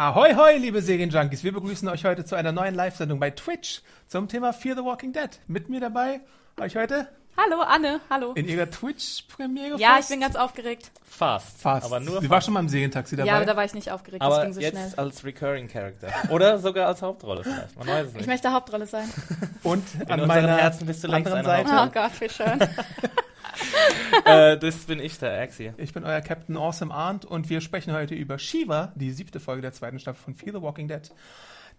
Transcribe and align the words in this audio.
Ahoi, 0.00 0.32
hoi, 0.36 0.58
liebe 0.58 0.80
Serienjunkies. 0.80 1.42
Wir 1.42 1.50
begrüßen 1.50 1.88
euch 1.88 2.04
heute 2.04 2.24
zu 2.24 2.36
einer 2.36 2.52
neuen 2.52 2.76
Live-Sendung 2.76 3.18
bei 3.18 3.32
Twitch 3.32 3.82
zum 4.06 4.28
Thema 4.28 4.52
Fear 4.52 4.76
the 4.76 4.84
Walking 4.84 5.12
Dead. 5.12 5.28
Mit 5.48 5.68
mir 5.68 5.80
dabei, 5.80 6.20
euch 6.60 6.76
heute 6.76 7.08
Hallo, 7.40 7.60
Anne, 7.62 8.00
hallo. 8.10 8.32
in 8.32 8.48
ihrer 8.48 8.68
Twitch-Premiere 8.68 9.78
Ja, 9.78 9.90
fast? 9.94 10.10
ich 10.10 10.14
bin 10.14 10.20
ganz 10.20 10.34
aufgeregt. 10.34 10.90
Fast. 11.04 11.60
fast. 11.60 11.86
Aber 11.86 12.00
nur 12.00 12.20
Sie 12.20 12.28
war 12.28 12.40
schon 12.40 12.52
mal 12.54 12.60
im 12.60 12.68
Serientaxi 12.68 13.14
dabei. 13.14 13.28
Ja, 13.28 13.36
aber 13.36 13.46
da 13.46 13.54
war 13.56 13.64
ich 13.64 13.74
nicht 13.74 13.92
aufgeregt, 13.92 14.22
das 14.22 14.32
aber 14.34 14.42
ging 14.44 14.54
so 14.54 14.60
jetzt 14.60 14.72
schnell. 14.72 14.92
als 14.96 15.24
Recurring 15.24 15.68
Character. 15.68 16.08
Oder 16.30 16.58
sogar 16.58 16.88
als 16.88 17.00
Hauptrolle 17.00 17.44
vielleicht. 17.44 17.76
Man 17.78 17.86
weiß 17.86 18.06
es 18.06 18.10
Ich 18.12 18.16
nicht. 18.18 18.26
möchte 18.26 18.52
Hauptrolle 18.52 18.86
sein. 18.86 19.08
Und 19.62 19.84
In 19.94 20.00
an 20.02 20.20
unseren 20.20 20.26
meiner 20.28 20.56
Herzen 20.56 20.86
bist 20.86 21.04
du 21.04 21.08
längst 21.08 21.30
anderen 21.32 21.44
Seite, 21.44 21.70
Oh 21.70 21.90
Gott, 21.92 22.20
wie 22.20 22.28
schön. 22.28 22.60
äh, 24.24 24.58
das 24.58 24.76
bin 24.86 24.98
ich, 24.98 25.18
der 25.18 25.40
Axi. 25.40 25.72
ich 25.76 25.92
bin 25.92 26.04
euer 26.04 26.20
Captain 26.20 26.56
Awesome 26.56 26.92
Arndt 26.92 27.24
und 27.24 27.48
wir 27.50 27.60
sprechen 27.60 27.92
heute 27.92 28.14
über 28.16 28.38
Shiva, 28.40 28.92
die 28.96 29.12
siebte 29.12 29.38
Folge 29.38 29.62
der 29.62 29.72
zweiten 29.72 30.00
Staffel 30.00 30.22
von 30.24 30.34
Fear 30.34 30.54
the 30.56 30.62
Walking 30.62 30.88
Dead. 30.88 31.08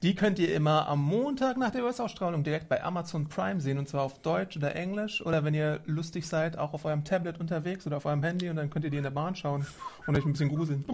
Die 0.02 0.16
könnt 0.16 0.40
ihr 0.40 0.54
immer 0.54 0.88
am 0.88 1.04
Montag 1.04 1.58
nach 1.58 1.72
der 1.72 1.84
US-Ausstrahlung 1.84 2.44
direkt 2.46 2.70
bei 2.70 2.82
Amazon 2.82 3.28
Prime 3.28 3.60
sehen 3.60 3.78
und 3.78 3.90
zwar 3.90 4.04
auf 4.04 4.20
Deutsch 4.20 4.56
oder 4.56 4.74
Englisch 4.74 5.22
oder 5.26 5.44
wenn 5.44 5.54
ihr 5.54 5.82
lustig 5.88 6.26
seid, 6.26 6.58
auch 6.58 6.74
auf 6.74 6.86
eurem 6.86 7.04
Tablet 7.04 7.38
unterwegs 7.38 7.86
oder 7.86 7.98
auf 7.98 8.06
eurem 8.06 8.24
Handy 8.24 8.50
und 8.50 8.56
dann 8.56 8.70
könnt 8.70 8.86
ihr 8.86 8.92
die 8.92 8.98
in 8.98 9.04
der 9.04 9.10
Bahn 9.10 9.36
schauen 9.36 9.68
und 10.08 10.16
euch 10.16 10.26
ein 10.26 10.32
bisschen 10.32 10.56
gruseln. 10.56 10.86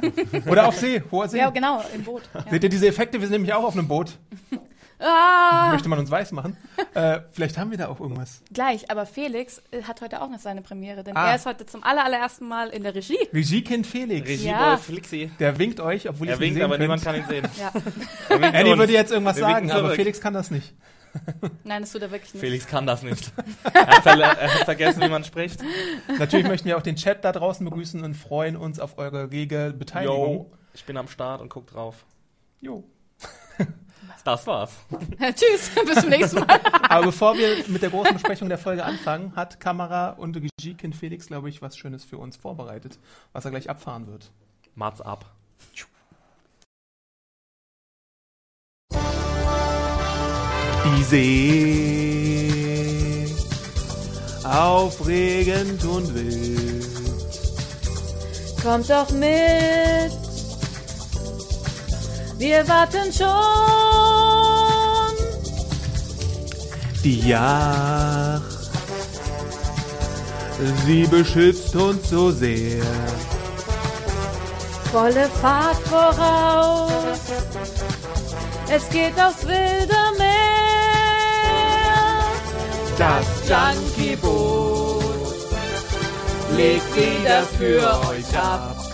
oder 0.46 0.66
auf 0.66 0.76
See, 0.76 1.02
hoher 1.10 1.28
See. 1.28 1.38
Ja, 1.38 1.50
genau, 1.50 1.84
im 1.94 2.02
Boot. 2.02 2.22
Ja. 2.32 2.44
Seht 2.50 2.64
ihr 2.64 2.70
diese 2.70 2.88
Effekte? 2.88 3.20
Wir 3.20 3.28
sind 3.28 3.32
nämlich 3.32 3.52
auch 3.52 3.64
auf 3.64 3.74
einem 3.74 3.86
Boot. 3.86 4.16
Ah, 5.00 5.70
Möchte 5.72 5.88
man 5.88 5.98
uns 5.98 6.10
weiß 6.10 6.32
machen. 6.32 6.56
Äh, 6.92 7.20
vielleicht 7.30 7.56
haben 7.56 7.70
wir 7.70 7.78
da 7.78 7.86
auch 7.86 8.00
irgendwas. 8.00 8.42
gleich, 8.52 8.90
aber 8.90 9.06
Felix 9.06 9.62
äh, 9.70 9.82
hat 9.84 10.00
heute 10.00 10.20
auch 10.22 10.28
noch 10.28 10.40
seine 10.40 10.60
Premiere, 10.60 11.04
denn 11.04 11.16
Ah. 11.16 11.28
er 11.30 11.36
ist 11.36 11.46
heute 11.46 11.64
zum 11.64 11.84
aller, 11.84 12.04
allerersten 12.04 12.48
Mal 12.48 12.70
in 12.70 12.82
der 12.82 12.94
Regie. 12.96 13.16
Regiekind 13.32 13.86
Felix. 13.86 14.28
Regieboy 14.28 14.50
Ja. 14.50 14.76
Flixi. 14.76 15.30
Der 15.38 15.56
winkt 15.58 15.78
euch, 15.78 16.08
obwohl 16.08 16.26
Er 16.26 16.32
nicht 16.34 16.40
winkt, 16.40 16.54
sehen 16.56 16.64
aber 16.64 16.72
könnt. 16.74 16.82
niemand 16.82 17.04
kann 17.04 17.14
ihn 17.14 17.24
sehen. 17.28 17.46
Ja. 17.60 17.72
Andy 18.34 18.70
uns. 18.72 18.78
würde 18.80 18.92
jetzt 18.92 19.12
irgendwas 19.12 19.36
Wir 19.36 19.42
sagen, 19.44 19.70
aber 19.70 19.80
zurück. 19.82 19.94
Felix 19.96 20.20
kann 20.20 20.34
das 20.34 20.50
nicht. 20.50 20.74
Nein, 21.62 21.82
das 21.82 21.92
tut 21.92 22.02
er 22.02 22.10
wirklich 22.10 22.34
nicht. 22.34 22.40
Felix 22.40 22.66
kann 22.66 22.86
das 22.88 23.02
nicht. 23.04 23.32
er, 23.72 23.86
hat 23.86 24.06
er 24.06 24.54
hat 24.54 24.64
vergessen, 24.64 25.02
wie 25.02 25.08
man 25.08 25.22
spricht. 25.22 25.60
Natürlich 26.18 26.46
möchten 26.48 26.66
wir 26.66 26.76
auch 26.76 26.82
den 26.82 26.96
Chat 26.96 27.24
da 27.24 27.30
draußen 27.30 27.64
begrüßen 27.64 28.02
und 28.02 28.14
freuen 28.14 28.56
uns 28.56 28.80
auf 28.80 28.98
eure 28.98 29.30
rege 29.30 29.72
Beteiligung. 29.78 30.32
Yo, 30.34 30.52
ich 30.74 30.84
bin 30.84 30.96
am 30.96 31.06
Start 31.06 31.40
und 31.40 31.48
guck 31.50 31.68
drauf. 31.68 32.04
Jo. 32.60 32.82
Das 34.24 34.46
war's. 34.46 34.72
Tschüss, 35.18 35.70
bis 35.86 36.00
zum 36.00 36.10
nächsten 36.10 36.40
Mal. 36.40 36.60
Aber 36.88 37.06
bevor 37.06 37.36
wir 37.36 37.64
mit 37.68 37.82
der 37.82 37.90
großen 37.90 38.12
Besprechung 38.14 38.48
der 38.48 38.58
Folge 38.58 38.84
anfangen, 38.84 39.34
hat 39.34 39.60
Kamera 39.60 40.10
und 40.10 40.36
Regiekind 40.36 40.94
Felix, 40.94 41.26
glaube 41.26 41.48
ich, 41.48 41.62
was 41.62 41.76
Schönes 41.76 42.04
für 42.04 42.18
uns 42.18 42.36
vorbereitet, 42.36 42.98
was 43.32 43.44
er 43.44 43.50
gleich 43.50 43.70
abfahren 43.70 44.06
wird. 44.06 44.30
Mats 44.74 45.00
ab. 45.00 45.24
Die 50.82 51.02
See, 51.04 52.50
aufregend 54.44 55.84
und 55.84 56.14
wild. 56.14 56.86
Kommt 58.62 58.90
doch 58.90 59.10
mit. 59.12 60.19
Wir 62.40 62.66
warten 62.66 63.12
schon. 63.12 63.28
Die 67.04 67.28
Yacht, 67.28 68.42
sie 70.86 71.06
beschützt 71.06 71.76
uns 71.76 72.08
so 72.08 72.30
sehr. 72.30 72.82
Volle 74.90 75.28
Fahrt 75.42 75.76
voraus. 75.86 77.20
Es 78.70 78.88
geht 78.88 79.20
aufs 79.20 79.46
wilde 79.46 80.00
Meer. 80.16 80.30
Das 82.96 83.26
Junkie-Boot 83.46 85.04
legt 86.56 86.96
wieder 86.96 87.42
für 87.58 88.00
euch 88.08 88.34
ab. 88.38 88.89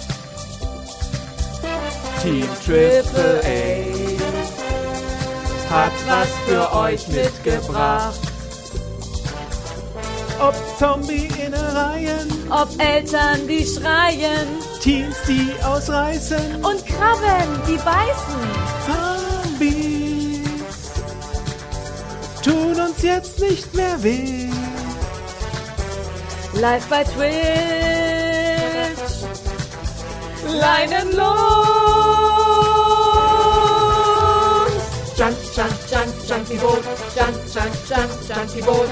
Team 2.26 2.48
Triple 2.64 3.40
A 3.44 3.86
hat 5.70 5.92
was 6.08 6.28
für 6.44 6.72
euch 6.76 7.06
mitgebracht. 7.06 8.18
Ob 10.40 10.54
Zombie-Innereien, 10.76 12.28
Ob 12.50 12.68
Eltern, 12.82 13.46
die 13.46 13.64
schreien 13.64 14.48
Teams, 14.82 15.14
die 15.28 15.52
ausreißen, 15.64 16.64
und 16.64 16.84
Krabben, 16.84 17.62
die 17.68 17.76
beißen. 17.76 18.40
Zombies 19.46 20.40
tun 22.42 22.80
uns 22.88 23.02
jetzt 23.02 23.38
nicht 23.38 23.72
mehr 23.72 24.02
weh. 24.02 24.48
Live 26.54 26.86
bei 26.86 27.04
Twitch. 27.04 27.36
Leinen 30.48 31.12
los. 31.14 31.75
Junk, 35.56 35.72
Junk, 35.90 36.06
Junk, 36.28 36.48
Junkie 36.48 36.58
Boot. 36.58 36.84
Junk, 37.16 37.36
Junk, 37.54 37.72
Junk, 37.88 38.10
Junkie 38.28 38.60
Boot. 38.62 38.88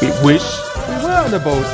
We 0.00 0.08
wish 0.24 0.44
we 0.88 0.94
were 1.02 1.24
on 1.24 1.34
a 1.34 1.38
boat. 1.40 1.66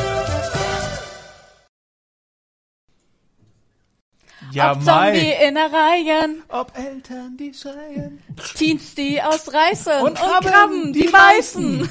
Ja, 4.53 4.73
Ob. 4.73 4.83
Zombie-Innereien. 4.83 6.43
Ob 6.49 6.73
Eltern, 6.79 7.37
die 7.37 7.53
schreien. 7.53 8.23
Teens, 8.57 8.95
die 8.95 9.21
ausreißen. 9.21 10.01
Und 10.01 10.09
Und, 10.13 10.15
Krabben, 10.19 10.51
Krabben, 10.51 10.93
die, 10.95 11.03
die 11.03 11.09
beißen. 11.09 11.89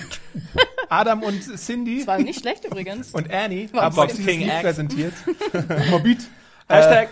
Adam 0.89 1.21
und 1.21 1.41
Cindy 1.57 1.99
Das 1.99 2.07
war 2.07 2.17
nicht 2.17 2.39
schlecht 2.39 2.65
übrigens. 2.65 3.11
und 3.11 3.31
Annie 3.31 3.71
War 3.73 3.83
haben 3.83 3.95
Box 3.95 4.15
King 4.15 4.41
Lied 4.41 4.61
präsentiert. 4.61 5.13
Morbid. 5.91 6.19
Hashtag. 6.67 7.09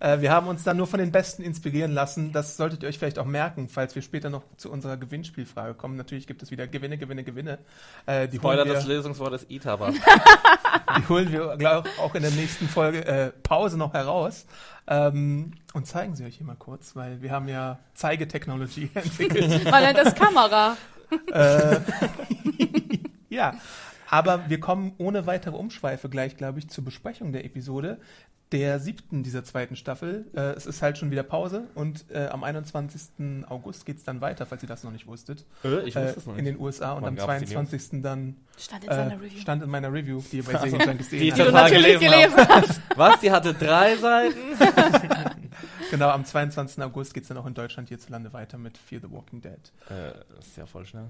Äh, 0.00 0.20
wir 0.20 0.32
haben 0.32 0.48
uns 0.48 0.64
dann 0.64 0.78
nur 0.78 0.86
von 0.86 0.98
den 0.98 1.12
Besten 1.12 1.42
inspirieren 1.42 1.92
lassen. 1.92 2.32
Das 2.32 2.56
solltet 2.56 2.82
ihr 2.82 2.88
euch 2.88 2.98
vielleicht 2.98 3.18
auch 3.18 3.26
merken, 3.26 3.68
falls 3.68 3.94
wir 3.94 4.02
später 4.02 4.30
noch 4.30 4.42
zu 4.56 4.70
unserer 4.70 4.96
Gewinnspielfrage 4.96 5.74
kommen. 5.74 5.96
Natürlich 5.96 6.26
gibt 6.26 6.42
es 6.42 6.50
wieder 6.50 6.66
Gewinne, 6.66 6.96
Gewinne, 6.96 7.22
Gewinne. 7.22 7.58
Äh, 8.06 8.26
die, 8.26 8.38
Spoiler, 8.38 8.62
holen 8.62 8.72
das 8.72 8.88
wir, 8.88 8.96
Lösungswort 8.96 9.34
ist 9.34 9.50
Itaba. 9.50 9.90
die 10.98 11.08
holen 11.08 11.30
wir 11.30 11.56
glaub, 11.58 11.86
auch 12.00 12.14
in 12.14 12.22
der 12.22 12.30
nächsten 12.30 12.66
Folge 12.66 13.04
äh, 13.04 13.30
Pause 13.42 13.76
noch 13.76 13.92
heraus. 13.92 14.46
Ähm, 14.86 15.52
und 15.74 15.86
zeigen 15.86 16.16
sie 16.16 16.24
euch 16.24 16.36
hier 16.36 16.46
mal 16.46 16.56
kurz, 16.56 16.96
weil 16.96 17.20
wir 17.20 17.30
haben 17.30 17.48
ja 17.48 17.78
Zeigetechnologie 17.94 18.90
entwickelt. 18.94 19.64
Man 19.70 19.82
nennt 19.82 19.98
das 19.98 20.14
Kamera. 20.14 20.78
Äh, 21.30 21.80
ja, 23.28 23.54
aber 24.08 24.48
wir 24.48 24.60
kommen 24.60 24.94
ohne 24.96 25.26
weitere 25.26 25.56
Umschweife 25.56 26.08
gleich, 26.08 26.36
glaube 26.36 26.58
ich, 26.58 26.68
zur 26.68 26.84
Besprechung 26.84 27.32
der 27.32 27.44
Episode 27.44 27.98
der 28.52 28.80
siebten 28.80 29.22
dieser 29.22 29.44
zweiten 29.44 29.76
Staffel. 29.76 30.26
Äh, 30.34 30.40
es 30.56 30.66
ist 30.66 30.82
halt 30.82 30.98
schon 30.98 31.10
wieder 31.12 31.22
Pause 31.22 31.68
und 31.76 32.04
äh, 32.10 32.26
am 32.26 32.42
21. 32.42 33.44
August 33.48 33.86
geht 33.86 33.98
es 33.98 34.04
dann 34.04 34.20
weiter, 34.20 34.44
falls 34.46 34.62
ihr 34.62 34.68
das 34.68 34.82
noch 34.82 34.90
nicht 34.90 35.06
wusstet. 35.06 35.44
Äh, 35.64 35.82
ich 35.88 35.94
äh, 35.94 36.04
wusste 36.04 36.18
es 36.20 36.26
noch 36.26 36.36
in 36.36 36.44
nicht. 36.44 36.56
den 36.56 36.60
USA 36.60 36.92
und 36.94 37.02
Wann 37.02 37.08
am 37.10 37.16
gab's 37.16 37.38
die 37.40 37.46
22. 37.46 38.02
dann 38.02 38.36
Stand 38.58 38.84
in 38.84 38.90
äh, 38.90 38.94
seiner 38.94 39.20
Review. 39.20 39.38
stand 39.40 39.62
in 39.62 39.70
meiner 39.70 39.92
Review, 39.92 40.20
die 40.32 40.38
ihr 40.38 40.42
bei 40.44 40.54
Also, 40.54 40.66
Serienjunkies 40.66 41.08
die 41.10 41.18
gesehen 41.18 41.28
ich 41.28 41.34
Die 41.34 41.38
du 41.38 41.44
habt. 41.44 41.50
total 41.52 41.70
natürlich 41.70 42.00
gelesen 42.00 42.36
gelesen 42.36 42.48
hast. 42.48 42.80
Was? 42.96 43.20
Die 43.20 43.30
hatte 43.30 43.54
drei 43.54 43.96
Seiten? 43.96 44.38
Genau, 45.90 46.08
am 46.10 46.24
22. 46.24 46.82
August 46.84 47.12
geht 47.14 47.24
es 47.24 47.28
dann 47.28 47.36
auch 47.38 47.46
in 47.46 47.54
Deutschland 47.54 47.88
hierzulande 47.88 48.32
weiter 48.32 48.58
mit 48.58 48.78
Fear 48.78 49.00
the 49.02 49.10
Walking 49.10 49.40
Dead. 49.40 49.54
Äh, 49.88 50.12
das 50.36 50.46
ist 50.46 50.56
ja 50.56 50.64
voll 50.64 50.86
schnell. 50.86 51.08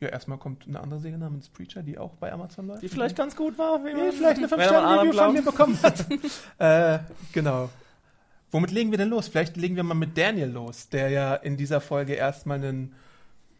Ja, 0.00 0.08
erstmal 0.08 0.36
kommt 0.38 0.66
eine 0.66 0.80
andere 0.80 1.00
Serie 1.00 1.16
namens 1.18 1.48
Preacher, 1.48 1.82
die 1.82 1.96
auch 1.96 2.12
bei 2.16 2.30
Amazon 2.30 2.66
läuft. 2.66 2.82
Die 2.82 2.88
vielleicht 2.88 3.16
ganz 3.16 3.34
gut 3.34 3.56
war. 3.58 3.82
Wie 3.84 3.90
Ja, 3.90 3.96
man- 3.96 4.12
vielleicht 4.12 4.38
eine 4.38 4.50
wenn 4.50 4.58
man 4.58 4.68
5-Sterne-Review 4.68 5.10
Adam 5.10 5.24
von 5.24 5.34
mir 5.34 5.42
bekommen 5.42 5.78
hat. 5.82 6.06
äh, 6.58 6.98
genau. 7.32 7.70
Womit 8.50 8.70
legen 8.70 8.90
wir 8.90 8.98
denn 8.98 9.08
los? 9.08 9.28
Vielleicht 9.28 9.56
legen 9.56 9.76
wir 9.76 9.82
mal 9.82 9.94
mit 9.94 10.16
Daniel 10.18 10.50
los, 10.50 10.88
der 10.90 11.08
ja 11.08 11.34
in 11.34 11.56
dieser 11.56 11.80
Folge 11.80 12.12
erstmal 12.14 12.58
einen 12.58 12.94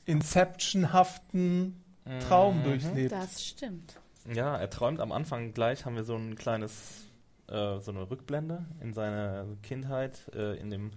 Inception-haften 0.04 1.82
Traum 2.28 2.62
durchlebt. 2.62 3.12
Das 3.12 3.44
stimmt. 3.44 3.98
Ja, 4.32 4.56
er 4.56 4.70
träumt 4.70 5.00
am 5.00 5.12
Anfang 5.12 5.52
gleich, 5.54 5.84
haben 5.84 5.96
wir 5.96 6.04
so 6.04 6.14
ein 6.14 6.36
kleines, 6.36 7.04
äh, 7.48 7.78
so 7.80 7.90
eine 7.90 8.08
Rückblende 8.10 8.64
in 8.80 8.92
seine 8.92 9.56
Kindheit, 9.62 10.30
äh, 10.34 10.56
in 10.58 10.70
dem 10.70 10.92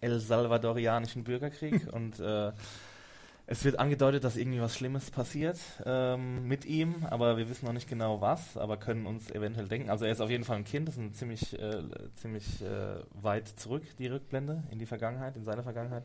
El 0.00 0.18
Salvadorianischen 0.18 1.24
Bürgerkrieg 1.24 1.86
und 1.92 2.18
äh, 2.20 2.52
es 3.50 3.64
wird 3.64 3.78
angedeutet, 3.78 4.24
dass 4.24 4.36
irgendwie 4.36 4.60
was 4.60 4.76
Schlimmes 4.76 5.10
passiert 5.10 5.58
ähm, 5.86 6.46
mit 6.46 6.66
ihm, 6.66 7.06
aber 7.08 7.38
wir 7.38 7.48
wissen 7.48 7.64
noch 7.64 7.72
nicht 7.72 7.88
genau 7.88 8.20
was, 8.20 8.58
aber 8.58 8.76
können 8.76 9.06
uns 9.06 9.30
eventuell 9.30 9.66
denken. 9.66 9.88
Also 9.88 10.04
er 10.04 10.12
ist 10.12 10.20
auf 10.20 10.28
jeden 10.28 10.44
Fall 10.44 10.58
ein 10.58 10.64
Kind, 10.64 10.86
das 10.86 10.96
ist 10.96 11.00
ein 11.00 11.14
ziemlich, 11.14 11.58
äh, 11.58 11.82
ziemlich 12.16 12.62
äh, 12.62 13.00
weit 13.12 13.48
zurück, 13.48 13.84
die 13.98 14.06
Rückblende 14.06 14.64
in 14.70 14.78
die 14.78 14.84
Vergangenheit, 14.84 15.34
in 15.34 15.44
seine 15.44 15.62
Vergangenheit. 15.62 16.04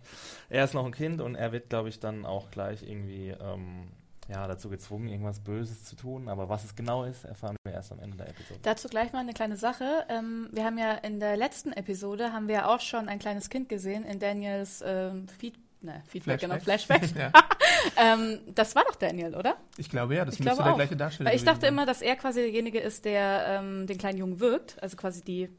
Er 0.49 0.63
ist 0.63 0.73
noch 0.73 0.85
ein 0.85 0.93
Kind 0.93 1.19
und 1.19 1.35
er 1.35 1.51
wird, 1.51 1.69
glaube 1.69 1.89
ich, 1.89 1.99
dann 1.99 2.25
auch 2.25 2.49
gleich 2.49 2.81
irgendwie 2.81 3.31
ähm, 3.31 3.89
ja, 4.29 4.47
dazu 4.47 4.69
gezwungen, 4.69 5.09
irgendwas 5.09 5.41
Böses 5.41 5.83
zu 5.83 5.97
tun. 5.97 6.29
Aber 6.29 6.47
was 6.47 6.63
es 6.63 6.75
genau 6.75 7.03
ist, 7.03 7.25
erfahren 7.25 7.57
wir 7.65 7.73
erst 7.73 7.91
am 7.91 7.99
Ende 7.99 8.15
der 8.15 8.29
Episode. 8.29 8.59
Dazu 8.63 8.87
gleich 8.87 9.11
mal 9.11 9.19
eine 9.19 9.33
kleine 9.33 9.57
Sache. 9.57 10.05
Ähm, 10.07 10.47
wir 10.53 10.63
haben 10.63 10.77
ja 10.77 10.93
in 10.93 11.19
der 11.19 11.35
letzten 11.35 11.73
Episode 11.73 12.31
haben 12.31 12.47
wir 12.47 12.69
auch 12.69 12.79
schon 12.79 13.09
ein 13.09 13.19
kleines 13.19 13.49
Kind 13.49 13.67
gesehen 13.67 14.05
in 14.05 14.19
Daniels 14.19 14.81
ähm, 14.85 15.27
Feed 15.27 15.55
ne, 15.83 16.01
Feedback, 16.07 16.39
genau, 16.39 16.57
Flashbacks. 16.59 17.13
ja. 17.17 17.31
ähm, 17.97 18.39
das 18.55 18.75
war 18.75 18.83
doch 18.85 18.95
Daniel, 18.95 19.35
oder? 19.35 19.57
Ich 19.77 19.89
glaube 19.89 20.15
ja, 20.15 20.25
das 20.25 20.35
Ich 20.35 20.43
müsste 20.43 20.63
der 20.63 20.71
auch. 20.71 20.75
gleiche 20.75 20.95
Darsteller 20.95 21.29
Weil 21.29 21.35
ich 21.37 21.43
dachte 21.43 21.67
immer, 21.67 21.85
dass 21.85 22.01
er 22.01 22.15
quasi 22.15 22.41
derjenige 22.41 22.79
ist, 22.79 23.05
der 23.05 23.45
ähm, 23.47 23.87
den 23.87 23.97
kleinen 23.97 24.17
Jungen 24.17 24.39
wirkt, 24.39 24.81
also 24.81 24.97
quasi 24.97 25.23
die. 25.23 25.49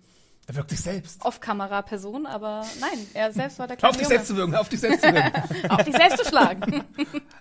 Er 0.46 0.56
wirkt 0.56 0.68
sich 0.68 0.80
selbst. 0.82 1.24
Off-Kamera-Person, 1.24 2.26
aber 2.26 2.66
nein, 2.78 2.98
er 3.14 3.32
selbst 3.32 3.58
war 3.58 3.66
der 3.66 3.76
Auf 3.76 3.78
kleine 3.78 3.92
dich 3.94 4.02
Junge. 4.02 4.14
selbst 4.14 4.28
zu 4.28 4.36
wirken, 4.36 4.54
auf 4.54 4.68
dich 4.68 4.80
selbst 4.80 5.02
zu 5.02 5.10
wirken. 5.14 5.42
Auf 5.70 5.84
dich 5.84 5.96
selbst 5.96 6.18
zu 6.18 6.28
schlagen. 6.28 6.84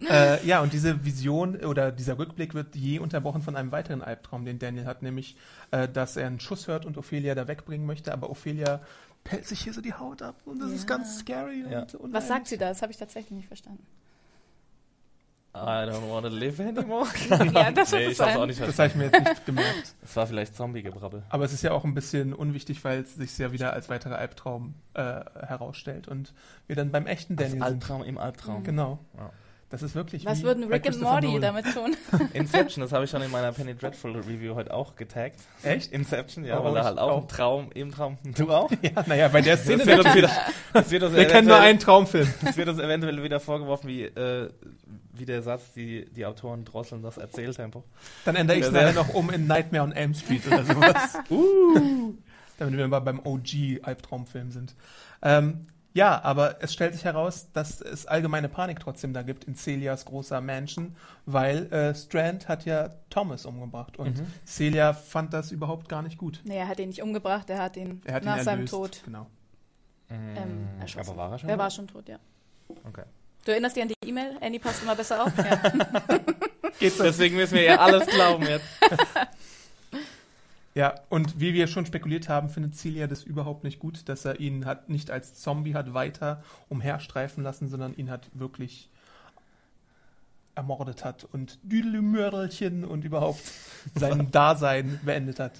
äh, 0.10 0.46
ja, 0.48 0.62
und 0.62 0.72
diese 0.72 1.04
Vision 1.04 1.58
oder 1.66 1.92
dieser 1.92 2.18
Rückblick 2.18 2.54
wird 2.54 2.78
je 2.78 3.00
unterbrochen 3.00 3.42
von 3.42 3.58
einem 3.58 3.74
weiteren 3.74 4.02
Albtraum, 4.02 4.46
den 4.46 4.58
Daniel 4.58 4.86
hat, 4.86 5.02
nämlich, 5.02 5.36
äh, 5.72 5.90
dass 5.90 6.16
er 6.16 6.28
einen 6.28 6.40
Schuss 6.40 6.70
hört 6.70 6.86
und 6.86 6.98
Ophelia 6.98 7.36
da 7.36 7.46
wegbringen 7.46 7.86
möchte, 7.86 8.14
aber 8.14 8.30
Ophelia 8.30 8.80
pellt 9.24 9.48
sich 9.48 9.62
hier 9.62 9.74
so 9.74 9.81
die 9.81 9.94
Haut 9.94 10.22
ab 10.22 10.36
und 10.46 10.60
das 10.60 10.72
ist 10.72 10.90
Ja. 10.90 10.98
ganz 10.98 11.20
scary. 11.20 11.64
Ja. 11.70 11.86
Was 12.04 12.28
sagt 12.28 12.48
sie 12.48 12.58
da? 12.58 12.70
Das 12.70 12.81
habe 12.81 12.92
ich 12.92 12.98
tatsächlich 12.98 13.31
nicht 13.31 13.48
verstanden. 13.48 13.86
I 15.56 15.86
don't 15.88 16.10
want 16.10 16.25
to 16.25 16.30
live 16.31 16.60
anymore. 16.60 17.08
Ja, 17.54 17.72
das 17.72 17.92
nee, 17.92 18.08
ich 18.08 18.18
sein. 18.18 18.38
auch 18.38 18.48
nicht 18.48 18.60
Das 18.60 18.80
habe 18.80 18.88
ich 18.90 18.96
mir 18.96 19.04
jetzt 19.06 19.20
nicht 19.24 19.46
gemerkt. 19.46 19.94
Es 20.04 20.16
war 20.16 20.25
vielleicht 20.25 20.56
Zombie-Gebrabbel. 20.56 21.22
Aber 21.30 21.46
es 21.46 21.54
ist 21.54 21.62
ja 21.62 21.72
auch 21.74 21.84
ein 21.84 21.94
bisschen 21.94 22.34
unwichtig, 22.34 22.84
weil 22.84 23.02
es 23.02 23.14
sich 23.16 23.38
ja 23.38 23.52
wieder 23.52 23.72
als 23.72 23.88
weiterer 23.88 24.18
Albtraum 24.18 24.74
äh, 24.96 25.02
herausstellt 25.46 26.08
und 26.08 26.34
wir 26.66 26.75
dann 26.75 26.92
beim 26.92 27.06
echten 27.06 27.36
Daniel 27.36 27.52
sind. 27.52 27.62
Albtraum 27.62 28.02
im 28.04 28.18
Albtraum. 28.18 28.64
Genau. 28.64 28.98
Ja. 29.16 29.30
Das 29.74 29.81
ist 29.81 29.96
wirklich 29.96 30.24
Was 30.24 30.42
wie 30.42 30.44
würden 30.44 30.66
Rick 30.66 30.86
und 30.86 31.02
Morty 31.02 31.25
Nolan. 31.25 31.42
damit 31.42 31.66
tun? 31.74 31.96
Inception, 32.34 32.84
das 32.84 32.92
habe 32.92 33.06
ich 33.06 33.10
schon 33.10 33.24
in 33.24 33.31
meiner 33.31 33.52
Penny 33.52 33.74
Dreadful 33.74 34.12
Review 34.16 34.54
heute 34.54 34.72
auch 34.72 34.96
getaggt. 34.96 35.40
Echt? 35.64 35.92
Inception, 35.92 36.46
ja, 36.46 36.60
Oh, 36.60 36.64
weil 36.64 36.75
da 36.75 36.84
halt 36.84 37.00
auch, 37.00 37.10
auch. 37.10 37.22
ein 37.24 37.28
Traum 37.28 37.72
im 37.74 37.90
Traum. 37.90 38.20
Du 38.38 38.52
auch? 38.52 38.70
Ja, 38.84 39.04
naja, 39.08 39.30
bei 39.30 39.42
der 39.42 39.58
Szene 39.58 39.80
Das 39.80 39.88
wird 39.88 40.06
uns 40.06 40.16
wieder, 40.16 40.30
das 40.74 40.92
wird 40.92 41.02
uns 41.02 41.16
Wir 41.16 41.25
kennen 41.25 41.48
nur 41.48 41.58
einen 41.60 41.80
Traumfilm. 41.80 42.31
Es 42.48 42.56
wird 42.56 42.70
uns 42.70 42.78
eventuell 42.78 43.24
wieder 43.24 43.40
vorgeworfen, 43.40 43.88
wie, 43.90 44.04
äh, 44.04 44.52
wie 45.12 45.25
der 45.25 45.42
Satz, 45.42 45.74
die, 45.74 46.06
die 46.06 46.28
Autoren 46.28 46.66
drosseln 46.66 47.02
das 47.02 47.18
Erzähltempo. 47.18 47.84
Dann 48.25 48.36
ändere 48.36 48.58
ich 48.60 48.66
es 48.66 48.72
nachher 48.72 48.94
sehr- 48.94 49.02
noch 49.02 49.16
um 49.16 49.31
in 49.31 49.48
Nightmare 49.48 49.84
on 49.86 49.92
Elm 49.92 50.14
Street 50.14 50.46
oder 50.46 50.64
sowas. 50.66 51.18
uh. 51.31 52.14
Damit 52.60 52.78
wir 52.78 52.88
mal 52.88 53.00
beim 53.00 53.20
OG-Albtraumfilm 53.24 54.52
sind. 54.52 54.75
Ähm, 55.24 55.66
ja, 55.94 56.22
aber 56.24 56.62
es 56.62 56.74
stellt 56.74 56.94
sich 56.94 57.06
heraus, 57.06 57.48
dass 57.54 57.80
es 57.81 58.06
allgemeine 58.06 58.50
Panik 58.50 58.80
trotzdem 58.80 59.13
da 59.13 59.22
gibt 59.22 59.44
in 59.45 59.56
Celias 59.56 60.06
großer 60.06 60.42
Mansion, 60.42 60.95
weil 61.25 61.72
äh, 61.72 61.94
Strand 61.95 62.48
hat 62.48 62.66
ja 62.66 62.90
Thomas 63.10 63.45
umgebracht 63.45 63.98
und 63.98 64.18
Mhm. 64.19 64.25
Celia 64.45 64.94
fand 64.94 65.34
das 65.34 65.51
überhaupt 65.51 65.88
gar 65.90 66.01
nicht 66.01 66.18
gut. 66.18 66.42
Nee, 66.45 66.57
er 66.57 66.68
hat 66.68 66.80
ihn 66.80 66.90
nicht 66.90 67.01
umgebracht, 67.04 67.50
er 67.50 67.62
hat 67.62 67.78
ihn 67.78 68.01
Er 68.06 68.16
hat 68.16 68.24
nach 68.25 68.38
ihn 68.38 68.44
seinem 68.44 68.57
erlöst. 68.60 68.74
Tod 68.74 69.01
Genau. 69.06 69.28
ähm, 70.10 70.68
erschossen. 70.80 71.10
Aber 71.12 71.18
war 71.18 71.31
er 71.34 71.40
schon? 71.40 71.50
Er 71.50 71.57
war 71.57 71.69
schon 71.69 71.88
tot, 71.88 72.10
ja. 72.10 72.18
Okay. 72.88 73.04
Du 73.46 73.51
erinnerst 73.51 73.75
dich 73.75 73.84
an 73.84 73.89
die 73.89 74.07
E-Mail? 74.10 74.38
Annie 74.42 74.60
passt 74.60 74.81
immer 74.84 74.96
besser 74.96 75.24
auf? 75.24 75.31
Ja. 76.81 76.89
Deswegen 77.04 77.36
müssen 77.36 77.54
wir 77.56 77.63
ja 77.63 77.78
alles 77.80 78.06
glauben 78.07 78.44
jetzt. 78.48 78.66
Ja, 80.75 80.96
und 81.10 81.40
wie 81.40 81.54
wir 81.54 81.68
schon 81.68 81.86
spekuliert 81.86 82.30
haben, 82.30 82.50
findet 82.50 82.75
Celia 82.75 83.06
das 83.06 83.24
überhaupt 83.24 83.64
nicht 83.64 83.80
gut, 83.80 84.10
dass 84.10 84.25
er 84.25 84.40
ihn 84.40 84.66
hat 84.66 84.90
nicht 84.90 85.12
als 85.12 85.36
Zombie 85.36 85.75
hat 85.75 85.94
weiter 85.94 86.44
umherstreifen 86.68 87.44
lassen, 87.44 87.68
sondern 87.68 87.94
ihn 87.94 88.10
hat 88.10 88.30
wirklich 88.34 88.90
ermordet 90.56 91.06
hat 91.06 91.25
und 91.25 91.60
Düdelmördelchen 91.64 92.86
und 92.86 93.04
überhaupt 93.06 93.42
sein 93.96 94.31
Dasein 94.31 95.00
beendet 95.04 95.40
hat. 95.40 95.54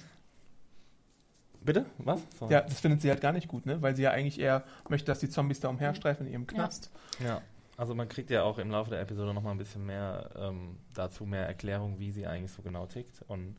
Bitte? 1.62 1.86
Was? 1.98 2.20
Sorry. 2.38 2.52
Ja, 2.52 2.60
das 2.60 2.80
findet 2.80 3.00
sie 3.00 3.08
halt 3.08 3.20
gar 3.20 3.32
nicht 3.32 3.48
gut, 3.48 3.66
ne? 3.66 3.80
Weil 3.80 3.96
sie 3.96 4.02
ja 4.02 4.10
eigentlich 4.10 4.38
eher 4.38 4.64
möchte, 4.88 5.06
dass 5.06 5.20
die 5.20 5.30
Zombies 5.30 5.60
da 5.60 5.68
umherstreifen 5.68 6.26
in 6.26 6.32
ihrem 6.32 6.46
Knast. 6.46 6.90
Ja, 7.24 7.40
also 7.76 7.94
man 7.94 8.08
kriegt 8.08 8.30
ja 8.30 8.42
auch 8.42 8.58
im 8.58 8.70
Laufe 8.70 8.90
der 8.90 9.00
Episode 9.00 9.32
nochmal 9.32 9.52
ein 9.52 9.58
bisschen 9.58 9.86
mehr 9.86 10.30
ähm, 10.36 10.76
dazu, 10.92 11.24
mehr 11.24 11.46
Erklärung, 11.46 11.98
wie 11.98 12.10
sie 12.10 12.26
eigentlich 12.26 12.52
so 12.52 12.62
genau 12.62 12.86
tickt 12.86 13.22
und 13.28 13.56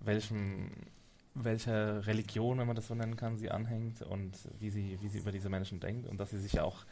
welchem, 0.00 0.70
welcher 1.34 2.06
Religion, 2.06 2.58
wenn 2.58 2.66
man 2.66 2.76
das 2.76 2.86
so 2.86 2.94
nennen 2.94 3.16
kann, 3.16 3.36
sie 3.36 3.50
anhängt 3.50 4.02
und 4.02 4.32
wie 4.58 4.70
sie, 4.70 4.98
wie 5.00 5.08
sie 5.08 5.18
über 5.18 5.32
diese 5.32 5.48
Menschen 5.48 5.80
denkt 5.80 6.08
und 6.08 6.18
dass 6.18 6.30
sie 6.30 6.38
sich 6.38 6.54
ja 6.54 6.64
auch 6.64 6.84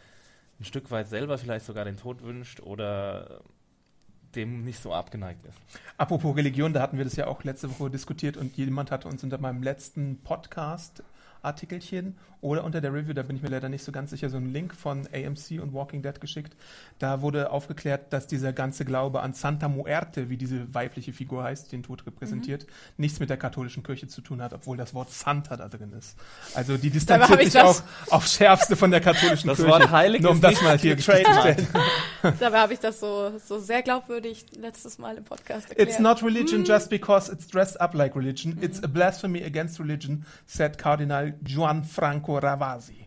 ein 0.60 0.64
Stück 0.64 0.90
weit 0.90 1.08
selber 1.08 1.38
vielleicht 1.38 1.66
sogar 1.66 1.84
den 1.84 1.96
Tod 1.96 2.22
wünscht 2.22 2.60
oder 2.60 3.40
dem 4.34 4.64
nicht 4.64 4.80
so 4.80 4.92
abgeneigt 4.92 5.44
ist. 5.46 5.58
Apropos 5.96 6.36
Religion, 6.36 6.72
da 6.72 6.82
hatten 6.82 6.98
wir 6.98 7.04
das 7.04 7.16
ja 7.16 7.26
auch 7.26 7.44
letzte 7.44 7.70
Woche 7.70 7.90
diskutiert 7.90 8.36
und 8.36 8.56
jemand 8.56 8.90
hatte 8.90 9.08
uns 9.08 9.24
unter 9.24 9.38
meinem 9.38 9.62
letzten 9.62 10.18
Podcast 10.22 11.02
Artikelchen 11.42 12.16
oder 12.40 12.62
unter 12.62 12.80
der 12.80 12.92
Review, 12.94 13.14
da 13.14 13.22
bin 13.22 13.34
ich 13.34 13.42
mir 13.42 13.48
leider 13.48 13.68
nicht 13.68 13.82
so 13.82 13.90
ganz 13.90 14.10
sicher, 14.10 14.30
so 14.30 14.36
einen 14.36 14.52
Link 14.52 14.72
von 14.72 15.08
AMC 15.12 15.60
und 15.60 15.74
Walking 15.74 16.02
Dead 16.02 16.20
geschickt. 16.20 16.54
Da 17.00 17.20
wurde 17.20 17.50
aufgeklärt, 17.50 18.12
dass 18.12 18.28
dieser 18.28 18.52
ganze 18.52 18.84
Glaube 18.84 19.22
an 19.22 19.32
Santa 19.32 19.68
Muerte, 19.68 20.30
wie 20.30 20.36
diese 20.36 20.72
weibliche 20.72 21.12
Figur 21.12 21.42
heißt, 21.42 21.66
die 21.66 21.70
den 21.76 21.82
Tod 21.82 22.06
repräsentiert, 22.06 22.66
nichts 22.96 23.18
mit 23.18 23.28
der 23.28 23.38
katholischen 23.38 23.82
Kirche 23.82 24.06
zu 24.06 24.20
tun 24.20 24.40
hat, 24.40 24.52
obwohl 24.52 24.76
das 24.76 24.94
Wort 24.94 25.10
Santa 25.10 25.56
da 25.56 25.68
drin 25.68 25.92
ist. 25.98 26.16
Also 26.54 26.76
die 26.76 26.90
distanziert 26.90 27.40
ich 27.40 27.46
sich 27.46 27.54
das- 27.60 27.82
auch 28.08 28.12
auf 28.12 28.26
schärfste 28.28 28.76
von 28.76 28.92
der 28.92 29.00
katholischen 29.00 29.48
Das 29.48 29.56
Kirche. 29.58 29.72
Wort 29.72 29.90
heilig 29.90 30.22
Nur 30.22 30.30
um 30.30 30.36
ist 30.36 30.44
das 30.44 30.50
nicht 30.52 30.62
mal 30.62 30.78
hier 30.78 30.94
getrademarkt. 30.94 31.56
gestellt. 31.56 31.68
Dabei 32.40 32.58
habe 32.60 32.72
ich 32.72 32.78
das 32.78 33.00
so, 33.00 33.32
so 33.44 33.58
sehr 33.58 33.82
glaubwürdig 33.82 34.46
letztes 34.60 34.98
Mal 34.98 35.16
im 35.16 35.24
Podcast 35.24 35.68
erklärt. 35.70 35.88
It's 35.88 35.98
not 35.98 36.22
religion 36.22 36.64
just 36.64 36.88
because 36.88 37.32
it's 37.32 37.48
dressed 37.48 37.80
up 37.80 37.94
like 37.94 38.14
religion. 38.14 38.58
It's 38.60 38.80
a 38.82 38.86
blasphemy 38.86 39.42
against 39.42 39.80
religion, 39.80 40.24
said 40.46 40.78
Cardinal 40.78 41.27
Gianfranco 41.32 42.38
Ravasi. 42.38 43.06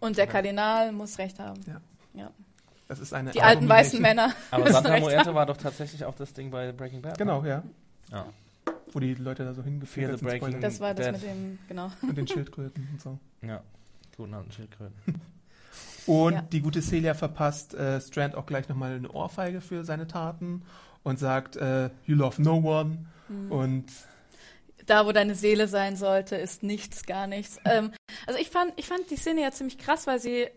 Und 0.00 0.16
der 0.18 0.26
Kardinal 0.26 0.92
muss 0.92 1.18
recht 1.18 1.38
haben. 1.38 1.60
Ja. 1.66 1.80
Ja. 2.14 2.30
Das 2.88 2.98
ist 2.98 3.14
eine 3.14 3.30
Die 3.30 3.40
alten 3.42 3.68
weißen. 3.68 4.00
Männer 4.02 4.32
Aber 4.50 4.64
müssen 4.64 4.74
Santa 4.74 4.98
Muerte 4.98 5.34
war 5.34 5.46
doch 5.46 5.56
tatsächlich 5.56 6.04
auch 6.04 6.14
das 6.14 6.32
Ding 6.32 6.50
bei 6.50 6.72
Breaking 6.72 7.00
Bad. 7.00 7.12
ne? 7.12 7.18
Genau, 7.18 7.44
ja. 7.44 7.62
Ja. 8.10 8.26
Wo 8.92 9.00
die 9.00 9.14
Leute 9.14 9.44
da 9.44 9.54
so 9.54 9.62
hingeführt 9.62 10.18
sind 10.18 10.28
breaking- 10.28 10.38
Spoiler. 10.48 10.60
Das 10.60 10.80
war 10.80 10.92
das 10.92 11.06
Dead. 11.06 11.12
mit 11.14 11.22
dem, 11.22 11.58
genau. 11.68 11.90
und 12.02 12.16
den 12.18 12.26
Schildkröten 12.26 12.86
und 12.92 13.00
so. 13.00 13.18
ja. 13.42 13.62
Guten 14.16 14.34
alten 14.34 14.52
Schildkröten. 14.52 14.94
Und 16.06 16.32
Ja. 16.34 16.42
die 16.42 16.60
gute 16.60 16.82
Celia 16.82 17.14
verpasst 17.14 17.74
äh, 17.74 18.00
Strand 18.00 18.34
auch 18.34 18.44
gleich 18.44 18.68
nochmal 18.68 18.92
eine 18.96 19.08
Ohrfeige 19.10 19.60
für 19.60 19.84
seine 19.84 20.08
Taten 20.08 20.62
und 21.04 21.18
sagt, 21.20 21.54
äh, 21.56 21.90
you 22.06 22.16
love 22.16 22.42
no 22.42 22.56
one. 22.56 23.06
Mhm. 23.28 23.52
Und 23.52 23.84
Da, 24.86 25.06
wo 25.06 25.12
deine 25.12 25.34
Seele 25.34 25.68
sein 25.68 25.96
sollte, 25.96 26.36
ist 26.36 26.62
nichts, 26.62 27.06
gar 27.06 27.26
nichts. 27.26 27.58
Ähm, 27.64 27.92
also 28.26 28.38
ich 28.40 28.50
fand, 28.50 28.72
ich 28.76 28.86
fand 28.86 29.10
die 29.10 29.16
Szene 29.16 29.42
ja 29.42 29.52
ziemlich 29.52 29.78
krass, 29.78 30.06
weil 30.06 30.18
sie, 30.18 30.48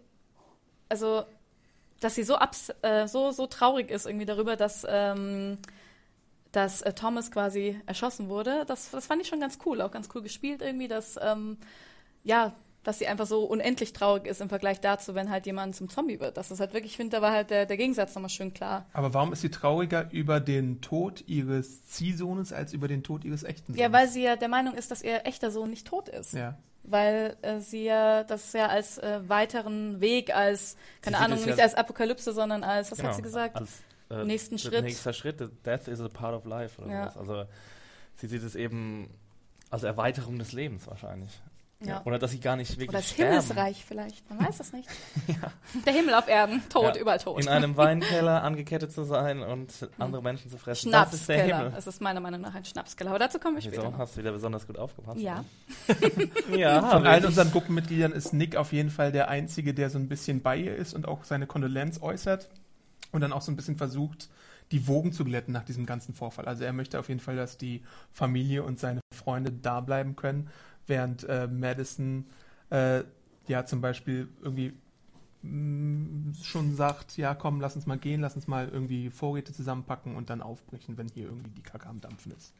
also, 0.89 1.23
dass 1.99 2.15
sie 2.15 2.23
so 2.23 2.35
abs, 2.35 2.73
äh, 2.81 3.07
so, 3.07 3.31
so 3.31 3.47
traurig 3.47 3.91
ist 3.91 4.05
irgendwie 4.05 4.25
darüber, 4.25 4.55
dass, 4.55 4.85
ähm, 4.89 5.57
dass 6.51 6.81
äh, 6.81 6.93
Thomas 6.93 7.31
quasi 7.31 7.79
erschossen 7.85 8.29
wurde. 8.29 8.65
Das, 8.65 8.91
das 8.91 9.05
fand 9.07 9.21
ich 9.21 9.27
schon 9.27 9.39
ganz 9.39 9.59
cool, 9.65 9.81
auch 9.81 9.91
ganz 9.91 10.09
cool 10.15 10.21
gespielt 10.21 10.61
irgendwie, 10.61 10.87
dass, 10.87 11.19
ähm, 11.21 11.57
ja, 12.23 12.53
dass 12.85 12.99
sie 12.99 13.07
einfach 13.07 13.25
so 13.25 13.43
unendlich 13.43 13.91
traurig 13.91 14.25
ist 14.27 14.39
im 14.39 14.47
Vergleich 14.47 14.79
dazu, 14.79 15.13
wenn 15.15 15.29
halt 15.29 15.45
jemand 15.45 15.75
zum 15.75 15.89
Zombie 15.89 16.21
wird. 16.21 16.37
Das 16.37 16.51
ist 16.51 16.61
halt 16.61 16.71
wirklich, 16.73 16.93
ich 16.93 16.97
finde, 16.97 17.17
da 17.17 17.21
war 17.21 17.31
halt 17.33 17.49
der, 17.49 17.65
der 17.65 17.75
Gegensatz 17.75 18.15
nochmal 18.15 18.29
schön 18.29 18.53
klar. 18.53 18.85
aber 18.93 19.13
warum 19.13 19.33
ist 19.33 19.41
sie 19.41 19.49
trauriger 19.49 20.07
über 20.11 20.39
den 20.39 20.79
Tod 20.81 21.23
ihres 21.27 21.83
Ziehsohnes 21.85 22.53
als 22.53 22.71
über 22.71 22.87
den 22.87 23.03
Tod 23.03 23.25
ihres 23.25 23.43
echten 23.43 23.73
Sohnes? 23.73 23.81
Ja, 23.81 23.91
weil 23.91 24.07
sie 24.07 24.23
ja 24.23 24.37
der 24.37 24.47
Meinung 24.47 24.75
ist, 24.75 24.91
dass 24.91 25.01
ihr 25.01 25.25
echter 25.25 25.51
Sohn 25.51 25.69
nicht 25.69 25.85
tot 25.87 26.07
ist. 26.07 26.33
ja. 26.33 26.57
weil 26.83 27.35
äh, 27.41 27.59
sie 27.59 27.83
ja 27.85 28.23
das 28.23 28.53
ja 28.53 28.67
als 28.67 28.99
äh, 28.99 29.19
weiteren 29.27 29.99
Weg, 30.01 30.35
als, 30.35 30.77
keine 31.01 31.17
Ahnung, 31.17 31.43
nicht 31.43 31.57
ja- 31.57 31.63
als 31.63 31.73
Apokalypse, 31.73 32.31
sondern 32.31 32.63
als, 32.63 32.91
was 32.91 32.99
Genau, 32.99 33.09
hat 33.09 33.15
sie 33.15 33.23
gesagt? 33.23 33.55
Als, 33.55 33.81
äh, 34.11 34.23
Nächsten 34.23 34.59
Schritt. 34.59 34.83
Nächster 34.83 35.11
Schritt, 35.13 35.39
Death 35.65 35.87
is 35.87 35.99
a 35.99 36.07
part 36.09 36.35
of 36.35 36.45
life 36.45 36.79
oder 36.79 36.91
Ja. 36.91 37.09
sowas. 37.09 37.17
Also 37.17 37.45
sie 38.17 38.27
sieht 38.27 38.43
es 38.43 38.53
eben 38.53 39.09
als 39.71 39.81
Erweiterung 39.81 40.37
des 40.37 40.51
Lebens 40.51 40.85
wahrscheinlich. 40.85 41.41
Ja. 41.81 42.01
Oder 42.05 42.17
dass 42.17 42.31
sie 42.31 42.39
gar 42.39 42.55
nicht 42.55 42.71
wirklich 42.71 42.89
Oder 42.89 42.99
das 42.99 43.09
sterben. 43.09 43.31
Himmelsreich 43.31 43.83
vielleicht. 43.85 44.29
Man 44.29 44.39
weiß 44.47 44.57
das 44.59 44.71
nicht. 44.71 44.87
Der 45.85 45.93
Himmel 45.93 46.13
auf 46.13 46.27
Erden, 46.27 46.63
tot, 46.69 46.95
Ja. 46.95 47.01
überall 47.01 47.19
tot. 47.19 47.41
In 47.41 47.49
einem 47.49 47.75
Weinkeller 47.75 48.43
angekettet 48.43 48.93
zu 48.93 49.03
sein 49.03 49.41
und 49.41 49.89
andere 49.99 50.23
Menschen 50.23 50.49
zu 50.49 50.57
fressen. 50.57 50.91
Das 50.91 51.13
ist 51.13 51.27
der 51.27 51.35
Schnapskeller. 51.35 51.63
Himmel. 51.65 51.77
Es 51.77 51.85
ist 51.87 52.01
meiner 52.01 52.21
Meinung 52.21 52.39
nach 52.41 52.55
ein 52.55 52.63
Schnapskeller. 52.63 53.09
Aber 53.09 53.19
dazu 53.19 53.39
kommen 53.39 53.55
wir 53.55 53.61
später 53.61 53.81
Wieso? 53.81 53.91
noch. 53.91 53.97
Hast 53.97 54.15
du 54.15 54.21
wieder 54.21 54.31
besonders 54.31 54.65
gut 54.65 54.77
aufgepasst? 54.79 55.19
Ja. 55.19 55.43
Ja, 56.55 56.81
Von 56.89 57.05
allen 57.05 57.25
unseren 57.25 57.51
Gruppenmitgliedern 57.51 58.11
ist 58.13 58.33
Nick 58.33 58.55
auf 58.55 58.71
jeden 58.71 58.89
Fall 58.89 59.11
der 59.11 59.27
Einzige, 59.29 59.73
der 59.73 59.89
so 59.89 59.97
ein 59.97 60.07
bisschen 60.07 60.41
bei 60.41 60.57
ihr 60.57 60.75
ist 60.75 60.93
und 60.93 61.07
auch 61.07 61.23
seine 61.23 61.47
Kondolenz 61.47 62.01
äußert 62.01 62.49
und 63.11 63.21
dann 63.21 63.33
auch 63.33 63.41
so 63.41 63.51
ein 63.51 63.55
bisschen 63.55 63.75
versucht, 63.77 64.29
die 64.71 64.87
Wogen 64.87 65.11
zu 65.11 65.25
glätten 65.25 65.53
nach 65.53 65.63
diesem 65.63 65.85
ganzen 65.85 66.13
Vorfall. 66.13 66.45
Also 66.45 66.63
er 66.63 66.73
möchte 66.73 66.99
auf 66.99 67.09
jeden 67.09 67.19
Fall, 67.19 67.35
dass 67.35 67.57
die 67.57 67.83
Familie 68.11 68.63
und 68.63 68.79
seine 68.79 69.01
Freunde 69.13 69.51
da 69.51 69.81
bleiben 69.81 70.15
können, 70.15 70.49
während 70.87 71.23
äh, 71.25 71.47
Madison 71.47 72.25
äh, 72.69 73.03
ja 73.47 73.65
zum 73.65 73.81
Beispiel 73.81 74.27
irgendwie 74.41 74.73
mh, 75.43 76.33
schon 76.43 76.75
sagt, 76.75 77.17
ja 77.17 77.35
komm, 77.35 77.61
lass 77.61 77.75
uns 77.75 77.85
mal 77.85 77.97
gehen, 77.97 78.21
lass 78.21 78.35
uns 78.35 78.47
mal 78.47 78.69
irgendwie 78.69 79.09
Vorräte 79.09 79.53
zusammenpacken 79.53 80.15
und 80.15 80.29
dann 80.29 80.41
aufbrechen, 80.41 80.97
wenn 80.97 81.07
hier 81.09 81.25
irgendwie 81.25 81.51
die 81.51 81.63
Kacke 81.63 81.87
am 81.87 82.01
Dampfen 82.01 82.31
ist. 82.33 82.53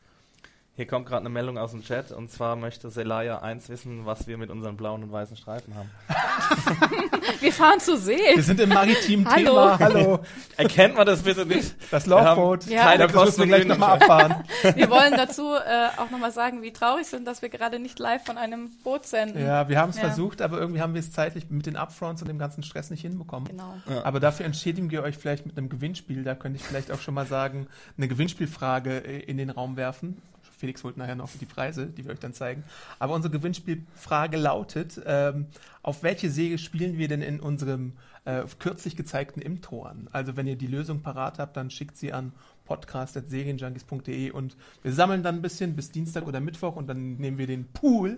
Hier 0.78 0.86
kommt 0.86 1.06
gerade 1.06 1.22
eine 1.22 1.30
Meldung 1.30 1.58
aus 1.58 1.72
dem 1.72 1.84
Chat 1.84 2.12
und 2.12 2.30
zwar 2.30 2.58
möchte 2.58 2.90
Selaya 2.90 3.40
eins 3.42 3.70
wissen, 3.70 4.06
was 4.06 4.28
wir 4.28 4.38
mit 4.38 4.50
unseren 4.50 4.76
blauen 4.76 5.04
und 5.04 5.12
weißen 5.12 5.38
Streifen 5.38 5.74
haben. 5.74 5.90
Wir 7.40 7.54
fahren 7.54 7.80
zu 7.80 7.98
See. 7.98 8.18
Wir 8.34 8.44
sind 8.44 8.60
im 8.60 8.70
maritimen 8.70 9.26
Hallo. 9.28 9.46
Thema. 9.46 9.80
Hallo. 9.80 10.20
Erkennt 10.58 10.96
man 10.96 11.06
das 11.06 11.22
bitte 11.24 11.46
nicht? 11.46 11.76
Das 11.92 12.06
Laufboot. 12.06 12.66
Ja. 12.66 12.94
Glaube, 12.96 13.14
das 13.14 13.26
müssen 13.26 13.40
wir 13.40 13.48
gleich 13.48 13.66
nochmal 13.66 13.92
abfahren. 14.02 14.44
Wir 14.76 14.90
wollen 14.90 15.14
dazu 15.16 15.54
äh, 15.54 15.88
auch 15.98 16.10
nochmal 16.12 16.32
sagen, 16.32 16.62
wie 16.62 16.72
traurig 16.74 17.08
sind, 17.08 17.26
dass 17.26 17.42
wir 17.42 17.50
gerade 17.50 17.80
nicht 17.80 17.98
live 18.00 18.26
von 18.26 18.38
einem 18.38 18.70
Boot 18.84 19.06
senden. 19.06 19.46
Ja, 19.46 19.68
wir 19.70 19.80
haben 19.80 19.90
es 19.92 19.98
Ja. 19.98 20.04
versucht, 20.04 20.42
aber 20.42 20.60
irgendwie 20.60 20.82
haben 20.82 20.94
wir 20.94 21.00
es 21.00 21.12
zeitlich 21.12 21.50
mit 21.50 21.66
den 21.66 21.76
Upfronts 21.78 22.22
und 22.22 22.28
dem 22.28 22.40
ganzen 22.40 22.64
Stress 22.64 22.90
nicht 22.90 23.02
hinbekommen. 23.02 23.48
Genau. 23.48 23.74
Aber 24.04 24.20
dafür 24.20 24.46
entschädigen 24.46 24.92
wir 24.92 25.04
euch 25.04 25.18
vielleicht 25.18 25.46
mit 25.46 25.58
einem 25.58 25.70
Gewinnspiel. 25.70 26.24
Da 26.24 26.36
könnte 26.36 26.58
ich 26.58 26.64
vielleicht 26.64 26.92
auch 26.92 27.00
schon 27.02 27.14
mal 27.14 27.26
sagen, 27.26 27.68
eine 27.98 28.08
Gewinnspielfrage 28.08 29.06
äh, 29.06 29.20
in 29.20 29.38
den 29.38 29.50
Raum 29.50 29.78
werfen. 29.78 30.22
Felix 30.66 30.84
holt 30.84 30.98
nachher 30.98 31.16
noch 31.16 31.30
die 31.40 31.46
Preise, 31.46 31.86
die 31.86 32.06
wir 32.06 32.12
euch 32.12 32.20
dann 32.20 32.34
zeigen. 32.34 32.64
Aber 32.98 33.14
unsere 33.14 33.32
Gewinnspielfrage 33.32 34.38
lautet, 34.38 35.00
ähm, 35.06 35.46
auf 35.84 36.02
welche 36.02 36.32
Säge 36.32 36.58
spielen 36.58 36.98
wir 36.98 37.08
denn 37.08 37.22
in 37.22 37.40
unserem 37.40 37.94
äh, 38.26 38.42
kürzlich 38.58 38.96
gezeigten 38.96 39.42
Imtoren? 39.42 40.10
Also 40.12 40.36
wenn 40.36 40.48
ihr 40.48 40.56
die 40.56 40.66
Lösung 40.66 41.02
parat 41.02 41.38
habt, 41.38 41.56
dann 41.56 41.70
schickt 41.70 41.98
sie 41.98 42.14
an 42.14 42.32
podcast.serienjunkies.de 42.66 44.32
und 44.32 44.58
wir 44.82 44.92
sammeln 44.92 45.22
dann 45.22 45.36
ein 45.36 45.42
bisschen 45.44 45.76
bis 45.76 45.92
Dienstag 45.92 46.26
oder 46.26 46.40
Mittwoch 46.40 46.76
und 46.76 46.88
dann 46.88 47.18
nehmen 47.18 47.38
wir 47.38 47.46
den 47.46 47.66
Pool 47.72 48.18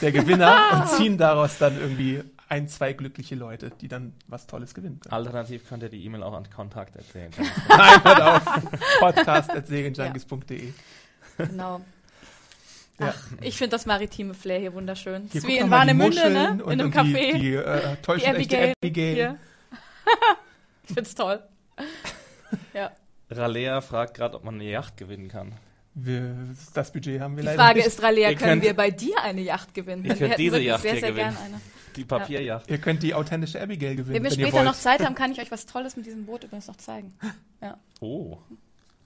der 0.00 0.12
Gewinner 0.12 0.56
und 0.72 0.88
ziehen 0.88 1.18
daraus 1.18 1.58
dann 1.58 1.78
irgendwie 1.78 2.22
ein, 2.48 2.68
zwei 2.68 2.94
glückliche 2.94 3.34
Leute, 3.34 3.70
die 3.80 3.88
dann 3.88 4.14
was 4.28 4.46
Tolles 4.46 4.74
gewinnen 4.74 5.00
können. 5.00 5.12
Alternativ 5.12 5.68
könnt 5.68 5.82
ihr 5.82 5.88
die 5.88 6.04
E-Mail 6.04 6.22
auch 6.22 6.34
an 6.34 6.48
Kontakt 6.48 6.96
erzählen. 6.96 7.30
Nein, 7.68 8.04
hört 8.04 8.20
auf. 8.22 8.44
Podcast.serienjunkies.de 9.00 10.72
genau. 11.38 11.80
Ja. 13.00 13.08
Ach, 13.12 13.26
ich 13.40 13.56
finde 13.58 13.70
das 13.70 13.86
maritime 13.86 14.34
Flair 14.34 14.60
hier 14.60 14.72
wunderschön. 14.72 15.28
Hier 15.32 15.40
ist 15.40 15.46
wie 15.48 15.56
in 15.58 15.64
die 15.66 15.70
Warnemünde, 15.70 16.30
ne? 16.30 16.48
In 16.50 16.62
und- 16.62 16.72
einem 16.72 16.92
Café. 16.92 17.32
Die, 17.32 17.40
die 17.40 17.54
äh, 17.54 17.80
Die 17.96 18.02
täuschen 18.02 18.36
echte 18.36 18.56
Abigail. 18.56 18.72
Abigail. 18.80 19.14
Hier. 19.14 19.38
ich 20.88 20.94
find's 20.94 21.14
toll. 21.14 21.42
ja. 22.74 22.92
Ralea 23.30 23.80
fragt 23.80 24.14
gerade, 24.14 24.36
ob 24.36 24.44
man 24.44 24.54
eine 24.54 24.64
Yacht 24.70 24.96
gewinnen 24.96 25.28
kann. 25.28 25.52
Wir, 25.94 26.34
das 26.74 26.92
Budget 26.92 27.20
haben 27.20 27.36
wir 27.36 27.42
Die 27.42 27.46
leider 27.46 27.62
Frage 27.62 27.78
nicht. 27.78 27.86
ist, 27.88 28.02
Ralea, 28.02 28.30
Ihr 28.30 28.36
können 28.36 28.50
könnt- 28.52 28.62
wir 28.64 28.74
bei 28.74 28.90
dir 28.90 29.20
eine 29.22 29.40
Yacht 29.40 29.74
gewinnen? 29.74 30.04
Ihr 30.04 30.10
Wir 30.10 30.16
könnt 30.16 30.30
hätten 30.32 30.42
diese 30.42 30.60
Yacht 30.60 30.82
sehr, 30.82 30.92
hier 30.92 31.00
sehr 31.00 31.10
gewinnen. 31.10 31.34
gern 31.34 31.44
eine. 31.46 31.60
Die 31.96 32.04
Papierjacht. 32.04 32.70
Ihr 32.70 32.78
könnt 32.78 33.02
die 33.04 33.14
authentische 33.14 33.60
Abigail 33.60 33.94
gewinnen, 33.96 34.14
Wenn 34.14 34.22
wir 34.24 34.30
wenn 34.30 34.38
ihr 34.38 34.44
später 34.46 34.56
wollt. 34.58 34.66
noch 34.66 34.74
Zeit 34.74 35.04
haben, 35.04 35.14
kann 35.16 35.30
ich 35.32 35.40
euch 35.40 35.50
was 35.52 35.66
Tolles 35.66 35.96
mit 35.96 36.06
diesem 36.06 36.26
Boot 36.26 36.42
übrigens 36.44 36.66
noch 36.68 36.76
zeigen. 36.76 37.12
Oh. 38.00 38.38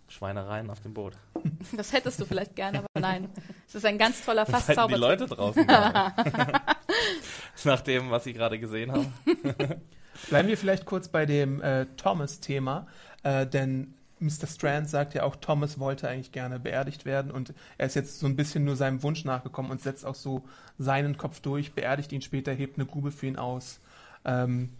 Schweinereien 0.09 0.71
auf 0.71 0.81
dem 0.81 0.95
Boot. 0.95 1.15
Das 1.77 1.93
hättest 1.93 2.21
du 2.21 2.25
vielleicht 2.25 2.57
gerne, 2.57 2.79
aber 2.79 2.88
nein. 2.99 3.29
Es 3.67 3.75
ist 3.75 3.85
ein 3.85 3.99
ganz 3.99 4.25
toller 4.25 4.43
Was 4.43 4.49
hätten 4.49 4.59
die 4.59 4.75
Fasszauber. 4.75 4.97
Leute 4.97 5.27
draußen? 5.27 5.67
Nach 7.65 7.81
dem, 7.83 8.11
was 8.11 8.25
sie 8.25 8.33
gerade 8.33 8.59
gesehen 8.59 8.93
haben. 8.93 9.12
Bleiben 10.29 10.49
wir 10.49 10.57
vielleicht 10.57 10.87
kurz 10.87 11.09
bei 11.09 11.27
dem 11.27 11.61
äh, 11.61 11.87
Thomas-Thema, 11.97 12.87
äh, 13.23 13.47
denn 13.47 13.95
Mr. 14.21 14.47
Strand 14.47 14.88
sagt 14.88 15.15
ja 15.15 15.25
auch, 15.25 15.37
Thomas 15.37 15.79
wollte 15.79 16.09
eigentlich 16.09 16.33
gerne 16.33 16.59
beerdigt 16.59 17.05
werden 17.05 17.31
und 17.31 17.55
er 17.77 17.87
ist 17.87 17.95
jetzt 17.95 18.19
so 18.19 18.27
ein 18.27 18.37
bisschen 18.37 18.65
nur 18.65 18.77
seinem 18.77 19.03
Wunsch 19.03 19.25
nachgekommen 19.25 19.71
und 19.71 19.83
setzt 19.83 20.07
auch 20.07 20.15
so 20.15 20.45
seinen 20.79 21.19
Kopf 21.19 21.41
durch, 21.41 21.73
beerdigt 21.73 22.12
ihn 22.12 22.23
später, 22.23 22.53
hebt 22.53 22.79
eine 22.79 22.87
Grube 22.87 23.12
für 23.12 23.27
ihn 23.27 23.37
aus 23.37 23.81
ähm, 24.25 24.71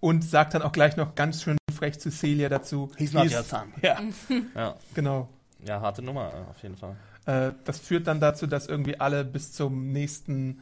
und 0.00 0.22
sagt 0.22 0.54
dann 0.54 0.62
auch 0.62 0.72
gleich 0.72 0.96
noch 0.96 1.14
ganz 1.14 1.42
schön 1.42 1.56
frech 1.76 2.00
zu 2.00 2.10
Celia 2.10 2.48
dazu. 2.48 2.90
He's 2.96 3.12
not 3.12 3.24
"He's- 3.26 3.36
your 3.36 3.42
son." 3.44 3.72
Ja, 3.82 4.00
Ja, 4.54 4.74
genau. 4.94 5.28
ja 5.64 5.80
harte 5.80 6.02
Nummer 6.02 6.32
auf 6.50 6.60
jeden 6.62 6.76
Fall. 6.76 6.96
Äh, 7.26 7.52
das 7.64 7.78
führt 7.78 8.06
dann 8.06 8.18
dazu, 8.20 8.46
dass 8.46 8.66
irgendwie 8.66 8.98
alle 8.98 9.24
bis 9.24 9.52
zum 9.52 9.92
nächsten 9.92 10.60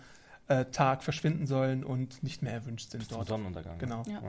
äh, 0.48 0.66
Tag 0.66 1.02
verschwinden 1.02 1.46
sollen 1.46 1.84
und 1.84 2.22
nicht 2.22 2.42
mehr 2.42 2.52
erwünscht 2.52 2.90
sind 2.90 3.00
Bis 3.00 3.08
zum 3.08 3.18
dort. 3.18 3.28
Sonnenuntergang. 3.28 3.78
Genau. 3.78 4.02
Ja. 4.06 4.20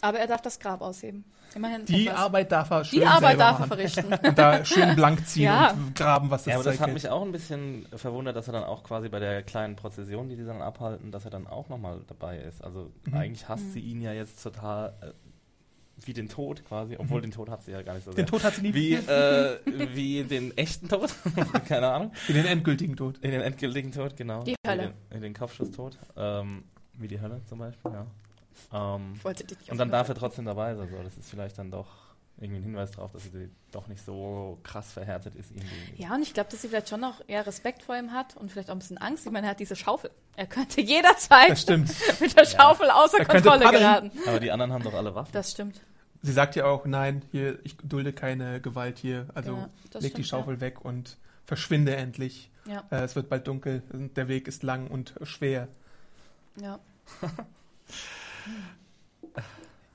Aber 0.00 0.18
er 0.20 0.28
darf 0.28 0.42
das 0.42 0.60
Grab 0.60 0.80
ausheben. 0.80 1.24
Immerhin. 1.56 1.84
Die 1.86 2.06
etwas. 2.06 2.20
Arbeit 2.20 2.52
darf 2.52 2.70
er 2.70 2.84
schön 2.84 3.00
Die 3.00 3.06
Arbeit 3.06 3.40
darf 3.40 3.58
er 3.60 3.66
verrichten. 3.66 4.12
Und 4.22 4.38
da 4.38 4.64
schön 4.64 4.94
blank 4.94 5.26
ziehen 5.26 5.44
Ja. 5.44 5.70
und 5.72 5.94
graben, 5.96 6.30
was 6.30 6.44
das 6.44 6.52
Ja, 6.52 6.54
aber 6.60 6.64
das 6.70 6.78
hat 6.80 6.92
mich 6.92 7.08
auch 7.08 7.22
ein 7.22 7.32
bisschen 7.32 7.86
verwundert, 7.96 8.36
dass 8.36 8.46
er 8.48 8.52
dann 8.52 8.62
auch 8.64 8.84
quasi 8.84 9.08
bei 9.08 9.18
der 9.18 9.42
kleinen 9.42 9.74
Prozession, 9.74 10.28
die 10.28 10.36
die 10.36 10.44
dann 10.44 10.62
abhalten, 10.62 11.10
dass 11.10 11.24
er 11.24 11.30
dann 11.32 11.48
auch 11.48 11.68
nochmal 11.68 12.00
dabei 12.06 12.38
ist. 12.38 12.62
Also 12.62 12.92
Mhm. 13.06 13.14
eigentlich 13.14 13.48
hasst 13.48 13.72
sie 13.72 13.80
ihn 13.80 14.00
ja 14.00 14.12
jetzt 14.12 14.40
total 14.42 14.92
äh, 15.00 15.06
wie 16.04 16.12
den 16.12 16.28
Tod 16.28 16.64
quasi, 16.64 16.96
obwohl 16.98 17.20
den 17.20 17.30
Tod 17.30 17.48
hat 17.50 17.62
sie 17.62 17.72
ja 17.72 17.82
gar 17.82 17.94
nicht 17.94 18.04
so 18.04 18.12
sehr. 18.12 18.22
Mhm. 18.22 18.26
Den 18.26 18.30
Tod 18.30 18.44
hat 18.44 18.54
sie 18.54 18.62
lieb. 18.62 18.74
wie, 18.74 18.94
äh, 18.94 19.58
wie 19.94 20.24
den 20.24 20.56
echten 20.56 20.88
Tod, 20.88 21.14
keine 21.68 21.88
Ahnung. 21.88 22.12
Wie 22.26 22.32
den 22.32 22.46
endgültigen 22.46 22.96
Tod. 22.96 23.18
In 23.18 23.30
den 23.30 23.40
endgültigen 23.40 23.92
Tod, 23.92 24.16
genau. 24.16 24.42
Die 24.44 24.54
Hölle. 24.66 24.94
Den, 25.10 25.16
in 25.16 25.22
den 25.22 25.34
Kopfschusstod. 25.34 25.98
Ähm, 26.16 26.64
wie 26.94 27.08
die 27.08 27.20
Hölle 27.20 27.40
zum 27.46 27.58
Beispiel, 27.58 27.92
ja. 27.92 28.06
Ähm, 28.72 29.14
wollte 29.22 29.44
dich 29.44 29.58
nicht 29.58 29.70
und 29.70 29.78
dann 29.78 29.90
darf 29.90 30.08
er 30.08 30.14
trotzdem 30.14 30.44
dabei 30.44 30.74
sein. 30.74 30.88
So. 30.90 31.02
Das 31.02 31.16
ist 31.16 31.30
vielleicht 31.30 31.58
dann 31.58 31.70
doch 31.70 32.07
irgendwie 32.40 32.60
ein 32.60 32.64
Hinweis 32.64 32.92
darauf, 32.92 33.12
dass 33.12 33.24
sie 33.24 33.50
doch 33.72 33.88
nicht 33.88 34.04
so 34.04 34.58
krass 34.62 34.92
verhärtet 34.92 35.34
ist 35.34 35.50
ihm 35.50 35.60
gegenüber. 35.60 35.96
Ja, 36.02 36.14
und 36.14 36.22
ich 36.22 36.34
glaube, 36.34 36.50
dass 36.50 36.62
sie 36.62 36.68
vielleicht 36.68 36.88
schon 36.88 37.00
noch 37.00 37.20
eher 37.26 37.46
Respekt 37.46 37.82
vor 37.82 37.96
ihm 37.96 38.12
hat 38.12 38.36
und 38.36 38.50
vielleicht 38.52 38.70
auch 38.70 38.74
ein 38.74 38.78
bisschen 38.78 38.98
Angst. 38.98 39.26
Ich 39.26 39.32
meine, 39.32 39.46
er 39.48 39.50
hat 39.50 39.60
diese 39.60 39.76
Schaufel. 39.76 40.10
Er 40.36 40.46
könnte 40.46 40.80
jederzeit 40.82 41.50
Das 41.50 41.62
stimmt. 41.62 41.90
mit 42.20 42.36
der 42.36 42.44
Schaufel 42.46 42.90
außer 42.90 43.18
Er 43.18 43.24
Kontrolle 43.26 43.70
geraten. 43.70 44.10
Aber 44.26 44.40
die 44.40 44.50
anderen 44.52 44.72
haben 44.72 44.84
doch 44.84 44.94
alle 44.94 45.14
Waffen. 45.14 45.32
Das 45.32 45.50
stimmt. 45.50 45.80
Sie 46.22 46.32
sagt 46.32 46.56
ja 46.56 46.64
auch, 46.64 46.84
nein, 46.84 47.22
hier, 47.30 47.58
ich 47.64 47.76
dulde 47.76 48.12
keine 48.12 48.60
Gewalt 48.60 48.98
hier. 48.98 49.28
Also 49.34 49.52
Ja, 49.56 49.68
leg 49.94 50.02
die 50.02 50.08
stimmt, 50.24 50.26
Schaufel 50.26 50.60
weg 50.60 50.84
und 50.84 51.16
verschwinde 51.44 51.94
endlich. 51.96 52.50
Ja, 52.66 52.84
Äh, 52.90 53.02
es 53.04 53.14
wird 53.16 53.28
bald 53.28 53.46
dunkel. 53.46 53.82
und 53.92 54.16
Der 54.16 54.28
Weg 54.28 54.48
ist 54.48 54.62
lang 54.62 54.88
und 54.88 55.14
schwer. 55.22 55.68
ja. 56.56 56.78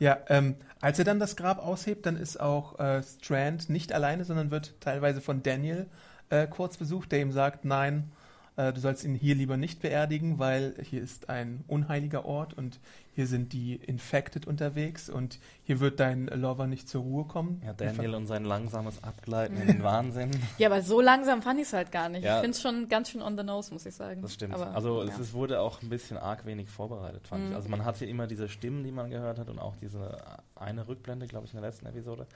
Ja, 0.04 0.18
ähm, 0.28 0.58
als 0.82 1.00
er 1.00 1.06
dann 1.06 1.18
das 1.18 1.38
Grab 1.38 1.66
aushebt, 1.66 2.06
dann 2.06 2.18
ist 2.18 2.38
auch 2.38 2.78
äh, 2.78 3.02
Strand 3.04 3.70
nicht 3.70 3.94
alleine, 3.94 4.26
sondern 4.26 4.52
wird 4.52 4.76
teilweise 4.82 5.22
von 5.22 5.44
Daniel 5.44 5.86
äh, 6.30 6.46
kurz 6.46 6.76
besucht, 6.76 7.14
der 7.14 7.22
ihm 7.22 7.32
sagt, 7.32 7.64
nein, 7.64 8.12
du 8.56 8.80
sollst 8.80 9.04
ihn 9.04 9.16
hier 9.16 9.36
lieber 9.36 9.58
nicht 9.58 9.82
beerdigen, 9.82 10.38
weil 10.40 10.76
hier 10.82 11.02
ist 11.02 11.30
ein 11.30 11.64
unheiliger 11.68 12.26
Ort 12.26 12.54
und 12.54 12.80
hier 13.16 13.28
sind 13.28 13.54
die 13.54 13.76
Infected 13.76 14.48
unterwegs 14.48 15.10
und 15.10 15.40
hier 15.64 15.80
wird 15.80 16.00
dein 16.00 16.28
Lover 16.28 16.68
nicht 16.68 16.88
zur 16.90 17.04
Ruhe 17.04 17.26
kommen. 17.26 17.62
Ja, 17.66 17.74
Daniel 17.74 18.16
und 18.16 18.26
sein 18.28 18.44
langsames 18.44 19.04
Abgleiten 19.04 19.58
in 19.62 19.68
den 19.68 19.84
Wahnsinn. 19.84 20.32
Ja, 20.58 20.70
aber 20.70 20.82
so 20.82 21.02
langsam 21.02 21.42
fand 21.42 21.60
ich 21.60 21.68
es 21.68 21.74
halt 21.74 21.92
gar 21.92 22.10
nicht. 22.10 22.24
Ja. 22.24 22.36
Ich 22.38 22.42
finde 22.42 22.56
es 22.56 22.62
schon 22.62 22.90
ganz 22.90 23.10
schön 23.10 23.22
on 23.22 23.38
the 23.38 23.44
nose, 23.44 23.72
muss 23.74 23.86
ich 23.86 23.96
sagen. 23.96 24.22
Das 24.22 24.34
stimmt. 24.34 24.54
Aber, 24.54 24.74
also 24.76 25.04
ja. 25.04 25.10
es 25.10 25.20
ist, 25.20 25.34
wurde 25.34 25.60
auch 25.60 25.82
ein 25.82 25.90
bisschen 25.90 26.18
arg 26.18 26.46
wenig 26.46 26.70
vorbereitet, 26.70 27.28
fand 27.28 27.44
Mhm. 27.46 27.50
ich. 27.52 27.56
Also 27.56 27.70
man 27.70 27.86
hatte 27.86 28.06
immer 28.06 28.28
diese 28.28 28.50
Stimmen, 28.50 28.84
die 28.84 28.92
man 28.92 29.10
gehört 29.10 29.40
hat 29.40 29.50
und 29.50 29.60
auch 29.60 29.76
diese 29.76 30.18
eine 30.56 30.88
Rückblende, 30.88 31.28
glaube 31.28 31.46
ich, 31.48 31.54
in 31.54 31.60
der 31.62 31.70
letzten 31.70 31.86
Episode. 31.88 32.28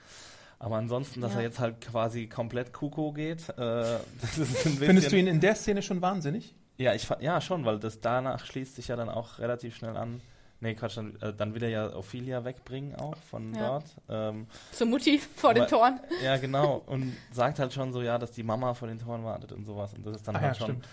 Aber 0.59 0.77
ansonsten, 0.77 1.21
dass 1.21 1.33
Ja. 1.33 1.39
er 1.39 1.43
jetzt 1.45 1.59
halt 1.59 1.81
quasi 1.81 2.27
komplett 2.27 2.73
Kuko 2.73 3.11
geht, 3.13 3.47
äh, 3.49 3.53
das 4.21 4.37
ist 4.37 4.39
ein 4.39 4.71
bisschen... 4.71 4.77
Findest 4.77 5.11
du 5.11 5.17
ihn 5.17 5.27
in 5.27 5.39
der 5.39 5.55
Szene 5.55 5.81
schon 5.81 6.01
wahnsinnig? 6.01 6.55
Ja, 6.77 6.93
ich 6.93 7.07
ja 7.21 7.41
schon, 7.41 7.65
weil 7.65 7.79
das 7.79 8.01
danach 8.01 8.45
schließt 8.45 8.75
sich 8.75 8.87
ja 8.87 8.95
dann 8.95 9.09
auch 9.09 9.39
relativ 9.39 9.75
schnell 9.75 9.97
an. 9.97 10.21
Nee, 10.59 10.73
Quatsch, 10.73 10.97
dann, 10.97 11.15
äh, 11.21 11.33
dann 11.33 11.53
will 11.53 11.61
er 11.61 11.69
ja 11.69 11.95
Ophelia 11.95 12.43
wegbringen 12.43 12.95
auch 12.95 13.15
von 13.29 13.53
Ja. 13.53 13.67
dort. 13.67 13.85
Ähm, 14.09 14.47
Zur 14.71 14.87
Mutti 14.87 15.19
vor 15.35 15.53
den 15.53 15.63
Aber- 15.63 15.69
Toren. 15.69 15.99
ja, 16.23 16.37
genau. 16.37 16.81
Und 16.87 17.15
sagt 17.31 17.59
halt 17.59 17.73
schon 17.73 17.93
so, 17.93 18.01
ja, 18.01 18.17
dass 18.17 18.31
die 18.31 18.41
Mama 18.41 18.73
vor 18.73 18.87
den 18.87 18.97
Toren 18.97 19.23
wartet 19.23 19.51
und 19.51 19.65
sowas. 19.65 19.93
Und 19.93 20.03
das 20.07 20.15
ist 20.17 20.27
dann 20.27 20.35
Ah 20.35 20.39
ja, 20.39 20.45
halt 20.47 20.57
schon 20.57 20.65
stimmt. 20.83 20.87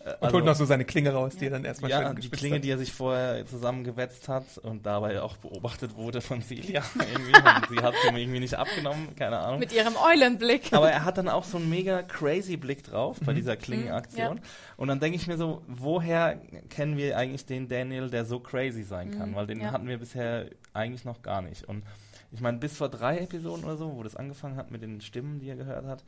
Mhm. 0.00 0.06
Äh, 0.10 0.14
Und 0.26 0.32
holt 0.32 0.44
noch 0.44 0.54
so 0.54 0.64
seine 0.64 0.84
Klinge 0.84 1.12
raus, 1.12 1.36
die 1.36 1.46
er 1.46 1.50
dann 1.50 1.64
erstmal 1.64 1.90
ja, 1.90 2.06
schön 2.06 2.16
die 2.16 2.30
Klinge, 2.30 2.56
hat. 2.56 2.64
die 2.64 2.70
er 2.70 2.78
sich 2.78 2.92
vorher 2.92 3.44
zusammengewetzt 3.46 4.28
hat 4.28 4.58
und 4.58 4.86
dabei 4.86 5.20
auch 5.20 5.36
beobachtet 5.38 5.96
wurde 5.96 6.20
von 6.20 6.40
Celia. 6.42 6.82
irgendwie. 7.12 7.32
Und 7.36 7.68
sie 7.70 7.82
hat 7.84 7.94
es 7.94 8.08
ihm 8.10 8.16
irgendwie 8.16 8.40
nicht 8.40 8.54
abgenommen, 8.54 9.14
keine 9.16 9.38
Ahnung. 9.38 9.58
Mit 9.60 9.72
ihrem 9.72 9.94
Eulenblick. 9.96 10.72
Aber 10.72 10.90
er 10.90 11.04
hat 11.04 11.18
dann 11.18 11.28
auch 11.28 11.44
so 11.44 11.58
einen 11.58 11.68
mega 11.68 12.02
crazy 12.02 12.56
Blick 12.56 12.84
drauf 12.84 13.20
Mhm. 13.20 13.26
bei 13.26 13.32
dieser 13.34 13.56
Klingenaktion. 13.56 14.36
Mhm, 14.36 14.40
Und 14.76 14.88
dann 14.88 15.00
denke 15.00 15.16
ich 15.16 15.26
mir 15.26 15.36
so, 15.36 15.62
woher 15.66 16.40
kennen 16.70 16.96
wir 16.96 17.16
eigentlich 17.18 17.44
den 17.46 17.68
Daniel, 17.68 18.08
der 18.10 18.24
so 18.24 18.38
crazy 18.40 18.82
sein 18.84 19.10
kann? 19.18 19.30
Mhm, 19.30 19.34
Weil 19.34 19.46
den 19.46 19.60
ja. 19.60 19.72
hatten 19.72 19.88
wir 19.88 19.98
bisher 19.98 20.46
eigentlich 20.74 21.04
noch 21.04 21.22
gar 21.22 21.42
nicht. 21.42 21.64
Und 21.68 21.82
ich 22.30 22.40
meine, 22.40 22.58
bis 22.58 22.76
vor 22.76 22.88
drei 22.88 23.18
Episoden 23.18 23.64
oder 23.64 23.76
so, 23.76 23.96
wo 23.96 24.02
das 24.02 24.14
angefangen 24.14 24.56
hat 24.56 24.70
mit 24.70 24.82
den 24.82 25.00
Stimmen, 25.00 25.40
die 25.40 25.48
er 25.48 25.56
gehört 25.56 25.86
hat, 25.86 26.04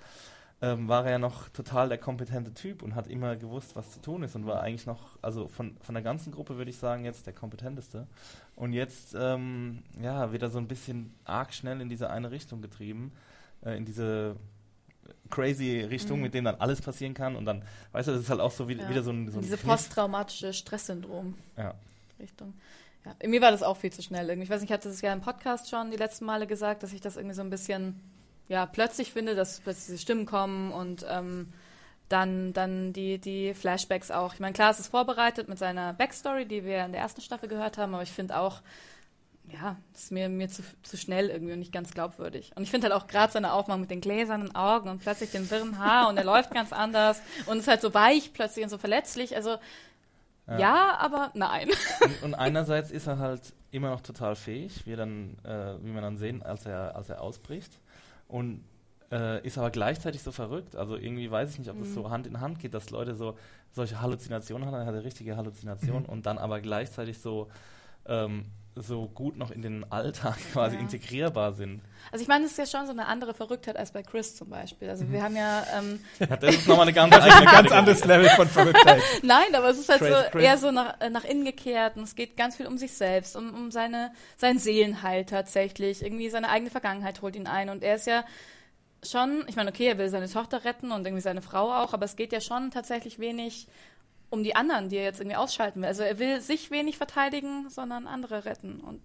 ähm, 0.62 0.88
war 0.88 1.04
er 1.06 1.12
ja 1.12 1.18
noch 1.18 1.48
total 1.48 1.88
der 1.88 1.98
kompetente 1.98 2.52
Typ 2.52 2.82
und 2.82 2.94
hat 2.94 3.06
immer 3.06 3.36
gewusst, 3.36 3.76
was 3.76 3.92
zu 3.92 4.00
tun 4.02 4.22
ist 4.22 4.34
und 4.36 4.44
war 4.46 4.62
eigentlich 4.62 4.86
noch, 4.86 5.16
also 5.22 5.48
von, 5.48 5.76
von 5.80 5.94
der 5.94 6.02
ganzen 6.04 6.32
Gruppe 6.32 6.56
würde 6.58 6.70
ich 6.70 6.76
sagen, 6.76 7.04
jetzt 7.04 7.26
der 7.26 7.32
kompetenteste. 7.32 8.06
Und 8.56 8.72
jetzt, 8.74 9.14
ähm, 9.18 9.82
ja, 10.02 10.32
wird 10.32 10.42
er 10.42 10.50
so 10.50 10.58
ein 10.58 10.68
bisschen 10.68 11.14
arg 11.24 11.54
schnell 11.54 11.80
in 11.80 11.88
diese 11.88 12.10
eine 12.10 12.30
Richtung 12.30 12.60
getrieben, 12.60 13.12
äh, 13.64 13.76
in 13.76 13.86
diese 13.86 14.36
crazy 15.30 15.80
Richtung, 15.80 16.18
Mhm. 16.18 16.22
mit 16.24 16.34
dem 16.34 16.44
dann 16.44 16.56
alles 16.56 16.82
passieren 16.82 17.14
kann 17.14 17.36
und 17.36 17.44
dann, 17.44 17.62
weißt 17.92 18.08
du, 18.08 18.12
das 18.12 18.22
ist 18.22 18.30
halt 18.30 18.40
auch 18.40 18.50
so 18.52 18.68
wie, 18.68 18.74
Ja. 18.74 18.88
wieder 18.88 19.02
so 19.02 19.10
ein, 19.12 19.26
so 19.28 19.32
In 19.34 19.38
ein 19.38 19.42
diese 19.42 19.56
Kniff. 19.56 19.66
posttraumatische 19.70 20.52
Stresssyndrom. 20.52 21.34
Ja. 21.56 21.74
Richtung. 22.18 22.52
Ja, 23.04 23.28
mir 23.28 23.40
war 23.40 23.50
das 23.50 23.62
auch 23.62 23.78
viel 23.78 23.90
zu 23.92 24.02
schnell. 24.02 24.28
Irgendwie. 24.28 24.44
Ich 24.44 24.50
weiß 24.50 24.60
nicht, 24.60 24.68
ich 24.70 24.74
hatte 24.74 24.88
das 24.90 25.00
ja 25.00 25.12
im 25.12 25.22
Podcast 25.22 25.70
schon 25.70 25.90
die 25.90 25.96
letzten 25.96 26.26
Male 26.26 26.46
gesagt, 26.46 26.82
dass 26.82 26.92
ich 26.92 27.00
das 27.00 27.16
irgendwie 27.16 27.34
so 27.34 27.40
ein 27.42 27.48
bisschen 27.48 27.98
ja, 28.50 28.66
plötzlich 28.66 29.12
finde, 29.12 29.36
dass 29.36 29.60
plötzlich 29.60 29.86
diese 29.86 29.98
Stimmen 29.98 30.26
kommen 30.26 30.72
und 30.72 31.06
ähm, 31.08 31.52
dann, 32.08 32.52
dann 32.52 32.92
die, 32.92 33.18
die 33.18 33.54
Flashbacks 33.54 34.10
auch. 34.10 34.34
Ich 34.34 34.40
meine, 34.40 34.52
klar, 34.52 34.72
es 34.72 34.80
ist 34.80 34.88
vorbereitet 34.88 35.48
mit 35.48 35.56
seiner 35.56 35.92
Backstory, 35.92 36.46
die 36.46 36.64
wir 36.64 36.84
in 36.84 36.90
der 36.90 37.00
ersten 37.00 37.20
Staffel 37.20 37.48
gehört 37.48 37.78
haben, 37.78 37.94
aber 37.94 38.02
ich 38.02 38.10
finde 38.10 38.36
auch, 38.36 38.60
ja, 39.52 39.76
ist 39.94 40.10
mir, 40.10 40.28
mir 40.28 40.48
zu, 40.48 40.64
zu 40.82 40.96
schnell 40.96 41.30
irgendwie 41.30 41.52
und 41.52 41.60
nicht 41.60 41.72
ganz 41.72 41.92
glaubwürdig. 41.92 42.50
Und 42.56 42.64
ich 42.64 42.72
finde 42.72 42.90
halt 42.90 43.00
auch 43.00 43.06
gerade 43.06 43.32
seine 43.32 43.52
Aufmachung 43.52 43.82
mit 43.82 43.90
den 43.92 44.00
gläsernen 44.00 44.52
Augen 44.56 44.88
und 44.88 45.00
plötzlich 45.00 45.30
dem 45.30 45.48
wirren 45.48 45.78
Haar 45.78 46.08
und 46.08 46.16
er 46.16 46.24
läuft 46.24 46.52
ganz 46.52 46.72
anders 46.72 47.22
und 47.46 47.58
ist 47.58 47.68
halt 47.68 47.80
so 47.80 47.94
weich 47.94 48.32
plötzlich 48.32 48.64
und 48.64 48.70
so 48.70 48.78
verletzlich. 48.78 49.36
Also, 49.36 49.58
ja, 50.58 50.96
aber 50.98 51.30
nein. 51.34 51.70
Und, 52.00 52.22
und 52.24 52.34
einerseits 52.34 52.90
ist 52.90 53.06
er 53.06 53.20
halt 53.20 53.42
immer 53.70 53.90
noch 53.90 54.00
total 54.00 54.34
fähig, 54.34 54.84
wie, 54.86 54.96
dann, 54.96 55.38
äh, 55.44 55.76
wie 55.84 55.94
wir 55.94 56.00
dann 56.00 56.18
sehen, 56.18 56.42
als 56.42 56.66
er, 56.66 56.96
als 56.96 57.08
er 57.08 57.20
ausbricht. 57.20 57.70
Und 58.30 58.64
äh, 59.12 59.44
ist 59.44 59.58
aber 59.58 59.70
gleichzeitig 59.70 60.22
so 60.22 60.30
verrückt. 60.32 60.76
Also 60.76 60.96
irgendwie 60.96 61.30
weiß 61.30 61.50
ich 61.52 61.58
nicht, 61.58 61.70
ob 61.70 61.78
das 61.78 61.88
Mhm. 61.88 61.94
so 61.94 62.10
Hand 62.10 62.26
in 62.26 62.40
Hand 62.40 62.58
geht, 62.60 62.74
dass 62.74 62.90
Leute 62.90 63.14
so 63.16 63.36
solche 63.72 64.00
Halluzinationen 64.00 64.66
haben. 64.66 64.74
Er 64.74 64.86
hatte 64.86 65.02
richtige 65.04 65.36
Halluzinationen 65.36 66.06
und 66.06 66.26
dann 66.26 66.38
aber 66.38 66.60
gleichzeitig 66.60 67.18
so, 67.18 67.48
ähm, 68.06 68.46
so 68.82 69.06
gut 69.08 69.36
noch 69.36 69.50
in 69.50 69.62
den 69.62 69.90
Alltag 69.90 70.36
quasi 70.52 70.76
Ja. 70.76 70.80
integrierbar 70.82 71.52
sind. 71.52 71.80
Also 72.12 72.22
ich 72.22 72.28
meine, 72.28 72.44
es 72.46 72.52
ist 72.52 72.58
ja 72.58 72.66
schon 72.66 72.86
so 72.86 72.92
eine 72.92 73.06
andere 73.06 73.34
Verrücktheit 73.34 73.76
als 73.76 73.92
bei 73.92 74.02
Chris 74.02 74.34
zum 74.36 74.48
Beispiel. 74.50 74.88
Also 74.90 75.10
wir 75.10 75.22
haben 75.22 75.36
ja, 75.36 75.64
ähm, 75.78 76.00
Ja, 76.18 76.36
das 76.36 76.54
ist 76.56 76.66
nochmal 76.68 76.82
eine 76.86 76.92
ganz 76.92 77.14
eigene 77.14 77.34
Ein 77.36 77.44
ganz 77.54 77.72
anderes 77.72 78.04
Level 78.04 78.28
von 78.30 78.48
Verrücktheit. 78.48 79.00
nein, 79.22 79.54
aber 79.54 79.68
es 79.70 79.78
ist 79.78 79.88
halt 79.88 80.00
Crazy 80.00 80.12
so 80.14 80.30
Chris. 80.30 80.42
eher 80.44 80.58
so 80.58 80.70
nach, 80.70 81.00
äh, 81.00 81.10
nach 81.10 81.24
innen 81.24 81.44
gekehrt 81.44 81.96
und 81.96 82.02
es 82.04 82.14
geht 82.14 82.36
ganz 82.36 82.56
viel 82.56 82.66
um 82.66 82.78
sich 82.78 82.92
selbst, 82.92 83.36
um, 83.36 83.52
um 83.54 83.70
seine, 83.70 84.12
seinen 84.36 84.58
Seelenheil 84.58 85.24
tatsächlich. 85.24 86.02
Irgendwie 86.02 86.30
seine 86.30 86.48
eigene 86.48 86.70
Vergangenheit 86.70 87.22
holt 87.22 87.36
ihn 87.36 87.46
ein 87.46 87.68
und 87.70 87.82
er 87.82 87.94
ist 87.96 88.06
ja 88.06 88.24
schon, 89.02 89.44
ich 89.48 89.56
meine, 89.56 89.70
okay, 89.70 89.86
er 89.86 89.98
will 89.98 90.08
seine 90.10 90.28
Tochter 90.28 90.64
retten 90.64 90.92
und 90.92 91.06
irgendwie 91.06 91.22
seine 91.22 91.40
Frau 91.42 91.72
auch, 91.72 91.94
aber 91.94 92.04
es 92.04 92.16
geht 92.16 92.32
ja 92.32 92.40
schon 92.40 92.70
tatsächlich 92.70 93.18
wenig 93.18 93.66
um 94.30 94.42
die 94.44 94.56
anderen, 94.56 94.88
die 94.88 94.96
er 94.96 95.04
jetzt 95.04 95.20
irgendwie 95.20 95.36
ausschalten 95.36 95.82
will. 95.82 95.88
Also 95.88 96.02
er 96.02 96.18
will 96.18 96.40
sich 96.40 96.70
wenig 96.70 96.96
verteidigen, 96.96 97.68
sondern 97.68 98.06
andere 98.06 98.44
retten 98.44 98.80
und 98.80 99.02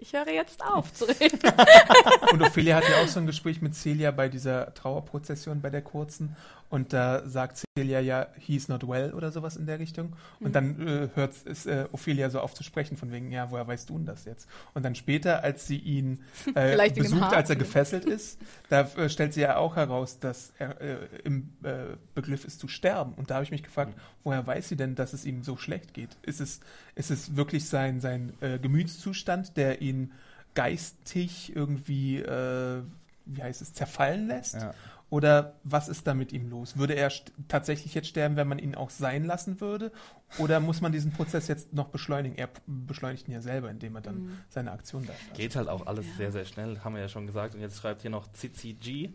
ich 0.00 0.12
höre 0.12 0.28
jetzt 0.28 0.64
auf 0.64 0.92
zu 0.92 1.06
reden. 1.06 1.40
Und 2.32 2.40
Ophelia 2.40 2.76
hat 2.76 2.88
ja 2.88 3.02
auch 3.02 3.08
so 3.08 3.18
ein 3.18 3.26
Gespräch 3.26 3.60
mit 3.60 3.74
Celia 3.74 4.12
bei 4.12 4.28
dieser 4.28 4.72
Trauerprozession 4.72 5.60
bei 5.60 5.70
der 5.70 5.82
kurzen. 5.82 6.36
Und 6.70 6.92
da 6.92 7.26
sagt 7.26 7.64
Celia 7.76 8.00
ja, 8.00 8.26
he's 8.38 8.68
not 8.68 8.86
well 8.86 9.12
oder 9.14 9.30
sowas 9.30 9.56
in 9.56 9.66
der 9.66 9.78
Richtung. 9.78 10.14
Und 10.40 10.54
dann 10.54 10.86
äh, 10.86 11.08
hört 11.14 11.34
es, 11.46 11.66
äh, 11.66 11.86
Ophelia 11.92 12.28
so 12.28 12.40
auf 12.40 12.54
zu 12.54 12.62
sprechen, 12.62 12.96
von 12.96 13.10
wegen, 13.10 13.30
ja, 13.30 13.50
woher 13.50 13.66
weißt 13.66 13.88
du 13.88 13.94
denn 13.94 14.06
das 14.06 14.24
jetzt? 14.24 14.48
Und 14.74 14.84
dann 14.84 14.94
später, 14.94 15.42
als 15.42 15.66
sie 15.66 15.78
ihn 15.78 16.20
äh, 16.54 16.90
besucht, 16.90 17.32
als 17.32 17.48
er 17.50 17.56
gefesselt 17.56 18.04
ist, 18.06 18.38
da 18.68 18.82
äh, 18.82 19.08
stellt 19.08 19.32
sie 19.32 19.40
ja 19.40 19.56
auch 19.56 19.76
heraus, 19.76 20.18
dass 20.18 20.52
er 20.58 20.80
äh, 20.80 20.96
im 21.24 21.50
äh, 21.62 21.96
Begriff 22.14 22.44
ist 22.44 22.60
zu 22.60 22.68
sterben. 22.68 23.14
Und 23.14 23.30
da 23.30 23.36
habe 23.36 23.44
ich 23.44 23.50
mich 23.50 23.62
gefragt, 23.62 23.94
woher 24.24 24.46
weiß 24.46 24.68
sie 24.68 24.76
denn, 24.76 24.94
dass 24.94 25.12
es 25.12 25.24
ihm 25.24 25.42
so 25.42 25.56
schlecht 25.56 25.94
geht? 25.94 26.16
Ist 26.22 26.40
es, 26.40 26.60
ist 26.94 27.10
es 27.10 27.36
wirklich 27.36 27.66
sein, 27.66 28.00
sein 28.00 28.34
äh, 28.40 28.58
Gemütszustand, 28.58 29.56
der 29.56 29.80
ihn 29.80 30.12
geistig 30.54 31.54
irgendwie, 31.54 32.16
äh, 32.16 32.82
wie 33.28 33.42
heißt 33.42 33.62
es, 33.62 33.72
zerfallen 33.72 34.26
lässt? 34.26 34.54
Ja. 34.54 34.74
Oder 35.10 35.54
was 35.64 35.88
ist 35.88 36.06
da 36.06 36.12
mit 36.12 36.32
ihm 36.34 36.50
los? 36.50 36.76
Würde 36.76 36.92
er 36.94 37.10
tatsächlich 37.48 37.94
jetzt 37.94 38.08
sterben, 38.08 38.36
wenn 38.36 38.46
man 38.46 38.58
ihn 38.58 38.74
auch 38.74 38.90
sein 38.90 39.24
lassen 39.24 39.58
würde? 39.58 39.90
Oder 40.36 40.60
muss 40.60 40.82
man 40.82 40.92
diesen 40.92 41.12
Prozess 41.12 41.48
jetzt 41.48 41.72
noch 41.72 41.88
beschleunigen? 41.88 42.36
Er 42.36 42.50
beschleunigt 42.66 43.26
ihn 43.26 43.32
ja 43.32 43.40
selber, 43.40 43.70
indem 43.70 43.94
er 43.94 44.02
dann 44.02 44.16
Mhm. 44.24 44.38
seine 44.50 44.70
Aktion 44.72 45.06
da 45.06 45.14
fährt. 45.14 45.36
Geht 45.38 45.56
halt 45.56 45.68
auch 45.68 45.86
alles 45.86 46.04
sehr, 46.18 46.30
sehr 46.30 46.44
schnell, 46.44 46.80
haben 46.80 46.94
wir 46.94 47.00
ja 47.00 47.08
schon 47.08 47.26
gesagt. 47.26 47.54
Und 47.54 47.62
jetzt 47.62 47.78
schreibt 47.80 48.02
hier 48.02 48.10
noch 48.10 48.30
Zizi 48.32 48.74
G. 48.74 49.10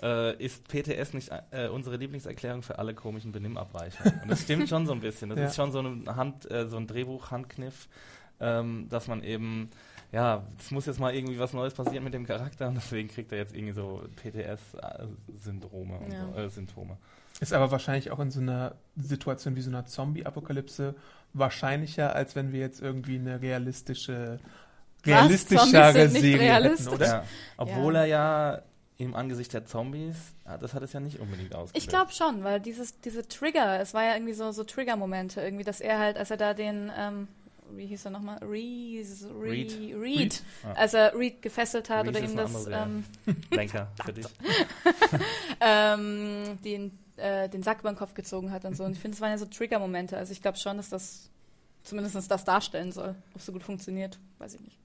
Äh, 0.00 0.36
ist 0.44 0.68
PTS 0.68 1.12
nicht 1.12 1.30
äh, 1.50 1.66
unsere 1.66 1.96
Lieblingserklärung 1.96 2.62
für 2.62 2.78
alle 2.78 2.94
komischen 2.94 3.32
Benimmabweichungen? 3.32 4.20
Und 4.22 4.30
das 4.30 4.42
stimmt 4.42 4.68
schon 4.68 4.86
so 4.86 4.92
ein 4.92 5.00
bisschen. 5.00 5.30
Das 5.30 5.38
Ja. 5.40 5.46
ist 5.46 5.56
schon 5.56 5.72
so, 5.72 5.80
eine 5.80 6.14
Hand, 6.14 6.48
äh, 6.52 6.68
so 6.68 6.76
ein 6.76 6.86
Drehbuch-Handkniff, 6.86 7.88
ähm, 8.38 8.86
dass 8.88 9.08
man 9.08 9.24
eben, 9.24 9.70
ja, 10.12 10.42
es 10.58 10.70
muss 10.70 10.86
jetzt 10.86 11.00
mal 11.00 11.14
irgendwie 11.14 11.38
was 11.38 11.52
Neues 11.54 11.74
passieren 11.74 12.04
mit 12.04 12.12
dem 12.14 12.26
Charakter 12.26 12.68
und 12.68 12.74
deswegen 12.74 13.08
kriegt 13.08 13.32
er 13.32 13.38
jetzt 13.38 13.54
irgendwie 13.54 13.72
so 13.72 14.02
PTS-Syndrome 14.16 15.98
und 15.98 16.12
Ja. 16.12 16.28
so, 16.34 16.38
äh, 16.40 16.48
Symptome. 16.50 16.96
Ist 17.40 17.52
aber 17.52 17.70
wahrscheinlich 17.70 18.10
auch 18.10 18.20
in 18.20 18.30
so 18.30 18.40
einer 18.40 18.74
Situation 18.96 19.56
wie 19.56 19.62
so 19.62 19.70
einer 19.70 19.86
Zombie-Apokalypse 19.86 20.94
wahrscheinlicher, 21.32 22.14
als 22.14 22.36
wenn 22.36 22.52
wir 22.52 22.60
jetzt 22.60 22.80
irgendwie 22.80 23.16
eine 23.18 23.40
realistische, 23.40 24.38
realistischere 25.04 26.08
Serie 26.08 26.38
realistisch. 26.40 26.86
hätten, 26.86 26.94
oder? 26.94 27.06
Ja. 27.06 27.24
Obwohl 27.56 27.94
Ja. 27.94 28.00
er 28.00 28.06
ja 28.06 28.62
im 28.98 29.16
Angesicht 29.16 29.52
der 29.54 29.64
Zombies, 29.64 30.14
ah, 30.44 30.58
das 30.58 30.74
hat 30.74 30.82
es 30.82 30.92
ja 30.92 31.00
nicht 31.00 31.18
unbedingt 31.18 31.54
ausgelöst. 31.54 31.76
Ich 31.76 31.88
glaube 31.88 32.12
schon, 32.12 32.44
weil 32.44 32.60
dieses, 32.60 33.00
diese 33.00 33.26
Trigger, 33.26 33.80
es 33.80 33.94
war 33.94 34.04
ja 34.04 34.14
irgendwie 34.14 34.34
so, 34.34 34.52
so 34.52 34.62
Trigger-Momente, 34.62 35.40
irgendwie, 35.40 35.64
dass 35.64 35.80
er 35.80 35.98
halt, 35.98 36.16
als 36.18 36.30
er 36.30 36.36
da 36.36 36.54
den, 36.54 36.92
ähm, 36.96 37.26
wie 37.70 37.86
hieß 37.86 38.04
er 38.06 38.10
nochmal? 38.10 38.38
Reese, 38.38 39.28
Re, 39.30 39.50
Reed. 39.50 39.72
Reed. 39.80 39.96
Reed? 40.00 40.42
Ja. 40.62 40.72
Als 40.72 40.94
er 40.94 41.16
Reed 41.16 41.40
gefesselt 41.42 41.88
hat 41.90 42.06
Reese 42.06 42.10
oder 42.18 42.20
ihm 42.28 42.36
das, 42.36 42.66
andere 42.66 42.82
ähm, 42.82 43.04
Lenker 43.50 43.88
für 44.04 44.12
dich. 44.12 44.26
ähm, 45.60 46.58
den, 46.64 46.98
äh, 47.16 47.48
den 47.48 47.62
Sack 47.62 47.80
über 47.80 47.90
den 47.92 47.96
Kopf 47.96 48.14
gezogen 48.14 48.50
hat 48.50 48.64
und 48.64 48.76
so. 48.76 48.84
Und 48.84 48.92
ich 48.92 48.98
finde, 48.98 49.14
es 49.14 49.20
waren 49.20 49.30
ja 49.30 49.38
so 49.38 49.46
Trigger-Momente. 49.46 50.16
Also 50.16 50.32
ich 50.32 50.42
glaube 50.42 50.58
schon, 50.58 50.76
dass 50.76 50.88
das 50.90 51.30
zumindest 51.82 52.30
das 52.30 52.44
darstellen 52.44 52.92
soll. 52.92 53.14
Ob 53.32 53.40
es 53.40 53.46
so 53.46 53.52
gut 53.52 53.62
funktioniert, 53.62 54.18
weiß 54.38 54.54
ich 54.54 54.60
nicht. 54.60 54.76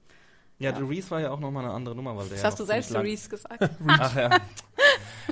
Ja, 0.58 0.70
Ja. 0.70 0.78
der 0.78 0.88
Reese 0.88 1.10
war 1.12 1.20
ja 1.20 1.30
auch 1.30 1.38
nochmal 1.38 1.64
eine 1.64 1.74
andere 1.74 1.94
Nummer, 1.94 2.16
weil 2.16 2.24
der 2.24 2.32
Das 2.34 2.42
ja 2.42 2.48
hast 2.48 2.58
du 2.60 2.64
selbst, 2.64 2.94
Reese, 2.94 3.28
gesagt. 3.28 3.70
Ach 3.86 4.16
ja. 4.16 4.30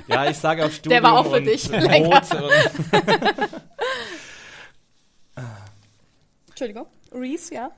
Ja, 0.07 0.29
ich 0.29 0.37
sage 0.37 0.63
auf 0.63 0.73
Studium 0.73 0.91
Der 0.91 1.03
war 1.03 1.19
auch 1.19 1.29
für 1.29 1.41
dich. 1.41 1.69
Rot 1.69 2.31
Entschuldigung. 6.49 6.87
Reese, 7.19 7.53
ja. 7.53 7.71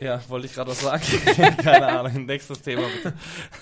ja, 0.00 0.20
wollte 0.28 0.46
ich 0.46 0.54
gerade 0.54 0.70
was 0.70 0.80
sagen. 0.80 1.02
Keine 1.62 1.86
Ahnung. 1.86 2.26
Nächstes 2.26 2.60
Thema 2.62 2.82
bitte. 2.88 3.14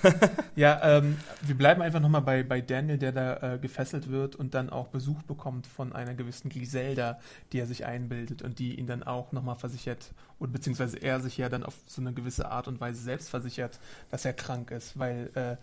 Ja, 0.57 0.99
ähm, 0.99 1.19
wir 1.42 1.55
bleiben 1.55 1.83
einfach 1.83 2.01
nochmal 2.01 2.23
bei, 2.23 2.42
bei 2.42 2.62
Daniel, 2.62 2.97
der 2.97 3.12
da 3.12 3.55
äh, 3.55 3.59
gefesselt 3.59 4.11
wird 4.11 4.37
und 4.37 4.55
dann 4.55 4.71
auch 4.71 4.88
Besuch 4.88 5.23
bekommt 5.23 5.66
von 5.66 5.92
einer 5.92 6.14
gewissen 6.14 6.49
Griselda, 6.49 7.21
die 7.53 7.59
er 7.59 7.66
sich 7.66 7.85
einbildet 7.85 8.40
und 8.40 8.59
die 8.59 8.75
ihn 8.75 8.87
dann 8.87 9.03
auch 9.03 9.33
nochmal 9.33 9.57
versichert, 9.57 10.12
und 10.38 10.53
beziehungsweise 10.53 10.99
er 10.99 11.21
sich 11.21 11.37
ja 11.37 11.49
dann 11.49 11.62
auf 11.62 11.75
so 11.87 12.01
eine 12.01 12.12
gewisse 12.12 12.51
Art 12.51 12.69
und 12.69 12.81
Weise 12.81 13.03
selbst 13.03 13.29
versichert, 13.29 13.79
dass 14.11 14.25
er 14.25 14.33
krank 14.33 14.71
ist, 14.71 14.99
weil 14.99 15.31
äh, 15.35 15.57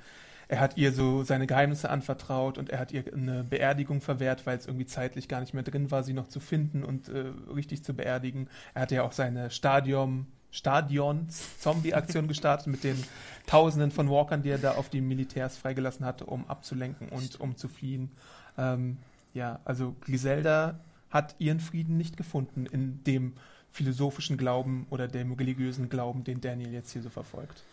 er 0.47 0.59
hat 0.59 0.77
ihr 0.77 0.91
so 0.91 1.23
seine 1.23 1.47
Geheimnisse 1.47 1.89
anvertraut 1.89 2.57
und 2.57 2.69
er 2.69 2.79
hat 2.79 2.91
ihr 2.91 3.03
eine 3.13 3.43
Beerdigung 3.43 4.01
verwehrt, 4.01 4.45
weil 4.45 4.57
es 4.57 4.67
irgendwie 4.67 4.85
zeitlich 4.85 5.27
gar 5.27 5.39
nicht 5.39 5.53
mehr 5.53 5.63
drin 5.63 5.91
war, 5.91 6.03
sie 6.03 6.13
noch 6.13 6.27
zu 6.27 6.39
finden 6.39 6.83
und 6.83 7.09
äh, 7.09 7.31
richtig 7.53 7.83
zu 7.83 7.93
beerdigen. 7.93 8.47
Er 8.73 8.83
hatte 8.83 8.95
ja 8.95 9.03
auch 9.03 9.13
seine 9.13 9.49
Stadion, 9.49 10.27
Stadions-Zombie-Aktion 10.51 12.27
gestartet 12.27 12.67
mit 12.67 12.83
den 12.83 13.03
Tausenden 13.47 13.91
von 13.91 14.09
Walkern, 14.09 14.43
die 14.43 14.49
er 14.49 14.59
da 14.59 14.73
auf 14.73 14.89
die 14.89 15.01
Militärs 15.01 15.57
freigelassen 15.57 16.05
hatte, 16.05 16.25
um 16.25 16.47
abzulenken 16.47 17.09
und 17.09 17.39
um 17.39 17.57
zu 17.57 17.67
fliehen. 17.67 18.11
Ähm, 18.57 18.97
ja, 19.33 19.59
also 19.65 19.95
Griselda 20.01 20.79
hat 21.09 21.35
ihren 21.39 21.59
Frieden 21.59 21.97
nicht 21.97 22.17
gefunden 22.17 22.65
in 22.65 23.03
dem 23.03 23.33
philosophischen 23.71 24.37
Glauben 24.37 24.85
oder 24.91 25.07
dem 25.07 25.33
religiösen 25.33 25.89
Glauben, 25.89 26.23
den 26.23 26.41
Daniel 26.41 26.71
jetzt 26.71 26.91
hier 26.91 27.01
so 27.01 27.09
verfolgt. 27.09 27.63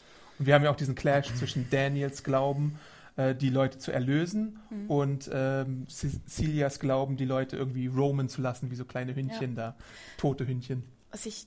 Und 0.40 0.46
wir 0.46 0.54
haben 0.54 0.64
ja 0.64 0.70
auch 0.72 0.76
diesen 0.76 0.96
Clash 0.96 1.32
zwischen 1.34 1.68
Daniels 1.70 2.24
Glauben 2.24 2.78
äh, 3.16 3.34
die 3.36 3.50
Leute 3.50 3.78
zu 3.78 3.92
erlösen 3.92 4.58
Mhm. 4.70 4.90
und 4.90 5.30
ähm, 5.32 5.86
Ce- 5.88 6.20
Celias 6.26 6.80
Glauben, 6.80 7.16
die 7.16 7.26
Leute 7.26 7.56
irgendwie 7.56 7.86
roamen 7.86 8.28
zu 8.28 8.40
lassen, 8.42 8.70
wie 8.72 8.74
so 8.76 8.84
kleine 8.84 9.14
Hündchen 9.14 9.54
da, 9.54 9.76
tote 10.16 10.46
Hündchen. 10.46 10.82
Was 11.12 11.26
ich 11.26 11.46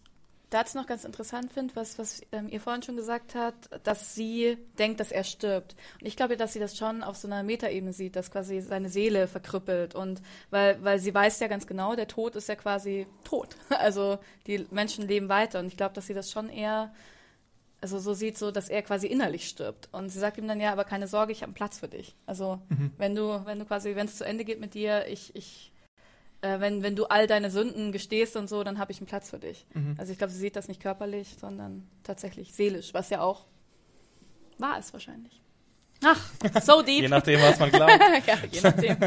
dazu 0.52 0.78
noch 0.78 0.86
ganz 0.86 1.04
interessant 1.04 1.52
finde, 1.52 1.76
was, 1.76 1.98
was 1.98 2.22
ähm, 2.32 2.48
ihr 2.48 2.62
vorhin 2.62 2.84
schon 2.84 2.96
gesagt 2.96 3.34
habt, 3.34 3.70
dass 3.88 4.14
sie 4.14 4.58
denkt, 4.78 5.00
dass 5.00 5.12
er 5.12 5.24
stirbt. 5.24 5.76
Und 6.00 6.06
ich 6.06 6.16
glaube, 6.16 6.38
dass 6.38 6.54
sie 6.54 6.60
das 6.60 6.78
schon 6.78 7.02
auf 7.02 7.18
so 7.18 7.28
einer 7.28 7.42
Metaebene 7.42 7.92
sieht, 7.94 8.16
dass 8.16 8.30
quasi 8.30 8.62
seine 8.62 8.90
Seele 8.90 9.28
verkrüppelt. 9.28 9.96
Und 9.96 10.22
weil, 10.52 10.78
weil 10.84 11.00
sie 11.00 11.12
weiß 11.12 11.40
ja 11.40 11.48
ganz 11.48 11.66
genau, 11.66 11.96
der 11.96 12.08
Tod 12.08 12.36
ist 12.36 12.50
ja 12.50 12.56
quasi 12.56 13.08
tot. 13.24 13.56
Also 13.70 14.20
die 14.46 14.68
Menschen 14.70 15.08
leben 15.08 15.28
weiter. 15.28 15.60
Und 15.60 15.66
ich 15.66 15.78
glaube, 15.78 15.96
dass 15.96 16.06
sie 16.06 16.14
das 16.14 16.30
schon 16.30 16.50
eher, 16.50 16.94
also 17.84 18.00
so 18.00 18.14
sieht, 18.14 18.38
so, 18.38 18.50
dass 18.50 18.70
er 18.70 18.82
quasi 18.82 19.08
innerlich 19.08 19.48
stirbt. 19.48 19.90
Und 19.92 20.08
sie 20.08 20.18
sagt 20.18 20.38
ihm 20.38 20.48
dann, 20.48 20.62
ja, 20.62 20.72
aber 20.72 20.86
keine 20.86 21.06
Sorge, 21.06 21.34
ich 21.34 21.40
habe 21.40 21.50
einen 21.50 21.54
Platz 21.54 21.80
für 21.80 21.90
dich. 21.90 22.16
Also 22.26 22.62
wenn 22.98 23.14
du, 23.14 23.46
wenn 23.46 23.60
du 23.60 23.66
quasi, 23.66 23.94
wenn 23.96 24.08
es 24.08 24.16
zu 24.16 24.26
Ende 24.26 24.46
geht 24.46 24.62
mit 24.62 24.74
dir, 24.74 25.06
ich, 25.08 25.36
ich, 25.36 25.74
äh, 26.40 26.62
wenn, 26.62 26.82
wenn 26.82 26.96
du 26.96 27.06
all 27.06 27.28
deine 27.28 27.52
Sünden 27.52 27.92
gestehst 27.92 28.38
und 28.38 28.48
so, 28.48 28.64
dann 28.64 28.80
habe 28.80 28.94
ich 28.94 29.00
einen 29.00 29.08
Platz 29.08 29.30
für 29.30 29.38
dich. 29.38 29.68
Also 29.98 30.14
ich 30.14 30.18
glaube, 30.18 30.32
sie 30.32 30.40
sieht 30.40 30.56
das 30.56 30.70
nicht 30.70 30.82
körperlich, 30.82 31.36
sondern 31.38 31.86
tatsächlich 32.04 32.54
seelisch, 32.54 32.94
was 32.94 33.10
ja 33.10 33.20
auch 33.20 33.48
wahr 34.60 34.80
ist 34.80 34.94
wahrscheinlich. 34.94 35.42
Ach, 36.06 36.32
so 36.62 36.82
deep. 36.82 37.02
Je 37.02 37.10
nachdem, 37.10 37.42
was 37.42 37.60
man 37.60 37.70
glaubt. 37.70 37.92
ja, 38.28 38.38
je 38.50 38.62
nachdem. 38.62 38.98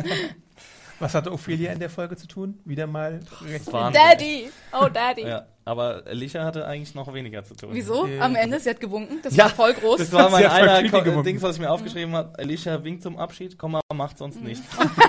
Was 0.98 1.14
hatte 1.14 1.32
Ophelia 1.32 1.72
in 1.72 1.78
der 1.78 1.90
Folge 1.90 2.16
zu 2.16 2.26
tun? 2.26 2.60
Wieder 2.66 2.86
mal 2.86 3.20
recht. 3.42 3.72
Daddy! 3.72 4.50
Oh, 4.72 4.88
Daddy. 4.88 5.22
Ja, 5.22 5.46
aber 5.66 6.04
Alicia 6.06 6.44
hatte 6.44 6.64
eigentlich 6.66 6.94
noch 6.94 7.12
weniger 7.12 7.44
zu 7.44 7.54
tun. 7.54 7.70
Wieso? 7.72 8.06
Äh, 8.06 8.20
Am 8.20 8.34
Ende, 8.36 8.58
sie 8.60 8.70
hat 8.70 8.80
gewunken. 8.80 9.18
Das 9.22 9.34
Ja, 9.36 9.44
war 9.44 9.50
voll 9.50 9.74
groß. 9.74 9.98
Das 9.98 10.12
war 10.12 10.30
mein 10.30 10.46
einer 10.46 10.82
gewunken. 10.82 11.22
Dings, 11.24 11.42
was 11.42 11.56
ich 11.56 11.60
mir 11.60 11.70
aufgeschrieben 11.70 12.14
habe. 12.14 12.38
Alicia 12.38 12.82
winkt 12.84 13.02
zum 13.02 13.18
Abschied, 13.18 13.58
Komma, 13.58 13.80
macht 13.92 14.16
sonst 14.16 14.40
Mhm. 14.40 14.46
nichts. 14.46 14.64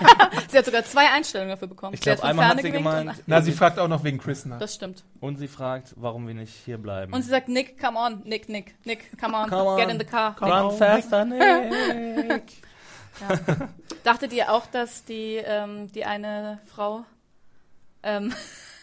sie 0.49 0.57
hat 0.57 0.65
sogar 0.65 0.83
zwei 0.83 1.09
Einstellungen 1.11 1.51
dafür 1.51 1.67
bekommen. 1.67 1.93
Ich 1.93 2.01
Sie 2.03 2.09
hat 2.09 2.17
glaube, 2.17 2.29
einmal 2.31 2.47
hat 2.49 2.61
sie 2.61 2.71
gemeint, 2.71 3.09
und- 3.11 3.23
Na, 3.27 3.41
sie 3.41 3.51
fragt 3.51 3.77
auch 3.79 3.87
noch 3.87 4.03
wegen 4.03 4.17
Chris 4.17 4.45
nach. 4.45 4.59
Das 4.59 4.73
stimmt. 4.75 5.03
und 5.21 5.37
sie 5.37 5.47
fragt, 5.47 5.93
warum 5.95 6.27
wir 6.27 6.33
nicht 6.33 6.53
hier 6.65 6.77
bleiben. 6.79 7.13
Und 7.13 7.21
sie 7.21 7.29
sagt, 7.29 7.47
Nick, 7.47 7.79
come 7.79 7.97
on, 7.97 8.23
Nick, 8.25 8.49
Nick, 8.49 8.75
Nick, 8.83 9.17
come 9.19 9.37
on, 9.37 9.49
Come 9.49 9.61
on. 9.63 9.77
get 9.77 9.89
in 9.89 9.99
the 9.99 10.05
car. 10.05 10.35
Come 10.35 10.51
Nick. 10.51 10.59
on. 10.63 10.69
Run 10.69 10.77
faster, 10.77 11.23
Nick. 11.25 11.41
Ja. 13.21 13.35
Dachtet 14.03 14.33
ihr 14.33 14.51
auch, 14.51 14.65
dass 14.67 15.03
die, 15.05 15.35
ähm, 15.43 15.91
die 15.91 16.05
eine 16.05 16.59
Frau, 16.65 17.03
ähm, 18.03 18.33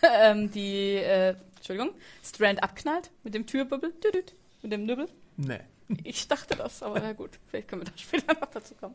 ähm, 0.03 0.51
die, 0.51 0.97
äh, 0.97 1.35
Entschuldigung, 1.65 1.99
Strand 2.23 2.63
abknallt 2.63 3.11
mit 3.23 3.33
dem 3.35 3.47
Türbübbel, 3.47 3.95
düdüt, 4.05 4.35
mit 4.61 4.71
dem 4.71 4.85
Nübbel? 4.85 5.09
Nee. 5.39 5.61
Ich 6.03 6.29
dachte 6.29 6.57
das, 6.57 6.83
aber 6.83 7.03
ja 7.03 7.15
gut, 7.15 7.39
vielleicht 7.49 7.69
können 7.69 7.81
wir 7.87 7.91
da 7.91 7.97
später 7.97 8.35
noch 8.39 8.51
dazu 8.51 8.75
kommen. 8.75 8.95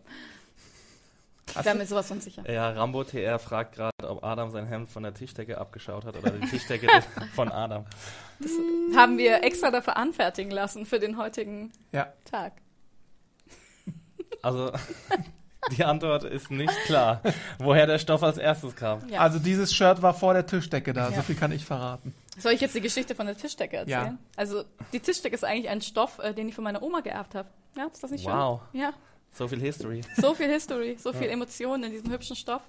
Ich 1.48 1.66
wäre 1.66 1.76
mir 1.76 1.88
sowas 1.88 2.12
unsicher. 2.12 2.48
Ja, 2.48 2.70
Rambo 2.70 3.04
TR 3.04 3.40
fragt 3.40 3.74
gerade, 3.74 3.92
ob 4.04 4.24
Adam 4.24 4.52
sein 4.52 4.68
Hemd 4.68 4.88
von 4.88 5.02
der 5.02 5.16
Tischdecke 5.16 5.58
abgeschaut 5.58 6.06
hat 6.06 6.16
oder 6.16 6.30
die 6.30 6.46
Tischdecke 6.48 6.88
von 7.34 7.52
Adam. 7.52 7.88
Das 8.40 8.52
haben 8.96 9.18
wir 9.18 9.44
extra 9.44 9.72
dafür 9.72 9.98
anfertigen 9.98 10.52
lassen 10.52 10.86
für 10.86 11.00
den 11.00 11.18
heutigen 11.18 11.72
Ja. 11.92 12.14
Tag. 12.26 12.54
Also, 14.44 14.72
die 15.78 15.84
Antwort 15.84 16.24
ist 16.24 16.50
nicht 16.52 16.74
klar, 16.86 17.22
woher 17.58 17.86
der 17.88 18.00
Stoff 18.00 18.24
als 18.24 18.38
erstes 18.38 18.76
kam. 18.76 19.08
Ja. 19.10 19.20
Also 19.20 19.40
dieses 19.40 19.74
Shirt 19.74 20.02
war 20.02 20.14
vor 20.14 20.34
der 20.34 20.46
Tischdecke 20.46 20.94
da, 20.94 21.10
Ja. 21.10 21.16
so 21.18 21.22
viel 21.22 21.36
kann 21.36 21.52
ich 21.52 21.66
verraten. 21.66 22.14
Soll 22.38 22.54
ich 22.54 22.62
jetzt 22.62 22.74
die 22.76 22.82
Geschichte 22.82 23.16
von 23.16 23.26
der 23.26 23.38
Tischdecke 23.38 23.78
erzählen? 23.78 24.18
Ja. 24.18 24.18
Also 24.38 24.64
die 24.94 25.00
Tischdecke 25.02 25.36
ist 25.36 25.44
eigentlich 25.44 25.70
ein 25.70 25.82
Stoff, 25.82 26.20
äh, 26.20 26.34
den 26.34 26.48
ich 26.48 26.56
von 26.56 26.64
meiner 26.64 26.82
Oma 26.82 27.02
geerbt 27.02 27.36
habe. 27.36 27.50
Ja, 27.76 27.88
ist 27.92 28.02
das 28.04 28.12
nicht 28.12 28.26
Wow. 28.26 28.62
schön? 28.72 28.82
Ja, 28.82 28.94
So 29.32 29.48
viel 29.48 29.60
History. 29.60 30.02
so 30.18 30.34
viel 30.34 30.48
History, 30.50 30.98
so 30.98 31.12
viel 31.14 31.28
Emotionen 31.30 31.84
in 31.84 31.92
diesem 31.92 32.10
hübschen 32.12 32.36
Stoff. 32.38 32.62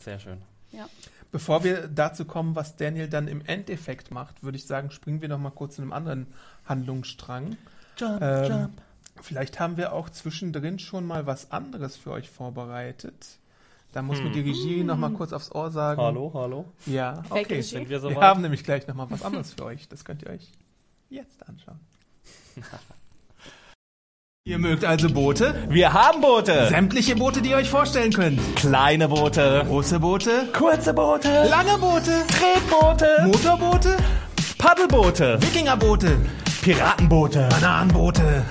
Sehr 0.00 0.18
schön. 0.18 0.38
Ja. 0.72 0.88
Bevor 1.30 1.62
wir 1.64 1.88
dazu 1.88 2.24
kommen, 2.24 2.54
was 2.56 2.76
Daniel 2.76 3.08
dann 3.08 3.28
im 3.28 3.42
Endeffekt 3.44 4.10
macht, 4.10 4.42
würde 4.42 4.56
ich 4.56 4.66
sagen, 4.66 4.90
springen 4.90 5.20
wir 5.20 5.28
noch 5.28 5.38
mal 5.38 5.50
kurz 5.50 5.76
zu 5.76 5.82
einem 5.82 5.92
anderen 5.92 6.26
Handlungsstrang. 6.66 7.56
Jump, 7.98 8.22
Ähm, 8.22 8.70
Vielleicht 9.20 9.60
haben 9.60 9.76
wir 9.76 9.92
auch 9.92 10.10
zwischendrin 10.10 10.78
schon 10.78 11.06
mal 11.06 11.26
was 11.26 11.50
anderes 11.52 11.96
für 11.96 12.10
euch 12.10 12.28
vorbereitet. 12.28 13.14
Da 13.92 14.02
muss 14.02 14.20
mir 14.20 14.30
die 14.32 14.40
Regie 14.40 14.82
noch 14.82 14.96
mal 14.96 15.10
kurz 15.12 15.32
aufs 15.32 15.52
Ohr 15.54 15.70
sagen. 15.70 16.00
Hallo, 16.00 16.32
hallo. 16.34 16.64
Ja, 16.84 17.22
okay. 17.30 17.60
Sind 17.62 17.82
wir 17.82 17.90
Wir 17.90 18.00
soweit? 18.00 18.20
haben 18.20 18.42
nämlich 18.42 18.64
gleich 18.64 18.86
noch 18.88 18.96
mal 18.96 19.06
was 19.08 19.22
anderes 19.22 19.52
für 19.54 19.64
euch. 19.64 19.88
Das 19.88 20.04
könnt 20.04 20.22
ihr 20.22 20.30
euch 20.30 20.50
jetzt 21.10 21.48
anschauen. 21.48 21.78
Ihr 24.46 24.58
mögt 24.58 24.84
also 24.84 25.08
Boote? 25.10 25.54
Wir 25.70 25.94
haben 25.94 26.20
Boote. 26.20 26.68
Sämtliche 26.68 27.16
Boote, 27.16 27.40
die 27.40 27.50
ihr 27.50 27.56
euch 27.56 27.70
vorstellen 27.70 28.12
könnt. 28.12 28.38
Kleine 28.56 29.08
Boote. 29.08 29.62
Große 29.66 29.98
Boote, 30.00 30.48
Kurze 30.52 30.92
Boote. 30.92 31.44
lange 31.48 31.78
Boote, 31.78 32.24
Tretboote. 32.26 33.22
Motorboote, 33.24 33.96
Paddelboote. 34.58 35.40
Wikingerboote, 35.40 36.18
Piratenboote. 36.60 37.48
Bananenboote, 37.48 38.44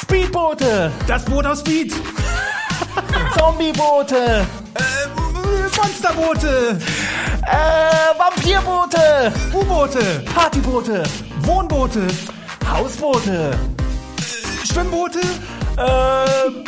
Speedboote. 0.00 0.90
das 1.06 1.24
Boot 1.24 1.46
aus 1.46 1.60
Speed, 1.60 1.92
Zombieboote. 3.38 4.46
äh, 4.74 5.76
Monsterboote, 5.76 6.78
Äh, 7.42 8.18
Vampirboote. 8.18 9.32
U-Boote, 9.54 10.24
Partyboote. 10.34 11.02
Wohnboote, 11.42 12.06
Hausboote. 12.70 13.56
Schwimmboote, 14.70 15.20
Äh, 15.76 16.64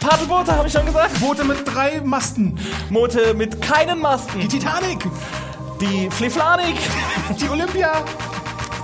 Paddelboote 0.00 0.52
habe 0.56 0.66
ich 0.68 0.72
schon 0.72 0.86
gesagt. 0.86 1.18
Boote 1.20 1.44
mit 1.44 1.58
drei 1.64 2.00
Masten, 2.02 2.58
Boote 2.90 3.34
mit 3.34 3.60
keinen 3.62 3.96
die 3.96 4.02
Masten. 4.02 4.48
Titanic, 4.48 5.04
Die 5.80 6.08
Fliflanik. 6.10 6.76
die 7.40 7.48
Olympia, 7.48 7.92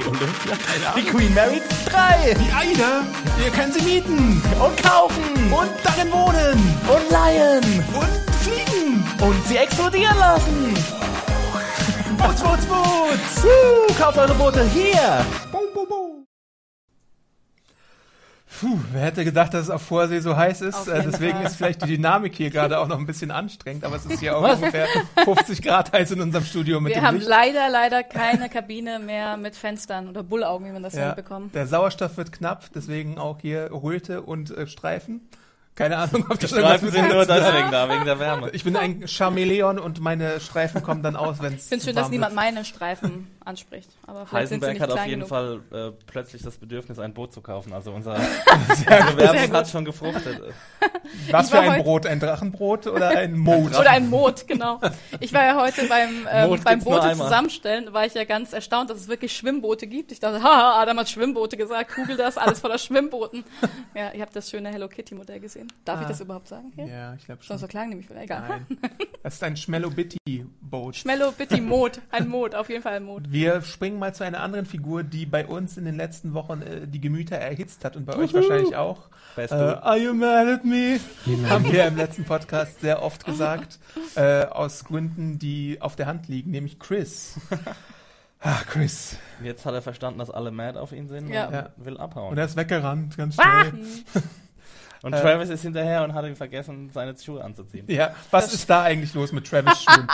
Die 0.03 0.09
Olympia. 0.09 0.95
Die 0.97 1.03
Queen 1.05 1.35
Mary 1.35 1.63
3. 1.87 2.35
die 2.35 2.53
Aida. 2.53 3.03
Ihr 3.45 3.51
könnt 3.53 3.75
sie 3.75 3.83
mieten 3.83 4.43
Und 4.61 4.83
kaufen. 4.83 5.23
und 5.53 5.71
darin 5.85 6.11
wohnen 6.13 6.77
Und 6.89 7.11
leihen. 7.11 7.63
und 7.95 8.35
fliegen. 8.43 9.05
Und 9.21 9.47
sie 9.47 9.57
explodieren 9.59 10.19
lassen. 10.19 10.75
Boots, 12.19 12.43
Boots, 12.43 12.67
Boots. 12.67 13.43
Woo, 13.45 13.95
kauft 13.99 14.19
eure 14.19 14.35
Boote 14.35 14.65
hier. 14.73 15.25
Boom, 15.51 15.63
boom, 15.75 15.89
boom. 15.89 16.22
Puh, 18.63 18.79
wer 18.93 19.03
hätte 19.03 19.25
gedacht, 19.25 19.53
dass 19.55 19.63
es 19.65 19.71
auf 19.71 19.83
Vorsee 19.83 20.21
so 20.21 20.37
heiß 20.37 20.61
ist? 20.61 20.87
Äh, 20.87 21.03
deswegen 21.05 21.39
Fall. 21.39 21.47
ist 21.47 21.57
vielleicht 21.57 21.83
die 21.83 21.97
Dynamik 21.97 22.37
hier 22.37 22.49
gerade 22.49 22.79
auch 22.79 22.87
noch 22.87 22.97
ein 22.97 23.07
bisschen 23.07 23.33
anstrengend, 23.33 23.85
aber 23.85 23.97
es 23.97 24.07
ist 24.07 24.21
hier 24.21 24.37
auch 24.39 24.43
ungefähr 24.57 24.87
50 25.25 25.61
Grad 25.63 25.93
heiß 25.93 26.13
in 26.13 26.21
unserem 26.21 26.45
Studio 26.45 26.79
mit 26.81 26.95
Wir 26.95 27.01
dem 27.01 27.07
haben 27.09 27.17
Licht. 27.17 27.29
leider, 27.29 27.69
leider 27.69 28.05
keine 28.05 28.49
Kabine 28.49 29.01
mehr 29.01 29.37
mit 29.37 29.57
Fenstern 29.57 30.09
oder 30.09 30.23
Bullaugen, 30.23 30.65
wie 30.67 30.71
man 30.71 30.85
das 30.85 30.95
Ja, 30.95 31.09
ja. 31.09 31.15
bekommen. 31.15 31.51
der 31.53 31.67
Sauerstoff 31.67 32.17
wird 32.17 32.31
knapp, 32.31 32.67
deswegen 32.73 33.19
auch 33.19 33.41
hier 33.41 33.71
Röte 33.73 34.23
und 34.23 34.57
äh, 34.57 34.69
Streifen. 34.69 35.23
Keine 35.75 35.97
Ahnung, 35.97 36.27
ob 36.29 36.39
das 36.39 36.51
Streifen 36.51 36.91
sind 36.91 37.09
nur 37.09 37.25
deswegen 37.25 37.71
da, 37.73 37.89
wegen 37.89 38.05
der 38.05 38.19
Wärme. 38.21 38.51
Ich 38.51 38.63
bin 38.63 38.77
ein 38.77 39.09
Chamäleon 39.09 39.79
und 39.79 40.01
meine 40.01 40.39
Streifen 40.39 40.83
kommen 40.83 41.03
dann 41.03 41.17
aus, 41.17 41.41
wenn 41.41 41.55
es 41.55 41.65
Ich 41.65 41.69
finde 41.71 41.85
schön, 41.87 41.97
dass 41.97 42.11
niemand 42.11 42.35
meine 42.35 42.65
Streifen 42.65 43.27
anspricht. 43.45 43.91
Aber 44.07 44.31
Heisenberg 44.31 44.79
hat 44.81 44.91
auf 44.91 45.07
jeden 45.07 45.21
genug. 45.21 45.29
Fall 45.29 45.61
äh, 45.73 45.91
plötzlich 46.07 46.43
das 46.43 46.57
Bedürfnis, 46.59 46.99
ein 46.99 47.13
Boot 47.15 47.33
zu 47.33 47.41
kaufen. 47.41 47.73
Also 47.73 47.93
unser 47.93 48.15
gut. 48.17 49.53
hat 49.53 49.69
schon 49.69 49.85
gefruchtet. 49.85 50.41
Was 51.31 51.47
Ich 51.47 51.53
für 51.53 51.61
ein 51.61 51.83
Brot? 51.83 52.07
Ein 52.07 52.21
Drachenbrot 52.21 52.87
oder 52.87 53.11
ein 53.11 53.37
Mond? 53.39 53.79
Oder 53.79 53.91
ein 53.91 54.09
Mot, 54.09 54.47
genau. 54.47 54.81
Ich 55.21 55.33
war 55.33 55.45
ja 55.45 55.61
heute 55.61 55.87
beim, 55.89 56.27
ähm, 56.31 56.61
beim 56.65 56.81
Boote 56.81 57.13
zusammenstellen, 57.13 57.87
da 57.87 57.93
war 57.93 58.07
ich 58.07 58.15
ja 58.15 58.25
ganz 58.25 58.53
erstaunt, 58.53 58.91
dass 58.91 58.99
es 58.99 59.09
wirklich 59.09 59.37
Schwimmboote 59.37 59.87
gibt. 59.87 60.13
Ich 60.13 60.21
dachte, 60.21 60.43
haha, 60.43 60.81
Adam 60.81 60.99
hat 60.99 61.09
Schwimmboote 61.09 61.57
gesagt, 61.57 61.95
google 61.95 62.17
das, 62.17 62.39
alles 62.39 62.61
voller 62.61 62.79
Schwimmbooten. 62.79 63.45
Ja, 63.95 64.11
ich 64.15 64.21
habe 64.21 64.31
das 64.33 64.49
schöne 64.51 64.71
Hello 64.71 64.89
Kitty 64.89 65.15
Modell 65.15 65.41
gesehen. 65.41 65.69
Darf 65.85 66.01
ich 66.01 66.07
Ah. 66.07 66.09
das 66.09 66.21
überhaupt 66.21 66.49
sagen? 66.49 66.73
Hier? 66.75 66.87
Ja, 66.87 67.15
ich 67.15 67.25
glaube 67.25 67.43
Schon 67.43 67.55
schon. 67.55 67.59
so 67.59 67.67
klang 67.69 67.89
nämlich, 67.89 68.09
egal. 68.11 68.43
Nein. 68.49 68.79
Das 69.23 69.35
ist 69.35 69.43
ein 69.45 69.57
Schmellobitti-Boot. 69.57 70.97
Schmello, 70.97 71.33
bitte 71.33 71.61
Mod, 71.61 72.01
ein 72.11 72.29
Mod, 72.29 72.55
auf 72.55 72.69
jeden 72.69 72.83
Fall 72.83 72.95
ein 72.95 73.05
Mod. 73.05 73.23
Wir 73.33 73.63
springen 73.63 73.99
mal 73.99 74.15
zu 74.15 74.25
einer 74.25 74.41
anderen 74.41 74.67
Figur, 74.67 75.03
die 75.05 75.25
bei 75.25 75.47
uns 75.47 75.77
in 75.79 75.85
den 75.87 75.97
letzten 75.97 76.35
Wochen 76.35 76.61
äh, 76.63 76.87
die 76.87 77.01
Gemüter 77.01 77.37
erhitzt 77.37 77.85
hat 77.85 77.97
und 77.97 78.05
bei 78.05 78.15
euch 78.17 78.35
wahrscheinlich 78.35 78.77
auch. 78.77 79.09
Best 79.37 79.53
Äh, 79.53 79.57
du. 79.57 79.83
are 79.83 79.97
you 79.97 80.13
mad 80.13 80.53
at 80.53 80.65
me? 80.67 81.01
Haben 81.49 81.73
wir 81.73 81.87
im 81.87 81.97
letzten 81.97 82.25
Podcast 82.25 82.81
sehr 82.83 83.03
oft 83.03 83.25
gesagt. 83.25 83.79
Äh, 84.17 84.45
aus 84.45 84.85
Gründen, 84.85 85.39
die 85.39 85.79
auf 85.81 85.97
der 85.97 86.07
Hand 86.07 86.29
liegen, 86.29 86.51
nämlich 86.51 86.79
Chris. 86.79 87.37
Ach, 88.41 88.67
Chris. 88.69 89.17
Jetzt 89.43 89.65
hat 89.65 89.73
er 89.73 89.81
verstanden, 89.83 90.19
dass 90.19 90.31
alle 90.31 90.51
mad 90.51 90.79
auf 90.79 90.93
ihn 90.93 91.09
sind 91.09 91.29
Ja. 91.31 91.47
und 91.47 91.55
Ja. 91.55 91.71
will 91.79 91.97
abhauen. 91.97 92.33
Und 92.33 92.39
er 92.39 92.45
ist 92.45 92.57
weggerannt, 92.57 93.17
ganz 93.17 93.37
schnell. 93.37 93.73
Und 95.03 95.13
Äh, 95.15 95.21
Travis 95.21 95.49
ist 95.49 95.63
hinterher 95.63 96.05
und 96.05 96.15
hat 96.15 96.25
ihn 96.25 96.37
vergessen, 96.37 96.91
seine 96.95 97.17
Schuhe 97.19 97.43
anzuziehen. 97.43 97.85
Ja, 97.89 98.15
was 98.31 98.55
ist 98.55 98.71
da 98.71 98.83
eigentlich 98.83 99.15
los 99.15 99.33
mit 99.33 99.47
Travis 99.47 99.83
Schuhen? 99.83 100.07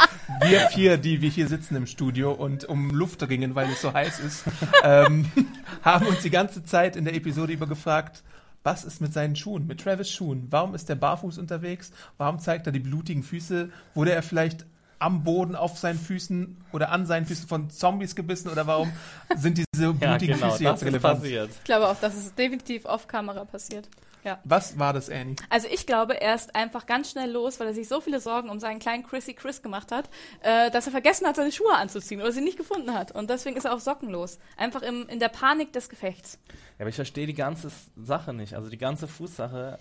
Wir 0.47 0.61
vier, 0.71 0.97
die 0.97 1.21
wir 1.21 1.29
hier 1.29 1.47
sitzen 1.49 1.77
im 1.77 1.87
Studio 1.87 2.33
und 2.33 2.65
um 2.65 2.91
Luft 2.91 3.23
ringen, 3.29 3.55
weil 3.55 3.69
es 3.71 3.83
so 3.83 3.93
heiß 3.93 4.21
ist, 4.21 4.45
ähm, 4.83 5.31
haben 5.83 6.07
uns 6.07 6.23
die 6.23 6.31
ganze 6.31 6.65
Zeit 6.65 6.97
in 6.97 7.05
der 7.05 7.15
Episode 7.15 7.53
über 7.53 7.67
gefragt, 7.67 8.23
was 8.65 8.85
ist 8.85 9.01
mit 9.01 9.13
seinen 9.13 9.37
Schuhen, 9.37 9.67
mit 9.67 9.81
Travis 9.81 10.11
Schuhen? 10.11 10.47
Warum 10.51 10.75
ist 10.75 10.89
der 10.89 10.95
barfuß 10.97 11.39
unterwegs? 11.39 11.93
Warum 12.17 12.39
zeigt 12.39 12.67
er 12.67 12.73
die 12.73 12.81
blutigen 12.81 13.23
Füße? 13.23 13.71
Wurde 13.95 14.13
er 14.13 14.23
vielleicht 14.23 14.67
am 14.99 15.23
Boden 15.23 15.55
auf 15.55 15.79
seinen 15.79 15.99
Füßen 15.99 16.57
oder 16.73 16.91
an 16.91 17.07
seinen 17.07 17.25
Füßen 17.25 17.47
von 17.47 17.71
Zombies 17.71 18.17
gebissen 18.17 18.49
oder 18.49 18.67
warum 18.67 18.91
sind 19.37 19.59
diese 19.59 19.93
blutigen 19.93 20.01
Ja, 20.03 20.17
genau, 20.19 20.37
Füße 20.37 20.49
das 20.51 20.61
jetzt 20.61 20.83
ist 20.83 20.87
relevant? 20.89 21.21
passiert. 21.21 21.51
Ich 21.51 21.65
glaube 21.65 21.89
auch, 21.89 21.97
dass 22.01 22.15
es 22.17 22.35
definitiv 22.35 22.85
off-Kamera 22.85 23.45
passiert. 23.45 23.89
Ja. 24.25 24.39
Was 24.45 24.79
war 24.79 24.93
das, 24.93 25.11
Annie? 25.11 25.37
Also 25.51 25.69
ich 25.71 25.87
glaube, 25.87 26.21
er 26.21 26.35
ist 26.35 26.55
einfach 26.55 26.87
ganz 26.87 27.11
schnell 27.11 27.31
los, 27.31 27.61
weil 27.61 27.69
er 27.69 27.75
sich 27.75 27.89
so 27.89 28.01
viele 28.01 28.21
Sorgen 28.21 28.51
um 28.51 28.61
seinen 28.61 28.79
kleinen 28.79 29.07
Chrissy 29.07 29.35
Chris 29.35 29.63
gemacht 29.63 29.93
hat, 29.93 30.09
äh, 30.43 30.71
dass 30.71 30.87
er 30.87 30.93
vergessen 30.93 31.27
hat, 31.27 31.37
seine 31.37 31.53
Schuhe 31.53 31.75
anzuziehen 31.75 32.21
oder 32.21 32.33
sie 32.33 32.41
nicht 32.41 32.57
gefunden 32.57 32.95
hat. 32.95 33.13
Und 33.13 33.31
deswegen 33.31 33.57
ist 33.57 33.65
er 33.65 33.75
auf 33.75 33.81
Socken 33.81 34.11
los. 34.11 34.39
Einfach 34.57 34.83
im, 34.83 35.09
in 35.09 35.21
der 35.21 35.29
Panik 35.29 35.73
des 35.73 35.89
Gefechts. 35.89 36.39
Ja, 36.49 36.81
aber 36.81 36.89
ich 36.89 36.97
verstehe 36.97 37.27
die 37.27 37.35
ganze 37.35 37.71
Sache 37.97 38.33
nicht. 38.33 38.55
Also 38.55 38.69
die 38.69 38.79
ganze 38.79 39.09
Fußsache 39.09 39.79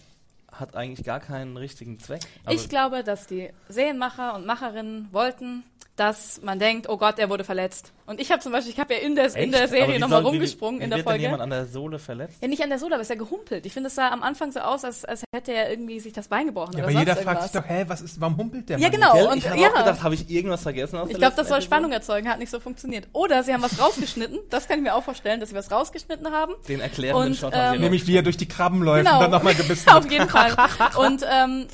hat 0.52 0.76
eigentlich 0.76 1.06
gar 1.06 1.19
keinen 1.19 1.58
richtigen 1.58 2.00
Zweck. 2.00 2.21
Ich 2.50 2.69
glaube, 2.69 3.04
dass 3.04 3.28
die 3.28 3.50
Serienmacher 3.69 4.36
und 4.36 4.45
Macherinnen 4.45 5.10
wollten, 5.12 5.63
dass 5.98 6.40
man 6.44 6.60
denkt, 6.60 6.88
oh 6.88 6.96
Gott, 6.98 7.20
er 7.20 7.30
wurde 7.30 7.44
verletzt. 7.44 7.92
Und 8.06 8.22
ich 8.22 8.32
habe 8.32 8.42
zum 8.42 8.52
Beispiel, 8.54 8.72
ich 8.72 8.80
habe 8.80 8.94
ja 8.94 9.00
in 9.02 9.16
der, 9.16 9.36
in 9.36 9.52
der 9.52 9.68
Serie 9.68 10.00
nochmal 10.00 10.22
soll- 10.22 10.32
wie- 10.32 10.36
rumgesprungen 10.38 10.80
wie 10.80 10.84
in 10.86 10.90
der 10.92 10.98
wird 11.00 11.08
denn 11.08 11.12
Folge. 11.12 11.24
jemand 11.24 11.42
an 11.42 11.50
der 11.50 11.66
Sohle 11.66 12.00
verletzt? 12.00 12.38
Ja, 12.42 12.48
nicht 12.48 12.64
an 12.64 12.70
der 12.70 12.80
Sohle, 12.80 12.94
aber 12.94 13.02
ist 13.02 13.10
ja 13.10 13.16
gehumpelt. 13.16 13.66
Ich 13.66 13.74
finde, 13.74 13.88
es 13.88 13.96
sah 13.96 14.10
am 14.10 14.24
Anfang 14.24 14.52
so 14.52 14.60
aus, 14.62 14.86
als, 14.86 15.04
als 15.04 15.24
hätte 15.36 15.52
er 15.54 15.70
irgendwie 15.72 16.00
sich 16.00 16.14
das 16.14 16.28
Bein 16.30 16.46
gebrochen 16.46 16.74
Ja, 16.74 16.78
oder 16.80 16.84
aber 16.86 16.92
sonst 16.94 17.00
jeder 17.02 17.12
irgendwas. 17.18 17.34
fragt 17.42 17.52
sich 17.52 17.62
doch, 17.62 17.68
hä, 17.68 17.84
was 17.88 18.02
ist, 18.02 18.22
warum 18.22 18.38
humpelt 18.38 18.70
der 18.70 18.78
Ja, 18.78 18.90
Mann 18.90 18.92
genau. 19.00 19.14
Gell? 19.14 19.28
und 19.28 19.38
ich 19.40 19.50
habe 19.50 19.60
ja. 19.60 19.70
auch 19.70 19.74
gedacht, 19.76 20.04
habe 20.04 20.16
ich 20.16 20.30
irgendwas 20.30 20.62
vergessen 20.62 20.98
aus 20.98 21.10
Ich 21.10 21.18
glaube, 21.18 21.36
das 21.36 21.50
soll? 21.50 21.62
Spannung 21.62 21.92
erzeugen, 21.92 22.30
hat 22.30 22.40
nicht 22.40 22.52
so 22.52 22.60
funktioniert. 22.60 23.08
Oder 23.14 23.44
sie 23.44 23.54
haben 23.54 23.64
was 23.64 23.78
rausgeschnitten, 23.82 24.40
das 24.52 24.68
kann 24.68 24.78
ich 24.78 24.84
mir 24.84 24.94
auch 24.96 25.04
vorstellen, 25.04 25.40
dass 25.40 25.50
sie 25.50 25.56
was 25.56 25.72
rausgeschnitten 25.72 26.32
haben. 26.32 26.54
Den 26.68 26.80
erklärenden 26.80 27.30
Und, 27.32 27.36
Shot 27.36 27.54
haben 27.56 27.72
sie 27.72 27.76
ähm, 27.78 27.82
Nämlich 27.82 28.06
wie 28.08 28.16
er 28.18 28.22
durch 28.22 28.38
die 28.38 28.48
Krabben 28.48 28.84
läuft 28.84 29.06
Genau. 29.06 29.18
und 29.18 29.24
dann 29.24 29.32
nochmal 29.32 29.56
gebissen 29.56 29.90
Auf 29.94 30.10
jeden 30.10 30.30
Fall. 30.30 30.56
Und, 30.98 31.26
ähm, 31.30 31.66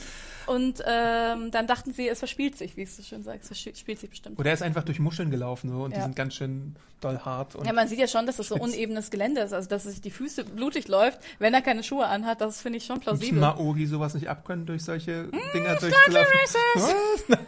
und 0.48 0.82
ähm, 0.86 1.52
dann 1.52 1.68
dachten 1.68 1.94
sie, 1.94 2.08
es 2.10 2.20
verspielt 2.20 2.58
sich, 2.58 2.76
wie 2.78 2.84
es 2.84 2.96
so 2.98 3.04
schön 3.04 3.24
sagt. 3.24 3.44
Es 3.44 3.48
verspielt 3.48 4.00
sich 4.00 4.10
bestimmt. 4.10 4.40
Oder 4.40 4.50
er 4.50 4.54
ist 4.54 4.62
einfach 4.64 4.84
durch 4.84 5.00
Muscheln 5.00 5.32
gelaufen 5.32 5.70
so, 5.70 5.84
und 5.84 5.92
die 5.92 5.98
Ja. 5.98 6.04
sind 6.04 6.16
ganz 6.16 6.36
schön 6.36 6.76
doll 7.04 7.20
hart. 7.20 7.56
Und 7.56 7.66
Ja, 7.66 7.74
man 7.74 7.88
sieht 7.88 8.00
ja 8.00 8.08
schon, 8.08 8.26
dass 8.26 8.40
es 8.40 8.48
so 8.48 8.56
unebenes 8.56 9.10
Gelände 9.12 9.42
ist, 9.42 9.54
also 9.54 9.68
dass 9.70 9.84
sich 9.84 10.02
die 10.02 10.12
Füße 10.12 10.46
blutig 10.46 10.88
läuft, 10.88 11.20
wenn 11.40 11.54
er 11.54 11.62
keine 11.62 11.84
Schuhe 11.84 12.06
anhat, 12.08 12.42
das 12.42 12.62
finde 12.62 12.78
ich 12.78 12.86
schon 12.86 12.96
Muss 12.98 13.04
plausibel. 13.06 13.40
Maori 13.40 13.86
sowas 13.86 14.14
nicht 14.14 14.28
abkönnen, 14.30 14.66
durch 14.66 14.84
solche 14.84 15.28
Dinger 15.54 15.76
durchzulaufen? 15.76 16.32
Was? 16.76 16.96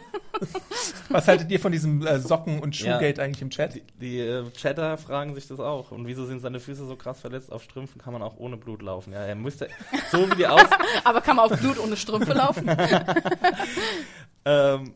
Was 1.08 1.28
haltet 1.28 1.50
ihr 1.50 1.58
von 1.58 1.72
diesem 1.72 2.06
äh, 2.06 2.18
Socken- 2.20 2.60
und 2.60 2.78
Ja. 2.78 2.94
Schuhgate 2.98 3.22
eigentlich 3.22 3.40
im 3.40 3.48
Chat? 3.48 3.74
Die, 3.74 3.82
die 3.98 4.20
äh, 4.20 4.44
Chatter 4.50 4.98
fragen 4.98 5.34
sich 5.34 5.48
das 5.48 5.60
auch. 5.60 5.92
Und 5.92 6.06
wieso 6.06 6.26
sind 6.26 6.40
seine 6.40 6.60
Füße 6.60 6.84
so 6.86 6.94
krass 6.96 7.20
verletzt? 7.20 7.50
Auf 7.50 7.62
Strümpfen 7.62 8.00
kann 8.02 8.12
man 8.12 8.20
auch 8.22 8.36
ohne 8.36 8.58
Blut 8.58 8.82
laufen. 8.82 9.14
Ja, 9.14 9.20
er 9.24 9.34
müsste, 9.34 9.68
so 10.12 10.30
wie 10.30 10.36
die 10.36 10.46
aus, 10.46 10.60
Aber 11.04 11.22
kann 11.22 11.36
man 11.36 11.50
auf 11.50 11.58
Blut 11.58 11.78
ohne 11.78 11.96
Strümpfe 11.96 12.34
laufen? 12.34 12.68
ähm, 14.44 14.94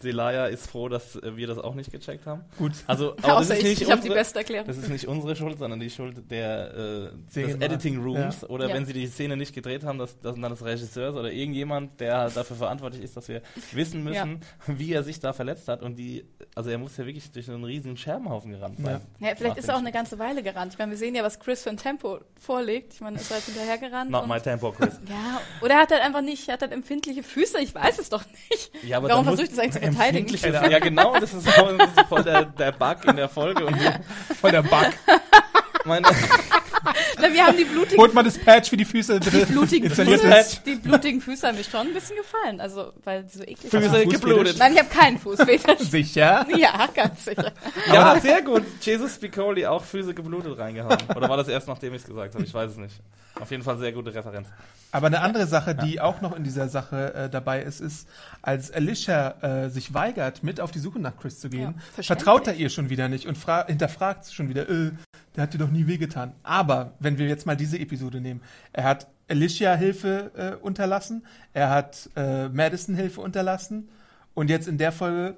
Selaya 0.00 0.46
ist 0.46 0.68
froh, 0.70 0.88
dass 0.88 1.16
äh, 1.16 1.36
wir 1.36 1.46
das 1.46 1.58
auch 1.58 1.74
nicht 1.74 1.90
gecheckt 1.90 2.26
haben. 2.26 2.42
Gut. 2.58 2.72
Also, 2.86 3.12
aber 3.22 3.38
das 3.40 3.50
ist 3.50 3.58
ich, 3.58 3.64
nicht 3.64 3.82
ich 3.82 3.90
habe 3.90 4.00
die 4.02 4.08
unsere, 4.08 4.18
beste 4.20 4.38
Erklärung. 4.40 4.66
das 4.66 4.76
ist 4.78 4.88
nicht 4.88 5.06
unsere 5.08 5.34
Schuld, 5.36 5.58
sondern 5.58 5.80
die 5.80 5.90
Schuld 5.90 6.30
der, 6.30 6.74
äh, 6.74 7.10
des. 7.34 7.54
Editing 7.56 8.02
Rooms. 8.02 8.42
Ja. 8.42 8.48
Oder 8.48 8.68
Ja. 8.68 8.74
wenn 8.74 8.84
sie 8.86 8.92
die 8.92 9.06
Szene 9.06 9.36
nicht 9.36 9.54
gedreht 9.54 9.84
haben, 9.84 9.98
dass, 9.98 10.18
dass 10.20 10.34
dann 10.34 10.50
des 10.50 10.64
Regisseurs 10.64 11.14
oder 11.16 11.32
irgendjemand, 11.32 12.00
der 12.00 12.18
halt 12.18 12.36
dafür 12.36 12.56
verantwortlich 12.56 13.02
ist, 13.02 13.16
dass 13.16 13.28
wir 13.28 13.42
wissen 13.72 14.04
müssen, 14.04 14.40
wie 14.66 14.92
er 14.92 15.02
sich 15.02 15.20
da 15.20 15.32
verletzt 15.32 15.68
hat. 15.68 15.82
Und 15.82 15.96
die, 15.96 16.26
also 16.54 16.70
er 16.70 16.78
muss 16.78 16.96
ja 16.96 17.06
wirklich 17.06 17.30
durch 17.32 17.48
einen 17.50 17.64
riesigen 17.64 17.96
Scherbenhaufen 17.96 18.50
gerannt 18.52 18.78
sein. 18.82 19.00
Ja, 19.20 19.34
vielleicht 19.36 19.56
ist 19.56 19.68
er 19.68 19.76
auch 19.76 19.80
eine 19.80 19.92
ganze 19.92 20.18
Weile 20.18 20.42
gerannt. 20.42 20.72
Ich 20.74 20.78
meine, 20.78 20.90
wir 20.90 20.98
sehen 20.98 21.14
ja, 21.14 21.22
was 21.24 21.40
Chris 21.40 21.62
für 21.62 21.70
ein 21.70 21.76
Tempo 21.78 22.18
vorlegt. 22.38 22.94
Ich 22.94 23.00
meine, 23.00 23.16
ist 23.16 23.30
halt 23.30 23.42
hinterher 23.44 23.78
gerannt. 23.78 24.10
Not 24.10 24.24
und- 24.24 24.28
my 24.28 24.40
tempo, 24.40 24.72
Chris. 24.72 25.00
ja, 25.08 25.40
oder 25.62 25.74
er 25.74 25.80
hat 25.80 25.90
halt 25.90 26.02
einfach 26.02 26.22
nicht, 26.22 26.46
er 26.48 26.54
hat 26.54 26.62
halt 26.62 26.72
empfindliche 26.72 27.22
Füße, 27.22 27.58
ich 27.60 27.74
weiß 27.74 27.98
es 27.98 28.08
doch 28.10 28.24
nicht. 28.50 28.70
Ja, 28.84 28.98
aber 28.98 29.08
Warum 29.08 29.24
versucht 29.24 29.52
es 29.52 29.58
eigentlich 29.58 29.72
zu 29.74 29.80
verteidigen? 29.92 30.70
Ja, 30.70 30.78
genau, 30.78 31.18
das 31.18 31.34
ist 31.34 31.48
voll, 31.50 31.78
das 31.78 31.90
ist 31.90 32.08
voll 32.08 32.22
der, 32.22 32.44
der 32.44 32.72
Bug 32.72 33.04
in 33.06 33.16
der 33.16 33.28
Folge. 33.28 33.66
Und 33.66 33.80
wir, 33.80 34.00
Voll 34.40 34.52
der 34.52 34.62
Bug. 34.62 34.90
meine, 35.86 36.06
Na, 37.20 37.32
wir 37.32 37.44
haben 37.46 37.56
die 37.56 37.64
blutigen, 37.64 37.98
Holt 37.98 38.14
mal 38.14 38.22
das 38.22 38.38
Patch 38.38 38.70
für 38.70 38.76
die 38.76 38.84
Füße, 38.84 39.18
bitte. 39.18 39.46
blutigen 39.46 39.86
Installiert 39.88 40.20
Füße, 40.20 40.60
die 40.64 40.76
blutigen 40.76 41.20
Füße 41.20 41.46
haben 41.48 41.56
mir 41.56 41.64
schon 41.64 41.88
ein 41.88 41.94
bisschen 41.94 42.16
gefallen. 42.16 42.60
Also, 42.60 42.92
weil 43.04 43.24
die 43.24 43.38
so 43.38 43.42
eklig 43.42 43.70
Füße 43.70 43.92
waren. 43.92 44.08
geblutet. 44.08 44.58
Nein, 44.58 44.72
ich 44.74 44.78
habe 44.78 44.88
keinen 44.88 45.18
Fußfetisch. 45.18 45.78
Sicher? 45.90 46.46
ja, 46.56 46.88
ganz 46.94 47.24
sicher. 47.24 47.52
Ja, 47.92 48.18
sehr 48.20 48.42
gut. 48.42 48.62
Jesus 48.80 49.14
Spicoli 49.14 49.66
auch 49.66 49.82
Füße 49.84 50.14
geblutet 50.14 50.58
reingehauen. 50.58 50.98
Oder 51.14 51.28
war 51.28 51.36
das 51.36 51.48
erst, 51.48 51.66
nachdem 51.68 51.94
ich 51.94 52.02
es 52.02 52.06
gesagt 52.08 52.34
habe? 52.34 52.44
Ich 52.44 52.52
weiß 52.54 52.72
es 52.72 52.76
nicht. 52.76 52.94
Auf 53.40 53.50
jeden 53.50 53.62
Fall 53.62 53.78
sehr 53.78 53.92
gute 53.92 54.14
Referenz. 54.14 54.48
Aber 54.92 55.08
eine 55.08 55.20
andere 55.20 55.46
Sache, 55.46 55.74
die 55.74 56.00
auch 56.00 56.20
noch 56.22 56.34
in 56.36 56.42
dieser 56.44 56.68
Sache 56.68 57.12
äh, 57.14 57.28
dabei 57.28 57.62
ist, 57.62 57.80
ist, 57.80 58.08
als 58.40 58.70
Alicia 58.72 59.34
äh, 59.66 59.68
sich 59.68 59.92
weigert, 59.92 60.42
mit 60.42 60.60
auf 60.60 60.70
die 60.70 60.78
Suche 60.78 60.98
nach 61.00 61.16
Chris 61.20 61.38
zu 61.40 61.50
gehen, 61.50 61.74
Ja, 61.96 62.02
vertraut 62.02 62.46
er 62.46 62.54
ihr 62.54 62.70
schon 62.70 62.88
wieder 62.88 63.08
nicht 63.08 63.26
und 63.26 63.36
fra- 63.36 63.66
hinterfragt 63.66 64.32
schon 64.32 64.48
wieder, 64.48 64.68
äh, 64.70 64.92
der 65.34 65.42
hat 65.42 65.52
dir 65.52 65.58
doch 65.58 65.68
nie 65.76 65.86
wehgetan. 65.86 66.32
Aber 66.42 66.92
wenn 66.98 67.18
wir 67.18 67.28
jetzt 67.28 67.46
mal 67.46 67.56
diese 67.56 67.78
Episode 67.78 68.20
nehmen, 68.20 68.42
er 68.72 68.84
hat 68.84 69.06
Alicia 69.28 69.74
Hilfe 69.74 70.30
äh, 70.36 70.64
unterlassen, 70.64 71.26
er 71.52 71.70
hat 71.70 72.10
äh, 72.16 72.48
Madison 72.48 72.94
Hilfe 72.94 73.20
unterlassen 73.20 73.88
und 74.34 74.50
jetzt 74.50 74.68
in 74.68 74.78
der 74.78 74.92
Folge 74.92 75.36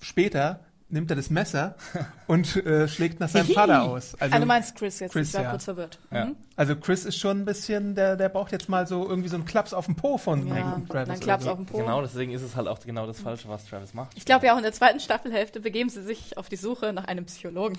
später 0.00 0.60
nimmt 0.92 1.10
er 1.10 1.16
das 1.16 1.30
Messer 1.30 1.74
und 2.26 2.54
äh, 2.64 2.86
schlägt 2.86 3.18
nach 3.18 3.28
seinem 3.28 3.46
Vater 3.46 3.82
aus. 3.82 4.14
Ah, 4.20 4.38
du 4.38 4.46
meinst 4.46 4.76
Chris 4.76 5.00
jetzt, 5.00 5.12
Chris, 5.12 5.28
ich 5.28 5.34
war 5.34 5.42
ja. 5.42 5.50
kurz 5.50 5.64
verwirrt. 5.64 5.98
Ja. 6.10 6.26
Mhm. 6.26 6.36
Also 6.54 6.76
Chris 6.76 7.04
ist 7.04 7.16
schon 7.16 7.40
ein 7.40 7.44
bisschen, 7.44 7.94
der, 7.94 8.16
der 8.16 8.28
braucht 8.28 8.52
jetzt 8.52 8.68
mal 8.68 8.86
so 8.86 9.08
irgendwie 9.08 9.28
so 9.28 9.36
einen 9.36 9.46
Klaps 9.46 9.72
auf 9.72 9.86
den 9.86 9.96
Po 9.96 10.18
von 10.18 10.46
Ja, 10.46 10.80
Travis. 10.88 11.08
dann 11.08 11.20
klappt's 11.20 11.46
so. 11.46 11.52
auf 11.52 11.56
den 11.56 11.66
Po. 11.66 11.78
Genau, 11.78 12.02
deswegen 12.02 12.32
ist 12.32 12.42
es 12.42 12.56
halt 12.56 12.68
auch 12.68 12.78
genau 12.80 13.06
das 13.06 13.20
Falsche, 13.20 13.48
was 13.48 13.64
Travis 13.66 13.94
macht. 13.94 14.12
Ich 14.16 14.26
glaube 14.26 14.46
ja 14.46 14.52
auch 14.52 14.58
in 14.58 14.62
der 14.62 14.72
zweiten 14.72 15.00
Staffelhälfte 15.00 15.60
begeben 15.60 15.88
sie 15.88 16.02
sich 16.02 16.36
auf 16.36 16.48
die 16.48 16.56
Suche 16.56 16.92
nach 16.92 17.04
einem 17.04 17.24
Psychologen. 17.24 17.78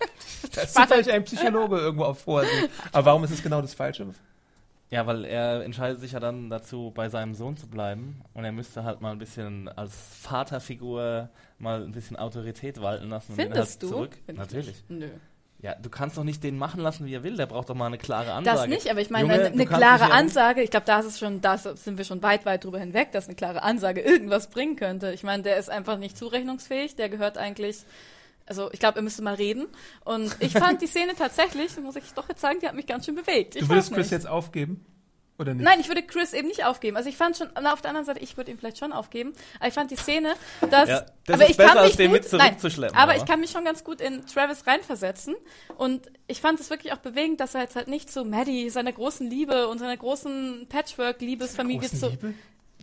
Da 0.54 0.62
ist 0.62 0.74
zufällig 0.74 1.10
ein 1.10 1.24
Psychologe 1.24 1.78
irgendwo 1.78 2.04
auf 2.04 2.20
Vorsee. 2.20 2.68
Aber 2.92 3.06
warum 3.06 3.24
ist 3.24 3.30
es 3.30 3.42
genau 3.42 3.60
das 3.60 3.74
Falsche? 3.74 4.06
Ja, 4.90 5.06
weil 5.06 5.24
er 5.24 5.64
entscheidet 5.64 6.00
sich 6.00 6.12
ja 6.12 6.20
dann 6.20 6.48
dazu, 6.48 6.92
bei 6.94 7.08
seinem 7.08 7.34
Sohn 7.34 7.56
zu 7.56 7.66
bleiben. 7.66 8.22
Und 8.34 8.44
er 8.44 8.52
müsste 8.52 8.84
halt 8.84 9.00
mal 9.00 9.12
ein 9.12 9.18
bisschen 9.18 9.68
als 9.68 9.94
Vaterfigur 10.22 11.28
mal 11.58 11.82
ein 11.82 11.92
bisschen 11.92 12.16
Autorität 12.16 12.80
walten 12.80 13.08
lassen. 13.08 13.32
und 13.32 13.38
ihn 13.38 13.52
Findest 13.52 13.82
halt 13.82 13.82
du? 13.82 13.88
Zurück. 13.88 14.12
Find 14.26 14.28
ich 14.28 14.36
Natürlich. 14.36 14.84
Nö. 14.88 15.08
Ja, 15.62 15.74
du 15.74 15.88
kannst 15.88 16.18
doch 16.18 16.22
nicht 16.22 16.44
den 16.44 16.58
machen 16.58 16.80
lassen, 16.80 17.06
wie 17.06 17.14
er 17.14 17.24
will. 17.24 17.36
Der 17.36 17.46
braucht 17.46 17.70
doch 17.70 17.74
mal 17.74 17.86
eine 17.86 17.98
klare 17.98 18.32
Ansage. 18.34 18.58
Das 18.58 18.68
nicht, 18.68 18.90
aber 18.90 19.00
ich 19.00 19.08
meine, 19.08 19.32
Junge, 19.32 19.46
eine, 19.46 19.66
klare 19.66 20.12
Ansage, 20.12 20.62
ich 20.62 20.70
glaube, 20.70 20.86
da 20.86 21.00
ist 21.00 21.06
es 21.06 21.18
schon, 21.18 21.40
da 21.40 21.56
sind 21.56 21.96
wir 21.96 22.04
schon 22.04 22.22
weit, 22.22 22.44
weit 22.44 22.64
drüber 22.64 22.78
hinweg, 22.78 23.10
dass 23.12 23.26
eine 23.26 23.34
klare 23.34 23.62
Ansage 23.62 24.02
irgendwas 24.02 24.50
bringen 24.50 24.76
könnte. 24.76 25.12
Ich 25.12 25.22
meine, 25.22 25.42
der 25.42 25.56
ist 25.56 25.70
einfach 25.70 25.98
nicht 25.98 26.16
zurechnungsfähig, 26.18 26.94
der 26.96 27.08
gehört 27.08 27.38
eigentlich, 27.38 27.84
also 28.46 28.70
ich 28.72 28.78
glaube, 28.78 28.98
er 28.98 29.02
müsste 29.02 29.22
mal 29.22 29.34
reden. 29.34 29.66
Und 30.04 30.34
ich 30.40 30.52
fand 30.52 30.80
die 30.82 30.86
Szene 30.86 31.14
tatsächlich, 31.16 31.76
muss 31.80 31.96
ich 31.96 32.12
doch 32.14 32.28
jetzt 32.28 32.40
sagen, 32.40 32.58
die 32.60 32.66
hat 32.66 32.74
mich 32.74 32.86
ganz 32.86 33.04
schön 33.04 33.14
bewegt. 33.14 33.56
Ich 33.56 33.62
Du 33.62 33.68
würdest 33.68 33.92
Chris 33.92 34.10
jetzt 34.10 34.26
aufgeben? 34.28 34.84
Oder 35.38 35.52
nicht? 35.52 35.64
Nein, 35.64 35.80
ich 35.80 35.88
würde 35.88 36.02
Chris 36.02 36.32
eben 36.32 36.48
nicht 36.48 36.64
aufgeben. 36.64 36.96
Also 36.96 37.08
ich 37.08 37.16
fand 37.16 37.36
schon, 37.36 37.48
na, 37.60 37.72
auf 37.72 37.82
der 37.82 37.90
anderen 37.90 38.06
Seite, 38.06 38.20
ich 38.20 38.36
würde 38.36 38.50
ihn 38.50 38.58
vielleicht 38.58 38.78
schon 38.78 38.92
aufgeben. 38.92 39.34
Aber 39.58 39.68
ich 39.68 39.74
fand 39.74 39.90
die 39.90 39.96
Szene, 39.96 40.34
dass. 40.70 40.88
Ja, 40.88 41.06
das 41.26 41.34
aber 41.34 41.44
ist 41.44 41.50
ich 41.50 41.56
besser, 41.56 41.68
kann 41.68 41.78
als 41.78 41.88
mich 41.88 41.96
den 41.96 42.10
gut, 42.10 42.22
mit 42.22 42.32
nein, 42.32 42.40
zurückzuschleppen, 42.48 42.96
Aber 42.96 43.12
aber. 43.12 43.20
ich 43.20 43.28
kann 43.28 43.40
mich 43.40 43.50
schon 43.50 43.64
ganz 43.64 43.84
gut 43.84 44.00
in 44.00 44.24
Travis 44.26 44.66
reinversetzen. 44.66 45.34
Und 45.76 46.10
ich 46.26 46.40
fand 46.40 46.58
es 46.60 46.70
wirklich 46.70 46.92
auch 46.92 46.98
bewegend, 46.98 47.40
dass 47.40 47.54
er 47.54 47.62
jetzt 47.62 47.76
halt 47.76 47.88
nicht 47.88 48.10
zu 48.10 48.24
Maddie, 48.24 48.70
seiner 48.70 48.92
großen 48.92 49.28
Liebe 49.28 49.68
und 49.68 49.78
seiner 49.78 49.96
großen 49.96 50.66
Patchwork-Liebesfamilie 50.68 51.90
zu, 51.90 52.16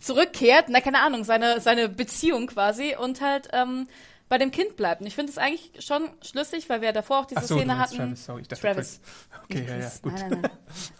zurückkehrt. 0.00 0.66
Na, 0.68 0.80
keine 0.80 1.00
Ahnung, 1.00 1.24
seine, 1.24 1.60
seine 1.60 1.88
Beziehung 1.88 2.46
quasi 2.46 2.94
und 2.96 3.20
halt 3.20 3.48
ähm, 3.52 3.88
bei 4.34 4.38
dem 4.38 4.50
Kind 4.50 4.74
bleibt. 4.74 5.00
Und 5.00 5.06
ich 5.06 5.14
finde 5.14 5.30
es 5.30 5.38
eigentlich 5.38 5.70
schon 5.78 6.10
schlüssig, 6.20 6.68
weil 6.68 6.80
wir 6.80 6.86
ja 6.88 6.92
davor 6.92 7.20
auch 7.20 7.24
diese 7.24 7.38
Ach 7.42 7.44
so, 7.44 7.56
Szene 7.56 7.78
hatten. 7.78 7.94
Travis, 7.96 8.24
sorry, 8.24 8.40
ich 8.42 8.48
dachte 8.48 8.62
Travis. 8.62 9.00
Okay, 9.44 9.60
Nicht 9.60 9.68
ja, 9.70 9.78
ja, 9.78 9.90
gut. 10.02 10.12
Nein, 10.12 10.30
nein, 10.30 10.40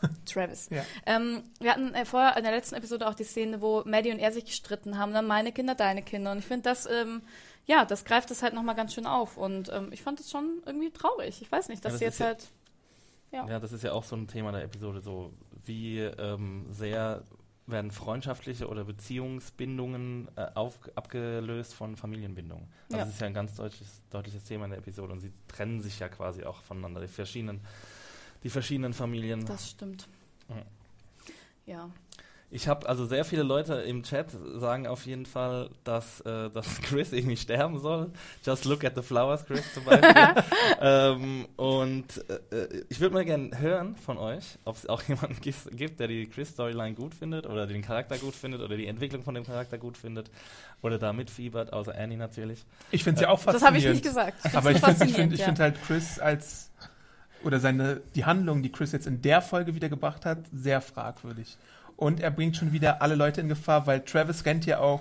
nein. 0.03 0.17
Travis. 0.25 0.69
Ja. 0.71 0.85
Ähm, 1.05 1.43
wir 1.59 1.73
hatten 1.73 1.93
äh, 1.95 2.05
vorher 2.05 2.37
in 2.37 2.45
der 2.45 2.53
letzten 2.53 2.77
Episode 2.77 3.09
auch 3.09 3.15
die 3.15 3.25
Szene, 3.25 3.61
wo 3.61 3.83
Maddie 3.87 4.13
und 4.13 4.21
er 4.21 4.31
sich 4.31 4.45
gestritten 4.45 4.99
haben, 4.99 5.13
dann 5.13 5.27
meine 5.27 5.51
Kinder, 5.51 5.75
deine 5.75 6.03
Kinder. 6.03 6.31
Und 6.31 6.39
ich 6.39 6.45
finde 6.45 6.63
das, 6.63 6.87
ähm, 6.87 7.23
ja, 7.67 7.85
das 7.85 8.05
greift 8.05 8.31
es 8.31 8.45
halt 8.45 8.55
nochmal 8.55 8.77
ganz 8.77 8.95
schön 8.95 9.07
auf. 9.07 9.37
Und 9.37 9.69
ähm, 9.73 9.89
ich 9.91 10.01
fand 10.03 10.21
es 10.21 10.31
schon 10.31 10.63
irgendwie 10.65 10.93
traurig. 10.93 11.43
Ich 11.43 11.51
weiß 11.51 11.69
nicht, 11.71 11.85
dass 11.85 11.95
Ja, 11.95 11.95
das 11.95 11.99
sie 11.99 12.05
jetzt 12.05 12.19
ja- 12.21 12.27
halt. 12.27 12.51
Ja. 13.33 13.49
Ja, 13.49 13.59
das 13.59 13.73
ist 13.73 13.83
ja 13.83 13.91
auch 13.91 14.05
so 14.05 14.15
ein 14.15 14.29
Thema 14.29 14.53
der 14.53 14.63
Episode, 14.63 15.01
so 15.01 15.33
wie 15.65 15.99
ähm, 15.99 16.67
sehr 16.71 17.25
werden 17.67 17.91
freundschaftliche 17.91 18.69
oder 18.69 18.85
Beziehungsbindungen 18.85 20.29
äh, 20.37 20.49
auf, 20.55 20.79
abgelöst 20.95 21.75
von 21.75 21.97
Familienbindungen. 21.97 22.69
Also 22.85 22.97
Ja. 22.99 23.05
Das 23.05 23.15
ist 23.15 23.21
ja 23.21 23.27
ein 23.27 23.35
ganz 23.35 23.55
deutliches, 23.55 24.03
deutliches 24.11 24.45
Thema 24.45 24.67
in 24.67 24.73
der 24.73 24.79
Episode 24.81 25.13
und 25.13 25.21
sie 25.21 25.33
trennen 25.49 25.81
sich 25.81 25.99
ja 25.99 26.09
quasi 26.09 26.45
auch 26.45 26.61
voneinander, 26.63 27.01
die 27.01 27.09
verschiedenen, 27.09 27.61
die 28.43 28.51
verschiedenen 28.51 28.93
Familien. 28.93 29.45
Das 29.47 29.71
stimmt. 29.71 30.09
Mhm. 30.49 30.63
Ja. 31.67 31.91
Ich 32.55 32.69
habe 32.69 32.89
also 32.89 33.05
sehr 33.05 33.25
viele 33.25 33.43
Leute 33.43 33.75
im 33.75 34.05
Chat 34.05 34.29
sagen 34.31 34.87
auf 34.87 35.07
jeden 35.07 35.27
Fall, 35.27 35.71
dass, 35.83 36.21
äh, 36.21 36.51
dass 36.55 36.81
Chris 36.83 37.13
irgendwie 37.13 37.37
sterben 37.37 37.81
soll. 37.81 38.13
Just 38.45 38.65
look 38.65 38.85
at 38.85 38.95
the 38.95 39.03
flowers, 39.03 39.45
Chris 39.45 39.65
zum 39.75 39.85
Beispiel. 39.85 40.15
ähm, 40.81 41.49
und 41.57 42.25
äh, 42.51 42.57
äh 42.57 42.85
ich 42.89 43.01
würde 43.01 43.13
mal 43.13 43.25
gerne 43.25 43.59
hören 43.59 43.97
von 43.97 44.19
euch, 44.19 44.57
ob 44.65 44.77
es 44.77 44.89
auch 44.89 45.03
jemanden 45.09 45.37
gibt, 45.41 45.99
der 45.99 46.07
die 46.07 46.29
Chris-Storyline 46.29 46.95
gut 46.95 47.13
findet 47.13 47.47
oder 47.47 47.67
den 47.67 47.83
Charakter 47.83 48.19
gut 48.19 48.37
findet 48.37 48.61
oder 48.61 48.77
die 48.77 48.87
Entwicklung 48.87 49.25
von 49.25 49.35
dem 49.35 49.45
Charakter 49.45 49.77
gut 49.77 49.99
findet 49.99 50.31
oder 50.81 50.97
da 50.97 51.13
mitfiebert, 51.13 51.73
außer 51.73 51.93
Annie 51.99 52.17
natürlich. 52.17 52.65
Ich 52.93 53.03
finde 53.03 53.19
sie 53.19 53.27
auch 53.27 53.43
Das 53.43 53.61
faszinierend. 53.61 53.67
habe 53.67 53.79
ich 53.79 53.87
nicht 53.87 54.05
gesagt. 54.05 54.41
find's 54.41 54.57
Aber 54.57 54.71
ich 54.71 54.79
finde 54.79 55.05
ich 55.07 55.13
find, 55.15 55.33
ich 55.33 55.41
ja. 55.41 55.47
find 55.47 55.59
halt 55.59 55.83
Chris 55.83 56.21
als 56.21 56.71
oder 57.43 57.59
seine 57.59 58.01
die 58.15 58.25
Handlung, 58.25 58.63
die 58.63 58.71
Chris 58.71 58.93
jetzt 58.93 59.09
in 59.09 59.23
der 59.23 59.43
Folge 59.43 59.75
wieder 59.75 59.89
gebracht 59.89 60.25
hat, 60.25 60.39
sehr 60.53 60.81
fragwürdig. 60.81 61.59
Und 62.05 62.21
er 62.21 62.31
bringt 62.31 62.55
schon 62.55 62.75
wieder 62.75 63.01
alle 63.01 63.15
Leute 63.15 63.41
in 63.41 63.49
Gefahr, 63.49 63.87
weil 63.87 64.01
Travis 64.01 64.45
rennt 64.45 64.67
ja 64.67 64.79
auch 64.79 65.01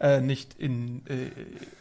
äh, 0.00 0.20
nicht 0.20 0.52
in 0.58 1.00
äh, 1.06 1.30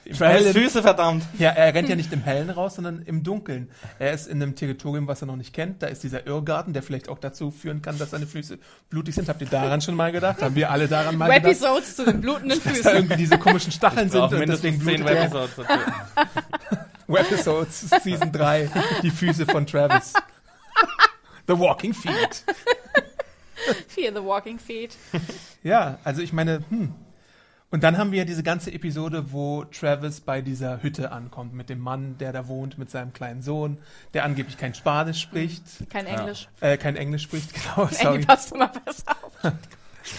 im 0.05 0.15
Travis 0.17 0.45
Hellen. 0.45 0.53
Füße, 0.53 0.81
verdammt! 0.81 1.25
Ja, 1.37 1.49
er 1.49 1.73
rennt 1.73 1.89
ja 1.89 1.97
nicht 1.97 2.13
im 2.13 2.21
Hellen 2.21 2.49
raus, 2.49 2.75
sondern 2.75 3.01
im 3.01 3.21
Dunkeln. 3.21 3.69
Er 3.99 4.13
ist 4.13 4.27
in 4.27 4.41
einem 4.41 4.55
Territorium, 4.55 5.07
was 5.07 5.21
er 5.21 5.25
noch 5.25 5.35
nicht 5.35 5.53
kennt. 5.53 5.83
Da 5.83 5.87
ist 5.87 6.03
dieser 6.03 6.25
Irrgarten, 6.25 6.71
der 6.71 6.83
vielleicht 6.83 7.09
auch 7.09 7.19
dazu 7.19 7.51
führen 7.51 7.81
kann, 7.81 7.97
dass 7.97 8.11
seine 8.11 8.27
Füße 8.27 8.59
blutig 8.89 9.13
sind. 9.13 9.27
Habt 9.27 9.41
ihr 9.41 9.47
daran 9.47 9.81
schon 9.81 9.95
mal 9.95 10.13
gedacht? 10.13 10.41
Haben 10.41 10.55
wir 10.55 10.71
alle 10.71 10.87
daran 10.87 11.17
mal 11.17 11.27
gedacht? 11.27 11.43
Webisodes 11.43 11.97
zu 11.97 12.05
den 12.05 12.21
blutenden 12.21 12.59
Dass 12.59 12.63
da 12.63 12.69
Füßen. 12.69 12.95
irgendwie 12.95 13.17
diese 13.17 13.37
komischen 13.37 13.73
Stacheln 13.73 14.09
sind 14.09 14.21
und 14.21 14.47
deswegen 14.47 14.79
blutet 14.79 15.05
er. 15.05 15.31
Webisodes 17.07 17.89
Season 18.01 18.31
3, 18.31 18.69
die 19.03 19.11
Füße 19.11 19.45
von 19.45 19.67
Travis. 19.67 20.13
The 21.45 21.59
Walking 21.59 21.93
Feet. 21.93 22.45
Fear 23.87 24.13
the 24.13 24.23
Walking 24.23 24.59
Feet. 24.59 24.95
Ja, 25.63 25.99
also 26.03 26.21
ich 26.23 26.33
meine, 26.33 26.63
hm. 26.69 26.93
Und 27.69 27.83
dann 27.83 27.97
haben 27.97 28.11
wir 28.11 28.25
diese 28.25 28.43
ganze 28.43 28.73
Episode, 28.73 29.31
wo 29.31 29.63
Travis 29.63 30.19
bei 30.19 30.41
dieser 30.41 30.81
Hütte 30.83 31.11
ankommt, 31.13 31.53
mit 31.53 31.69
dem 31.69 31.79
Mann, 31.79 32.17
der 32.17 32.33
da 32.33 32.47
wohnt, 32.49 32.77
mit 32.77 32.89
seinem 32.89 33.13
kleinen 33.13 33.41
Sohn, 33.41 33.77
der 34.13 34.25
angeblich 34.25 34.57
kein 34.57 34.73
Spanisch 34.73 35.21
spricht, 35.21 35.63
Kein 35.89 36.05
Englisch. 36.07 36.49
äh, 36.59 36.75
kein 36.77 36.97
Englisch 36.97 37.21
spricht, 37.23 37.53
genau, 37.75 37.87
sorry. 37.87 38.25
passt 38.25 38.51
immer 38.53 38.67
besser 38.67 39.11
auf. 39.21 39.53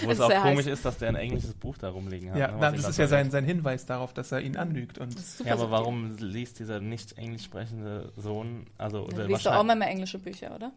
Wo 0.03 0.11
Es 0.13 0.21
auch 0.21 0.31
komisch 0.31 0.59
heiß. 0.67 0.75
ist, 0.75 0.85
dass 0.85 0.97
der 0.99 1.09
ein 1.11 1.17
englisches 1.17 1.53
Buch 1.55 1.77
da 1.77 1.91
rumliegen 1.91 2.31
hat. 2.31 2.39
Ja, 2.39 2.49
ne, 2.53 2.55
ihn 2.55 2.61
das 2.77 2.83
da 2.83 2.89
ist 2.89 2.99
ja 2.99 3.07
sein, 3.09 3.31
sein 3.33 3.45
Hinweis 3.45 3.85
darauf, 3.85 4.15
dass 4.15 4.33
er 4.33 4.41
ihn 4.41 4.57
anlügt. 4.57 4.97
Und 4.99 5.15
Ja, 5.45 5.53
aber 5.55 5.71
warum 5.73 6.17
liest 6.19 6.61
dieser 6.61 6.81
nicht 6.81 7.19
englisch 7.19 7.43
sprechende 7.45 8.13
Sohn, 8.17 8.67
also 8.79 9.07
Du 9.09 9.17
oder 9.17 9.27
liest 9.27 9.45
doch 9.45 9.57
auch 9.57 9.65
mal 9.65 9.75
mehr 9.77 9.89
englische 9.89 10.19
Bücher, 10.21 10.55
oder? 10.55 10.73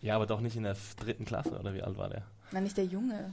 Ja, 0.00 0.16
aber 0.16 0.26
doch 0.26 0.40
nicht 0.40 0.56
in 0.56 0.62
der 0.62 0.76
dritten 0.98 1.24
Klasse, 1.24 1.58
oder 1.58 1.74
wie 1.74 1.82
alt 1.82 1.96
war 1.98 2.08
der? 2.08 2.22
Nein, 2.52 2.62
nicht 2.64 2.76
der 2.76 2.84
Junge. 2.84 3.32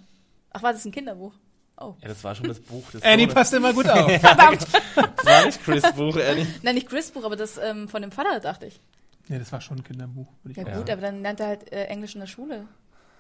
Ach, 0.52 0.64
war 0.64 0.74
das 0.74 0.84
ein 0.86 0.92
Kinderbuch? 0.92 1.34
Oh. 1.78 1.94
Ja, 2.02 2.08
das 2.08 2.24
war 2.24 2.34
schon 2.34 2.48
das 2.48 2.60
Buch 2.60 2.90
des 2.92 3.04
Annie 3.04 3.28
passt 3.28 3.54
immer 3.54 3.74
gut 3.74 3.88
auf. 3.90 4.10
Verdammt! 4.20 4.66
Das 4.96 5.26
war 5.26 5.46
nicht 5.46 5.64
Chris 5.64 5.84
Buch, 5.94 6.16
Annie. 6.18 6.48
Nein, 6.64 6.76
nicht 6.76 6.88
Chris 6.88 7.12
Buch, 7.12 7.24
aber 7.26 7.36
das 7.36 7.58
ähm, 7.58 7.88
von 7.90 8.02
dem 8.02 8.12
Vater, 8.12 8.40
dachte 8.40 8.66
ich. 8.68 8.80
nee, 9.28 9.38
das 9.38 9.52
war 9.52 9.60
schon 9.62 9.78
ein 9.80 9.84
Kinderbuch, 9.84 10.28
würde 10.42 10.52
ich 10.52 10.58
Ja, 10.58 10.64
sagen. 10.64 10.78
gut, 10.78 10.90
aber 10.90 11.02
dann 11.02 11.22
lernt 11.22 11.40
er 11.42 11.48
halt 11.48 11.72
äh, 11.74 11.86
Englisch 11.86 12.16
in 12.16 12.22
der 12.22 12.28
Schule. 12.28 12.66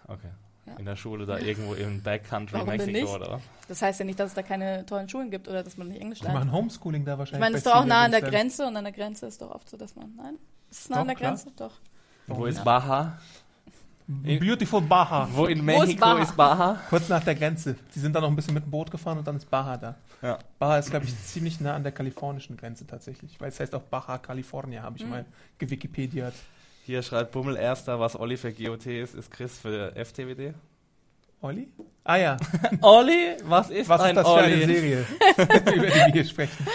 Okay. 0.07 0.29
Ja. 0.67 0.73
In 0.77 0.85
der 0.85 0.95
Schule 0.95 1.25
da 1.27 1.37
irgendwo 1.37 1.73
im 1.75 2.01
Backcountry 2.01 2.53
Warum 2.55 2.69
Mexiko 2.69 2.91
nicht? 2.91 3.07
oder 3.07 3.31
was? 3.33 3.41
Das 3.67 3.81
heißt 3.83 3.99
ja 3.99 4.05
nicht, 4.05 4.19
dass 4.19 4.29
es 4.29 4.33
da 4.35 4.41
keine 4.41 4.83
tollen 4.87 5.07
Schulen 5.07 5.29
gibt 5.29 5.47
oder 5.47 5.61
dass 5.61 5.77
man 5.77 5.89
nicht 5.89 6.01
Englisch 6.01 6.19
Die 6.19 6.25
lernt. 6.25 6.39
machen 6.39 6.51
Homeschooling 6.51 7.05
da 7.05 7.13
Ich 7.13 7.19
wahrscheinlich. 7.19 7.39
meine, 7.41 7.55
es 7.55 7.59
ist 7.59 7.67
doch 7.67 7.75
auch 7.75 7.85
nah 7.85 8.03
an 8.05 8.11
der. 8.11 8.21
Grenze 8.23 8.65
und 8.65 8.75
an 8.75 8.83
der 8.85 8.93
Grenze 8.93 9.27
ist 9.27 9.41
doch 9.43 9.51
oft 9.51 9.69
so, 9.69 9.77
dass 9.77 9.95
man. 9.95 10.15
Nein? 10.15 10.37
Ist 10.71 10.79
es 10.79 10.89
nah 10.89 10.95
Doch, 10.95 11.01
an 11.01 11.07
der 11.09 11.15
klar. 11.17 11.31
Grenze? 11.33 11.51
Doch. 11.55 11.73
Wo 12.27 12.45
ist 12.45 12.63
Baja? 12.63 13.17
Beautiful 14.07 14.81
Baja. 14.81 15.27
Wo 15.31 15.45
in 15.45 15.59
Wo 15.65 15.71
ist 15.71 15.79
Mexiko 15.79 15.99
Baja? 16.05 16.23
ist 16.23 16.35
Baja? 16.37 16.79
Kurz 16.89 17.09
nach 17.09 17.23
der 17.23 17.33
Grenze. 17.35 17.75
Die 17.93 17.99
sind 17.99 18.13
dann 18.13 18.21
noch 18.21 18.29
ein 18.29 18.35
bisschen 18.35 18.53
mit 18.53 18.63
dem 18.63 18.69
Boot 18.71 18.91
gefahren 18.91 19.17
und 19.17 19.25
dann 19.27 19.35
ist 19.37 19.49
Baja 19.49 19.77
da. 19.77 19.95
Ja. 20.21 20.37
Baja 20.59 20.77
ist, 20.79 20.89
glaube 20.91 21.05
ich, 21.05 21.23
ziemlich 21.25 21.59
nah 21.59 21.75
an 21.75 21.83
der 21.83 21.91
kalifornischen 21.91 22.55
Grenze 22.55 22.85
tatsächlich. 22.85 23.39
Weil 23.41 23.49
es 23.49 23.59
heißt 23.59 23.73
auch 23.73 23.81
Baja 23.81 24.17
California, 24.19 24.83
habe 24.83 24.97
ich 24.97 25.03
Mhm. 25.03 25.09
mal 25.09 25.25
gewikipediert. 25.57 26.33
Hier 26.85 27.01
schreibt 27.01 27.31
Bummel 27.31 27.55
Erster, 27.55 27.99
was 27.99 28.15
Olli 28.19 28.37
für 28.37 28.53
GOT 28.53 28.85
ist, 28.85 29.15
ist 29.15 29.31
Chris 29.31 29.57
für 29.57 29.91
FTWD. 29.95 30.53
Olli? 31.41 31.67
Ah 32.03 32.15
ja, 32.17 32.37
Olli? 32.81 33.37
Was 33.43 33.69
ist 33.71 33.89
was 33.89 34.01
ist 34.01 34.07
ein 34.07 34.15
das 34.15 34.27
für 34.27 34.33
Olli? 34.33 34.63
eine 34.63 34.65
Serie, 34.73 35.05
über 35.37 35.45
die 35.71 35.79
wir 35.79 36.05
hier 36.13 36.25
sprechen? 36.25 36.65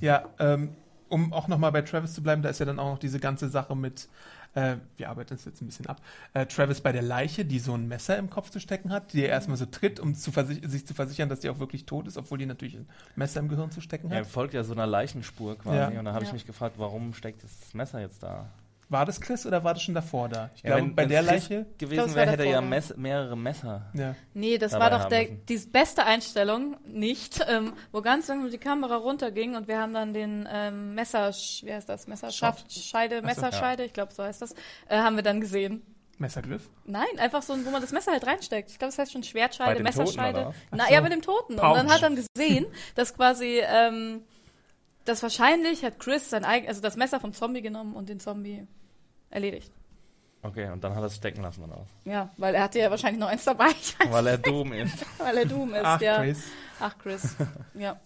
ja, 0.00 0.24
ähm, 0.38 0.70
um 1.08 1.32
auch 1.32 1.48
nochmal 1.48 1.72
bei 1.72 1.82
Travis 1.82 2.14
zu 2.14 2.22
bleiben, 2.22 2.42
da 2.42 2.48
ist 2.48 2.58
ja 2.60 2.66
dann 2.66 2.78
auch 2.78 2.92
noch 2.92 2.98
diese 2.98 3.20
ganze 3.20 3.48
Sache 3.48 3.74
mit, 3.76 4.08
äh, 4.54 4.76
wir 4.96 5.08
arbeiten 5.10 5.34
das 5.34 5.44
jetzt 5.44 5.60
ein 5.62 5.66
bisschen 5.66 5.86
ab, 5.86 6.00
äh, 6.34 6.46
Travis 6.46 6.80
bei 6.80 6.92
der 6.92 7.02
Leiche, 7.02 7.44
die 7.44 7.58
so 7.58 7.74
ein 7.74 7.86
Messer 7.88 8.16
im 8.18 8.30
Kopf 8.30 8.50
zu 8.50 8.58
stecken 8.60 8.90
hat, 8.92 9.12
die 9.12 9.22
er 9.22 9.28
erstmal 9.28 9.56
so 9.56 9.66
tritt, 9.66 10.00
um 10.00 10.14
zu 10.14 10.30
sich 10.62 10.86
zu 10.86 10.94
versichern, 10.94 11.28
dass 11.28 11.40
die 11.40 11.50
auch 11.50 11.58
wirklich 11.58 11.84
tot 11.86 12.06
ist, 12.08 12.16
obwohl 12.16 12.38
die 12.38 12.46
natürlich 12.46 12.74
ein 12.76 12.88
Messer 13.16 13.40
im 13.40 13.48
Gehirn 13.48 13.70
zu 13.70 13.80
stecken 13.80 14.10
Er 14.10 14.20
hat. 14.20 14.26
folgt 14.26 14.54
ja 14.54 14.64
so 14.64 14.72
einer 14.72 14.86
Leichenspur 14.86 15.58
quasi. 15.58 15.94
Ja. 15.94 15.98
Und 15.98 16.04
da 16.06 16.12
habe 16.12 16.24
ich 16.24 16.30
Ja. 16.30 16.34
mich 16.34 16.46
gefragt, 16.46 16.76
warum 16.78 17.14
steckt 17.14 17.42
das 17.44 17.74
Messer 17.74 18.00
jetzt 18.00 18.22
da? 18.22 18.48
War 18.88 19.04
das 19.04 19.20
Chris 19.20 19.44
oder 19.44 19.64
war 19.64 19.74
das 19.74 19.82
schon 19.82 19.94
davor 19.94 20.28
da? 20.28 20.50
Ich 20.54 20.62
Ja, 20.62 20.76
glaube, 20.76 20.92
bei 20.92 21.06
der 21.06 21.20
Chris 21.24 21.30
Leiche, 21.48 21.66
gewesen 21.76 22.14
wäre, 22.14 22.30
hätte 22.30 22.44
er 22.44 22.50
ja. 22.50 22.60
Mess 22.60 22.96
mehrere 22.96 23.36
Messer. 23.36 23.90
ja. 23.94 24.14
Nee, 24.32 24.58
das 24.58 24.70
Dabei 24.72 24.84
war 24.92 24.98
doch 25.00 25.08
der, 25.08 25.24
die 25.24 25.58
beste 25.58 26.04
Einstellung 26.04 26.76
nicht, 26.86 27.44
ähm, 27.48 27.72
wo 27.90 28.00
ganz 28.00 28.28
langsam 28.28 28.48
die 28.50 28.58
Kamera 28.58 28.94
runterging 28.96 29.56
und 29.56 29.66
wir 29.66 29.78
haben 29.80 29.92
dann 29.92 30.14
den 30.14 30.48
ähm, 30.52 30.94
Messer, 30.94 31.30
wie 31.62 31.72
heißt 31.72 31.88
das, 31.88 32.06
Messerschaft, 32.06 32.72
Scheide, 32.72 33.16
so, 33.20 33.26
Messerscheide, 33.26 33.84
ich 33.84 33.92
glaube 33.92 34.12
so 34.12 34.22
heißt 34.22 34.40
das, 34.42 34.52
äh, 34.88 34.96
haben 34.98 35.16
wir 35.16 35.24
dann 35.24 35.40
gesehen. 35.40 35.82
Messergriff. 36.18 36.70
Nein, 36.84 37.04
einfach 37.18 37.42
so, 37.42 37.52
ein- 37.54 37.66
wo 37.66 37.70
man 37.70 37.82
das 37.82 37.92
Messer 37.92 38.12
halt 38.12 38.24
reinsteckt. 38.26 38.70
Ich 38.70 38.78
glaube, 38.78 38.90
das 38.92 38.98
heißt 38.98 39.12
schon 39.12 39.22
Schwertscheide, 39.22 39.72
Bei 39.72 39.74
dem 39.82 39.84
Toten, 39.86 39.98
Messerscheide. 39.98 40.54
Na, 40.70 40.86
so. 40.86 40.92
ja, 40.94 41.00
mit 41.02 41.12
dem 41.12 41.20
Toten. 41.22 41.56
Pouch. 41.56 41.70
Und 41.72 41.76
dann 41.76 41.90
hat 41.90 42.02
dann 42.02 42.16
gesehen, 42.16 42.66
dass 42.94 43.12
quasi, 43.14 43.60
ähm, 43.66 44.22
dass 45.08 45.22
wahrscheinlich 45.22 45.84
hat 45.84 45.98
Chris 45.98 46.30
sein 46.30 46.44
eigen, 46.44 46.68
also 46.68 46.80
das 46.80 46.96
Messer 46.96 47.20
vom 47.20 47.32
Zombie 47.32 47.62
genommen 47.62 47.94
und 47.94 48.08
den 48.08 48.20
Zombie 48.20 48.66
erledigt. 49.30 49.72
Okay, 50.42 50.70
und 50.70 50.84
dann 50.84 50.94
hat 50.94 51.02
er 51.02 51.06
es 51.06 51.16
stecken 51.16 51.42
lassen 51.42 51.64
oder 51.64 51.78
was? 51.80 51.88
Ja, 52.04 52.30
weil 52.36 52.54
er 52.54 52.62
hatte 52.64 52.78
ja 52.78 52.90
wahrscheinlich 52.90 53.18
noch 53.18 53.28
eins 53.28 53.44
dabei, 53.44 53.68
ich 53.70 53.98
weiß, 53.98 54.12
Weil 54.12 54.26
er 54.28 54.38
dumm 54.38 54.72
ist. 54.72 55.04
weil 55.18 55.38
er 55.38 55.46
Doom 55.46 55.74
ist, 55.74 55.84
Ach, 55.84 56.00
ja. 56.00 56.18
Chris. 56.18 56.42
Ach, 56.80 56.98
Chris. 56.98 57.36
Ja. 57.74 58.00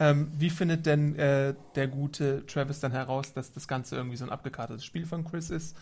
Ähm, 0.00 0.32
wie 0.36 0.50
findet 0.50 0.86
denn 0.86 1.16
äh, 1.16 1.54
der 1.76 1.86
gute 1.86 2.44
Travis 2.46 2.80
dann 2.80 2.90
heraus, 2.90 3.32
dass 3.32 3.52
das 3.52 3.68
Ganze 3.68 3.94
irgendwie 3.94 4.16
so 4.16 4.24
ein 4.24 4.30
abgekartetes 4.30 4.84
Spiel 4.84 5.06
von 5.06 5.24
Chris 5.24 5.50
ist? 5.50 5.76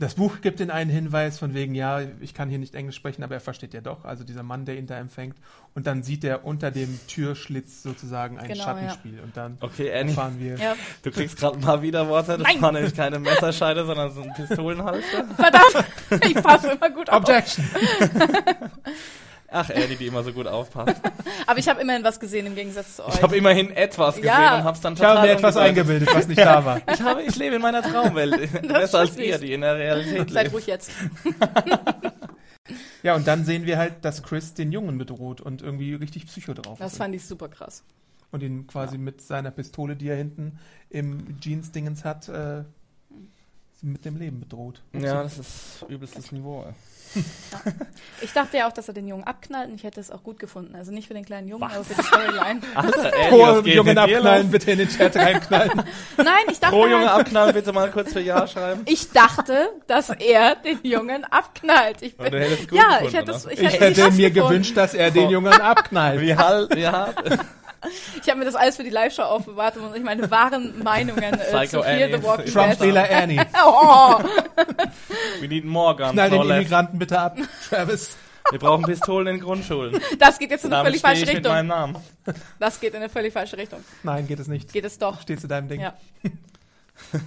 Das 0.00 0.14
Buch 0.14 0.40
gibt 0.40 0.60
den 0.60 0.70
einen 0.70 0.90
Hinweis 0.90 1.40
von 1.40 1.54
wegen, 1.54 1.74
ja, 1.74 2.00
ich 2.20 2.32
kann 2.32 2.48
hier 2.48 2.58
nicht 2.60 2.76
Englisch 2.76 2.94
sprechen, 2.94 3.24
aber 3.24 3.34
er 3.34 3.40
versteht 3.40 3.74
ja 3.74 3.80
doch. 3.80 4.04
Also 4.04 4.22
dieser 4.22 4.44
Mann, 4.44 4.64
der 4.64 4.78
ihn 4.78 4.86
da 4.86 4.96
empfängt. 4.96 5.36
Und 5.74 5.88
dann 5.88 6.04
sieht 6.04 6.22
er 6.22 6.44
unter 6.44 6.70
dem 6.70 7.00
Türschlitz 7.08 7.82
sozusagen 7.82 8.38
ein 8.38 8.46
Genau, 8.46 8.62
Schattenspiel. 8.62 9.18
Und 9.20 9.36
dann 9.36 9.56
Okay, 9.60 9.92
Annie, 9.92 10.10
erfahren 10.12 10.38
wir. 10.38 10.56
ja. 10.56 10.76
du 11.02 11.10
kriegst 11.10 11.36
gerade 11.36 11.56
ein 11.58 11.62
paar 11.62 11.82
Widerworte. 11.82 12.38
Das 12.38 12.46
Nein. 12.46 12.62
war 12.62 12.70
nämlich 12.70 12.94
keine 12.94 13.18
Messerscheide, 13.18 13.84
sondern 13.84 14.12
so 14.12 14.22
ein 14.22 14.32
Pistolenhalster. 14.34 15.24
Verdammt, 15.34 16.24
ich 16.28 16.34
passe 16.34 16.72
immer 16.72 16.90
gut 16.90 17.10
auf. 17.10 17.16
Objection! 17.22 17.64
Ach, 19.50 19.70
Annie, 19.70 19.96
die 19.96 20.06
immer 20.06 20.22
so 20.22 20.32
gut 20.32 20.46
aufpasst. 20.46 21.00
Aber 21.46 21.58
ich 21.58 21.68
habe 21.68 21.80
immerhin 21.80 22.04
was 22.04 22.20
gesehen 22.20 22.46
im 22.46 22.54
Gegensatz 22.54 22.96
zu 22.96 23.06
euch. 23.06 23.14
Ich 23.14 23.22
habe 23.22 23.36
immerhin 23.36 23.70
etwas 23.70 24.16
gesehen 24.16 24.26
Ja. 24.28 24.58
und 24.58 24.64
hab's 24.64 24.80
dann 24.82 24.92
Ich 24.94 25.00
habe 25.00 25.14
total 25.14 25.26
mir 25.26 25.32
etwas 25.32 25.56
eingebildet, 25.56 26.14
was 26.14 26.28
nicht 26.28 26.38
da 26.40 26.64
war. 26.64 26.80
Ich, 26.92 27.00
habe, 27.00 27.22
ich 27.22 27.34
lebe 27.36 27.56
in 27.56 27.62
meiner 27.62 27.82
Traumwelt. 27.82 28.50
Besser 28.68 28.98
als 29.00 29.16
ihr, 29.16 29.38
die 29.38 29.52
in 29.54 29.62
der 29.62 29.76
Realität 29.76 30.30
Seid 30.30 30.44
lebt. 30.44 30.54
ruhig 30.54 30.66
jetzt. 30.66 30.90
Ja, 33.02 33.14
und 33.14 33.26
dann 33.26 33.44
sehen 33.44 33.64
wir 33.64 33.78
halt, 33.78 34.04
dass 34.04 34.22
Chris 34.22 34.54
den 34.54 34.72
Jungen 34.72 34.98
bedroht 34.98 35.40
und 35.40 35.62
irgendwie 35.62 35.94
richtig 35.94 36.26
Psycho 36.26 36.52
drauf 36.52 36.78
Das 36.78 36.92
ist. 36.92 36.98
fand 36.98 37.14
ich 37.14 37.24
super 37.24 37.48
krass. 37.48 37.82
Und 38.30 38.42
ihn 38.42 38.66
quasi 38.66 38.98
mit 38.98 39.22
seiner 39.22 39.50
Pistole, 39.50 39.96
die 39.96 40.08
er 40.08 40.16
hinten 40.16 40.58
im 40.90 41.40
Jeans-Dingens 41.40 42.04
hat, 42.04 42.28
äh, 42.28 42.64
mit 43.80 44.04
dem 44.04 44.16
Leben 44.18 44.40
bedroht. 44.40 44.82
Ja, 44.92 45.22
das 45.22 45.38
ist 45.38 45.86
übelstes 45.88 46.32
Niveau. 46.32 46.64
ey. 46.66 46.74
Ich 48.20 48.32
dachte 48.32 48.56
ja 48.56 48.68
auch, 48.68 48.72
dass 48.72 48.88
er 48.88 48.94
den 48.94 49.06
Jungen 49.06 49.24
abknallt 49.24 49.68
und 49.68 49.76
ich 49.76 49.84
hätte 49.84 50.00
es 50.00 50.10
auch 50.10 50.22
gut 50.22 50.38
gefunden. 50.38 50.74
Also 50.74 50.90
nicht 50.92 51.06
für 51.08 51.14
den 51.14 51.24
kleinen 51.24 51.48
Jungen, 51.48 51.62
aber 51.64 51.84
für 51.84 51.94
die 51.94 52.02
Storyline. 52.02 52.60
Alter, 52.74 53.10
Pro 53.28 53.38
was 53.40 53.66
Jungen 53.66 53.96
abknallen, 53.96 54.50
bitte 54.50 54.70
in 54.72 54.78
den 54.78 54.88
Chat 54.88 55.16
reinknallen. 55.16 55.70
Nein, 56.16 56.26
ich 56.50 56.58
dachte 56.58 56.74
Pro 56.74 56.86
Junge 56.86 57.10
halt, 57.10 57.20
abknallen, 57.20 57.54
bitte 57.54 57.72
mal 57.72 57.90
kurz 57.90 58.12
für 58.12 58.20
Ja 58.20 58.46
schreiben. 58.48 58.82
ich 58.86 59.10
dachte, 59.10 59.68
dass 59.86 60.10
er 60.10 60.56
den 60.56 60.80
Jungen 60.82 61.24
abknallt. 61.24 62.02
Ich 62.02 62.16
bin, 62.16 62.30
du 62.30 62.40
hättest 62.40 62.62
es 62.62 62.68
gut 62.68 62.78
ja, 62.78 62.98
gefunden, 62.98 63.06
ich 63.06 63.14
hätte 63.14 63.30
es, 63.30 63.46
ich, 63.46 63.60
Ich 63.60 63.80
hätte, 63.80 64.10
mir 64.10 64.30
gefunden. 64.30 64.32
gewünscht, 64.32 64.76
dass 64.76 64.94
er 64.94 65.10
den 65.10 65.30
Jungen 65.30 65.52
abknallt. 65.52 66.20
Wie 66.20 66.34
halt, 66.36 66.74
wie 66.74 66.86
hart. 66.86 67.16
Ich 68.20 68.28
habe 68.28 68.40
mir 68.40 68.44
das 68.44 68.56
alles 68.56 68.76
für 68.76 68.82
die 68.82 68.90
Live-Show 68.90 69.22
aufbewahrt, 69.22 69.76
um 69.76 69.94
ich 69.94 70.02
meine 70.02 70.28
wahren 70.30 70.82
Meinungen 70.82 71.22
äh, 71.34 71.36
Psycho 71.36 71.78
zu 71.78 71.82
Fear 71.82 72.04
Annie. 72.06 72.16
the 72.16 72.22
Walking 72.22 72.52
Trump-Wähler. 72.52 73.08
Annie. 73.10 73.40
Oh, 73.64 74.18
We 75.40 75.46
need 75.48 75.64
more 75.64 75.94
guns, 75.94 76.12
Knall 76.12 76.30
den. 76.30 76.42
Immigranten 76.42 76.98
bitte 76.98 77.18
ab, 77.18 77.38
Travis. 77.68 78.16
Wir 78.50 78.58
brauchen 78.58 78.84
Pistolen 78.84 79.26
in 79.36 79.40
Grundschulen. 79.40 80.00
das 80.18 80.38
geht 80.38 80.50
jetzt 80.50 80.64
in 80.64 80.72
eine 80.72 80.84
völlig 80.84 81.02
falsche 81.02 81.24
ich 81.24 81.34
mit 81.34 81.44
meinem 81.44 81.70
Richtung. 81.70 81.92
Namen. 81.92 81.96
Das 82.58 82.80
geht 82.80 82.94
in 82.94 82.96
eine 83.00 83.10
völlig 83.10 83.32
falsche 83.32 83.58
Richtung. 83.58 83.84
Nein, 84.02 84.26
geht 84.26 84.40
es 84.40 84.48
nicht. 84.48 84.72
Geht 84.72 84.86
es 84.86 84.98
doch. 84.98 85.20
Steh 85.20 85.36
zu 85.36 85.46
deinem 85.46 85.68
Ding. 85.68 85.82
Ja. 85.82 85.94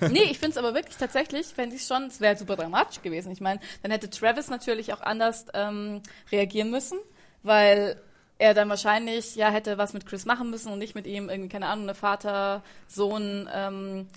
nee, 0.09 0.23
ich 0.23 0.39
finde 0.39 0.51
es 0.51 0.57
aber 0.57 0.73
wirklich 0.73 0.97
tatsächlich, 0.97 1.45
fände 1.47 1.75
ich 1.75 1.83
schon, 1.85 2.05
es 2.05 2.19
wäre 2.21 2.35
super 2.35 2.55
dramatisch 2.55 3.01
gewesen. 3.03 3.31
Ich 3.31 3.39
meine, 3.39 3.59
dann 3.83 3.91
hätte 3.91 4.09
Travis 4.09 4.49
natürlich 4.49 4.93
auch 4.93 5.01
anders 5.01 5.45
ähm, 5.53 6.01
reagieren 6.31 6.71
müssen, 6.71 6.97
weil 7.43 8.01
er 8.41 8.55
dann 8.55 8.69
wahrscheinlich 8.69 9.35
ja 9.35 9.49
hätte 9.49 9.77
was 9.77 9.93
mit 9.93 10.07
Chris 10.07 10.25
machen 10.25 10.49
müssen 10.49 10.71
und 10.71 10.79
nicht 10.79 10.95
mit 10.95 11.05
ihm 11.05 11.29
irgendwie, 11.29 11.49
keine 11.49 11.67
Ahnung, 11.67 11.83
eine 11.85 11.93
Vater, 11.93 12.63
Sohn, 12.87 13.47
ähm, 13.53 14.07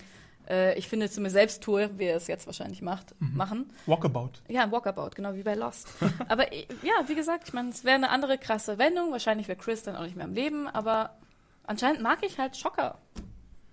äh, 0.49 0.77
ich 0.79 0.87
finde 0.87 1.11
zu 1.11 1.21
mir 1.21 1.29
selbst 1.29 1.61
tue, 1.61 1.91
wie 1.97 2.05
er 2.05 2.17
es 2.17 2.25
jetzt 2.25 2.47
wahrscheinlich 2.47 2.81
macht, 2.81 3.13
machen. 3.19 3.71
Walkabout. 3.85 4.31
Ja, 4.47 4.63
ein 4.63 4.71
Walkabout, 4.71 5.11
genau 5.15 5.35
wie 5.35 5.43
bei 5.43 5.53
Lost. 5.53 5.87
aber 6.27 6.51
äh, 6.51 6.65
ja, 6.81 7.07
wie 7.07 7.13
gesagt, 7.13 7.47
ich 7.47 7.53
meine, 7.53 7.69
es 7.69 7.83
wäre 7.83 7.95
eine 7.95 8.09
andere 8.09 8.39
krasse 8.39 8.79
Wendung. 8.79 9.11
Wahrscheinlich 9.11 9.47
wäre 9.47 9.59
Chris 9.59 9.83
dann 9.83 9.95
auch 9.95 10.03
nicht 10.03 10.15
mehr 10.15 10.25
am 10.25 10.33
Leben, 10.33 10.67
aber 10.67 11.11
anscheinend 11.63 12.01
mag 12.01 12.19
ich 12.23 12.39
halt 12.39 12.57
Schocker. 12.57 12.97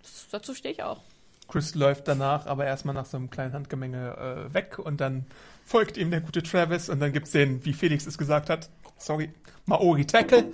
Das, 0.02 0.26
dazu 0.30 0.54
stehe 0.54 0.74
ich 0.74 0.82
auch. 0.82 1.00
Chris 1.48 1.74
läuft 1.74 2.08
danach 2.08 2.46
aber 2.46 2.66
erstmal 2.66 2.94
nach 2.94 3.06
so 3.06 3.16
einem 3.16 3.30
kleinen 3.30 3.54
Handgemenge 3.54 4.48
äh, 4.50 4.54
weg 4.54 4.78
und 4.78 5.00
dann 5.00 5.24
folgt 5.64 5.96
ihm 5.96 6.10
der 6.10 6.20
gute 6.20 6.42
Travis 6.42 6.90
und 6.90 7.00
dann 7.00 7.12
gibt's 7.12 7.30
den, 7.30 7.64
wie 7.64 7.72
Felix 7.72 8.06
es 8.06 8.18
gesagt 8.18 8.50
hat, 8.50 8.68
sorry, 9.02 9.30
Maori 9.66 10.04
Tackle 10.06 10.44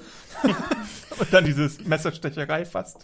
und 1.19 1.33
dann 1.33 1.45
dieses 1.45 1.85
Messerstecherei 1.85 2.65
fast, 2.65 2.99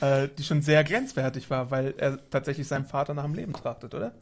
äh, 0.00 0.28
die 0.38 0.42
schon 0.44 0.62
sehr 0.62 0.82
grenzwertig 0.84 1.50
war, 1.50 1.70
weil 1.70 1.94
er 1.98 2.18
tatsächlich 2.30 2.66
seinem 2.68 2.86
Vater 2.86 3.14
nach 3.14 3.24
dem 3.24 3.34
Leben 3.34 3.52
trachtet, 3.52 3.94
oder? 3.94 4.12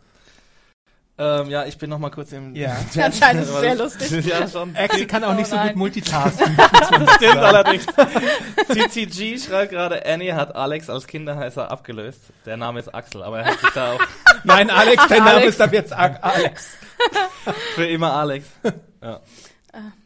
Ähm, 1.21 1.51
ja, 1.51 1.65
ich 1.65 1.77
bin 1.79 1.91
noch 1.91 1.99
mal 1.99 2.11
kurz 2.11 2.31
im 2.31 2.55
Ja. 2.55 2.77
Anscheinend 3.03 3.43
ist 3.43 3.49
es 3.49 3.59
sehr 3.61 3.75
lustig. 3.75 4.25
ja, 4.25 4.47
schon. 4.47 4.77
Axel 4.77 5.05
kann 5.07 5.25
auch 5.25 5.31
Oh 5.31 5.35
nicht 5.35 5.49
so 5.49 5.57
nein. 5.57 5.69
gut 5.69 5.77
multitasken. 5.77 6.57
Stimmt 7.17 7.39
allerdings. 7.39 7.87
CCG 8.69 9.37
schreibt 9.39 9.73
gerade, 9.73 10.07
Annie 10.07 10.33
hat 10.35 10.55
Alex 10.55 10.89
als 10.89 11.09
Kinderheißer 11.09 11.71
abgelöst. 11.73 12.21
Der 12.47 12.57
Name 12.57 12.79
ist 12.79 12.95
Axel, 12.95 13.25
aber 13.25 13.41
er 13.41 13.47
hat 13.47 13.59
sich 13.59 13.71
da 13.71 13.93
auch 13.95 14.01
Nein, 14.45 14.71
Alex, 14.71 15.07
dein 15.09 15.25
Name 15.25 15.45
ist 15.47 15.61
ab 15.61 15.73
jetzt 15.73 15.93
A- 15.93 16.19
Alex. 16.23 16.69
für 17.75 17.87
immer 17.87 18.13
Alex. 18.13 18.47
Ja, 19.03 19.21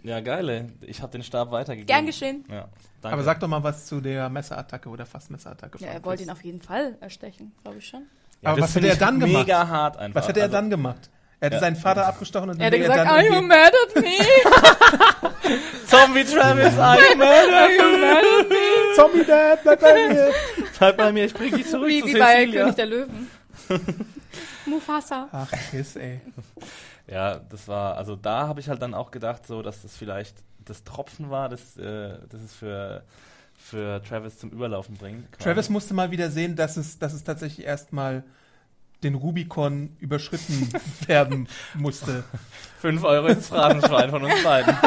ja 0.02 0.20
geil. 0.20 0.48
ey. 0.48 0.64
Ich 0.82 1.00
habe 1.02 1.12
den 1.12 1.22
Stab 1.22 1.50
weitergegeben. 1.50 1.86
Gern 1.86 2.06
geschehen. 2.06 2.44
Ja, 2.48 2.68
danke. 3.00 3.14
Aber 3.14 3.22
sag 3.22 3.40
doch 3.40 3.48
mal 3.48 3.62
was 3.62 3.86
zu 3.86 4.00
der 4.00 4.28
Messerattacke 4.28 4.88
oder 4.88 5.06
fast 5.06 5.30
Messerattacke. 5.30 5.78
Ja, 5.78 5.88
er 5.88 6.04
wollte 6.04 6.22
ihn 6.24 6.30
auf 6.30 6.42
jeden 6.44 6.60
Fall 6.62 6.96
erstechen, 7.00 7.52
glaube 7.62 7.78
ich 7.78 7.86
schon. 7.88 8.02
ja, 8.42 8.50
aber 8.50 8.62
was 8.62 8.74
hätte 8.74 8.88
er 8.88 8.96
dann 8.96 9.20
gemacht? 9.20 9.46
Mega 9.46 9.66
hart 9.68 9.96
einfach. 9.96 10.20
Was 10.20 10.28
hätte 10.28 10.40
er 10.40 10.44
Also, 10.44 10.56
dann 10.56 10.70
gemacht? 10.70 11.10
Er 11.40 11.46
hätte 11.46 11.56
Ja. 11.56 11.60
seinen 11.60 11.76
Vater 11.76 12.06
abgestochen 12.06 12.50
und 12.50 12.60
Er 12.60 12.66
hätte 12.66 12.78
wäre 12.78 12.88
gesagt, 12.90 13.00
dann 13.10 13.16
are 13.16 13.26
you 13.26 13.42
mad 13.42 13.72
at 13.88 13.96
me? 14.02 15.50
Zombie 15.86 16.24
Travis, 16.24 16.78
Are 16.78 16.98
you 17.00 17.16
mad 17.16 17.48
at 17.52 18.48
me? 18.48 18.56
Zombie 18.94 19.24
Dad, 19.24 19.62
bleib 19.64 19.80
bei 19.80 20.08
mir. 20.08 20.30
Bleib 20.78 20.96
bei 20.96 21.12
mir, 21.12 21.24
ich 21.26 21.34
bring 21.34 21.54
dich 21.56 21.68
zurück 21.68 21.88
Wie, 21.88 22.00
zu 22.00 22.06
wie 22.08 22.18
bei 22.18 22.34
Cecilia. 22.34 22.60
König 22.62 22.74
der 22.76 22.86
Löwen. 22.86 23.30
Mufasa. 24.66 25.28
Ach, 25.32 25.48
Chris, 25.70 25.96
ey. 25.96 26.20
Ja, 27.12 27.38
das 27.38 27.68
war, 27.68 27.96
also 27.96 28.16
da 28.16 28.48
habe 28.48 28.60
ich 28.60 28.70
halt 28.70 28.80
dann 28.80 28.94
auch 28.94 29.10
gedacht, 29.10 29.46
so, 29.46 29.60
dass 29.60 29.82
das 29.82 29.96
vielleicht 29.96 30.36
das 30.64 30.82
Tropfen 30.84 31.28
war, 31.28 31.50
das, 31.50 31.76
äh, 31.76 32.16
das 32.30 32.40
es 32.40 32.54
für, 32.54 33.02
für 33.54 34.02
Travis 34.02 34.38
zum 34.38 34.50
Überlaufen 34.50 34.96
bringt. 34.96 35.30
quasi. 35.32 35.44
Travis 35.44 35.68
musste 35.68 35.92
mal 35.92 36.10
wieder 36.10 36.30
sehen, 36.30 36.56
dass 36.56 36.78
es, 36.78 36.98
dass 36.98 37.12
es 37.12 37.22
tatsächlich 37.22 37.66
erstmal 37.66 38.24
den 39.02 39.14
Rubikon 39.14 39.96
überschritten 39.98 40.68
werden 41.06 41.48
musste. 41.74 42.24
5 42.80 43.04
Euro 43.04 43.28
ins 43.28 43.48
Phrasenschwein 43.48 44.10
von 44.10 44.24
uns 44.24 44.42
beiden. 44.42 44.76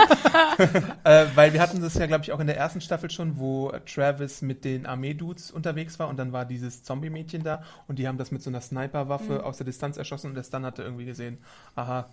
Äh, 1.04 1.28
weil 1.36 1.54
wir 1.54 1.62
hatten 1.62 1.82
das 1.82 1.94
ja, 1.96 2.08
glaube 2.08 2.24
ich, 2.24 2.32
auch 2.32 2.40
in 2.40 2.48
der 2.48 2.58
ersten 2.58 2.82
Staffel 2.82 3.12
schon, 3.12 3.38
wo 3.38 3.72
Travis 3.86 4.42
mit 4.42 4.66
den 4.66 4.86
Armeedudes 4.86 5.52
unterwegs 5.52 6.00
war 6.00 6.08
und 6.08 6.18
dann 6.18 6.32
war 6.32 6.46
dieses 6.46 6.82
Zombie-Mädchen 6.84 7.44
da 7.44 7.64
und 7.88 8.00
die 8.00 8.08
haben 8.08 8.18
das 8.18 8.32
mit 8.32 8.42
so 8.42 8.50
einer 8.50 8.62
Sniperwaffe 8.62 9.44
aus 9.46 9.58
der 9.58 9.66
Distanz 9.66 9.98
erschossen 9.98 10.32
und 10.32 10.38
erst 10.38 10.54
dann 10.54 10.66
hat 10.66 10.80
er 10.80 10.86
irgendwie 10.86 11.06
gesehen, 11.06 11.38
aha, 11.76 12.10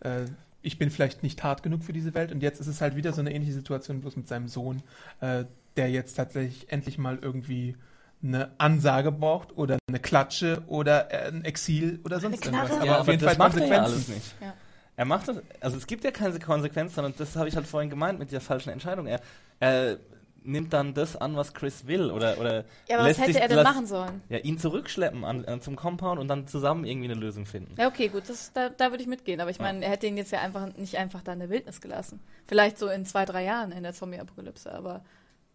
äh, 0.00 0.22
ich 0.62 0.78
bin 0.78 0.90
vielleicht 0.90 1.22
nicht 1.22 1.42
hart 1.42 1.62
genug 1.62 1.84
für 1.84 1.92
diese 1.92 2.14
Welt 2.14 2.32
und 2.32 2.42
jetzt 2.42 2.60
ist 2.60 2.66
es 2.66 2.80
halt 2.80 2.96
wieder 2.96 3.12
so 3.12 3.20
eine 3.20 3.32
ähnliche 3.32 3.54
Situation, 3.54 4.00
bloß 4.00 4.16
mit 4.16 4.28
seinem 4.28 4.48
Sohn, 4.48 4.82
äh, 5.20 5.44
der 5.76 5.90
jetzt 5.90 6.14
tatsächlich 6.14 6.70
endlich 6.72 6.96
mal 6.96 7.18
irgendwie 7.20 7.76
eine 8.22 8.50
Ansage 8.58 9.12
braucht 9.12 9.56
oder 9.56 9.78
eine 9.88 9.98
Klatsche 9.98 10.62
oder 10.66 11.10
äh, 11.12 11.28
ein 11.28 11.44
Exil 11.44 12.00
oder 12.04 12.20
sonst 12.20 12.44
irgendwas. 12.44 12.70
Aber 12.70 12.84
Ja, 12.84 13.00
auf 13.00 13.06
jeden 13.06 13.20
das 13.20 13.34
Fall 13.36 13.38
macht 13.48 13.58
er 13.58 13.66
ja 13.66 13.82
alles 13.82 14.08
nicht. 14.08 14.34
Ja. 14.40 14.52
Er 14.96 15.04
macht 15.06 15.28
das, 15.28 15.36
also 15.60 15.76
es 15.78 15.86
gibt 15.86 16.04
ja 16.04 16.10
keine 16.10 16.38
Konsequenz, 16.38 16.94
sondern 16.94 17.14
das 17.16 17.34
habe 17.36 17.48
ich 17.48 17.56
halt 17.56 17.66
vorhin 17.66 17.88
gemeint 17.88 18.18
mit 18.18 18.30
der 18.32 18.42
falschen 18.42 18.68
Entscheidung. 18.70 19.06
Er, 19.06 19.20
er 19.58 19.96
nimmt 20.42 20.72
dann 20.74 20.92
das 20.92 21.16
an, 21.16 21.36
was 21.36 21.54
Chris 21.54 21.86
will 21.86 22.10
oder, 22.10 22.38
oder 22.38 22.64
Ja, 22.88 22.96
aber 22.96 23.00
was 23.00 23.06
lässt 23.08 23.20
hätte 23.20 23.32
sich- 23.32 23.42
er 23.42 23.48
denn 23.48 23.62
machen 23.62 23.86
sollen? 23.86 24.20
Ja, 24.28 24.38
ihn 24.38 24.58
zurückschleppen 24.58 25.24
an, 25.24 25.44
an, 25.46 25.62
zum 25.62 25.76
Compound 25.76 26.20
und 26.20 26.28
dann 26.28 26.46
zusammen 26.46 26.84
irgendwie 26.84 27.10
eine 27.10 27.18
Lösung 27.18 27.46
finden. 27.46 27.74
Ja, 27.78 27.88
okay, 27.88 28.08
gut, 28.08 28.24
das, 28.28 28.52
da, 28.52 28.68
da 28.68 28.90
würde 28.90 29.02
ich 29.02 29.08
mitgehen. 29.08 29.40
Aber 29.40 29.50
ich 29.50 29.58
meine, 29.58 29.82
er 29.84 29.90
hätte 29.90 30.06
ihn 30.06 30.16
jetzt 30.18 30.32
ja 30.32 30.40
einfach 30.40 30.66
nicht 30.76 30.96
einfach 30.98 31.22
da 31.22 31.32
in 31.32 31.38
der 31.40 31.48
Wildnis 31.50 31.80
gelassen. 31.80 32.20
Vielleicht 32.46 32.76
so 32.78 32.88
in 32.88 33.06
zwei, 33.06 33.24
drei 33.24 33.44
Jahren 33.44 33.72
in 33.72 33.82
der 33.82 33.94
Zombie-Apokalypse, 33.94 34.70
aber, 34.74 35.02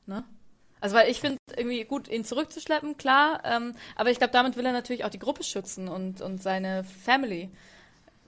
ne? 0.07 0.23
Also, 0.81 0.95
weil 0.95 1.09
ich 1.09 1.19
finde, 1.19 1.37
irgendwie 1.55 1.83
gut, 1.83 2.07
ihn 2.07 2.25
zurückzuschleppen, 2.25 2.97
klar, 2.97 3.41
ähm, 3.43 3.75
aber 3.95 4.11
ich 4.11 4.17
glaube, 4.17 4.33
damit 4.33 4.55
will 4.55 4.65
er 4.65 4.73
natürlich 4.73 5.03
auch 5.03 5.09
die 5.09 5.19
Gruppe 5.19 5.43
schützen 5.43 5.87
und, 5.87 6.21
und 6.21 6.43
seine 6.43 6.83
Family. 6.83 7.49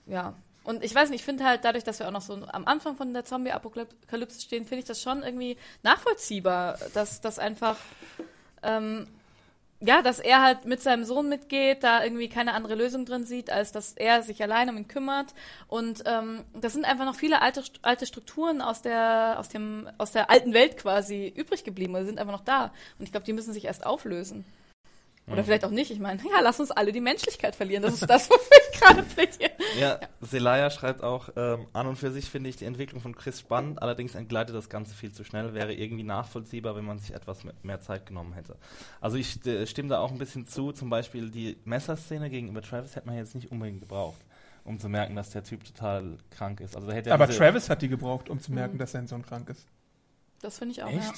Ja. 0.06 0.34
Und 0.64 0.84
ich 0.84 0.94
weiß 0.94 1.10
nicht, 1.10 1.20
ich 1.20 1.24
finde 1.24 1.44
halt, 1.44 1.64
dadurch, 1.64 1.84
dass 1.84 1.98
wir 1.98 2.08
auch 2.08 2.12
noch 2.12 2.22
so 2.22 2.34
am 2.34 2.66
Anfang 2.66 2.96
von 2.96 3.14
der 3.14 3.24
Zombie-Apokalypse 3.24 4.40
stehen, 4.40 4.66
finde 4.66 4.80
ich 4.80 4.84
das 4.84 5.00
schon 5.00 5.22
irgendwie 5.22 5.56
nachvollziehbar, 5.82 6.78
dass 6.94 7.20
das 7.20 7.38
einfach 7.38 7.76
ähm, 8.62 9.06
ja, 9.80 10.02
dass 10.02 10.18
er 10.18 10.42
halt 10.42 10.64
mit 10.64 10.82
seinem 10.82 11.04
Sohn 11.04 11.28
mitgeht, 11.28 11.84
da 11.84 12.02
irgendwie 12.02 12.28
keine 12.28 12.54
andere 12.54 12.74
Lösung 12.74 13.04
drin 13.04 13.24
sieht, 13.24 13.50
als 13.50 13.70
dass 13.70 13.92
er 13.92 14.22
sich 14.22 14.42
allein 14.42 14.68
um 14.68 14.76
ihn 14.76 14.88
kümmert. 14.88 15.34
Und 15.68 16.02
ähm, 16.06 16.44
das 16.60 16.72
sind 16.72 16.84
einfach 16.84 17.04
noch 17.04 17.14
viele 17.14 17.40
alte, 17.42 17.62
alte 17.82 18.06
Strukturen 18.06 18.60
aus 18.60 18.82
der, 18.82 19.36
aus, 19.38 19.48
dem, 19.48 19.88
aus 19.96 20.12
der 20.12 20.30
alten 20.30 20.52
Welt 20.52 20.78
quasi 20.78 21.32
übrig 21.34 21.62
geblieben 21.62 21.94
oder 21.94 22.04
sind 22.04 22.18
einfach 22.18 22.32
noch 22.32 22.44
da. 22.44 22.72
Und 22.98 23.04
ich 23.04 23.12
glaube, 23.12 23.26
die 23.26 23.32
müssen 23.32 23.52
sich 23.52 23.66
erst 23.66 23.86
auflösen. 23.86 24.44
Oder 25.30 25.44
vielleicht 25.44 25.64
auch 25.64 25.70
nicht. 25.70 25.90
Ich 25.90 25.98
meine, 25.98 26.20
ja, 26.22 26.40
lass 26.42 26.58
uns 26.60 26.70
alle 26.70 26.92
die 26.92 27.00
Menschlichkeit 27.00 27.54
verlieren. 27.54 27.82
Das 27.82 27.94
ist 27.94 28.08
das, 28.08 28.28
wofür 28.30 28.56
ich 28.72 28.80
gerade 28.80 29.02
plädiere. 29.02 29.50
Ja, 29.78 30.00
Selaya 30.20 30.70
schreibt 30.70 31.02
auch, 31.02 31.28
ähm, 31.36 31.66
an 31.72 31.86
und 31.86 31.96
für 31.96 32.10
sich 32.10 32.30
finde 32.30 32.48
ich 32.50 32.56
die 32.56 32.64
Entwicklung 32.64 33.00
von 33.00 33.14
Chris 33.14 33.40
spannend, 33.40 33.82
allerdings 33.82 34.14
entgleitet 34.14 34.54
das 34.56 34.68
Ganze 34.68 34.94
viel 34.94 35.12
zu 35.12 35.24
schnell, 35.24 35.54
wäre 35.54 35.72
irgendwie 35.74 36.02
nachvollziehbar, 36.04 36.74
wenn 36.76 36.84
man 36.84 36.98
sich 36.98 37.14
etwas 37.14 37.40
mehr 37.62 37.80
Zeit 37.80 38.06
genommen 38.06 38.32
hätte. 38.32 38.56
Also 39.00 39.16
ich 39.16 39.44
äh, 39.46 39.66
stimme 39.66 39.90
da 39.90 39.98
auch 40.00 40.10
ein 40.10 40.18
bisschen 40.18 40.46
zu, 40.46 40.72
zum 40.72 40.88
Beispiel 40.90 41.30
die 41.30 41.58
Messerszene 41.64 42.30
gegenüber 42.30 42.62
Travis 42.62 42.96
hätte 42.96 43.06
man 43.06 43.16
jetzt 43.16 43.34
nicht 43.34 43.50
unbedingt 43.52 43.80
gebraucht, 43.80 44.20
um 44.64 44.78
zu 44.78 44.88
merken, 44.88 45.14
dass 45.16 45.30
der 45.30 45.44
Typ 45.44 45.64
total 45.64 46.16
krank 46.30 46.60
ist. 46.60 46.74
Also 46.76 46.90
hätte 46.90 47.10
er 47.10 47.14
Aber 47.14 47.28
Travis 47.28 47.68
hat 47.68 47.82
die 47.82 47.88
gebraucht, 47.88 48.28
um 48.30 48.40
zu 48.40 48.52
merken, 48.52 48.74
Mhm. 48.74 48.78
dass 48.78 48.92
sein 48.92 49.06
Sohn 49.06 49.24
krank 49.24 49.50
ist. 49.50 49.66
Das 50.40 50.58
finde 50.58 50.72
ich 50.72 50.82
auch. 50.82 50.88
Echt? 50.88 51.14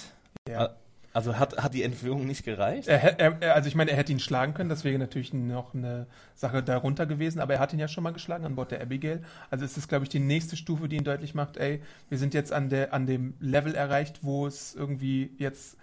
Ja. 0.49 0.63
Ja. 0.63 0.77
Also 1.13 1.39
hat, 1.39 1.57
hat 1.61 1.75
die 1.75 1.83
Entführung 1.83 2.25
nicht 2.25 2.45
gereicht? 2.45 2.87
Er, 2.87 3.19
er, 3.19 3.55
also 3.55 3.67
ich 3.69 3.75
meine, 3.75 3.91
er 3.91 3.97
hätte 3.97 4.13
ihn 4.13 4.21
schlagen 4.21 4.55
können, 4.55 4.69
das 4.71 4.85
wäre 4.85 4.97
natürlich 4.97 5.33
noch 5.35 5.75
eine 5.75 6.07
Sache 6.37 6.63
darunter 6.63 7.05
gewesen, 7.07 7.41
aber 7.41 7.55
er 7.55 7.61
hat 7.61 7.73
ihn 7.73 7.81
ja 7.81 7.89
schon 7.89 8.05
mal 8.05 8.13
geschlagen 8.13 8.45
an 8.45 8.55
Bord 8.55 8.71
der 8.71 8.81
Abigail. 8.81 9.23
Also 9.51 9.65
es 9.65 9.77
ist, 9.77 9.89
glaube 9.89 10.05
ich, 10.05 10.09
die 10.09 10.21
nächste 10.21 10.57
Stufe, 10.57 10.89
die 10.89 10.97
ihn 10.97 11.05
deutlich 11.05 11.35
macht, 11.35 11.57
ey, 11.57 11.83
wir 12.09 12.19
sind 12.19 12.33
jetzt 12.33 12.53
an, 12.53 12.69
der, 12.69 12.95
an 12.95 13.07
dem 13.07 13.35
Level 13.41 13.75
erreicht, 13.75 14.21
wo 14.23 14.47
es 14.47 14.75
irgendwie 14.77 15.31
jetzt, 15.39 15.77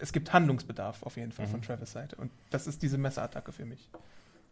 es 0.00 0.12
gibt 0.12 0.32
Handlungsbedarf 0.34 1.02
auf 1.04 1.16
jeden 1.16 1.32
Fall 1.32 1.46
von 1.46 1.60
Mhm. 1.60 1.64
Travis 1.64 1.92
Seite. 1.92 2.16
Und 2.16 2.30
das 2.50 2.66
ist 2.66 2.82
diese 2.82 2.98
Messerattacke 2.98 3.50
für 3.52 3.64
mich. 3.64 3.88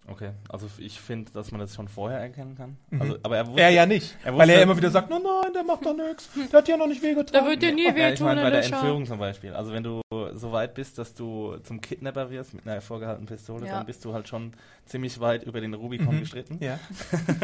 Okay, 0.09 0.31
also 0.49 0.67
ich 0.79 0.99
finde, 0.99 1.31
dass 1.31 1.53
man 1.53 1.61
das 1.61 1.75
schon 1.75 1.87
vorher 1.87 2.19
erkennen 2.19 2.57
kann. 2.57 2.77
Mhm. 2.91 3.01
Also, 3.03 3.17
aber 3.23 3.37
er 3.37 3.47
wusste, 3.47 3.61
Er 3.61 3.71
ja 3.71 3.87
nicht, 3.87 4.17
er 4.25 4.37
weil 4.37 4.49
er 4.51 4.55
wusste- 4.57 4.63
immer 4.63 4.77
wieder 4.79 4.91
sagt, 4.91 5.09
nein, 5.09 5.23
nein, 5.23 5.53
der 5.53 5.63
macht 5.63 5.87
doch 5.87 5.95
nichts, 5.95 6.29
der 6.51 6.59
hat 6.59 6.67
ja 6.69 6.77
noch 6.77 6.89
nicht 6.89 7.01
wehgetan. 7.03 7.27
Da 7.33 7.49
wird 7.49 7.63
dir 7.63 7.73
nie 7.73 7.85
Ja, 7.85 7.91
ich 7.91 7.97
wehtun, 7.97 8.27
meine 8.27 8.43
bei 8.43 8.51
der. 8.51 8.65
Entführung 8.65 9.07
zum 9.07 9.19
Beispiel. 9.21 9.53
Also 9.55 9.73
wenn 9.73 9.85
du 9.85 10.01
so 10.35 10.51
weit 10.53 10.75
bist, 10.75 10.99
dass 10.99 11.15
du 11.15 11.59
zum 11.63 11.81
Kidnapper 11.81 12.29
wirst 12.31 12.55
mit 12.55 12.67
einer 12.67 12.81
vorgehaltenen 12.81 13.29
Pistole, 13.29 13.67
Ja. 13.67 13.77
dann 13.77 13.87
bist 13.87 14.05
du 14.05 14.13
halt 14.13 14.27
schon 14.27 14.53
ziemlich 14.85 15.21
weit 15.21 15.45
über 15.45 15.61
den 15.61 15.75
Rubikon 15.75 16.17
Mhm. 16.17 16.21
gestritten. 16.21 16.59
Ja. 16.61 16.79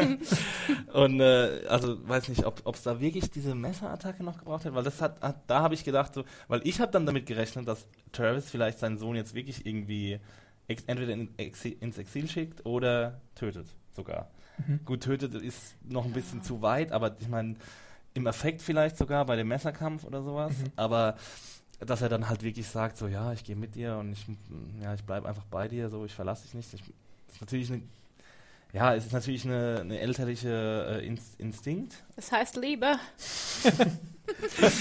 Und 0.93 1.19
äh, 1.21 1.61
also 1.69 1.97
weiß 2.07 2.27
nicht, 2.29 2.45
ob 2.45 2.75
es 2.75 2.83
da 2.83 2.99
wirklich 2.99 3.29
diese 3.31 3.55
Messerattacke 3.55 4.23
noch 4.23 4.37
gebraucht 4.39 4.65
hat, 4.65 4.73
weil 4.75 4.83
das 4.83 5.01
hat, 5.01 5.21
hat 5.21 5.37
da 5.47 5.61
habe 5.61 5.73
ich 5.73 5.83
gedacht 5.83 6.13
so, 6.13 6.23
weil 6.47 6.61
ich 6.63 6.79
habe 6.81 6.91
dann 6.91 7.05
damit 7.05 7.25
gerechnet, 7.25 7.67
dass 7.67 7.87
Travis 8.11 8.49
vielleicht 8.49 8.79
seinen 8.79 8.97
Sohn 8.97 9.15
jetzt 9.15 9.33
wirklich 9.33 9.65
irgendwie 9.65 10.19
ex 10.67 10.83
entweder 10.87 11.13
in, 11.13 11.29
Exi 11.37 11.69
ins 11.69 11.97
Exil 11.97 12.27
schickt 12.29 12.65
oder 12.65 13.21
tötet 13.35 13.67
sogar. 13.95 14.29
Mhm. 14.65 14.79
Gut, 14.85 15.03
tötet 15.03 15.33
ist 15.35 15.75
noch 15.87 16.05
ein 16.05 16.13
bisschen 16.13 16.41
zu 16.43 16.61
weit, 16.61 16.91
aber 16.91 17.15
ich 17.19 17.27
meine, 17.27 17.55
im 18.13 18.25
Effekt 18.27 18.61
vielleicht 18.61 18.97
sogar 18.97 19.25
bei 19.25 19.35
dem 19.35 19.47
Messerkampf 19.47 20.03
oder 20.03 20.23
sowas, 20.23 20.53
Mhm. 20.57 20.71
aber 20.75 21.15
dass 21.79 22.01
er 22.01 22.09
dann 22.09 22.27
halt 22.27 22.41
wirklich 22.41 22.67
sagt, 22.67 22.97
so 22.97 23.07
ja, 23.07 23.33
ich 23.33 23.43
gehe 23.43 23.55
mit 23.55 23.75
dir 23.75 23.97
und 23.97 24.11
ich, 24.13 24.25
ja, 24.81 24.95
ich 24.95 25.03
bleibe 25.03 25.27
einfach 25.29 25.43
bei 25.51 25.67
dir, 25.67 25.89
so 25.89 26.05
ich 26.05 26.13
verlasse 26.13 26.43
dich 26.43 26.55
nicht. 26.55 26.73
Ich, 26.73 26.81
das 27.27 27.35
ist 27.35 27.41
natürlich 27.41 27.71
eine, 27.71 27.81
ja, 28.73 28.95
es 28.95 29.05
ist 29.05 29.13
natürlich 29.13 29.45
eine, 29.45 29.81
eine 29.81 29.99
elterliche 29.99 30.99
äh, 31.01 31.05
Inst 31.05 31.39
Instinkt. 31.39 32.03
Das 32.15 32.31
heißt 32.31 32.55
Liebe. 32.57 32.95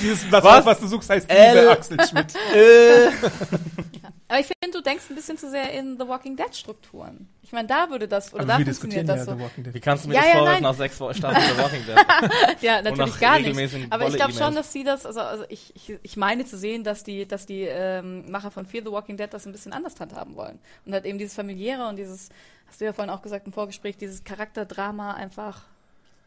Dieses, 0.02 0.30
was, 0.32 0.42
Was? 0.42 0.64
was 0.66 0.80
du 0.80 0.88
suchst, 0.88 1.08
heißt 1.10 1.30
L. 1.30 1.58
Liebe, 1.58 1.70
Axel 1.70 1.98
Schmidt. 2.04 2.34
Äh, 2.54 3.10
Aber 4.28 4.40
ich 4.40 4.46
finde, 4.46 4.76
du 4.76 4.82
denkst 4.82 5.04
ein 5.08 5.14
bisschen 5.14 5.38
zu 5.38 5.48
sehr 5.48 5.72
in 5.72 5.98
The 5.98 6.08
Walking 6.08 6.36
Dead 6.36 6.54
Strukturen. 6.54 7.28
Ich 7.42 7.52
meine, 7.52 7.68
da 7.68 7.90
würde 7.90 8.08
das, 8.08 8.34
oder 8.34 8.42
Aber 8.42 8.52
da 8.54 8.58
wir 8.58 8.66
funktioniert 8.66 9.04
diskutieren 9.04 9.06
das 9.06 9.18
ja 9.18 9.24
so. 9.24 9.38
The 9.38 9.44
Walking 9.44 9.64
Dead. 9.64 9.74
Wie 9.74 9.80
kannst 9.80 10.04
du 10.04 10.08
mir 10.08 10.14
Ja, 10.14 10.20
das 10.20 10.28
ja, 10.28 10.38
vorwerfen 10.38 10.62
nach 10.64 10.74
sechs 10.74 10.96
Staffeln 10.96 11.16
The 11.24 11.62
Walking 11.62 11.86
Dead? 11.86 12.60
Ja, 12.60 12.82
natürlich 12.82 13.20
gar 13.20 13.38
nicht. 13.38 13.92
Aber 13.92 14.08
ich 14.08 14.16
glaube 14.16 14.32
schon, 14.32 14.54
dass 14.56 14.72
sie 14.72 14.82
das, 14.82 15.06
also, 15.06 15.20
also 15.20 15.44
ich, 15.48 15.72
ich, 15.76 15.98
ich 16.02 16.16
meine 16.16 16.44
zu 16.44 16.58
sehen, 16.58 16.82
dass 16.82 17.04
die, 17.04 17.26
dass 17.26 17.46
die 17.46 17.62
ähm, 17.62 18.28
Macher 18.30 18.50
von 18.50 18.66
Fear 18.66 18.82
the 18.84 18.90
Walking 18.90 19.16
Dead 19.16 19.32
das 19.32 19.46
ein 19.46 19.52
bisschen 19.52 19.72
anders 19.72 19.98
handhaben 20.00 20.34
wollen. 20.34 20.58
Und 20.84 20.92
halt 20.92 21.04
eben 21.04 21.18
dieses 21.18 21.34
familiäre 21.34 21.86
und 21.86 21.96
dieses, 21.96 22.30
hast 22.66 22.80
du 22.80 22.84
ja 22.84 22.92
vorhin 22.92 23.12
auch 23.14 23.22
gesagt 23.22 23.46
im 23.46 23.52
Vorgespräch, 23.52 23.96
dieses 23.96 24.24
Charakterdrama 24.24 25.14
einfach 25.14 25.62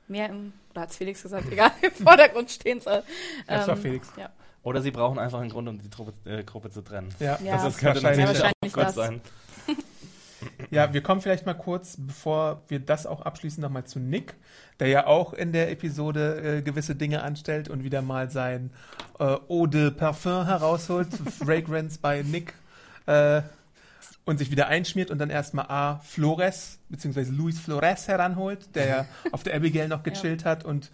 mehr 0.08 0.30
im, 0.30 0.54
oder 0.72 0.82
hat 0.82 0.93
Felix 0.93 1.22
gesagt, 1.22 1.45
egal, 1.52 1.72
im 1.82 1.91
Vordergrund 1.91 2.50
stehen 2.50 2.80
soll. 2.80 3.04
Das 3.45 3.68
war 3.68 3.76
Felix. 3.76 4.08
Ja. 4.18 4.30
Oder 4.64 4.82
sie 4.82 4.91
brauchen 4.91 5.20
einfach 5.20 5.39
einen 5.39 5.49
Grund, 5.49 5.68
um 5.70 5.80
die 5.80 5.89
Truppe, 5.89 6.14
äh, 6.30 6.43
Gruppe 6.43 6.70
zu 6.70 6.82
trennen. 6.82 7.10
Ja. 7.20 7.39
Ja. 7.43 7.53
das, 7.53 7.64
das 7.64 7.78
könnte 7.78 8.03
wahrscheinlich. 8.03 8.26
natürlich 8.26 8.39
Ja, 8.39 8.49
auch 8.49 8.51
wahrscheinlich 8.62 8.74
Gott 8.74 8.86
das. 8.88 8.95
sein. 8.95 9.22
Ja, 10.72 10.93
wir 10.93 11.01
kommen 11.03 11.20
vielleicht 11.20 11.45
mal 11.45 11.53
kurz, 11.53 11.95
bevor 11.97 12.62
wir 12.70 12.80
das 12.80 13.05
auch 13.05 13.22
abschließen, 13.22 13.62
nochmal 13.62 13.84
zu 13.86 13.99
Nick, 13.99 14.36
der 14.80 14.88
ja 14.88 15.05
auch 15.05 15.34
in 15.34 15.51
der 15.51 15.70
Episode 15.70 16.60
äh, 16.60 16.62
gewisse 16.62 16.95
Dinge 16.95 17.24
anstellt 17.24 17.70
und 17.70 17.84
wieder 17.84 18.01
mal 18.01 18.30
sein 18.30 18.72
äh, 19.20 19.36
Eau 19.49 19.68
de 19.68 19.91
Parfum 19.91 20.45
herausholt, 20.45 21.10
Fragrance 21.43 21.99
bei 22.01 22.22
Nick, 22.22 22.53
äh, 23.05 23.41
und 24.26 24.38
sich 24.38 24.51
wieder 24.51 24.68
einschmiert 24.68 25.12
und 25.12 25.18
dann 25.18 25.30
erstmal 25.30 25.66
A. 25.66 25.99
Flores, 26.05 26.78
beziehungsweise 26.88 27.34
Luis 27.34 27.60
Flores 27.60 28.07
heranholt, 28.07 28.76
der 28.76 28.88
ja 28.88 29.05
auf 29.32 29.43
der 29.43 29.55
Abigail 29.55 29.88
noch 29.89 30.03
gechillt 30.03 30.45
hat 30.45 30.64
und 30.64 30.89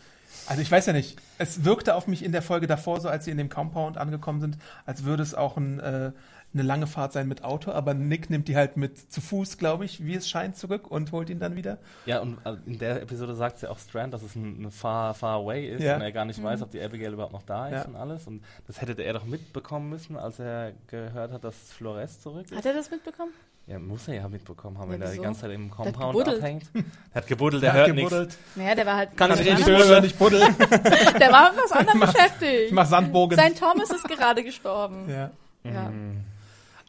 also 0.47 0.61
ich 0.61 0.71
weiß 0.71 0.85
ja 0.87 0.93
nicht, 0.93 1.19
es 1.37 1.63
wirkte 1.65 1.95
auf 1.95 2.07
mich 2.07 2.23
in 2.23 2.31
der 2.31 2.41
Folge 2.41 2.67
davor 2.67 2.99
so, 3.01 3.09
als 3.09 3.25
sie 3.25 3.31
in 3.31 3.37
dem 3.37 3.49
Compound 3.49 3.97
angekommen 3.97 4.41
sind, 4.41 4.57
als 4.85 5.03
würde 5.03 5.23
es 5.23 5.33
auch 5.35 5.57
ein, 5.57 5.79
äh, 5.79 6.11
eine 6.53 6.63
lange 6.63 6.87
Fahrt 6.87 7.11
sein 7.11 7.27
mit 7.27 7.43
Auto, 7.43 7.71
aber 7.71 7.93
Nick 7.93 8.29
nimmt 8.29 8.47
die 8.47 8.55
halt 8.55 8.77
mit 8.77 9.11
zu 9.11 9.19
Fuß, 9.19 9.57
glaube 9.57 9.83
ich, 9.83 10.05
wie 10.05 10.15
es 10.15 10.29
scheint, 10.29 10.55
zurück 10.55 10.89
und 10.89 11.11
holt 11.11 11.29
ihn 11.29 11.39
dann 11.39 11.57
wieder. 11.57 11.79
Ja, 12.05 12.21
und 12.21 12.37
äh, 12.45 12.55
in 12.65 12.79
der 12.79 13.01
Episode 13.01 13.35
sagt 13.35 13.57
sie 13.59 13.69
auch 13.69 13.77
Strand, 13.77 14.13
dass 14.13 14.23
es 14.23 14.35
ein, 14.35 14.63
ein 14.63 14.71
far, 14.71 15.13
far 15.13 15.35
away 15.41 15.67
ist 15.69 15.83
Ja. 15.83 15.95
und 15.97 16.01
er 16.01 16.13
gar 16.13 16.23
nicht 16.23 16.41
weiß, 16.41 16.61
ob 16.61 16.71
die 16.71 16.81
Abigail 16.81 17.11
überhaupt 17.11 17.33
noch 17.33 17.43
da 17.43 17.67
ist 17.67 17.73
Ja. 17.73 17.85
und 17.85 17.95
alles. 17.97 18.25
Und 18.27 18.41
das 18.67 18.79
hätte 18.79 19.01
er 19.01 19.11
doch 19.13 19.25
mitbekommen 19.25 19.89
müssen, 19.89 20.15
als 20.15 20.39
er 20.39 20.71
gehört 20.87 21.33
hat, 21.33 21.43
dass 21.43 21.55
Flores 21.73 22.21
zurück 22.21 22.45
ist. 22.49 22.55
Hat 22.57 22.65
er 22.65 22.73
das 22.73 22.89
mitbekommen? 22.89 23.31
Ja, 23.67 23.79
muss 23.79 24.07
er 24.07 24.13
ja 24.15 24.27
mitbekommen 24.27 24.77
haben, 24.77 24.89
Ja, 24.91 24.93
wenn 24.93 25.01
er 25.01 25.11
die 25.11 25.17
ganze 25.19 25.41
Zeit 25.41 25.51
im 25.51 25.71
Compound 25.71 26.13
gebuddelt. 26.13 26.37
abhängt. 26.39 26.65
Der 26.73 26.83
hat 27.15 27.27
gebuddelt, 27.27 27.63
der 27.63 27.69
Er 27.73 27.79
hat 27.81 27.87
hört 27.87 27.95
nichts. 27.95 28.09
gebuddelt. 28.11 28.37
Naja, 28.55 28.75
der 28.75 28.85
war 28.85 28.95
halt. 28.97 29.17
Kann 29.17 29.31
ich 29.31 29.41
der 29.41 29.55
nicht 29.55 29.67
hören. 29.67 30.03
nicht 30.03 30.19
buddeln. 30.19 30.55
Der 30.59 31.31
war 31.31 31.51
mit 31.51 31.61
was 31.63 31.71
anderem 31.71 31.99
mach- 31.99 32.13
beschäftigt. 32.13 32.61
Ich 32.67 32.71
mach 32.71 32.85
Sandbogen. 32.85 33.35
Sein 33.37 33.55
Thomas 33.55 33.89
ist 33.89 34.03
gerade 34.07 34.43
gestorben. 34.43 35.09
Ja. 35.09 35.31
Ja. 35.63 35.91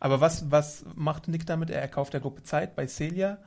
Aber 0.01 0.21
was, 0.21 0.51
was 0.51 0.85
macht 0.95 1.29
Nick 1.29 1.47
damit? 1.47 1.71
Er 1.71 1.89
kauft 1.89 2.13
der 2.13 2.21
Gruppe 2.21 2.43
Zeit 2.43 2.77
bei 2.77 2.87
Celia 2.87 3.39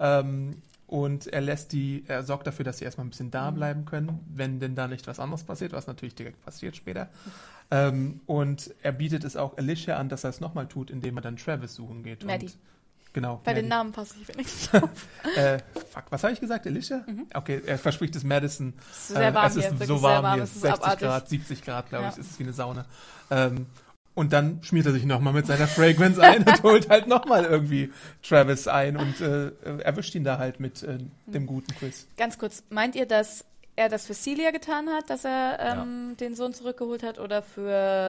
ähm, 0.00 0.62
und 0.86 1.26
er 1.26 1.42
lässt 1.42 1.72
die, 1.72 2.04
er 2.08 2.22
sorgt 2.22 2.46
dafür, 2.46 2.64
dass 2.64 2.78
sie 2.78 2.86
erstmal 2.86 3.06
ein 3.06 3.10
bisschen 3.10 3.30
da 3.30 3.50
bleiben 3.50 3.84
können, 3.84 4.20
wenn 4.34 4.60
denn 4.60 4.74
da 4.74 4.88
nicht 4.88 5.06
was 5.06 5.20
anderes 5.20 5.44
passiert, 5.44 5.72
was 5.74 5.86
natürlich 5.86 6.14
direkt 6.14 6.42
passiert 6.42 6.74
später. 6.76 7.10
Ähm, 7.70 8.20
und 8.24 8.74
er 8.82 8.92
bietet 8.92 9.24
es 9.24 9.36
auch 9.36 9.58
Alicia 9.58 9.98
an, 9.98 10.08
dass 10.08 10.24
er 10.24 10.30
es 10.30 10.40
nochmal 10.40 10.66
tut, 10.66 10.90
indem 10.90 11.18
er 11.18 11.20
dann 11.20 11.36
Travis 11.36 11.74
suchen 11.74 12.02
geht. 12.02 12.24
Maddie. 12.24 12.46
Und, 12.46 12.56
genau. 13.12 13.40
Bei 13.44 13.52
den 13.54 13.64
Maddie. 13.64 13.68
Namen 13.68 13.92
passe 13.92 14.14
ich 14.20 14.28
wenigstens 14.28 14.82
auf. 14.82 14.90
Äh, 15.36 15.58
fuck, 15.90 16.04
was 16.10 16.22
habe 16.24 16.32
ich 16.32 16.40
gesagt? 16.40 16.66
Alicia? 16.66 17.04
Okay, 17.34 17.60
er 17.66 17.78
verspricht 17.78 18.16
es 18.16 18.24
Madison. 18.24 18.72
Es 18.90 18.96
ist 18.98 19.08
sehr 19.16 19.34
warm 19.34 19.46
es 19.46 19.56
ist 19.56 19.72
hier, 19.76 19.86
so 19.86 20.02
warm 20.02 20.22
warm, 20.24 20.34
hier, 20.34 20.44
es 20.44 20.54
ist 20.54 20.62
60 20.62 20.82
abartig. 20.82 21.08
Grad, 21.08 21.28
70 21.28 21.62
Grad, 21.62 21.88
glaube 21.90 22.04
Ja. 22.04 22.10
ich, 22.10 22.18
es 22.18 22.26
ist 22.30 22.38
wie 22.38 22.44
eine 22.44 22.52
Sauna. 22.52 22.86
Ähm, 23.30 23.66
und 24.14 24.32
dann 24.32 24.60
schmiert 24.64 24.86
er 24.86 24.92
sich 24.92 25.04
nochmal 25.04 25.32
mit 25.32 25.46
seiner 25.46 25.68
Fragrance 25.68 26.20
ein 26.20 26.42
und 26.42 26.62
holt 26.64 26.88
halt 26.90 27.06
nochmal 27.06 27.44
irgendwie 27.44 27.92
Travis 28.22 28.66
ein 28.66 28.96
und 28.96 29.20
äh, 29.20 29.52
erwischt 29.82 30.14
ihn 30.16 30.24
da 30.24 30.38
halt 30.38 30.58
mit 30.58 30.82
äh, 30.82 30.98
dem 31.26 31.46
guten 31.46 31.72
Chris. 31.76 32.08
Ganz 32.16 32.36
kurz, 32.38 32.64
meint 32.70 32.96
ihr, 32.96 33.06
dass 33.06 33.44
er 33.76 33.88
das 33.88 34.06
für 34.06 34.14
Celia 34.14 34.50
getan 34.50 34.88
hat, 34.88 35.08
dass 35.08 35.24
er 35.24 35.58
ähm, 35.60 36.16
den 36.18 36.34
Sohn 36.34 36.52
zurückgeholt 36.52 37.04
hat 37.04 37.20
oder 37.20 37.42
für 37.42 38.08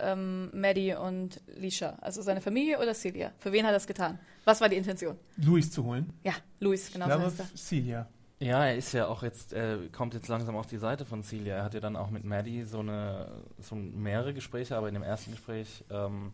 ähm, 0.00 0.50
Maddie 0.52 0.94
und 0.94 1.40
Lisha? 1.56 1.96
Also 2.00 2.22
seine 2.22 2.40
Familie 2.40 2.78
oder 2.78 2.94
Celia? 2.94 3.32
Für 3.38 3.52
wen 3.52 3.64
hat 3.64 3.70
er 3.70 3.74
das 3.74 3.86
getan? 3.86 4.18
Was 4.44 4.60
war 4.60 4.68
die 4.68 4.76
Intention? 4.76 5.16
Louis 5.36 5.70
zu 5.70 5.84
holen. 5.84 6.12
Ja, 6.24 6.32
Luis, 6.60 6.92
genau 6.92 7.06
ich 7.06 7.12
so 7.12 7.18
glaube, 7.18 7.34
er. 7.38 7.56
Celia. 7.56 8.08
Ja, 8.42 8.64
er 8.64 8.76
ist 8.76 8.92
ja 8.94 9.06
auch 9.06 9.22
jetzt, 9.22 9.52
er 9.52 9.76
kommt 9.92 10.14
jetzt 10.14 10.28
langsam 10.28 10.56
auf 10.56 10.66
die 10.66 10.78
Seite 10.78 11.04
von 11.04 11.22
Celia. 11.22 11.56
Er 11.56 11.64
hat 11.64 11.74
ja 11.74 11.80
dann 11.80 11.94
auch 11.94 12.08
mit 12.10 12.24
Maddie 12.24 12.64
so 12.64 12.78
eine, 12.80 13.28
so 13.60 13.74
mehrere 13.74 14.32
Gespräche, 14.32 14.76
aber 14.76 14.88
in 14.88 14.94
dem 14.94 15.02
ersten 15.02 15.32
Gespräch 15.32 15.84
ähm, 15.90 16.32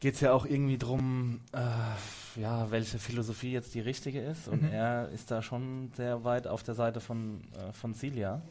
geht 0.00 0.14
es 0.14 0.20
ja 0.20 0.32
auch 0.32 0.46
irgendwie 0.46 0.78
drum, 0.78 1.40
äh, 1.52 2.40
ja, 2.40 2.70
welche 2.72 2.98
Philosophie 2.98 3.52
jetzt 3.52 3.74
die 3.74 3.80
richtige 3.80 4.20
ist. 4.20 4.48
Und 4.48 4.62
Mhm. 4.62 4.72
er 4.72 5.08
ist 5.10 5.30
da 5.30 5.42
schon 5.42 5.92
sehr 5.96 6.24
weit 6.24 6.48
auf 6.48 6.62
der 6.64 6.74
Seite 6.74 7.00
von, 7.00 7.42
äh, 7.54 7.72
von 7.72 7.94
Celia. 7.94 8.42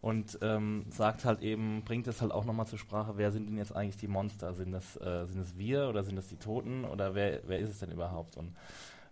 Und 0.00 0.38
ähm, 0.42 0.86
sagt 0.90 1.24
halt 1.24 1.42
eben, 1.42 1.82
bringt 1.84 2.06
es 2.06 2.20
halt 2.22 2.30
auch 2.30 2.44
nochmal 2.44 2.66
zur 2.66 2.78
Sprache, 2.78 3.14
wer 3.16 3.32
sind 3.32 3.46
denn 3.46 3.56
jetzt 3.56 3.74
eigentlich 3.74 3.96
die 3.96 4.06
Monster? 4.06 4.54
Sind 4.54 4.70
das, 4.70 4.96
äh, 4.96 5.26
sind 5.26 5.40
es 5.40 5.58
wir 5.58 5.88
oder 5.88 6.04
sind 6.04 6.14
das 6.14 6.28
die 6.28 6.36
Toten 6.36 6.84
oder 6.84 7.16
wer, 7.16 7.40
wer 7.46 7.58
ist 7.58 7.70
es 7.70 7.80
denn 7.80 7.90
überhaupt? 7.90 8.36
Und 8.36 8.54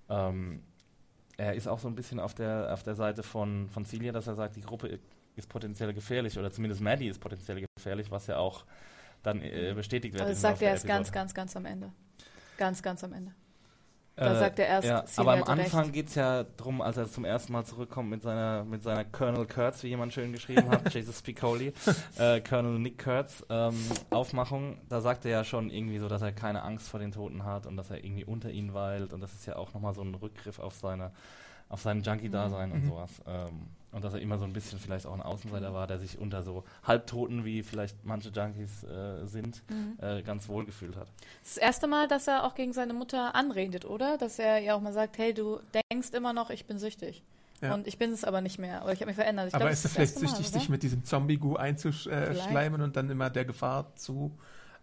ähm, 0.08 0.62
er 1.36 1.54
ist 1.54 1.66
auch 1.66 1.80
so 1.80 1.88
ein 1.88 1.96
bisschen 1.96 2.20
auf 2.20 2.34
der, 2.34 2.72
auf 2.72 2.84
der 2.84 2.94
Seite 2.94 3.24
von, 3.24 3.68
von 3.68 3.84
Celia, 3.84 4.12
dass 4.12 4.28
er 4.28 4.36
sagt, 4.36 4.54
die 4.54 4.62
Gruppe 4.62 5.00
ist 5.34 5.48
potenziell 5.48 5.92
gefährlich 5.92 6.38
oder 6.38 6.50
zumindest 6.52 6.80
Maddie 6.80 7.08
ist 7.08 7.18
potenziell 7.18 7.66
gefährlich, 7.76 8.10
was 8.10 8.28
ja 8.28 8.38
auch 8.38 8.64
dann 9.22 9.42
äh, 9.42 9.72
bestätigt 9.74 10.14
wird. 10.14 10.22
Also 10.22 10.32
das 10.32 10.40
sagt 10.40 10.62
er 10.62 10.70
erst 10.70 10.86
ganz, 10.86 11.10
ganz, 11.10 11.34
ganz 11.34 11.56
am 11.56 11.66
Ende. 11.66 11.92
Ganz, 12.56 12.82
ganz 12.82 13.02
am 13.02 13.12
Ende. 13.12 13.34
Da 14.16 14.32
Äh, 14.32 14.38
sagt 14.38 14.58
er 14.58 14.66
erst, 14.66 14.88
ja, 14.88 15.04
aber 15.16 15.34
am 15.34 15.42
Anfang 15.44 15.82
recht. 15.82 15.92
geht 15.92 16.08
es 16.08 16.14
ja 16.14 16.44
drum, 16.56 16.80
als 16.80 16.96
er 16.96 17.06
zum 17.10 17.26
ersten 17.26 17.52
Mal 17.52 17.64
zurückkommt 17.64 18.08
mit 18.08 18.22
seiner, 18.22 18.64
mit 18.64 18.82
seiner 18.82 19.04
Colonel 19.04 19.46
Kurtz, 19.46 19.82
wie 19.82 19.88
jemand 19.88 20.14
schön 20.14 20.32
geschrieben 20.32 20.70
hat, 20.70 20.88
Jesus 20.94 21.18
Spicoli, 21.18 21.74
äh, 22.18 22.40
Colonel 22.40 22.78
Nick 22.78 23.02
Kurtz, 23.04 23.44
ähm, 23.50 23.74
Aufmachung, 24.10 24.78
da 24.88 25.02
sagt 25.02 25.26
er 25.26 25.30
ja 25.32 25.44
schon 25.44 25.68
irgendwie 25.70 25.98
so, 25.98 26.08
dass 26.08 26.22
er 26.22 26.32
keine 26.32 26.62
Angst 26.62 26.88
vor 26.88 26.98
den 26.98 27.12
Toten 27.12 27.44
hat 27.44 27.66
und 27.66 27.76
dass 27.76 27.90
er 27.90 28.02
irgendwie 28.02 28.24
unter 28.24 28.48
ihnen 28.50 28.72
weilt 28.72 29.12
und 29.12 29.20
das 29.20 29.34
ist 29.34 29.44
ja 29.46 29.56
auch 29.56 29.74
nochmal 29.74 29.92
so 29.94 30.00
ein 30.02 30.14
Rückgriff 30.14 30.58
auf 30.60 30.74
seine 30.74 31.12
auf 31.68 31.80
sein 31.82 32.02
Junkie-Dasein 32.02 32.72
und 32.72 32.84
Mhm. 32.84 32.88
sowas. 32.88 33.10
Ähm, 33.26 33.68
und 33.92 34.04
dass 34.04 34.12
er 34.12 34.20
immer 34.20 34.36
so 34.38 34.44
ein 34.44 34.52
bisschen 34.52 34.78
vielleicht 34.78 35.06
auch 35.06 35.14
ein 35.14 35.22
Außenseiter 35.22 35.72
war, 35.72 35.86
der 35.86 35.98
sich 35.98 36.18
unter 36.18 36.42
so 36.42 36.64
Halbtoten, 36.84 37.44
wie 37.46 37.62
vielleicht 37.62 38.04
manche 38.04 38.28
Junkies 38.28 38.84
äh, 38.84 39.26
sind, 39.26 39.62
Mhm. 39.70 39.96
äh, 40.04 40.22
ganz 40.22 40.48
wohl 40.48 40.66
gefühlt 40.66 40.96
hat. 40.96 41.08
Das 41.42 41.56
erste 41.56 41.86
Mal, 41.86 42.06
dass 42.06 42.28
er 42.28 42.44
auch 42.44 42.54
gegen 42.54 42.72
seine 42.74 42.92
Mutter 42.92 43.34
anredet, 43.34 43.84
oder? 43.86 44.18
Dass 44.18 44.38
er 44.38 44.60
ihr 44.60 44.76
auch 44.76 44.80
mal 44.82 44.92
sagt, 44.92 45.16
hey, 45.18 45.32
du 45.32 45.60
denkst 45.90 46.10
immer 46.10 46.32
noch, 46.34 46.50
ich 46.50 46.66
bin 46.66 46.78
süchtig. 46.78 47.22
Ja. 47.62 47.72
Und 47.72 47.86
ich 47.86 47.96
bin 47.96 48.12
es 48.12 48.22
aber 48.22 48.42
nicht 48.42 48.58
mehr. 48.58 48.82
Oder 48.84 48.92
ich 48.92 48.98
habe 49.00 49.06
mich 49.06 49.16
verändert. 49.16 49.48
Ich 49.48 49.54
Aber 49.54 49.64
glaub, 49.64 49.72
ist 49.72 49.82
das 49.82 49.92
er 49.92 49.94
vielleicht 49.94 50.14
das 50.16 50.20
süchtig, 50.20 50.52
Mal, 50.52 50.60
sich 50.60 50.68
mit 50.68 50.82
diesem 50.82 51.04
Zombie-Gu 51.04 51.56
einzuschleimen 51.56 52.82
und 52.82 52.96
dann 52.96 53.08
immer 53.08 53.30
der 53.30 53.46
Gefahr 53.46 53.94
zu, 53.96 54.30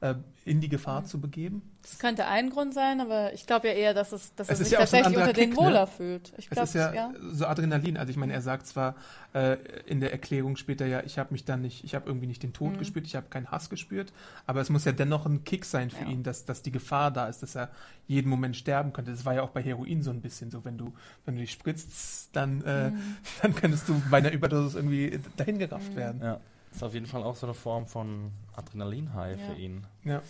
äh, 0.04 0.16
in 0.46 0.60
die 0.60 0.68
Gefahr 0.70 1.02
Mhm. 1.02 1.06
zu 1.06 1.22
begeben? 1.22 1.62
Das 1.84 2.00
könnte 2.00 2.26
ein 2.28 2.50
Grund 2.50 2.74
sein, 2.74 3.02
aber 3.02 3.34
ich 3.34 3.46
glaube 3.46 3.68
ja 3.68 3.74
eher, 3.74 3.94
dass, 3.94 4.12
es, 4.14 4.34
dass 4.36 4.48
er 4.48 4.54
Es 4.54 4.60
ist 4.62 4.70
sich 4.70 4.74
ja 4.74 4.80
so 4.80 4.82
tatsächlich 4.84 5.08
anderer 5.18 5.28
unter 5.30 5.34
Kick, 5.42 5.50
ne? 5.52 5.56
wohler 5.58 5.88
fühlt. 5.88 6.34
Ich 6.38 6.46
Es 6.46 6.52
glaube, 6.52 6.68
ist 6.68 6.74
ja, 6.76 6.94
ja. 6.94 7.12
so 7.34 7.46
Adrenalin. 7.46 7.98
Also 7.98 8.10
ich 8.12 8.16
meine, 8.18 8.32
er 8.34 8.42
sagt 8.42 8.68
zwar 8.68 8.96
äh, 9.34 9.58
in 9.86 10.00
der 10.00 10.12
Erklärung 10.14 10.56
später 10.58 10.86
ja, 10.86 11.02
ich 11.04 11.18
habe 11.20 11.32
mich 11.34 11.44
dann 11.46 11.62
nicht, 11.62 11.84
ich 11.84 11.96
habe 11.96 12.08
irgendwie 12.08 12.28
nicht 12.28 12.42
den 12.44 12.50
Mhm. 12.52 12.54
Tod 12.54 12.80
gespürt, 12.80 13.06
ich 13.06 13.16
habe 13.16 13.28
keinen 13.30 13.50
Hass 13.52 13.70
gespürt, 13.70 14.14
aber 14.46 14.62
es 14.62 14.70
muss 14.70 14.86
ja 14.86 14.92
dennoch 14.94 15.26
ein 15.26 15.44
Kick 15.46 15.66
sein 15.66 15.90
für 15.90 16.04
Ja. 16.06 16.10
ihn, 16.12 16.24
dass, 16.24 16.46
dass 16.46 16.62
die 16.62 16.72
Gefahr 16.72 17.12
da 17.12 17.28
ist, 17.28 17.42
dass 17.44 17.56
er 17.56 17.70
jeden 18.08 18.30
Moment 18.30 18.56
sterben 18.56 18.94
könnte. 18.94 19.12
Das 19.12 19.26
war 19.26 19.34
ja 19.34 19.42
auch 19.44 19.50
bei 19.52 19.62
Heroin 19.64 20.04
so 20.04 20.12
ein 20.12 20.22
bisschen 20.22 20.52
so, 20.52 20.64
wenn 20.66 20.78
du, 20.78 20.94
wenn 21.26 21.36
du 21.36 21.42
dich 21.42 21.52
spritzt, 21.52 22.30
dann, 22.34 22.62
äh, 22.64 22.92
Mhm. 22.92 23.18
dann 23.42 23.56
könntest 23.56 23.88
du 23.90 24.02
bei 24.10 24.18
einer 24.18 24.32
Überdosis 24.32 24.76
irgendwie 24.76 25.20
dahin 25.38 25.60
gerafft 25.60 25.92
Mhm. 25.94 25.96
werden. 25.98 26.22
Ja. 26.22 26.40
Ist 26.74 26.84
auf 26.84 26.94
jeden 26.94 27.06
Fall 27.06 27.24
auch 27.24 27.36
so 27.36 27.46
eine 27.46 27.54
Form 27.54 27.88
von 27.88 28.32
Adrenalin-High 28.56 29.40
Ja. 29.40 29.46
für 29.48 29.54
ihn. 29.60 29.86
Ja. 30.04 30.22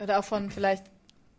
Oder 0.00 0.18
auch 0.18 0.24
von 0.24 0.50
vielleicht 0.50 0.84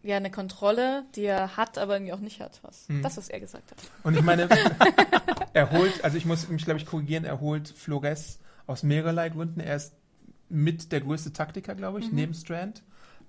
ja 0.03 0.17
eine 0.17 0.31
Kontrolle, 0.31 1.03
die 1.15 1.23
er 1.25 1.55
hat, 1.57 1.77
aber 1.77 1.95
irgendwie 1.95 2.13
auch 2.13 2.19
nicht 2.19 2.39
hat. 2.41 2.59
Was, 2.63 2.87
Mhm. 2.89 3.01
Das, 3.03 3.17
was 3.17 3.29
er 3.29 3.39
gesagt 3.39 3.71
hat. 3.71 3.77
Und 4.03 4.15
ich 4.15 4.21
meine, 4.23 4.47
er 5.53 5.71
holt, 5.71 6.03
also 6.03 6.17
ich 6.17 6.25
muss 6.25 6.47
mich, 6.49 6.63
glaube 6.65 6.79
ich, 6.79 6.85
korrigieren, 6.85 7.25
er 7.25 7.39
holt 7.39 7.67
Flores 7.69 8.39
aus 8.67 8.83
mehrerlei 8.83 9.29
Gründen. 9.29 9.59
Er 9.59 9.75
ist 9.77 9.93
mit 10.49 10.91
der 10.91 11.01
größte 11.01 11.33
Taktiker, 11.33 11.73
glaube 11.75 11.99
ich, 11.99 12.11
neben 12.11 12.33
Strand, 12.33 12.83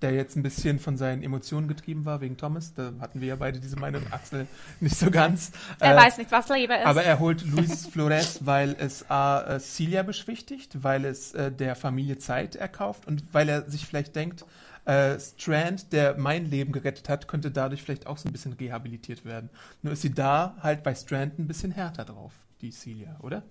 der 0.04 0.12
jetzt 0.12 0.36
ein 0.36 0.42
bisschen 0.42 0.78
von 0.78 0.96
seinen 0.96 1.22
Emotionen 1.22 1.66
getrieben 1.66 2.04
war 2.04 2.20
wegen 2.20 2.36
Thomas. 2.36 2.74
Da 2.74 2.92
hatten 3.00 3.20
wir 3.20 3.28
ja 3.28 3.36
beide 3.36 3.58
diese 3.58 3.76
Meinung, 3.76 4.02
Axel 4.10 4.46
nicht 4.80 4.96
so 4.96 5.10
ganz. 5.10 5.50
Er 5.80 5.94
Äh, 5.94 5.96
weiß 5.96 6.18
nicht, 6.18 6.30
was 6.30 6.48
Liebe 6.50 6.74
ist. 6.74 6.84
aber 6.86 7.02
er 7.02 7.18
holt 7.18 7.44
Luis 7.46 7.86
Flores, 7.92 8.40
weil 8.46 8.76
es 8.78 9.10
A, 9.10 9.56
äh, 9.56 9.58
Celia 9.60 10.02
beschwichtigt, 10.02 10.84
weil 10.84 11.04
es 11.06 11.32
äh, 11.34 11.50
der 11.50 11.74
Familie 11.74 12.18
Zeit 12.18 12.54
erkauft 12.54 13.06
und 13.06 13.24
weil 13.32 13.48
er 13.48 13.68
sich 13.70 13.86
vielleicht 13.86 14.14
denkt, 14.14 14.44
äh, 14.84 15.18
Strand, 15.18 15.92
der 15.94 16.18
mein 16.18 16.44
Leben 16.50 16.70
gerettet 16.72 17.08
hat, 17.08 17.26
könnte 17.26 17.50
dadurch 17.50 17.82
vielleicht 17.82 18.06
auch 18.06 18.18
so 18.18 18.28
ein 18.28 18.32
bisschen 18.32 18.52
rehabilitiert 18.52 19.24
werden. 19.24 19.48
Nur 19.80 19.94
ist 19.94 20.02
sie 20.02 20.12
da 20.12 20.54
halt 20.60 20.82
bei 20.82 20.94
Strand 20.94 21.38
ein 21.38 21.48
bisschen 21.48 21.70
härter 21.72 22.04
drauf, 22.04 22.32
die 22.60 22.70
Celia, 22.70 23.16
oder? 23.22 23.42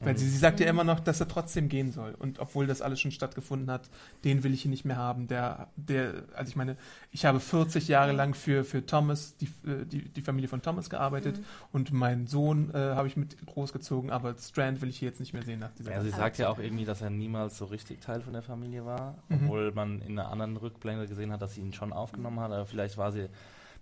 Weil 0.00 0.16
sie, 0.16 0.28
sie 0.28 0.38
sagt 0.38 0.60
ja 0.60 0.68
immer 0.68 0.84
noch, 0.84 1.00
dass 1.00 1.18
er 1.18 1.26
trotzdem 1.26 1.68
gehen 1.68 1.90
soll. 1.90 2.14
Und 2.14 2.38
obwohl 2.38 2.68
das 2.68 2.82
alles 2.82 3.00
schon 3.00 3.10
stattgefunden 3.10 3.68
hat, 3.68 3.90
den 4.22 4.44
will 4.44 4.54
ich 4.54 4.62
hier 4.62 4.70
nicht 4.70 4.84
mehr 4.84 4.96
haben. 4.96 5.26
Der, 5.26 5.66
der, 5.74 6.22
also 6.36 6.50
ich 6.50 6.54
meine, 6.56 6.76
ich 7.10 7.24
habe 7.24 7.40
40 7.40 7.88
Jahre 7.88 8.12
lang 8.12 8.34
für, 8.34 8.62
für 8.64 8.86
Thomas, 8.86 9.36
die, 9.38 9.46
äh, 9.68 9.84
die, 9.84 10.08
die 10.08 10.22
Familie 10.22 10.48
von 10.48 10.62
Thomas 10.62 10.88
gearbeitet 10.88 11.40
und 11.72 11.92
meinen 11.92 12.28
Sohn 12.28 12.70
äh, 12.72 12.78
habe 12.78 13.08
ich 13.08 13.16
mit 13.16 13.44
großgezogen, 13.44 14.10
aber 14.10 14.36
Strand 14.38 14.80
will 14.82 14.88
ich 14.88 14.98
hier 14.98 15.08
jetzt 15.08 15.18
nicht 15.18 15.32
mehr 15.32 15.42
sehen 15.42 15.58
nach 15.58 15.72
dieser 15.72 15.90
Ja, 15.90 16.00
sie 16.00 16.10
sagt 16.10 16.38
ja 16.38 16.48
auch 16.48 16.60
irgendwie, 16.60 16.84
dass 16.84 17.00
er 17.00 17.10
niemals 17.10 17.58
so 17.58 17.64
richtig 17.64 18.00
Teil 18.00 18.20
von 18.20 18.32
der 18.32 18.42
Familie 18.42 18.84
war, 18.84 19.16
Mhm. 19.28 19.40
obwohl 19.42 19.72
man 19.72 20.00
in 20.02 20.16
einer 20.16 20.30
anderen 20.30 20.56
Rückblende 20.56 21.08
gesehen 21.08 21.32
hat, 21.32 21.42
dass 21.42 21.54
sie 21.54 21.60
ihn 21.60 21.72
schon 21.72 21.92
aufgenommen 21.92 22.38
hat. 22.38 22.52
Aber 22.52 22.66
vielleicht 22.66 22.98
war 22.98 23.10
sie, 23.10 23.28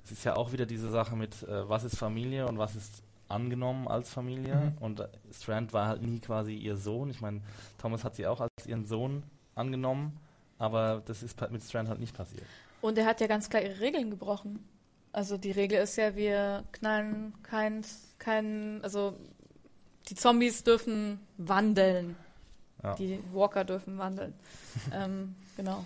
das 0.02 0.12
ist 0.12 0.24
ja 0.24 0.34
auch 0.36 0.52
wieder 0.52 0.64
diese 0.64 0.88
Sache 0.88 1.14
mit, 1.14 1.42
äh, 1.42 1.68
was 1.68 1.84
ist 1.84 1.98
Familie 1.98 2.46
und 2.46 2.56
was 2.56 2.74
ist 2.74 3.02
angenommen 3.28 3.88
als 3.88 4.10
Familie. 4.10 4.54
Mhm. 4.54 4.78
Und 4.80 5.08
Strand 5.32 5.72
war 5.72 5.88
halt 5.88 6.02
nie 6.02 6.20
quasi 6.20 6.54
ihr 6.54 6.76
Sohn. 6.76 7.10
Ich 7.10 7.20
meine, 7.20 7.40
Thomas 7.78 8.04
hat 8.04 8.14
sie 8.14 8.26
auch 8.26 8.40
als 8.40 8.66
ihren 8.66 8.84
Sohn 8.84 9.22
angenommen, 9.54 10.18
aber 10.58 11.02
das 11.06 11.22
ist 11.22 11.40
mit 11.50 11.62
Strand 11.62 11.88
halt 11.88 12.00
nicht 12.00 12.16
passiert. 12.16 12.46
Und 12.80 12.98
er 12.98 13.06
hat 13.06 13.20
ja 13.20 13.26
ganz 13.26 13.48
klar 13.48 13.62
ihre 13.62 13.80
Regeln 13.80 14.10
gebrochen. 14.10 14.64
Also 15.12 15.38
die 15.38 15.50
Regel 15.50 15.80
ist 15.80 15.96
ja, 15.96 16.14
wir 16.14 16.64
knallen 16.72 17.32
kein, 17.42 17.84
kein, 18.18 18.80
also 18.82 19.14
die 20.08 20.14
Zombies 20.14 20.62
dürfen 20.62 21.20
wandeln. 21.38 22.16
Ja. 22.82 22.94
Die 22.94 23.18
Walker 23.32 23.64
dürfen 23.64 23.98
wandeln. 23.98 24.34
ähm, 24.92 25.34
genau. 25.56 25.84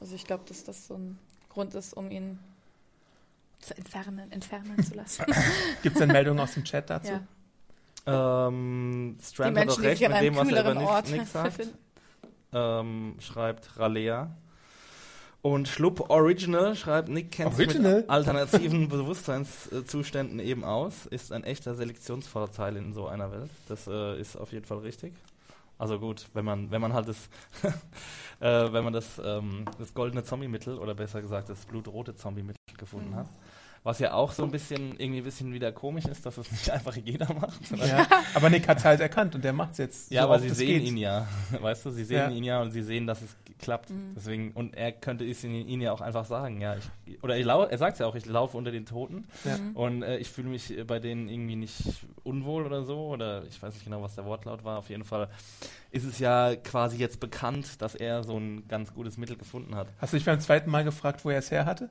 Also 0.00 0.14
ich 0.14 0.24
glaube, 0.24 0.44
dass 0.46 0.64
das 0.64 0.86
so 0.86 0.94
ein 0.94 1.18
Grund 1.48 1.74
ist, 1.74 1.92
um 1.92 2.10
ihn 2.10 2.38
zu 3.60 3.76
entfernen, 3.76 4.30
entfernen 4.32 4.82
zu 4.82 4.94
lassen. 4.94 5.24
Gibt 5.82 5.96
es 5.96 6.00
denn 6.00 6.08
Meldungen 6.12 6.40
aus 6.40 6.54
dem 6.54 6.64
Chat 6.64 6.88
dazu? 6.90 7.12
ja. 7.12 7.20
Ähm, 8.48 9.18
Strand 9.22 9.58
hat 9.58 9.68
auch 9.68 9.76
die 9.80 9.86
recht 9.86 10.00
mit 10.08 10.20
dem, 10.22 10.34
was 10.36 10.48
er 10.50 10.60
über 10.72 11.02
Nick 11.10 11.26
sagt. 11.26 11.68
ähm, 12.52 13.16
schreibt 13.20 13.78
Ralea. 13.78 14.34
Und 15.42 15.68
Schlupp 15.68 16.10
Original 16.10 16.74
schreibt, 16.76 17.08
Nick 17.08 17.30
kennt 17.32 17.54
sich 17.54 17.78
mit 17.78 18.10
alternativen 18.10 18.88
Bewusstseinszuständen 18.90 20.38
eben 20.38 20.64
aus, 20.64 21.06
ist 21.06 21.32
ein 21.32 21.44
echter 21.44 21.74
Selektionsvorteil 21.74 22.76
in 22.76 22.92
so 22.92 23.06
einer 23.06 23.30
Welt. 23.32 23.50
Das 23.68 23.86
äh, 23.86 24.20
ist 24.20 24.36
auf 24.36 24.52
jeden 24.52 24.66
Fall 24.66 24.78
richtig. 24.78 25.14
Also 25.78 25.98
gut, 25.98 26.26
wenn 26.34 26.44
man, 26.44 26.70
wenn 26.70 26.80
man 26.82 26.92
halt 26.92 27.08
das, 27.08 27.16
äh, 28.40 28.70
wenn 28.72 28.84
man 28.84 28.92
das, 28.92 29.18
ähm, 29.24 29.64
das 29.78 29.94
goldene 29.94 30.24
Zombie-Mittel 30.24 30.78
oder 30.78 30.94
besser 30.94 31.22
gesagt 31.22 31.48
das 31.48 31.64
blutrote 31.64 32.14
Zombie-Mittel 32.14 32.56
gefunden 32.76 33.10
Mhm. 33.10 33.16
hat. 33.16 33.28
Was 33.82 33.98
ja 33.98 34.12
auch 34.12 34.32
so 34.32 34.44
ein 34.44 34.50
bisschen, 34.50 34.94
irgendwie 35.00 35.20
ein 35.20 35.24
bisschen 35.24 35.54
wieder 35.54 35.72
komisch 35.72 36.04
ist, 36.04 36.26
dass 36.26 36.36
es 36.36 36.50
nicht 36.50 36.68
einfach 36.70 36.94
jeder 36.96 37.32
macht. 37.32 37.60
Ja, 37.76 38.06
aber 38.34 38.50
Nick 38.50 38.68
hat 38.68 38.76
es 38.78 38.84
halt 38.84 39.00
erkannt 39.00 39.34
und 39.34 39.42
der 39.42 39.54
macht 39.54 39.72
es 39.72 39.78
jetzt. 39.78 40.10
ja, 40.10 40.20
so 40.22 40.26
aber 40.26 40.34
oft 40.34 40.42
sie 40.44 40.48
es 40.50 40.58
sehen 40.58 40.80
geht. 40.80 40.88
ihn 40.88 40.96
ja, 40.98 41.26
weißt 41.60 41.86
du, 41.86 41.90
sie 41.90 42.04
sehen 42.04 42.18
Ja. 42.18 42.28
ihn 42.30 42.44
ja 42.44 42.60
und 42.60 42.72
sie 42.72 42.82
sehen, 42.82 43.06
dass 43.06 43.22
es 43.22 43.34
klappt. 43.58 43.88
Mhm. 43.88 44.12
Deswegen 44.14 44.52
und 44.52 44.74
er 44.74 44.92
könnte 44.92 45.24
es 45.24 45.42
ihnen, 45.44 45.66
ihnen 45.66 45.80
ja 45.80 45.92
auch 45.92 46.02
einfach 46.02 46.26
sagen, 46.26 46.60
ja, 46.60 46.76
ich, 47.06 47.22
oder 47.22 47.38
ich 47.38 47.44
lau, 47.46 47.64
er 47.64 47.78
sagt 47.78 47.98
ja 48.00 48.06
auch, 48.06 48.14
ich 48.14 48.26
laufe 48.26 48.56
unter 48.58 48.70
den 48.70 48.84
Toten 48.84 49.26
Ja. 49.44 49.56
Mhm. 49.56 49.76
und 49.76 50.02
äh, 50.02 50.18
ich 50.18 50.28
fühle 50.28 50.48
mich 50.50 50.76
äh, 50.76 50.84
bei 50.84 50.98
denen 50.98 51.28
irgendwie 51.30 51.56
nicht 51.56 51.82
unwohl 52.22 52.66
oder 52.66 52.84
so 52.84 53.06
oder 53.08 53.44
ich 53.44 53.62
weiß 53.62 53.72
nicht 53.72 53.84
genau, 53.84 54.02
was 54.02 54.14
der 54.14 54.26
Wortlaut 54.26 54.62
war. 54.62 54.76
Auf 54.78 54.90
jeden 54.90 55.04
Fall 55.04 55.28
ist 55.90 56.04
es 56.04 56.18
ja 56.18 56.54
quasi 56.54 56.98
jetzt 56.98 57.18
bekannt, 57.18 57.80
dass 57.80 57.94
er 57.94 58.24
so 58.24 58.36
ein 58.38 58.68
ganz 58.68 58.92
gutes 58.92 59.16
Mittel 59.16 59.36
gefunden 59.38 59.74
hat. 59.74 59.88
Hast 59.98 60.12
du 60.12 60.18
dich 60.18 60.26
beim 60.26 60.38
zweiten 60.40 60.70
Mal 60.70 60.84
gefragt, 60.84 61.24
wo 61.24 61.30
er 61.30 61.38
es 61.38 61.50
her 61.50 61.64
hatte? 61.64 61.88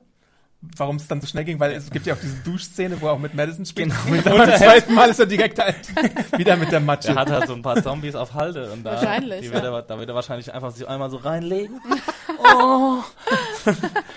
Warum 0.76 0.96
es 0.96 1.08
dann 1.08 1.22
so 1.22 1.26
schnell 1.26 1.44
ging? 1.44 1.58
Weil 1.58 1.72
es 1.72 1.90
gibt 1.90 2.04
ja 2.04 2.14
auch 2.14 2.20
diese 2.20 2.36
Duschszene, 2.44 3.00
wo 3.00 3.06
er 3.06 3.12
auch 3.12 3.18
mit 3.18 3.34
Madison 3.34 3.64
spielt. 3.64 3.90
Genau, 3.90 4.14
mit 4.14 4.26
und 4.26 4.36
beim 4.36 4.58
zweiten 4.58 4.94
Mal 4.94 5.08
ist 5.08 5.18
er 5.18 5.24
direkt 5.24 5.58
halt 5.58 5.76
wieder 6.38 6.56
mit 6.56 6.70
der 6.70 6.80
Matsche. 6.80 7.08
Er 7.08 7.14
hat 7.14 7.30
halt 7.30 7.46
so 7.46 7.54
ein 7.54 7.62
paar 7.62 7.82
Zombies 7.82 8.14
auf 8.14 8.34
Halde 8.34 8.70
und 8.70 8.84
da, 8.84 8.92
Wahrscheinlich, 8.92 9.40
die 9.40 9.52
wird 9.52 9.64
ja. 9.64 9.74
er, 9.74 9.82
da 9.82 9.98
wird 9.98 10.10
er 10.10 10.14
wahrscheinlich 10.14 10.52
einfach 10.52 10.70
sich 10.70 10.86
einmal 10.86 11.08
so 11.08 11.16
reinlegen. 11.16 11.80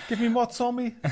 Give 0.08 0.22
me 0.22 0.28
more 0.28 0.48
Zombie. 0.48 0.94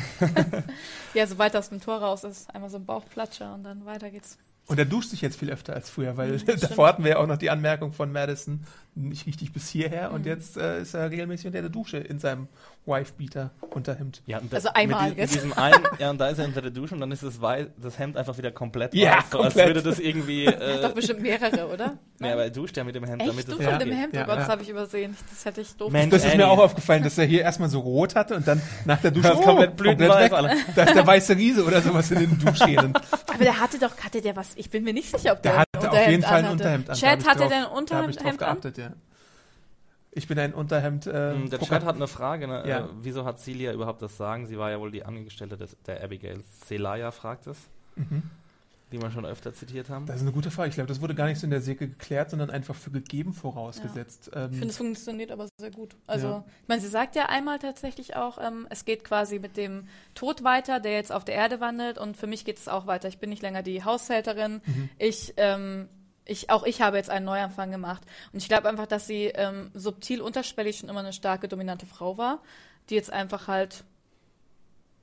Ja, 1.14 1.26
sobald 1.26 1.52
er 1.52 1.60
aus 1.60 1.68
dem 1.68 1.80
Tor 1.80 1.98
raus 1.98 2.24
ist, 2.24 2.52
einmal 2.54 2.70
so 2.70 2.78
ein 2.78 2.86
Bauchplatscher 2.86 3.52
und 3.52 3.64
dann 3.64 3.84
weiter 3.84 4.10
geht's. 4.10 4.38
Und 4.72 4.78
er 4.78 4.84
duscht 4.86 5.10
sich 5.10 5.20
jetzt 5.20 5.38
viel 5.38 5.50
öfter 5.50 5.74
als 5.74 5.88
früher, 5.90 6.16
weil 6.16 6.32
Mhm, 6.32 6.42
davor 6.60 6.88
hatten 6.88 7.04
wir 7.04 7.12
ja 7.12 7.16
auch 7.18 7.26
noch 7.26 7.36
die 7.38 7.50
Anmerkung 7.50 7.92
von 7.92 8.10
Madison, 8.10 8.64
nicht 8.94 9.26
richtig 9.26 9.52
bis 9.52 9.68
hierher. 9.68 10.08
Mhm. 10.08 10.14
Und 10.16 10.26
jetzt 10.26 10.56
äh, 10.56 10.82
ist 10.82 10.94
er 10.94 11.10
regelmäßig 11.10 11.46
unter 11.46 11.60
der 11.60 11.70
Dusche 11.70 11.98
in 11.98 12.18
seinem 12.18 12.48
Wife-Beater 12.86 13.50
Unterhemd. 13.70 14.22
Ja, 14.26 14.38
und 14.38 14.52
Also 14.52 14.68
mit 14.68 14.76
einmaliges. 14.76 15.30
di- 15.30 15.36
Mit 15.36 15.44
diesem 15.44 15.52
einen, 15.56 15.84
ja, 15.98 16.10
und 16.10 16.18
da 16.18 16.28
ist 16.28 16.38
er 16.38 16.44
unter 16.46 16.60
der 16.62 16.70
Dusche 16.72 16.94
und 16.94 17.00
dann 17.00 17.12
ist 17.12 17.22
das, 17.22 17.40
Wei 17.40 17.68
das 17.80 17.98
Hemd 17.98 18.16
einfach 18.16 18.36
wieder 18.38 18.50
komplett 18.50 18.94
Ja, 18.94 19.18
weiß, 19.18 19.30
so 19.30 19.38
als 19.38 19.54
komplett. 19.54 19.66
würde 19.76 19.82
das 19.88 19.98
irgendwie. 19.98 20.44
Äh, 20.62 20.80
doch 20.82 20.92
bestimmt 20.92 21.22
mehrere, 21.22 21.68
oder? 21.72 21.98
Nee, 22.22 22.32
aber 22.32 22.44
er 22.44 22.50
duscht 22.50 22.76
ja 22.76 22.84
mit 22.84 22.94
dem 22.94 23.04
Hemd, 23.04 23.20
Echt? 23.22 23.30
damit 23.30 23.48
Du 23.48 23.52
von 23.56 23.64
Ja. 23.64 23.78
dem 23.78 23.92
Hemd? 23.92 24.14
Ja, 24.14 24.22
oh 24.22 24.26
Gott, 24.26 24.38
das 24.38 24.48
habe 24.48 24.62
ich 24.62 24.68
übersehen. 24.68 25.16
Das 25.30 25.44
hätte 25.44 25.60
ich 25.60 25.76
doof 25.76 25.92
Mensch, 25.92 26.10
Das 26.10 26.24
ist 26.24 26.36
mir 26.36 26.48
auch 26.48 26.58
aufgefallen, 26.58 27.02
dass 27.02 27.18
er 27.18 27.24
hier 27.26 27.42
erstmal 27.42 27.68
so 27.68 27.80
rot 27.80 28.14
hatte 28.14 28.34
und 28.36 28.46
dann 28.48 28.60
nach 28.84 29.00
der 29.00 29.10
Dusche 29.10 29.28
Das 29.28 29.38
ist 29.38 29.44
komplett 29.44 29.76
blütenweiß, 29.76 30.24
weg. 30.24 30.32
alle. 30.32 30.56
Da 30.74 30.84
ist 30.84 30.94
der 30.94 31.06
weiße 31.06 31.36
Riese 31.36 31.64
oder 31.64 31.80
sowas 31.82 32.10
in 32.10 32.18
den 32.20 32.38
Duschschäden. 32.38 32.94
Aber 33.32 33.44
der 33.44 33.60
hatte 33.60 33.78
doch, 33.78 33.96
hatte 33.98 34.20
der 34.20 34.34
was, 34.36 34.52
ich 34.56 34.70
bin 34.70 34.84
mir 34.84 34.92
nicht 34.92 35.10
sicher, 35.10 35.32
ob 35.32 35.42
der, 35.42 35.52
Der 35.52 35.60
hatte 35.60 35.78
auf 35.78 35.84
Unterhemd 35.84 36.10
jeden 36.10 36.22
Fall 36.22 36.44
ein. 36.44 36.50
Unterhemd 36.52 36.90
an. 36.90 36.96
Chad, 36.96 37.26
hatte 37.26 37.48
der 37.48 37.56
ein 37.58 37.62
Da 37.62 37.68
ich 37.70 37.76
Unterhemd 37.78 38.16
drauf 38.20 38.26
an? 38.26 38.36
geachtet, 38.38 38.78
ja. 38.78 38.92
Ich 40.14 40.28
bin 40.28 40.38
ein 40.38 40.52
Unterhemd. 40.52 41.06
Äh, 41.06 41.30
Ähm, 41.32 41.48
Der 41.48 41.58
Gucker. 41.58 41.76
Chat 41.76 41.84
hat 41.86 41.96
eine 41.96 42.06
Frage, 42.06 42.46
ne? 42.46 42.64
Ja. 42.66 42.80
äh, 42.80 42.84
wieso 43.00 43.24
hat 43.24 43.40
Celia 43.40 43.72
überhaupt 43.72 44.02
das 44.02 44.16
Sagen? 44.18 44.46
Sie 44.46 44.58
war 44.58 44.70
ja 44.70 44.78
wohl 44.78 44.90
die 44.90 45.04
Angestellte 45.06 45.56
des, 45.56 45.74
der 45.86 46.04
Abigail. 46.04 46.40
Celaya 46.66 47.10
fragt 47.12 47.46
es, 47.46 47.56
Mhm. 47.96 48.22
Die 48.92 49.00
wir 49.02 49.10
schon 49.10 49.26
öfter 49.26 49.52
zitiert 49.54 49.88
haben. 49.88 50.06
Das 50.06 50.16
ist 50.16 50.22
eine 50.22 50.32
gute 50.32 50.50
Frage. 50.50 50.68
Ich 50.68 50.74
glaube, 50.74 50.88
das 50.88 51.00
wurde 51.00 51.14
gar 51.14 51.26
nicht 51.26 51.40
so 51.40 51.46
in 51.46 51.50
der 51.50 51.60
Säge 51.60 51.88
geklärt, 51.88 52.30
sondern 52.30 52.50
einfach 52.50 52.74
für 52.74 52.90
gegeben 52.90 53.32
vorausgesetzt. 53.32 54.28
Ich 54.32 54.36
Ähm, 54.36 54.52
finde, 54.52 54.68
es 54.68 54.76
funktioniert 54.76 55.30
aber 55.32 55.48
sehr 55.58 55.70
gut. 55.70 55.96
Also, 56.06 56.26
Ja. 56.28 56.44
ich 56.62 56.68
meine, 56.68 56.80
sie 56.80 56.88
sagt 56.88 57.16
ja 57.16 57.26
einmal 57.26 57.58
tatsächlich 57.58 58.14
auch, 58.16 58.38
ähm, 58.40 58.66
es 58.70 58.84
geht 58.84 59.04
quasi 59.04 59.38
mit 59.38 59.56
dem 59.56 59.88
Tod 60.14 60.44
weiter, 60.44 60.78
der 60.80 60.92
jetzt 60.92 61.10
auf 61.12 61.24
der 61.24 61.34
Erde 61.34 61.60
wandelt 61.60 61.98
und 61.98 62.16
für 62.16 62.26
mich 62.26 62.44
geht 62.44 62.58
es 62.58 62.68
auch 62.68 62.86
weiter. 62.86 63.08
Ich 63.08 63.18
bin 63.18 63.30
nicht 63.30 63.42
länger 63.42 63.62
die 63.62 63.82
Haushälterin. 63.84 64.60
Mhm. 64.64 64.88
Ich, 64.98 65.34
ähm, 65.38 65.88
ich, 66.24 66.50
auch 66.50 66.64
ich 66.64 66.80
habe 66.82 66.96
jetzt 66.98 67.10
einen 67.10 67.24
Neuanfang 67.26 67.70
gemacht. 67.70 68.02
Und 68.32 68.38
ich 68.40 68.48
glaube 68.48 68.68
einfach, 68.68 68.86
dass 68.86 69.06
sie 69.06 69.24
ähm, 69.34 69.70
subtil 69.74 70.20
unterschwellig 70.20 70.78
schon 70.78 70.88
immer 70.88 71.00
eine 71.00 71.12
starke, 71.12 71.48
dominante 71.48 71.86
Frau 71.86 72.16
war, 72.18 72.40
die 72.90 72.94
jetzt 72.94 73.10
einfach 73.12 73.48
halt 73.48 73.84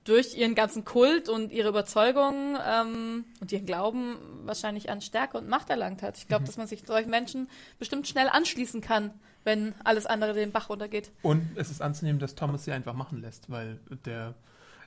durch 0.09 0.35
ihren 0.35 0.55
ganzen 0.55 0.83
Kult 0.85 1.29
und 1.29 1.51
ihre 1.51 1.69
Überzeugungen 1.69 2.57
ähm, 2.67 3.25
und 3.39 3.51
ihren 3.51 3.65
Glauben 3.65 4.15
wahrscheinlich 4.43 4.89
an 4.89 5.01
Stärke 5.01 5.37
und 5.37 5.47
Macht 5.47 5.69
erlangt 5.69 6.01
hat. 6.01 6.17
Ich 6.17 6.25
Mhm. 6.25 6.29
glaube, 6.29 6.45
dass 6.45 6.57
man 6.57 6.67
sich 6.67 6.83
solchen 6.85 7.09
Menschen 7.09 7.47
bestimmt 7.77 8.07
schnell 8.07 8.27
anschließen 8.29 8.81
kann, 8.81 9.11
wenn 9.43 9.73
alles 9.83 10.05
andere 10.05 10.33
den 10.33 10.51
Bach 10.51 10.69
runtergeht. 10.69 11.11
Und 11.21 11.47
es 11.55 11.69
ist 11.69 11.81
anzunehmen, 11.81 12.19
dass 12.19 12.35
Thomas 12.35 12.65
sie 12.65 12.71
einfach 12.71 12.93
machen 12.93 13.21
lässt, 13.21 13.49
weil 13.49 13.79
der 14.05 14.33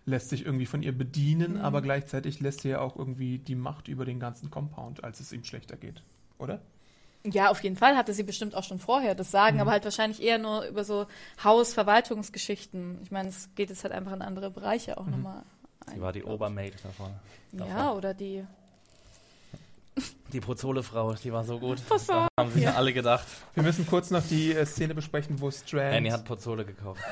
lässt 0.04 0.30
sich 0.30 0.44
irgendwie 0.44 0.66
von 0.66 0.82
ihr 0.82 0.96
bedienen, 0.96 1.54
Mhm. 1.54 1.60
aber 1.60 1.80
gleichzeitig 1.80 2.40
lässt 2.40 2.64
er 2.64 2.70
ja 2.72 2.80
auch 2.80 2.96
irgendwie 2.96 3.38
die 3.38 3.54
Macht 3.54 3.86
über 3.86 4.04
den 4.04 4.18
ganzen 4.18 4.50
Compound, 4.50 5.04
als 5.04 5.20
es 5.20 5.32
ihm 5.32 5.44
schlechter 5.44 5.76
geht. 5.76 6.02
Oder? 6.38 6.60
Ja, 7.24 7.50
auf 7.50 7.62
jeden 7.62 7.76
Fall 7.76 7.96
hatte 7.96 8.12
sie 8.14 8.24
bestimmt 8.24 8.54
auch 8.56 8.64
schon 8.64 8.80
vorher 8.80 9.14
das 9.14 9.30
Sagen, 9.30 9.56
Mhm. 9.56 9.62
aber 9.62 9.70
halt 9.72 9.84
wahrscheinlich 9.84 10.20
eher 10.22 10.38
nur 10.38 10.64
über 10.66 10.82
so 10.84 11.06
Hausverwaltungsgeschichten. 11.44 12.98
Ich 13.02 13.10
meine, 13.10 13.28
es 13.28 13.48
geht 13.54 13.70
jetzt 13.70 13.84
halt 13.84 13.92
einfach 13.92 14.12
in 14.12 14.22
andere 14.22 14.50
Bereiche 14.50 14.98
auch 14.98 15.04
Mhm. 15.04 15.10
nochmal. 15.12 15.42
Sie 15.92 16.00
war 16.00 16.12
die 16.12 16.24
Obermaid 16.24 16.74
davon. 16.84 17.10
Ja, 17.52 17.92
oder 17.92 18.14
die. 18.14 18.44
Die 20.32 20.40
Pozole-Frau, 20.40 21.12
die 21.14 21.30
war 21.32 21.44
so 21.44 21.58
gut. 21.58 21.86
Pozole, 21.86 22.26
Da 22.36 22.42
haben 22.42 22.50
sich 22.52 22.62
ja. 22.62 22.74
alle 22.74 22.94
gedacht. 22.94 23.26
Wir 23.54 23.62
müssen 23.62 23.86
kurz 23.86 24.10
noch 24.10 24.22
die 24.26 24.52
äh, 24.54 24.64
Szene 24.64 24.94
besprechen, 24.94 25.38
wo 25.40 25.50
Strand, 25.50 25.94
Annie 25.96 26.10
hat 26.12 26.24
Pozole 26.24 26.64
gekauft. 26.64 27.02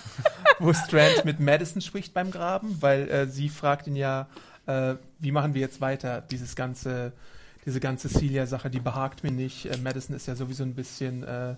wo 0.58 0.72
Strand 0.74 1.24
mit 1.24 1.40
Madison 1.40 1.80
spricht 1.80 2.12
beim 2.12 2.30
Graben, 2.30 2.76
weil 2.82 3.08
äh, 3.10 3.26
sie 3.26 3.48
fragt 3.48 3.86
ihn 3.86 3.96
ja, 3.96 4.26
äh, 4.66 4.96
wie 5.18 5.32
machen 5.32 5.54
wir 5.54 5.62
jetzt 5.62 5.80
weiter, 5.80 6.20
dieses 6.20 6.54
ganze, 6.54 7.12
diese 7.66 7.80
ganze 7.80 8.08
Celia-Sache, 8.08 8.70
die 8.70 8.80
behagt 8.80 9.22
mir 9.24 9.32
nicht. 9.32 9.66
Äh, 9.66 9.76
Madison 9.78 10.16
ist 10.16 10.26
ja 10.26 10.36
sowieso 10.36 10.62
ein 10.62 10.74
bisschen 10.74 11.24
äh, 11.24 11.56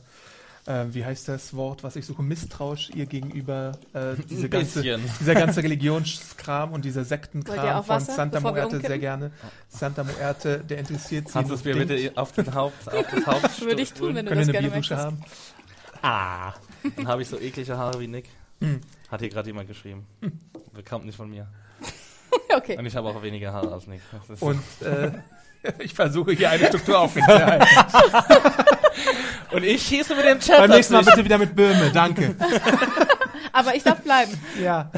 äh, 0.69 0.87
wie 0.93 1.05
heißt 1.05 1.29
das 1.29 1.55
Wort, 1.55 1.83
was 1.83 1.97
ich 1.97 2.05
suche, 2.05 2.23
misstrauisch 2.23 2.91
ihr 2.95 3.07
gegenüber 3.07 3.73
äh, 3.95 4.15
diese 4.29 4.45
Ein 4.45 4.51
ganze, 4.51 4.83
dieser 4.83 5.35
ganze 5.35 5.63
Religionskram 5.63 6.73
und 6.73 6.85
dieser 6.85 7.05
Sektenkram 7.05 7.85
von 7.85 7.97
Wasser, 7.97 8.13
Santa 8.13 8.41
Muerte 8.41 8.81
sehr 8.81 8.99
gerne. 8.99 9.31
Santa 9.69 10.05
Muerte, 10.05 10.59
der 10.59 10.79
interessiert 10.79 11.29
sie. 11.29 11.33
Kannst 11.33 11.51
du 11.51 11.55
es 11.55 11.65
mir 11.65 11.75
bitte 11.75 12.13
auf, 12.17 12.33
den 12.33 12.55
Haupt, 12.55 12.93
auf 12.93 13.07
das 13.11 13.27
Haupt 13.27 13.61
Würde 13.63 13.81
ich 13.81 13.95
tun, 13.95 14.15
wenn 14.15 14.27
du 14.27 14.35
das 14.35 14.49
gerne 14.49 14.69
möchtest. 14.69 15.01
haben? 15.01 15.23
Ah, 16.03 16.53
dann 16.97 17.09
habe 17.09 17.23
ich 17.23 17.29
so 17.29 17.39
eklige 17.39 17.77
Haare 17.77 17.99
wie 18.01 18.09
Nick. 18.09 18.29
Hm. 18.61 18.81
Hat 19.11 19.21
hier 19.21 19.31
gerade 19.31 19.49
jemand 19.49 19.69
geschrieben. 19.69 20.07
Bekommt 20.75 21.07
nicht 21.07 21.17
von 21.17 21.31
mir. 21.31 21.49
Okay. 22.55 22.79
Und 22.79 22.87
ich 22.87 22.97
habe 22.97 23.09
auch 23.09 23.23
weniger 23.23 23.53
Haare 23.53 23.73
als 23.73 23.87
Nick. 23.87 24.01
Und 24.41 24.63
äh, 24.81 25.13
ich 25.79 25.95
versuche 25.95 26.33
hier 26.33 26.51
eine 26.51 26.67
Struktur 26.67 26.99
aufrechtzuerhalten. 26.99 27.67
Und 29.51 29.65
ich 29.65 29.83
schieße 29.83 30.15
mit 30.15 30.25
dem 30.25 30.41
Chat. 30.41 30.59
Beim 30.59 30.71
nächsten 30.71 30.95
Mal 30.95 31.05
bitte 31.05 31.25
wieder 31.25 31.39
mit 31.39 31.55
Böhme, 31.55 31.91
danke. 31.93 32.35
Aber 33.53 33.75
ich 33.75 33.83
darf 33.83 34.01
bleiben. 34.03 34.39
Ja. 34.63 34.91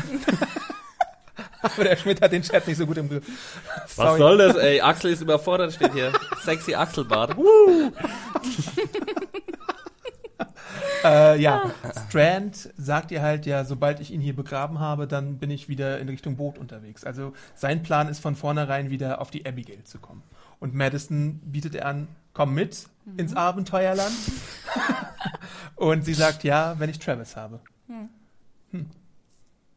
Aber 1.63 1.85
der 1.85 1.97
Schmidt 1.97 2.21
hat 2.21 2.33
den 2.33 2.43
Chat 2.43 2.67
nicht 2.67 2.79
so 2.79 2.87
gut 2.87 2.97
im 2.97 3.09
Griff. 3.09 3.25
Was 3.85 3.95
Sorry. 3.95 4.19
soll 4.19 4.39
das, 4.39 4.57
ey? 4.57 4.81
Axel 4.81 5.13
ist 5.13 5.21
überfordert, 5.21 5.73
steht 5.73 5.93
hier. 5.93 6.13
Sexy 6.43 6.75
Axelbart. 6.75 7.37
Woo! 7.37 7.93
Äh, 11.05 11.41
ja, 11.41 11.71
Strand 12.09 12.71
sagt 12.77 13.11
ihr 13.11 13.23
halt, 13.23 13.47
ja, 13.47 13.65
sobald 13.65 14.01
ich 14.01 14.11
ihn 14.11 14.21
hier 14.21 14.37
begraben 14.37 14.81
habe, 14.81 15.07
dann 15.07 15.39
bin 15.39 15.51
ich 15.51 15.69
wieder 15.69 15.99
in 15.99 16.09
Richtung 16.09 16.37
Boot 16.37 16.59
unterwegs. 16.59 17.05
Also 17.05 17.33
sein 17.55 17.83
Plan 17.83 18.09
ist 18.09 18.21
von 18.21 18.37
vornherein 18.37 18.91
wieder 18.91 19.21
auf 19.21 19.31
die 19.31 19.47
Abigail 19.47 19.83
zu 19.85 19.99
kommen. 19.99 20.23
Und 20.61 20.75
Madison 20.75 21.41
bietet 21.45 21.75
er 21.75 21.87
an, 21.87 22.09
komm 22.35 22.55
mit 22.55 22.87
ins 23.17 23.35
Abenteuerland. 23.35 24.13
Und 25.77 26.05
sie 26.05 26.15
sagt, 26.15 26.45
ja, 26.45 26.79
wenn 26.79 26.91
ich 26.91 26.99
Travis 26.99 27.35
habe. 27.37 27.61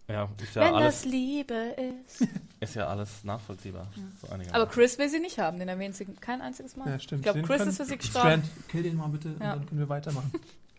Ja, 0.08 0.30
ist 0.42 0.56
ja, 0.56 0.62
Wenn 0.64 0.76
alles, 0.76 1.02
das 1.02 1.06
Liebe 1.06 1.54
ist. 1.54 2.28
ist 2.60 2.76
ja 2.76 2.88
alles 2.88 3.24
nachvollziehbar. 3.24 3.88
So 4.22 4.28
einigermaßen. 4.28 4.54
Aber 4.54 4.70
Chris 4.70 4.98
will 4.98 5.10
sie 5.10 5.20
nicht 5.22 5.40
haben, 5.40 5.60
den 5.60 5.70
erwähnt 5.70 5.96
sie 5.96 6.06
kein 6.06 6.42
einziges 6.42 6.76
Mal. 6.76 6.90
Ja, 6.90 7.00
stimmt. 7.00 7.20
Ich 7.20 7.24
glaube, 7.32 7.42
Chris 7.48 7.58
können- 7.60 7.70
ist 7.70 7.78
für 7.78 7.86
sie 7.86 7.98
gestorben. 7.98 8.44
Strand, 8.44 8.68
kill 8.68 8.84
den 8.84 8.98
mal 8.98 9.08
bitte 9.08 9.30
und 9.30 9.40
Ja. 9.42 9.56
dann 9.56 9.66
können 9.66 9.80
wir 9.80 9.88
weitermachen. 9.90 10.32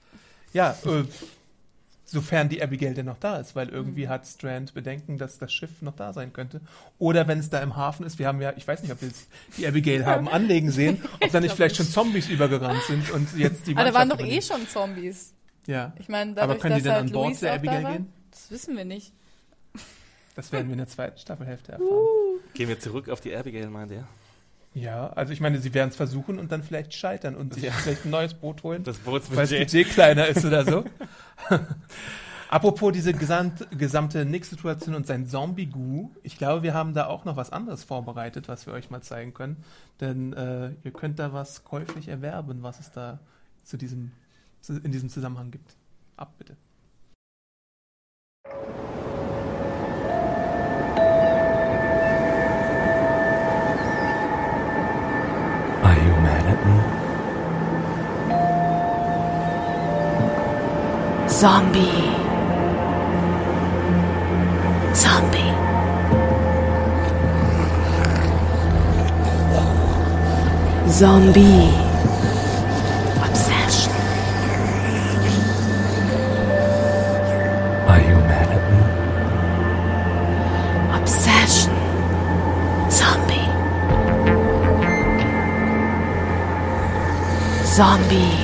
ja, 0.53 0.77
äh, 0.85 1.05
sofern 2.05 2.49
die 2.49 2.63
Abigail 2.63 2.95
denn 2.95 3.07
noch 3.07 3.19
da 3.19 3.39
ist, 3.39 3.57
weil 3.57 3.67
Mhm. 3.69 3.73
irgendwie 3.75 4.09
hat 4.09 4.27
Strand 4.27 4.75
Bedenken, 4.75 5.17
dass 5.19 5.39
das 5.39 5.53
Schiff 5.53 5.81
noch 5.83 5.97
da 5.97 6.13
sein 6.13 6.33
könnte. 6.33 6.61
Oder 6.99 7.27
wenn 7.29 7.39
es 7.39 7.49
da 7.51 7.61
im 7.63 7.77
Hafen 7.77 8.05
ist, 8.05 8.19
wir 8.19 8.27
haben 8.27 8.41
ja, 8.43 8.53
ich 8.57 8.67
weiß 8.69 8.83
nicht, 8.83 8.93
ob 8.93 9.01
wir 9.01 9.09
jetzt 9.09 9.27
die 9.57 9.67
Abigail 9.67 10.05
haben 10.07 10.29
anlegen 10.29 10.71
sehen, 10.71 11.03
ob 11.21 11.31
da 11.33 11.41
nicht 11.41 11.55
vielleicht 11.55 11.77
schon 11.77 11.87
Zombies 11.87 12.29
übergerannt 12.29 12.83
sind 12.87 13.11
und 13.11 13.35
jetzt 13.37 13.67
die 13.67 13.75
Aber 13.77 13.85
da 13.85 13.95
waren 13.95 14.09
doch 14.09 14.19
Mannschaft 14.19 14.33
eh 14.33 14.47
übernehmen. 14.47 14.67
schon 14.67 14.69
Zombies. 14.69 15.35
Ja, 15.67 15.95
Ich 15.99 16.09
meine, 16.11 16.33
aber 16.33 16.41
dadurch, 16.43 16.61
können 16.61 16.77
die 16.77 16.83
dass 16.83 16.85
denn 16.85 16.93
halt 16.95 17.07
an 17.07 17.13
Bord 17.13 17.29
Luis 17.29 17.41
der 17.41 17.49
da 17.51 17.55
Abigail 17.57 17.83
war, 17.85 17.93
gehen? 17.93 18.13
Das 18.31 18.51
wissen 18.51 18.77
wir 18.77 18.85
nicht. 18.85 19.13
Das 20.35 20.51
werden 20.53 20.67
wir 20.67 20.73
in 20.73 20.79
der 20.79 20.89
zweiten 20.89 21.17
Staffelhälfte 21.19 21.73
erfahren. 21.73 21.91
Gehen 22.55 22.69
wir 22.69 22.79
zurück 22.81 23.09
auf 23.09 23.21
die 23.21 23.35
Abigail, 23.35 23.69
meint 23.69 23.93
ihr? 23.93 24.07
Ja, 24.75 25.11
also 25.11 25.33
ich 25.33 25.41
meine, 25.41 25.59
sie 25.61 25.73
werden 25.73 25.91
es 25.91 25.97
versuchen 25.97 26.39
und 26.39 26.51
dann 26.51 26.65
vielleicht 26.65 26.93
scheitern 26.95 27.37
und 27.37 27.55
sich 27.55 27.63
Ja. 27.65 27.73
vielleicht 27.73 28.05
ein 28.05 28.11
neues 28.11 28.35
Boot 28.35 28.65
holen. 28.65 28.83
Das 28.83 29.07
weil 29.07 29.21
das. 29.21 29.51
Budget 29.51 29.89
kleiner 29.89 30.27
ist 30.27 30.45
oder 30.45 30.65
so. 30.65 30.85
Apropos 32.49 32.93
diese 32.93 33.13
gesamt, 33.13 33.67
gesamte 33.77 34.25
Nick-Situation 34.25 34.95
und 34.95 35.07
sein 35.07 35.27
Zombie-Goo, 35.27 36.11
ich 36.23 36.39
glaube, 36.39 36.63
wir 36.63 36.75
haben 36.75 36.93
da 36.95 37.07
auch 37.07 37.25
noch 37.25 37.37
was 37.37 37.51
anderes 37.51 37.83
vorbereitet, 37.85 38.49
was 38.49 38.67
wir 38.67 38.75
euch 38.75 38.91
mal 38.91 39.01
zeigen 39.01 39.33
können. 39.33 39.65
Denn 40.01 40.33
äh, 40.35 40.71
ihr 40.83 40.93
könnt 40.93 41.19
da 41.19 41.33
was 41.33 41.65
käuflich 41.65 42.09
erwerben, 42.09 42.63
was 42.63 42.81
es 42.81 42.91
da 42.93 43.21
zu 43.65 43.77
diesem, 43.77 44.13
zu, 44.61 44.75
in 44.79 44.93
diesem 44.93 45.09
Zusammenhang 45.09 45.51
gibt. 45.51 45.77
Ab 46.17 46.35
bitte. 46.39 46.57
Zombie. 61.41 61.91
Zombie. 64.95 65.51
Zombie. 70.89 71.75
Obsession. 73.27 73.93
Are 77.91 78.01
you 78.01 78.17
mad 78.31 78.49
at 78.57 78.65
me? 78.71 78.81
Obsession. 81.01 81.75
Zombie. 82.93 83.49
Zombie. 87.67 88.44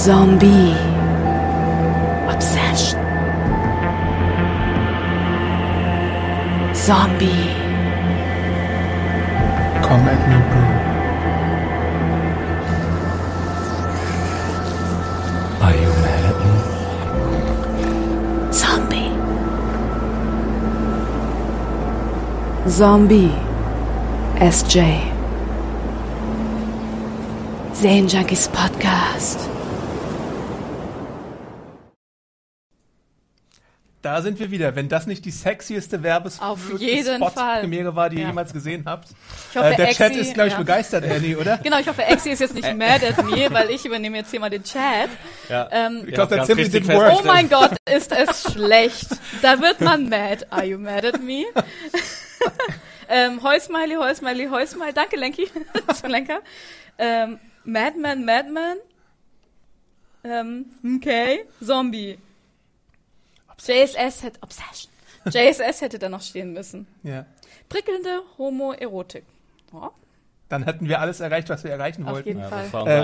Zombie. 0.00 0.72
Obsession. 2.32 2.98
Zombie. 6.74 7.44
Come 9.84 10.04
at 10.08 10.20
me, 10.30 10.38
bro. 10.48 10.64
Are 15.66 15.76
you 15.76 15.90
mad 16.00 16.24
at 16.30 16.36
me? 16.46 16.54
Zombie. 18.62 19.10
Zombie. 22.70 23.34
SJ. 24.40 24.76
Zane 27.74 28.08
Junkies 28.08 28.48
Podcast. 28.48 29.59
Da 34.12 34.22
sind 34.22 34.40
wir 34.40 34.50
wieder. 34.50 34.74
Wenn 34.74 34.88
das 34.88 35.06
nicht 35.06 35.24
die 35.24 35.30
sexieste 35.30 36.02
Werbes 36.02 36.40
Auf 36.40 36.58
jeden 36.80 37.16
Spot 37.16 37.30
Fall. 37.30 37.60
Premiere 37.60 37.94
war, 37.94 38.10
die 38.10 38.16
ihr 38.16 38.22
Ja. 38.22 38.28
jemals 38.28 38.52
gesehen 38.52 38.82
habt. 38.86 39.08
Ich 39.50 39.56
hoffe, 39.56 39.68
Äh, 39.68 39.76
der 39.76 39.90
Chat 39.90 40.12
Exi- 40.12 40.16
ist, 40.18 40.34
glaube 40.34 40.48
ich, 40.48 40.52
ja. 40.54 40.58
begeistert, 40.58 41.04
Annie, 41.04 41.36
oder? 41.38 41.58
Genau, 41.62 41.78
ich 41.78 41.86
hoffe, 41.88 42.02
Exi 42.02 42.30
ist 42.30 42.40
jetzt 42.40 42.54
nicht 42.54 42.74
mad 42.76 43.06
at 43.06 43.24
me, 43.24 43.46
weil 43.50 43.70
ich 43.70 43.84
übernehme 43.86 44.16
jetzt 44.16 44.30
hier 44.32 44.40
mal 44.40 44.50
den 44.50 44.64
Chat. 44.64 45.10
Ja. 45.48 45.68
Ähm, 45.70 46.02
Ich 46.08 46.14
glaube, 46.14 46.34
der 46.34 46.48
richtig 46.56 46.82
didn't 46.84 46.92
work. 46.96 47.18
oh 47.20 47.22
mein 47.24 47.48
Gott, 47.48 47.76
ist 47.88 48.10
es 48.10 48.52
schlecht. 48.52 49.06
Da 49.42 49.60
wird 49.60 49.80
man 49.80 50.08
mad. 50.08 50.44
Are 50.50 50.64
you 50.64 50.76
mad 50.76 51.06
at 51.06 51.22
me? 51.22 51.44
ähm, 53.08 53.40
Heusmiley, 53.42 53.94
Heusmiley, 53.94 54.48
Heusmiley. 54.48 54.92
Danke, 54.92 55.16
Lenki. 55.16 55.48
War 56.02 56.08
Lenker. 56.10 56.40
Ähm, 56.98 57.38
Madman, 57.64 58.24
Madman. 58.24 58.76
Ähm, 60.24 60.66
okay. 60.96 61.44
Zombie. 61.64 62.18
JSS 63.66 64.22
hätte, 64.22 64.40
Obsession. 64.42 64.92
JSS 65.26 65.80
hätte 65.80 65.98
da 65.98 66.08
noch 66.08 66.22
stehen 66.22 66.52
müssen. 66.52 66.86
Ja. 67.02 67.26
Prickelnde 67.68 68.22
Homoerotik. 68.38 69.24
Ja, 69.72 69.92
Dann 70.50 70.64
hätten 70.64 70.88
wir 70.88 71.00
alles 71.00 71.20
erreicht, 71.20 71.48
was 71.48 71.64
wir 71.64 71.70
erreichen 71.70 72.04
auf 72.06 72.12
wollten. 72.14 72.28
jeden 72.28 72.40
Ja, 72.40 72.48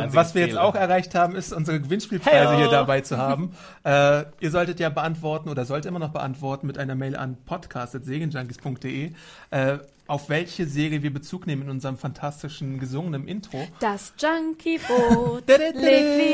Äh, 0.04 0.12
was 0.14 0.34
wir 0.34 0.44
jetzt 0.44 0.58
auch 0.58 0.74
erreicht 0.74 1.14
haben, 1.14 1.34
ist 1.34 1.52
unsere 1.54 1.80
Gewinnspielpreise 1.80 2.48
Hello. 2.50 2.58
hier 2.58 2.68
dabei 2.68 3.00
zu 3.02 3.16
haben. 3.16 3.52
äh, 3.84 4.24
ihr 4.40 4.50
solltet 4.50 4.80
ja 4.80 4.88
beantworten 4.90 5.48
oder 5.48 5.64
sollt 5.64 5.86
immer 5.86 5.98
noch 6.00 6.10
beantworten 6.10 6.66
mit 6.66 6.76
einer 6.76 6.94
Mail 6.96 7.16
an 7.16 7.38
podcast.segenjunkies.de, 7.46 9.12
äh, 9.50 9.78
auf 10.08 10.28
welche 10.28 10.66
Serie 10.66 11.02
wir 11.02 11.12
Bezug 11.12 11.46
nehmen 11.46 11.62
in 11.62 11.70
unserem 11.70 11.96
fantastischen 11.98 12.78
gesungenen 12.78 13.26
Intro. 13.26 13.66
Das 13.80 14.12
Junkie-Boot 14.18 15.48
legt 15.48 15.76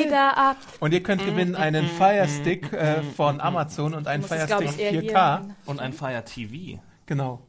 wieder 0.06 0.36
ab. 0.36 0.56
Und 0.80 0.92
ihr 0.92 1.02
könnt 1.02 1.24
gewinnen 1.24 1.54
einen 1.56 1.86
Fire 1.86 2.26
Stick 2.28 2.72
äh, 2.72 3.02
von 3.16 3.40
Amazon 3.40 3.94
und 3.94 4.06
einen 4.08 4.22
muss 4.22 4.30
es, 4.30 4.36
Fire 4.38 4.46
glaub 4.46 4.62
Stick 4.62 4.72
ich, 4.74 4.80
eher 4.80 4.90
hier 5.00 5.12
4K. 5.14 5.40
hin. 5.40 5.54
Und 5.66 5.80
ein 5.80 5.92
Fire 5.92 6.22
TV. 6.24 6.80
Genau. 7.06 7.40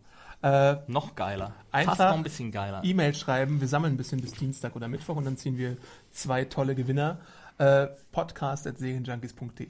Äh, 0.43 0.75
Noch 0.87 1.15
geiler. 1.15 1.53
Einfach 1.71 1.95
Fast 1.95 2.09
noch 2.09 2.17
ein 2.17 2.23
bisschen 2.23 2.51
geiler. 2.51 2.81
E-Mail 2.83 3.15
schreiben. 3.15 3.61
Wir 3.61 3.67
sammeln 3.67 3.93
ein 3.93 3.97
bisschen 3.97 4.19
bis 4.19 4.33
Dienstag 4.33 4.75
oder 4.75 4.89
Mittwoch 4.89 5.15
und 5.15 5.25
dann 5.25 5.37
ziehen 5.37 5.57
wir 5.57 5.77
zwei 6.11 6.43
tolle 6.43 6.75
Gewinner. 6.75 7.17
Äh, 7.57 7.87
podcast.segenjunkies.de. 8.11 9.67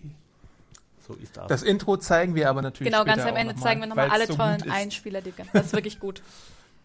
So 1.07 1.13
ist 1.15 1.38
das. 1.38 1.47
Das 1.47 1.63
Intro 1.63 1.97
zeigen 1.97 2.34
wir 2.34 2.49
aber 2.49 2.61
natürlich 2.61 2.91
Genau, 2.91 3.05
ganz 3.05 3.21
am 3.24 3.36
Ende 3.36 3.53
noch 3.53 3.61
zeigen 3.61 3.82
wir 3.82 3.88
nochmal 3.88 4.09
alle 4.09 4.26
so 4.26 4.36
tollen. 4.36 4.69
Einspieler, 4.71 5.21
die 5.21 5.38
wir 5.38 5.45
Das 5.53 5.67
ist 5.67 5.74
wirklich 5.74 5.99
gut. 5.99 6.21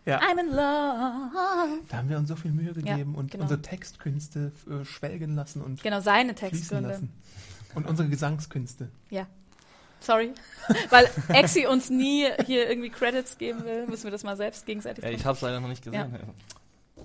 Ja. 0.04 0.20
I'm 0.20 0.40
in 0.40 0.48
love. 0.48 1.82
Da 1.90 1.98
haben 1.98 2.08
wir 2.08 2.16
uns 2.16 2.28
so 2.30 2.36
viel 2.36 2.50
Mühe 2.50 2.72
gegeben 2.72 3.14
und 3.14 3.30
genau. 3.30 3.42
unsere 3.42 3.60
Textkünste 3.60 4.52
äh, 4.70 4.82
schwelgen 4.86 5.34
lassen 5.34 5.60
und 5.60 5.82
Genau, 5.82 6.00
seine 6.00 6.34
lassen. 6.34 7.12
Und 7.74 7.86
unsere 7.86 8.08
Gesangskünste. 8.08 8.88
Ja. 9.10 9.26
Sorry. 10.00 10.32
Weil 10.90 11.08
Exi 11.28 11.66
uns 11.66 11.90
nie 11.90 12.26
hier 12.46 12.68
irgendwie 12.68 12.90
Credits 12.90 13.38
geben 13.38 13.64
will, 13.64 13.86
müssen 13.86 14.04
wir 14.04 14.10
das 14.10 14.22
mal 14.22 14.36
selbst 14.36 14.66
gegenseitig 14.66 15.02
Ja, 15.04 15.10
ich 15.10 15.24
habe 15.24 15.34
es 15.36 15.40
leider 15.40 15.60
noch 15.60 15.68
nicht 15.68 15.82
gesehen. 15.84 16.14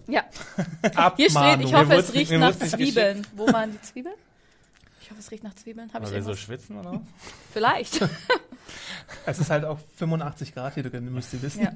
Ja. 0.08 0.24
Hier 1.16 1.30
steht, 1.30 1.62
ich 1.62 1.74
hoffe, 1.74 1.94
es 1.96 2.14
riecht 2.14 2.32
nach 2.32 2.56
Zwiebeln. 2.58 3.26
Wo 3.36 3.48
waren 3.52 3.72
die 3.72 3.82
Zwiebeln? 3.82 4.16
Ich 5.02 5.10
hoffe, 5.10 5.20
es 5.20 5.32
riecht 5.32 5.44
nach 5.44 5.56
Zwiebeln. 5.56 5.94
Habe 5.94 6.06
ich 6.06 6.12
Weil 6.12 6.16
wir 6.18 6.24
so 6.24 6.30
irgendwas? 6.32 6.46
schwitzen 6.46 6.78
oder 6.80 6.94
was? 6.94 7.00
Vielleicht. 7.52 8.00
Es 9.26 9.38
ist 9.38 9.50
halt 9.50 9.66
auch 9.66 9.78
85 9.98 10.54
Grad 10.56 10.74
hier 10.76 10.84
drin, 10.84 11.12
müsst 11.14 11.34
ihr 11.34 11.42
wissen. 11.42 11.68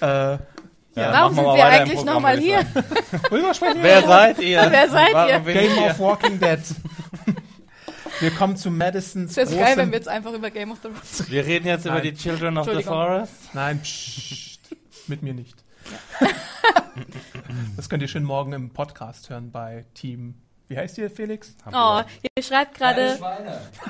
Ja. 0.00 0.34
Äh, 0.34 0.38
Ja, 0.94 1.12
Warum 1.12 1.34
sind 1.34 1.44
wir 1.44 1.64
eigentlich 1.66 2.04
nochmal 2.04 2.38
hier? 2.38 2.58
Wer 3.30 4.02
seid 4.06 4.38
ihr? 4.38 4.66
Wer 4.70 4.88
seid 4.90 5.12
Warum 5.14 5.48
ihr? 5.48 5.54
Game 5.54 5.78
of 5.78 5.98
Walking 5.98 6.38
Dead. 6.38 6.60
Wir 8.24 8.30
kommen 8.30 8.56
zu 8.56 8.70
Madisons 8.70 9.36
Es 9.36 9.50
wäre 9.50 9.60
geil, 9.60 9.76
wenn 9.76 9.90
wir 9.90 9.98
jetzt 9.98 10.08
einfach 10.08 10.32
über 10.32 10.50
Game 10.50 10.72
of 10.72 10.80
Thrones 10.80 11.28
Wir 11.30 11.44
reden 11.44 11.66
jetzt 11.66 11.84
über 11.84 11.96
Nein. 11.96 12.04
die 12.04 12.14
Children 12.14 12.56
of 12.56 12.66
the. 12.66 12.82
Forest. 12.82 13.54
Nein, 13.54 13.82
pssst, 13.82 14.60
mit 15.08 15.22
mir 15.22 15.34
nicht. 15.34 15.62
Das 17.76 17.90
könnt 17.90 18.00
ihr 18.02 18.08
schön 18.08 18.24
morgen 18.24 18.54
im 18.54 18.70
Podcast 18.70 19.28
hören 19.28 19.50
bei 19.50 19.84
Team... 19.92 20.36
Wie 20.68 20.78
heißt 20.78 20.96
ihr, 20.96 21.10
Felix? 21.10 21.54
Oh, 21.70 22.00
ihr 22.34 22.42
schreibt 22.42 22.78
gerade 22.78 23.18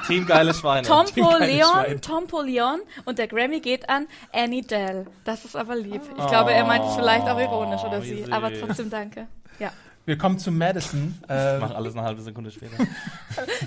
Team 0.08 0.26
geile 0.26 0.52
Schweine. 0.52 0.84
Tompo 0.84 1.28
geile 1.38 1.46
Leon, 1.46 1.70
Schwein. 1.70 2.00
Tompo 2.00 2.42
Leon 2.42 2.80
und 3.04 3.20
der 3.20 3.28
Grammy 3.28 3.60
geht 3.60 3.88
an 3.88 4.08
Annie 4.32 4.62
Dell. 4.62 5.06
Das 5.22 5.44
ist 5.44 5.54
aber 5.54 5.76
lieb. 5.76 6.02
Ich 6.18 6.26
glaube, 6.26 6.52
er 6.52 6.64
meint 6.64 6.84
es 6.84 6.96
vielleicht 6.96 7.28
auch 7.28 7.38
ironisch 7.38 7.84
oder 7.84 7.98
Oh, 7.98 8.02
sie. 8.02 8.26
Aber 8.32 8.52
trotzdem 8.52 8.90
danke. 8.90 9.28
Ja. 9.60 9.70
Wir 10.06 10.18
kommen 10.18 10.38
zu 10.38 10.52
Madison. 10.52 11.14
Äh, 11.28 11.56
Ich 11.56 11.60
mach 11.60 11.74
alles 11.74 11.94
eine 11.94 12.02
halbe 12.02 12.20
Sekunde 12.20 12.50
später. 12.50 12.76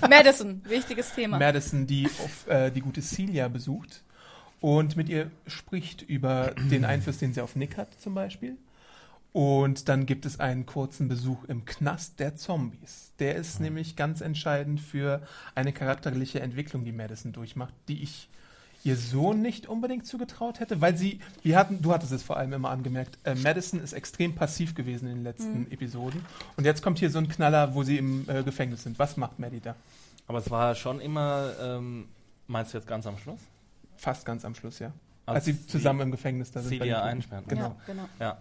Madison, 0.08 0.62
wichtiges 0.64 1.12
Thema. 1.14 1.38
Madison, 1.38 1.86
die 1.86 2.06
auf, 2.06 2.46
äh, 2.48 2.70
die 2.70 2.80
gute 2.80 3.00
Celia 3.02 3.48
besucht 3.48 4.02
und 4.60 4.96
mit 4.96 5.08
ihr 5.08 5.30
spricht 5.46 6.02
über 6.02 6.52
den 6.70 6.84
Einfluss, 6.84 7.18
den 7.18 7.32
sie 7.32 7.40
auf 7.40 7.56
Nick 7.56 7.76
hat, 7.76 8.00
zum 8.00 8.14
Beispiel. 8.14 8.56
Und 9.32 9.88
dann 9.88 10.06
gibt 10.06 10.26
es 10.26 10.40
einen 10.40 10.64
kurzen 10.64 11.08
Besuch 11.08 11.44
im 11.44 11.64
Knast 11.64 12.18
der 12.18 12.36
Zombies. 12.36 13.12
Der 13.18 13.36
ist 13.36 13.60
nämlich 13.60 13.94
ganz 13.94 14.20
entscheidend 14.20 14.80
für 14.80 15.22
eine 15.54 15.72
charakterliche 15.72 16.40
Entwicklung, 16.40 16.84
die 16.84 16.92
Madison 16.92 17.32
durchmacht, 17.32 17.74
die 17.88 18.02
ich 18.02 18.28
ihr 18.84 18.96
so 18.96 19.32
nicht 19.32 19.66
unbedingt 19.66 20.06
zugetraut 20.06 20.60
hätte, 20.60 20.80
weil 20.80 20.96
sie, 20.96 21.20
wir 21.42 21.58
hatten, 21.58 21.82
du 21.82 21.92
hattest 21.92 22.12
es 22.12 22.22
vor 22.22 22.36
allem 22.36 22.52
immer 22.52 22.70
angemerkt, 22.70 23.18
äh, 23.24 23.34
Madison 23.34 23.80
ist 23.80 23.92
extrem 23.92 24.34
passiv 24.34 24.74
gewesen 24.74 25.08
in 25.08 25.16
den 25.16 25.24
letzten 25.24 25.70
Episoden. 25.70 26.24
Und 26.56 26.64
jetzt 26.64 26.82
kommt 26.82 26.98
hier 26.98 27.10
so 27.10 27.18
ein 27.18 27.28
Knaller, 27.28 27.74
wo 27.74 27.82
sie 27.82 27.98
im 27.98 28.28
äh, 28.28 28.42
Gefängnis 28.42 28.84
sind. 28.84 28.98
Was 28.98 29.16
macht 29.16 29.38
Maddie 29.38 29.60
da? 29.60 29.74
Aber 30.26 30.38
es 30.38 30.50
war 30.50 30.74
schon 30.74 31.00
immer, 31.00 31.52
ähm, 31.60 32.08
meinst 32.46 32.72
du 32.72 32.78
jetzt 32.78 32.86
ganz 32.86 33.06
am 33.06 33.18
Schluss? 33.18 33.40
Fast 33.96 34.24
ganz 34.24 34.44
am 34.44 34.54
Schluss, 34.54 34.78
ja. 34.78 34.92
Als 35.26 35.36
Als 35.36 35.44
sie 35.46 35.66
zusammen 35.66 36.00
im 36.00 36.10
Gefängnis 36.10 36.50
da 36.52 36.60
sind. 36.60 36.78
Toten. 36.78 36.92
einsperrt. 36.92 37.46
ne? 37.46 37.54
Genau. 37.54 37.68
Ja, 37.68 37.76
genau. 37.86 38.08
Ja. 38.18 38.38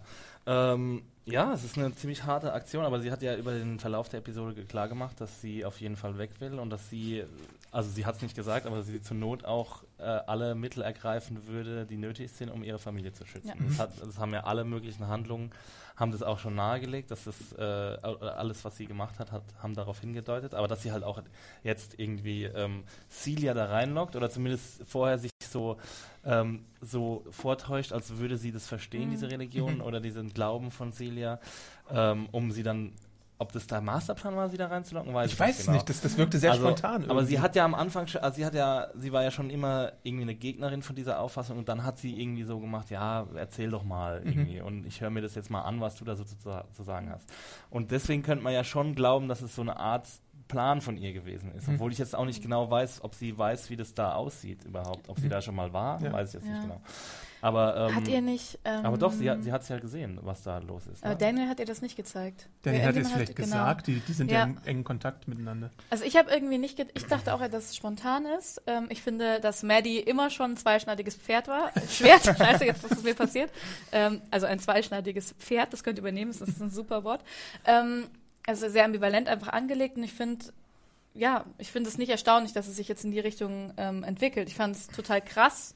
Ähm, 0.74 1.02
ja, 1.28 1.54
es 1.54 1.64
ist 1.66 1.78
eine 1.78 1.94
ziemlich 1.94 2.24
harte 2.24 2.54
Aktion, 2.54 2.86
aber 2.86 3.02
sie 3.02 3.12
hat 3.12 3.22
ja 3.22 3.36
über 3.36 3.52
den 3.52 3.80
Verlauf 3.80 4.08
der 4.08 4.20
Episode 4.20 4.64
klar 4.64 4.88
gemacht, 4.88 5.20
dass 5.20 5.42
sie 5.42 5.66
auf 5.66 5.80
jeden 5.82 5.98
Fall 5.98 6.18
weg 6.18 6.32
will 6.40 6.58
und 6.58 6.70
dass 6.70 6.90
sie, 6.90 7.26
also 7.70 7.90
sie 7.90 8.06
hat 8.06 8.16
es 8.16 8.22
nicht 8.22 8.36
gesagt, 8.36 8.66
aber 8.66 8.82
sie 8.82 9.02
zur 9.02 9.18
Not 9.18 9.44
auch 9.44 9.84
äh, 9.98 10.04
alle 10.04 10.56
Mittel 10.56 10.84
ergreifen 10.84 11.46
würde, 11.48 11.86
die 11.86 11.98
nötig 11.98 12.32
sind, 12.32 12.50
um 12.50 12.64
ihre 12.64 12.80
Familie 12.80 13.12
zu 13.12 13.26
schützen. 13.26 13.50
Ja. 13.50 13.56
Das, 13.68 13.80
hat, 13.80 13.92
das 14.02 14.18
haben 14.18 14.34
ja 14.34 14.46
alle 14.46 14.64
möglichen 14.64 15.08
Handlungen, 15.08 15.52
haben 15.98 16.12
das 16.12 16.24
auch 16.24 16.40
schon 16.40 16.56
nahegelegt, 16.56 17.12
dass 17.12 17.26
das 17.26 17.36
äh, 17.54 17.62
alles, 17.62 18.64
was 18.64 18.78
sie 18.78 18.86
gemacht 18.86 19.20
hat, 19.20 19.34
hat, 19.34 19.44
haben 19.62 19.74
darauf 19.74 20.00
hingedeutet, 20.00 20.54
aber 20.54 20.70
dass 20.70 20.82
sie 20.82 20.94
halt 20.94 21.04
auch 21.04 21.22
jetzt 21.64 22.00
irgendwie 22.00 22.46
ähm, 22.46 22.84
Celia 23.10 23.54
da 23.54 23.66
reinlockt 23.66 24.16
oder 24.16 24.30
zumindest 24.30 24.82
vorher 24.88 25.18
sich 25.18 25.32
so 25.52 25.78
ähm, 26.26 26.66
so 26.82 27.24
vortäuscht, 27.32 27.94
als 27.94 28.18
würde 28.18 28.38
sie 28.38 28.52
das 28.52 28.68
verstehen, 28.68 29.08
Mhm. 29.08 29.12
diese 29.12 29.32
Religion 29.32 29.82
oder 29.82 30.00
diesen 30.02 30.34
Glauben 30.34 30.72
von 30.72 30.92
Celia, 30.92 31.40
ähm, 31.90 32.28
um 32.32 32.52
sie 32.52 32.64
dann, 32.64 32.92
ob 33.40 33.52
das 33.54 33.66
der 33.68 33.80
Masterplan 33.82 34.36
war, 34.36 34.50
sie 34.50 34.58
da 34.58 34.68
reinzulocken, 34.68 35.14
weiß 35.14 35.32
Ich 35.32 35.40
weiß 35.40 35.60
es 35.60 35.66
genau. 35.68 35.76
nicht, 35.78 35.88
das, 35.88 36.02
das 36.02 36.18
wirkte 36.18 36.38
sehr 36.40 36.52
Also, 36.52 36.64
spontan. 36.66 37.04
Aber 37.10 37.24
sie 37.24 37.36
irgendwie. 37.36 37.40
hat 37.44 37.56
ja 37.56 37.64
am 37.66 37.76
Anfang, 37.76 38.08
schon- 38.08 38.22
also 38.22 38.36
sie 38.36 38.46
hat 38.46 38.56
ja, 38.56 38.88
sie 38.96 39.14
war 39.14 39.24
ja 39.24 39.32
schon 39.32 39.50
immer 39.50 39.94
irgendwie 40.04 40.24
eine 40.24 40.36
Gegnerin 40.36 40.82
von 40.82 40.96
dieser 40.96 41.20
Auffassung 41.20 41.58
und 41.60 41.70
dann 41.70 41.84
hat 41.86 41.98
sie 41.98 42.20
irgendwie 42.20 42.44
so 42.44 42.60
gemacht, 42.60 42.90
ja, 42.90 43.26
erzähl 43.36 43.70
doch 43.70 43.84
mal 43.84 44.20
Mhm. 44.22 44.28
irgendwie 44.28 44.62
und 44.62 44.86
ich 44.88 45.00
höre 45.00 45.12
mir 45.12 45.22
das 45.22 45.36
jetzt 45.36 45.50
mal 45.50 45.62
an, 45.62 45.80
was 45.80 45.96
du 45.96 46.04
da 46.04 46.16
so 46.16 46.24
zu, 46.26 46.36
zu 46.38 46.84
sagen 46.84 47.10
hast. 47.12 47.30
Und 47.70 47.92
deswegen 47.92 48.24
könnte 48.24 48.44
man 48.44 48.54
ja 48.54 48.64
schon 48.66 48.96
glauben, 48.96 49.28
dass 49.30 49.42
es 49.42 49.56
so 49.56 49.62
eine 49.62 49.78
Art 49.78 50.10
Plan 50.48 50.82
von 50.82 50.98
ihr 50.98 51.14
gewesen 51.14 51.52
ist, 51.56 51.68
Mhm. 51.68 51.76
obwohl 51.76 51.92
ich 51.92 51.98
jetzt 51.98 52.16
auch 52.16 52.26
nicht 52.26 52.42
genau 52.42 52.70
weiß, 52.72 53.04
ob 53.04 53.16
sie 53.16 53.38
weiß, 53.38 53.70
wie 53.70 53.76
das 53.76 53.94
da 53.94 54.14
aussieht 54.14 54.64
überhaupt, 54.66 55.10
ob 55.10 55.20
sie 55.20 55.30
da 55.30 55.42
schon 55.42 55.56
mal 55.56 55.74
war. 55.74 56.02
Ja. 56.02 56.14
weiß 56.14 56.30
ich 56.30 56.34
jetzt 56.36 56.46
Ja. 56.46 56.52
nicht 56.54 56.62
genau. 56.64 56.82
Aber, 57.40 57.90
ähm, 57.90 57.96
Hat 57.96 58.08
ihr 58.08 58.22
nicht. 58.22 58.58
Ähm, 58.66 58.84
aber 58.84 58.98
doch, 58.98 59.12
sie 59.12 59.30
hat 59.30 59.44
sie 59.44 59.52
hat's 59.52 59.70
ja 59.70 59.78
gesehen, 59.78 60.18
was 60.24 60.42
da 60.42 60.58
los 60.58 60.88
ist. 60.88 61.04
aber 61.04 61.14
Ne? 61.14 61.18
Daniel 61.20 61.48
hat 61.48 61.60
ihr 61.60 61.68
das 61.68 61.84
nicht 61.84 61.96
gezeigt. 61.96 62.50
Danny 62.64 62.78
Wer- 62.80 62.86
hat 62.88 62.92
es 62.96 62.98
irgendjemand 62.98 63.14
vielleicht 63.30 63.36
genau. 63.36 63.48
gesagt, 63.64 63.88
die, 63.88 64.00
die 64.00 64.14
sind 64.14 64.32
ja, 64.32 64.38
Ja. 64.40 64.44
im 64.46 64.58
engen 64.66 64.84
Kontakt 64.84 65.28
miteinander. 65.28 65.70
Also 65.92 66.04
ich 66.04 66.18
habe 66.18 66.32
irgendwie 66.32 66.58
nicht, 66.58 66.80
ich 66.80 67.06
dachte 67.06 67.36
auch, 67.36 67.40
dass 67.48 67.66
es 67.66 67.76
spontan 67.76 68.26
ist. 68.40 68.60
Ähm, 68.66 68.88
ich 68.90 69.04
finde, 69.04 69.40
dass 69.40 69.62
Maddie 69.62 70.00
immer 70.00 70.32
schon 70.32 70.52
ein 70.54 70.58
zweischneidiges 70.58 71.16
Pferd 71.16 71.48
war. 71.48 71.76
Äh, 71.78 71.82
Schwert, 71.88 72.24
scheiße, 72.38 72.66
jetzt 72.66 72.84
ist 72.84 72.92
es 72.94 73.04
mir 73.04 73.14
passiert. 73.14 73.52
Ähm, 73.92 74.20
also 74.32 74.48
ein 74.48 74.58
zweischneidiges 74.60 75.34
Pferd, 75.38 75.72
das 75.74 75.84
könnt 75.84 76.00
ihr 76.00 76.02
übernehmen, 76.02 76.32
das 76.38 76.42
ist 76.50 76.60
ein 76.60 76.72
super 76.72 77.04
Wort. 77.04 77.22
Also 78.48 78.70
sehr 78.70 78.86
ambivalent 78.86 79.28
einfach 79.28 79.50
angelegt 79.50 79.98
und 79.98 80.04
ich 80.04 80.14
finde, 80.14 80.46
ja, 81.14 81.46
ich 81.58 81.72
finde 81.72 81.90
es 81.90 81.98
nicht 81.98 82.10
erstaunlich, 82.10 82.54
dass 82.54 82.68
es 82.68 82.78
sich 82.78 82.88
jetzt 82.88 83.04
in 83.04 83.12
die 83.12 83.20
Richtung 83.20 83.74
ähm, 83.78 84.04
entwickelt. 84.04 84.48
Ich 84.48 84.56
fand 84.56 84.76
es 84.76 84.88
total 84.88 85.22
krass, 85.22 85.76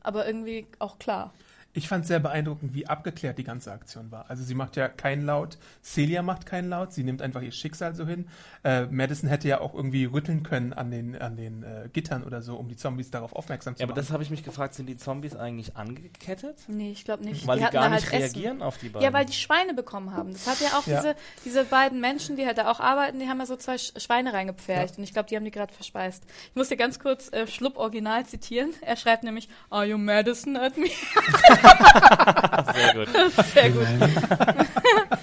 aber 0.00 0.26
irgendwie 0.26 0.66
auch 0.78 0.98
klar. 0.98 1.34
Ich 1.76 1.88
fand 1.88 2.06
sehr 2.06 2.20
beeindruckend, 2.20 2.72
wie 2.72 2.86
abgeklärt 2.86 3.36
die 3.36 3.42
ganze 3.44 3.72
Aktion 3.72 4.12
war. 4.12 4.26
Also 4.30 4.44
sie 4.44 4.54
macht 4.54 4.76
ja 4.76 4.88
keinen 4.88 5.26
Laut, 5.26 5.58
Celia 5.82 6.22
macht 6.22 6.46
keinen 6.46 6.68
Laut, 6.68 6.92
sie 6.92 7.02
nimmt 7.02 7.20
einfach 7.20 7.42
ihr 7.42 7.50
Schicksal 7.50 7.94
so 7.96 8.06
hin. 8.06 8.28
Äh, 8.62 8.86
Madison 8.86 9.28
hätte 9.28 9.48
ja 9.48 9.60
auch 9.60 9.74
irgendwie 9.74 10.04
rütteln 10.04 10.44
können 10.44 10.72
an 10.72 10.92
den, 10.92 11.20
an 11.20 11.36
den 11.36 11.64
äh, 11.64 11.88
Gittern 11.92 12.22
oder 12.22 12.42
so, 12.42 12.54
um 12.56 12.68
die 12.68 12.76
Zombies 12.76 13.10
darauf 13.10 13.32
aufmerksam 13.34 13.74
zu 13.74 13.80
Ja, 13.80 13.86
aber 13.86 13.92
machen. 13.94 14.02
das 14.06 14.12
habe 14.12 14.22
ich 14.22 14.30
mich 14.30 14.44
gefragt, 14.44 14.74
sind 14.74 14.86
die 14.86 14.96
Zombies 14.96 15.34
eigentlich 15.34 15.76
angekettet? 15.76 16.58
Nee, 16.68 16.92
ich 16.92 17.04
glaube 17.04 17.24
nicht. 17.24 17.44
Weil 17.46 17.58
die, 17.58 17.64
hatten 17.64 17.74
gar 17.74 17.88
da 17.88 17.94
nicht 17.96 18.10
halt 18.12 18.22
Essen. 18.22 18.34
reagieren 18.36 18.62
auf 18.62 18.78
die 18.78 18.88
beiden. 18.90 19.04
Ja, 19.04 19.12
weil 19.12 19.24
die 19.26 19.32
Schweine 19.32 19.74
bekommen 19.74 20.12
haben. 20.14 20.32
Das 20.32 20.46
hat 20.46 20.60
ja 20.60 20.78
auch 20.78 20.86
Ja. 20.86 20.96
diese, 21.00 21.16
diese 21.44 21.64
beiden 21.64 22.00
Menschen, 22.00 22.36
die 22.36 22.46
halt 22.46 22.58
da 22.58 22.70
auch 22.70 22.78
arbeiten, 22.78 23.18
die 23.18 23.28
haben 23.28 23.38
ja 23.40 23.46
so 23.46 23.56
zwei 23.56 23.78
Sch 23.78 23.92
Schweine 23.98 24.32
reingepfercht. 24.32 24.96
Und 24.98 25.02
ich 25.04 25.12
glaube, 25.12 25.28
die 25.28 25.34
haben 25.36 25.44
die 25.44 25.50
gerade 25.50 25.72
verspeist. 25.74 26.22
Ich 26.50 26.54
muss 26.54 26.68
dir 26.68 26.76
ganz 26.76 27.00
kurz 27.00 27.32
äh, 27.32 27.48
Schlupp 27.48 27.76
Original 27.78 28.24
zitieren. 28.26 28.70
Er 28.80 28.96
schreibt 28.96 29.24
nämlich, 29.24 29.48
Are 29.70 29.84
you 29.84 29.98
Madison 29.98 30.56
at 30.56 30.76
me? 30.76 30.86
Sehr 32.74 32.94
gut. 32.94 33.08
Sehr 33.52 33.70
gut. 33.70 33.86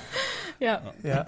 ja. 0.60 0.82
Ja, 1.04 1.26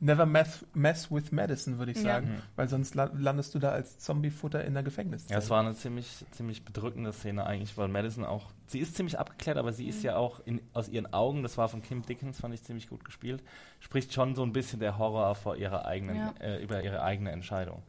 never 0.00 0.26
mess, 0.26 0.64
mess 0.74 1.10
with 1.10 1.32
Madison, 1.32 1.78
würde 1.78 1.92
ich 1.92 1.98
Ja. 1.98 2.04
sagen, 2.04 2.42
weil 2.54 2.68
sonst 2.68 2.94
la 2.94 3.10
landest 3.16 3.54
du 3.54 3.58
da 3.58 3.70
als 3.70 3.98
Zombiefutter 3.98 4.64
in 4.64 4.74
der 4.74 4.82
Gefängniszelle. 4.82 5.32
Ja, 5.32 5.38
es 5.38 5.50
war 5.50 5.60
eine 5.60 5.74
ziemlich, 5.74 6.24
ziemlich 6.30 6.64
bedrückende 6.64 7.12
Szene 7.12 7.44
eigentlich, 7.46 7.76
weil 7.76 7.88
Madison 7.88 8.24
auch, 8.24 8.50
sie 8.66 8.78
ist 8.78 8.96
ziemlich 8.96 9.18
abgeklärt, 9.18 9.58
aber 9.58 9.72
sie 9.72 9.86
ist 9.88 10.02
ja 10.02 10.16
auch 10.16 10.40
in, 10.44 10.60
aus 10.72 10.88
ihren 10.88 11.12
Augen, 11.12 11.42
das 11.42 11.58
war 11.58 11.68
von 11.68 11.82
Kim 11.82 12.02
Dickens, 12.02 12.40
fand 12.40 12.54
ich 12.54 12.62
ziemlich 12.62 12.88
gut 12.88 13.04
gespielt, 13.04 13.42
spricht 13.80 14.12
schon 14.12 14.34
so 14.34 14.42
ein 14.42 14.52
bisschen 14.52 14.78
der 14.80 14.98
Horror 14.98 15.34
vor 15.34 15.56
ihrer 15.56 15.84
eigenen, 15.86 16.16
Ja. 16.16 16.34
äh, 16.40 16.62
über 16.62 16.82
ihre 16.82 17.02
eigene 17.02 17.32
Entscheidung. 17.32 17.82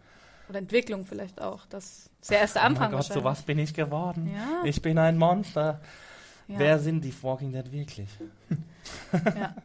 Oder 0.50 0.60
Entwicklung 0.60 1.06
vielleicht 1.06 1.42
auch. 1.42 1.66
Das 1.66 2.10
ist 2.22 2.32
der 2.32 2.40
erste 2.40 2.62
Anfang 2.62 2.88
oh 2.88 2.92
mein 2.98 3.02
Gott, 3.02 3.14
so 3.14 3.24
was 3.26 3.42
bin 3.44 3.60
ich 3.60 3.74
geworden. 3.74 4.32
Ja. 4.34 4.64
Ich 4.64 4.82
bin 4.82 4.98
ein 4.98 5.18
Monster. 5.18 5.82
Ja. 6.48 6.60
Wer 6.60 6.80
sind 6.80 7.04
die 7.04 7.14
Walking 7.24 7.52
Dead 7.52 7.72
wirklich? 7.72 8.10
Ja. 9.12 9.56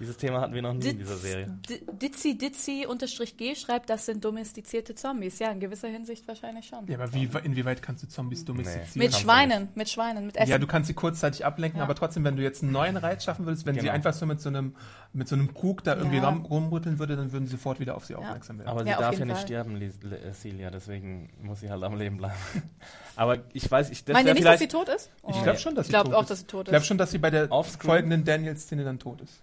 Dieses 0.00 0.16
Thema 0.16 0.40
hatten 0.40 0.54
wir 0.54 0.62
noch 0.62 0.72
nie 0.74 0.88
in 0.88 0.98
dieser 0.98 1.16
Serie. 1.16 1.56
Ditzi 2.00 2.36
Ditzi 2.36 2.84
unterstrich 2.88 3.36
G 3.36 3.54
schreibt, 3.54 3.88
das 3.90 4.06
sind 4.06 4.24
domestizierte 4.24 4.96
Zombies. 4.96 5.38
Ja, 5.38 5.52
in 5.52 5.60
gewisser 5.60 5.86
Hinsicht 5.86 6.26
wahrscheinlich 6.26 6.66
schon. 6.66 6.84
Ja, 6.88 6.98
aber 6.98 7.14
wie, 7.14 7.28
inwieweit 7.44 7.80
kannst 7.80 8.02
du 8.02 8.08
Zombies 8.08 8.44
domestizieren? 8.44 8.88
mit 8.94 9.02
kannst 9.12 9.18
du 9.20 9.22
Schweinen, 9.22 9.68
mit 9.76 9.88
Schweinen, 9.88 10.26
mit 10.26 10.36
Essen. 10.36 10.50
Ja, 10.50 10.58
du 10.58 10.66
kannst 10.66 10.88
sie 10.88 10.94
kurzzeitig 10.94 11.44
ablenken, 11.46 11.78
Ja. 11.78 11.84
aber 11.84 11.94
trotzdem, 11.94 12.24
wenn 12.24 12.36
du 12.36 12.42
jetzt 12.42 12.64
einen 12.64 12.72
neuen 12.72 12.96
Reiz 12.96 13.22
schaffen 13.24 13.46
würdest, 13.46 13.66
wenn 13.66 13.74
sie 13.76 13.82
Genau. 13.82 13.92
einfach 13.92 14.12
so 14.14 14.26
mit 14.26 14.40
so 14.40 14.48
einem, 14.48 14.74
mit 15.12 15.28
so 15.28 15.36
einem 15.36 15.54
Krug 15.54 15.84
da 15.84 15.94
irgendwie 15.96 16.16
Ja. 16.16 16.28
rum, 16.28 16.44
rumrütteln 16.44 16.98
würde, 16.98 17.14
dann 17.14 17.30
würden 17.30 17.46
sie 17.46 17.52
sofort 17.52 17.78
wieder 17.78 17.94
auf 17.94 18.04
sie 18.04 18.16
aufmerksam 18.16 18.58
werden. 18.58 18.68
Aber 18.68 18.82
sie 18.82 18.90
Ja, 18.90 18.98
darf 18.98 19.16
ja 19.16 19.24
nicht 19.24 19.36
Fall. 19.36 19.46
sterben, 19.46 19.80
äh, 19.80 20.32
Celia, 20.32 20.70
deswegen 20.70 21.30
muss 21.40 21.60
sie 21.60 21.70
halt 21.70 21.84
am 21.84 21.96
Leben 21.96 22.16
bleiben. 22.16 22.34
Aber 23.16 23.38
ich 23.52 23.70
weiß, 23.70 23.90
ich 23.90 24.04
Meint 24.08 24.26
ihr 24.26 24.34
nicht, 24.34 24.44
dass 24.44 24.58
sie 24.58 24.66
tot 24.66 24.88
ist? 24.88 25.08
ich 25.28 25.40
glaube 25.42 25.58
schon, 25.60 25.76
dass 25.76 25.82
Ich 25.84 25.86
sie 25.86 25.92
glaube 25.92 26.10
tot 26.10 26.18
auch, 26.18 26.22
ist. 26.22 26.30
dass 26.30 26.38
sie 26.40 26.46
tot 26.46 26.60
Ich 26.66 26.70
glaube 26.70 26.80
ist. 26.82 26.86
schon, 26.88 26.98
dass 26.98 27.10
sie 27.12 27.18
bei 27.18 27.30
der 27.30 27.48
folgenden 27.78 28.24
Daniel-Szene 28.24 28.82
dann 28.82 28.98
tot 28.98 29.20
ist. 29.20 29.40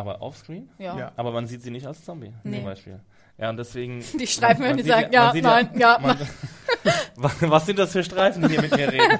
Aber 0.00 0.20
offscreen. 0.22 0.68
Ja. 0.78 0.98
Ja. 0.98 1.12
Aber 1.16 1.30
man 1.32 1.46
sieht 1.46 1.62
sie 1.62 1.70
nicht 1.70 1.86
als 1.86 2.04
Zombie 2.04 2.32
Nee. 2.42 2.56
zum 2.56 2.64
Beispiel. 2.64 3.00
Ja, 3.38 3.50
und 3.50 3.56
deswegen. 3.56 4.02
Die 4.18 4.26
streifen 4.26 4.64
und 4.66 4.76
die 4.76 4.82
sagen, 4.82 5.12
ja- 5.12 5.32
nein, 5.34 5.70
ja, 5.78 5.98
man, 6.00 6.18
was, 7.16 7.40
was 7.42 7.66
sind 7.66 7.78
das 7.78 7.92
für 7.92 8.04
Streifen, 8.04 8.42
die 8.42 8.48
hier 8.48 8.62
mit 8.62 8.76
mir 8.76 8.92
reden? 8.92 9.18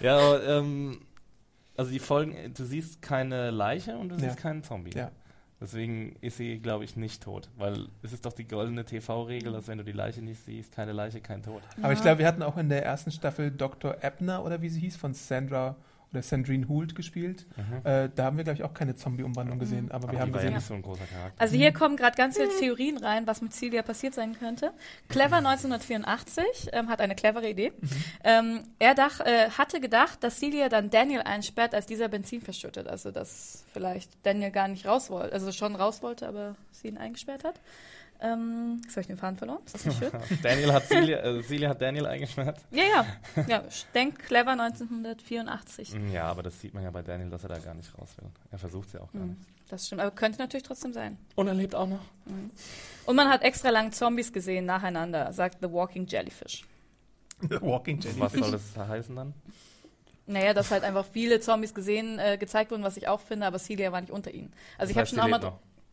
Ja, 0.00 0.16
aber, 0.18 0.46
ähm, 0.46 1.00
also 1.76 1.90
die 1.92 1.98
Folgen, 2.00 2.52
du 2.54 2.64
siehst 2.64 3.00
keine 3.02 3.50
Leiche 3.50 3.96
und 3.96 4.08
du 4.10 4.14
Ja. 4.16 4.22
siehst 4.22 4.36
keinen 4.38 4.62
Zombie. 4.62 4.90
Ja. 4.96 5.10
Deswegen 5.62 6.16
ist 6.22 6.38
sie, 6.38 6.58
glaube 6.58 6.84
ich, 6.84 6.96
nicht 6.96 7.22
tot. 7.22 7.50
Weil 7.56 7.86
es 8.02 8.12
ist 8.14 8.24
doch 8.24 8.32
die 8.32 8.46
goldene 8.48 8.84
TV-Regel, 8.84 9.52
dass 9.52 9.68
wenn 9.68 9.76
du 9.78 9.84
die 9.84 9.92
Leiche 9.92 10.22
nicht 10.22 10.42
siehst, 10.44 10.72
keine 10.72 10.92
Leiche, 10.92 11.20
kein 11.20 11.42
Tod. 11.42 11.62
Aber 11.82 11.92
ich 11.92 12.00
glaube, 12.00 12.18
wir 12.18 12.26
hatten 12.26 12.42
auch 12.42 12.56
in 12.56 12.70
der 12.70 12.82
ersten 12.84 13.10
Staffel 13.12 13.50
Dr. 13.50 14.02
Ebner 14.02 14.42
oder 14.42 14.62
wie 14.62 14.70
sie 14.70 14.80
hieß, 14.80 14.96
von 14.96 15.12
Sandra 15.12 15.76
oder 16.12 16.22
Sandrine 16.22 16.68
Hoult 16.68 16.94
gespielt. 16.94 17.46
Äh, 17.84 18.08
da 18.14 18.24
haben 18.24 18.36
wir, 18.36 18.44
glaube 18.44 18.56
ich, 18.56 18.64
auch 18.64 18.74
keine 18.74 18.96
Zombie-Umwandlung 18.96 19.58
gesehen. 19.58 19.90
Aber, 19.90 20.04
Aber 20.04 20.12
wir 20.12 20.16
die 20.16 20.22
haben 20.22 20.32
war 20.32 20.40
ja 20.40 20.46
gesehen, 20.48 20.56
nicht 20.56 20.66
so 20.66 20.74
ein 20.74 20.82
großer 20.82 21.06
Charakter. 21.06 21.40
Also 21.40 21.56
hier 21.56 21.72
kommen 21.72 21.96
gerade 21.96 22.16
ganz 22.16 22.36
viele 22.36 22.48
Theorien 22.58 22.98
rein, 22.98 23.26
was 23.26 23.42
mit 23.42 23.52
Celia 23.52 23.82
passiert 23.82 24.14
sein 24.14 24.36
könnte. 24.38 24.72
Clever 25.08 25.36
1984 25.36 26.70
ähm, 26.72 26.88
hat 26.88 27.00
eine 27.00 27.14
clevere 27.14 27.48
Idee. 27.48 27.72
Ähm, 28.24 28.60
er 28.78 28.94
dach, 28.94 29.20
äh, 29.20 29.50
hatte 29.50 29.80
gedacht, 29.80 30.22
dass 30.22 30.38
Celia 30.38 30.68
dann 30.68 30.90
Daniel 30.90 31.22
einsperrt, 31.22 31.74
als 31.74 31.86
dieser 31.86 32.08
Benzin 32.08 32.40
verschüttet. 32.40 32.88
Also 32.88 33.10
dass 33.10 33.64
vielleicht 33.72 34.10
Daniel 34.24 34.50
gar 34.50 34.68
nicht 34.68 34.86
raus 34.86 35.10
wollte, 35.10 35.32
also 35.32 35.52
schon 35.52 35.76
raus 35.76 36.02
wollte, 36.02 36.26
aber 36.26 36.56
sie 36.72 36.88
ihn 36.88 36.98
eingesperrt 36.98 37.44
hat. 37.44 37.60
Ähm, 38.22 38.80
jetzt 38.82 38.92
habe 38.92 39.00
ich 39.00 39.06
den 39.06 39.16
Faden 39.16 39.36
verloren. 39.38 39.60
Ist 39.64 39.74
das 39.74 39.86
nicht 39.86 39.98
schön? 39.98 40.10
Daniel 40.42 40.72
hat 40.74 40.84
Celia, 40.86 41.18
äh, 41.24 41.42
Celia 41.42 41.70
hat 41.70 41.80
Daniel 41.80 42.06
eingesperrt. 42.06 42.58
ja, 42.70 42.82
ja. 42.84 43.42
ja 43.46 43.64
denk 43.94 44.18
Clever 44.18 44.50
1984. 44.52 45.94
Ja, 46.12 46.24
aber 46.24 46.42
das 46.42 46.60
sieht 46.60 46.74
man 46.74 46.82
ja 46.82 46.90
bei 46.90 47.02
Daniel, 47.02 47.30
dass 47.30 47.42
er 47.44 47.48
da 47.48 47.58
gar 47.58 47.74
nicht 47.74 47.96
raus 47.98 48.10
will. 48.18 48.28
Er 48.50 48.58
versucht 48.58 48.88
es 48.88 48.92
ja 48.94 49.00
auch 49.00 49.12
gar 49.12 49.22
Mhm. 49.22 49.28
nicht. 49.30 49.40
Das 49.68 49.86
stimmt, 49.86 50.00
aber 50.00 50.10
könnte 50.10 50.38
natürlich 50.38 50.64
trotzdem 50.64 50.92
sein. 50.92 51.16
Und 51.36 51.46
er 51.46 51.54
lebt 51.54 51.74
auch 51.76 51.86
noch. 51.86 52.00
Und 53.06 53.16
man 53.16 53.28
hat 53.28 53.42
extra 53.42 53.70
lang 53.70 53.92
Zombies 53.92 54.32
gesehen 54.32 54.66
nacheinander, 54.66 55.32
sagt 55.32 55.58
The 55.62 55.70
Walking 55.70 56.06
Jellyfish. 56.06 56.64
The 57.40 57.60
Walking 57.62 57.98
Was 58.18 58.32
Jellyfish. 58.32 58.40
soll 58.40 58.50
das 58.76 58.88
heißen 58.88 59.14
dann? 59.16 59.32
Naja, 60.26 60.54
dass 60.54 60.70
halt 60.70 60.82
einfach 60.84 61.06
viele 61.06 61.40
Zombies 61.40 61.72
gesehen, 61.74 62.18
äh, 62.18 62.36
gezeigt 62.36 62.70
wurden, 62.70 62.82
was 62.82 62.96
ich 62.96 63.08
auch 63.08 63.20
finde, 63.20 63.46
aber 63.46 63.58
Celia 63.58 63.90
war 63.92 64.00
nicht 64.00 64.10
unter 64.12 64.32
ihnen. 64.32 64.52
Also 64.76 64.90
ich 64.90 64.96
habe 64.96 65.06
schon 65.06 65.18
auch 65.20 65.28
mal. 65.28 65.52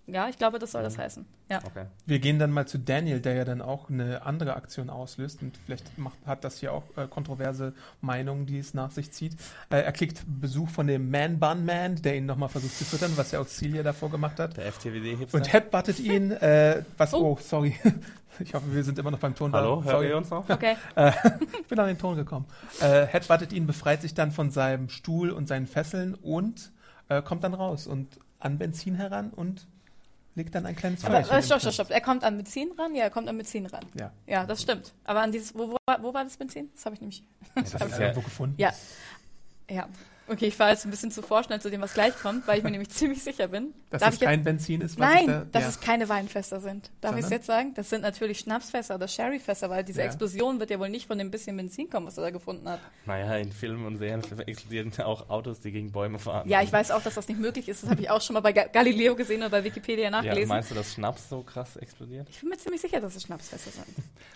Ja, 0.09 0.29
ich 0.29 0.37
glaube, 0.37 0.57
das 0.57 0.71
soll 0.71 0.83
das 0.83 0.95
Mhm. 0.95 1.01
heißen. 1.01 1.25
Ja. 1.51 1.59
Okay. 1.65 1.85
Wir 2.05 2.19
gehen 2.19 2.39
dann 2.39 2.51
mal 2.51 2.65
zu 2.65 2.79
Daniel, 2.79 3.19
der 3.19 3.33
ja 3.35 3.43
dann 3.45 3.61
auch 3.61 3.89
eine 3.89 4.25
andere 4.25 4.55
Aktion 4.55 4.89
auslöst 4.89 5.41
und 5.41 5.57
vielleicht 5.65 5.97
macht, 5.97 6.15
hat 6.25 6.45
das 6.45 6.59
hier 6.59 6.71
auch 6.71 6.83
äh, 6.95 7.07
kontroverse 7.07 7.73
Meinungen, 7.99 8.45
die 8.45 8.57
es 8.59 8.73
nach 8.73 8.91
sich 8.91 9.11
zieht. 9.11 9.33
Äh, 9.69 9.81
er 9.81 9.91
kriegt 9.91 10.23
Besuch 10.25 10.69
von 10.69 10.87
dem 10.87 11.11
Man 11.11 11.39
Bun 11.39 11.65
Man, 11.65 11.97
der 12.01 12.15
ihn 12.15 12.25
nochmal 12.25 12.47
versucht 12.49 12.77
zu 12.77 12.85
füttern, 12.85 13.11
was 13.17 13.31
ja 13.31 13.41
auch 13.41 13.47
Celia 13.47 13.83
davor 13.83 14.09
gemacht 14.09 14.39
hat. 14.39 14.55
Der 14.55 14.65
FTWD-Hipster. 14.71 15.37
Und 15.37 15.51
headbuttet 15.51 15.99
ihn, 15.99 16.31
äh, 16.31 16.83
was, 16.97 17.13
Oh. 17.13 17.33
oh, 17.33 17.39
sorry. 17.41 17.75
Ich 18.39 18.53
hoffe, 18.53 18.71
wir 18.71 18.83
sind 18.83 18.99
immer 18.99 19.09
noch 19.09 19.17
beim 19.17 19.33
Ton. 19.33 19.51
da. 19.51 19.57
Hallo, 19.57 19.77
hört 19.83 19.89
sorry. 19.95 20.09
ihr 20.09 20.17
uns 20.17 20.29
noch? 20.29 20.47
Okay. 20.47 20.77
Ich 21.59 21.67
bin 21.67 21.79
an 21.79 21.87
den 21.87 21.97
Ton 21.97 22.15
gekommen. 22.15 22.45
Äh, 22.79 23.07
headbuttet 23.07 23.51
ihn, 23.51 23.65
befreit 23.65 24.03
sich 24.03 24.13
dann 24.13 24.31
von 24.31 24.51
seinem 24.51 24.89
Stuhl 24.89 25.31
und 25.31 25.47
seinen 25.47 25.65
Fesseln 25.65 26.13
und 26.13 26.71
äh, 27.09 27.23
kommt 27.23 27.43
dann 27.43 27.55
raus 27.55 27.87
und 27.87 28.19
an 28.39 28.59
Benzin 28.59 28.93
heran 28.93 29.31
und 29.31 29.65
legt 30.37 30.55
dann 30.55 30.65
ein 30.65 30.75
kleines 30.75 31.03
Aber, 31.03 31.15
Feuerchen. 31.23 31.37
äh, 31.39 31.43
stopp, 31.43 31.59
stopp, 31.59 31.73
stopp. 31.73 31.89
Er 31.91 31.99
kommt 32.01 32.23
an 32.23 32.37
Benzin 32.37 32.71
ran? 32.77 32.95
Ja, 32.95 33.03
er 33.03 33.09
kommt 33.09 33.27
an 33.27 33.35
Benzin 33.37 33.65
ran. 33.65 33.83
Ja. 33.95 34.11
Ja, 34.25 34.45
das 34.45 34.61
stimmt. 34.61 34.93
Aber 35.03 35.21
an 35.21 35.31
dieses, 35.31 35.53
wo, 35.55 35.67
wo, 35.71 35.77
war- 35.85 36.01
wo 36.01 36.13
war 36.13 36.23
das 36.23 36.37
Benzin? 36.37 36.69
Das 36.73 36.85
habe 36.85 36.95
ich 36.95 37.01
nämlich. 37.01 37.23
Ja, 37.55 37.61
das 37.63 37.73
ist 37.73 37.79
ja, 37.91 37.99
irgendwo 37.99 38.21
gefunden. 38.21 38.55
Ja. 38.57 38.71
Ja. 39.69 39.87
Okay, 40.29 40.47
ich 40.47 40.55
fahre 40.55 40.71
jetzt 40.71 40.83
ein 40.85 40.91
bisschen 40.91 41.09
zu 41.11 41.21
vorschnell 41.21 41.61
zu 41.61 41.69
dem, 41.69 41.79
was 41.81 41.93
gleich 41.93 42.13
kommt, 42.21 42.47
weil 42.47 42.57
ich 42.57 42.63
mir 42.63 42.71
nämlich 42.71 42.89
ziemlich 42.91 43.23
sicher 43.23 43.47
bin. 43.47 43.73
Dass 43.89 44.01
Darf 44.01 44.09
es 44.09 44.15
ich 44.15 44.21
jetzt- 44.21 44.29
kein 44.29 44.43
Benzin 44.43 44.81
ist, 44.81 44.99
was 44.99 45.09
Nein, 45.09 45.19
ich 45.21 45.25
da, 45.27 45.45
dass 45.51 45.63
ja. 45.63 45.69
es 45.69 45.79
keine 45.79 46.09
Weinfässer 46.09 46.59
sind. 46.59 46.91
Darf 47.01 47.15
ich 47.17 47.23
es 47.23 47.29
jetzt 47.29 47.45
sagen? 47.45 47.73
Das 47.75 47.89
sind 47.89 48.01
natürlich 48.01 48.39
Schnapsfässer 48.39 48.95
oder 48.95 49.07
Sherryfässer, 49.07 49.69
weil 49.69 49.83
diese 49.85 50.01
Ja. 50.01 50.05
Explosion 50.07 50.59
wird 50.59 50.69
ja 50.69 50.79
wohl 50.79 50.89
nicht 50.89 51.07
von 51.07 51.17
dem 51.17 51.31
bisschen 51.31 51.55
Benzin 51.55 51.89
kommen, 51.89 52.07
was 52.07 52.17
er 52.17 52.23
da 52.23 52.29
gefunden 52.31 52.67
hat. 52.67 52.79
naja, 53.05 53.37
in 53.37 53.51
Filmen 53.53 53.85
und 53.85 53.97
Serien 53.97 54.21
explodieren 54.45 54.91
auch 55.03 55.29
Autos, 55.29 55.59
die 55.61 55.71
gegen 55.71 55.91
Bäume 55.91 56.19
fahren. 56.19 56.47
Ja, 56.49 56.61
ich 56.61 56.71
weiß 56.73 56.91
auch, 56.91 57.01
dass 57.01 57.15
das 57.15 57.27
nicht 57.27 57.39
möglich 57.39 57.69
ist. 57.69 57.83
Das 57.83 57.89
habe 57.89 58.01
ich 58.01 58.09
auch 58.09 58.21
schon 58.21 58.33
mal 58.33 58.41
bei 58.41 58.51
Ga 58.51 58.65
Galileo 58.67 59.15
gesehen 59.15 59.41
oder 59.41 59.49
bei 59.51 59.63
Wikipedia 59.63 60.05
Ja, 60.05 60.09
nachgelesen. 60.11 60.49
meinst 60.49 60.71
du, 60.71 60.75
dass 60.75 60.93
Schnaps 60.93 61.29
so 61.29 61.41
krass 61.43 61.77
explodiert? 61.77 62.27
ich 62.29 62.39
bin 62.41 62.49
mir 62.49 62.57
ziemlich 62.57 62.81
sicher, 62.81 62.99
dass 62.99 63.15
es 63.15 63.23
Schnapsfässer 63.23 63.71
sind. 63.71 63.87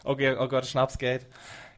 Okay, 0.03 0.35
oh 0.39 0.47
Gott, 0.47 0.65
Schnapsgate. 0.65 1.25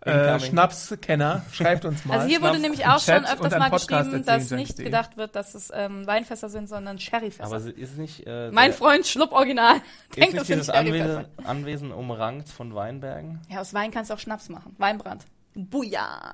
Äh. 0.06 0.39
Schnapskenner, 0.39 1.43
schreibt 1.51 1.86
uns 1.86 2.04
mal. 2.06 2.20
Also 2.20 2.28
hier 2.28 2.41
wurde 2.41 2.60
nämlich 2.60 2.86
auch 2.86 2.99
schon 2.99 3.26
öfters 3.26 3.58
mal 3.58 3.70
geschrieben, 3.70 4.26
dass 4.26 4.51
nicht 4.51 4.78
gedacht 4.78 5.18
wird, 5.18 5.36
dass 5.36 5.56
es 5.56 5.72
ähm, 5.74 6.06
Weinfässer 6.06 6.49
sind, 6.49 6.68
sondern 6.68 6.99
Sherryfässer. 6.99 7.45
Aber 7.45 7.58
ist 7.58 7.97
nicht. 7.97 8.28
Äh, 8.28 8.51
mein 8.51 8.74
Freund 8.74 9.08
Schlupp 9.08 9.32
Original 9.32 9.76
Ist 9.76 9.84
denkt, 10.18 10.34
nicht 10.34 10.41
das 10.41 10.47
sind 10.47 10.60
dieses 10.60 10.74
Sherryfässer. 10.74 11.18
Anwesen, 11.20 11.45
Anwesen 11.45 11.91
umrankt 11.91 12.49
von 12.49 12.76
Weinbergen? 12.76 13.39
Ja, 13.49 13.62
aus 13.62 13.74
Wein 13.74 13.91
kannst 13.91 14.12
du 14.12 14.16
auch 14.16 14.20
Schnaps 14.20 14.49
machen. 14.49 14.76
Weinbrand. 14.78 15.26
Buja. 15.56 16.34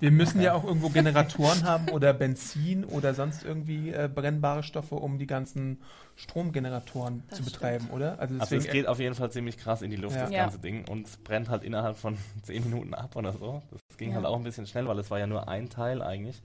Wir 0.00 0.10
müssen 0.10 0.40
ja 0.40 0.54
auch 0.54 0.64
irgendwo 0.64 0.88
Generatoren 0.88 1.64
haben 1.64 1.90
oder 1.90 2.14
Benzin 2.14 2.84
oder 2.84 3.12
sonst 3.12 3.44
irgendwie 3.44 3.90
äh, 3.90 4.08
brennbare 4.12 4.62
Stoffe, 4.62 4.94
um 4.94 5.18
die 5.18 5.26
ganzen 5.26 5.82
Stromgeneratoren 6.18 7.22
Das 7.28 7.38
zu 7.38 7.42
stimmt. 7.44 7.52
betreiben, 7.54 7.90
oder? 7.90 8.18
Also 8.18 8.34
Also 8.38 8.56
es 8.56 8.68
geht 8.68 8.86
auf 8.86 8.98
jeden 8.98 9.14
Fall 9.14 9.30
ziemlich 9.30 9.56
krass 9.56 9.82
in 9.82 9.90
die 9.90 9.96
Luft, 9.96 10.16
Ja. 10.16 10.22
das 10.22 10.30
Ja. 10.32 10.38
ganze 10.42 10.58
Ding. 10.58 10.86
Und 10.88 11.06
es 11.06 11.16
brennt 11.16 11.48
halt 11.48 11.62
innerhalb 11.62 11.96
von 11.96 12.16
10 12.42 12.64
Minuten 12.64 12.92
ab 12.94 13.16
oder 13.16 13.32
so. 13.32 13.62
Das 13.70 13.96
ging 13.96 14.10
Ja. 14.10 14.16
halt 14.16 14.26
auch 14.26 14.36
ein 14.36 14.42
bisschen 14.44 14.66
schnell, 14.66 14.86
weil 14.88 14.98
es 14.98 15.10
war 15.10 15.18
ja 15.18 15.26
nur 15.26 15.48
ein 15.48 15.68
Teil 15.70 16.02
eigentlich 16.02 16.42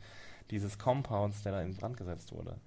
dieses 0.52 0.78
Compounds, 0.78 1.42
der 1.44 1.54
da 1.54 1.62
in 1.62 1.76
Brand 1.76 1.98
gesetzt 1.98 2.32
wurde. 2.34 2.58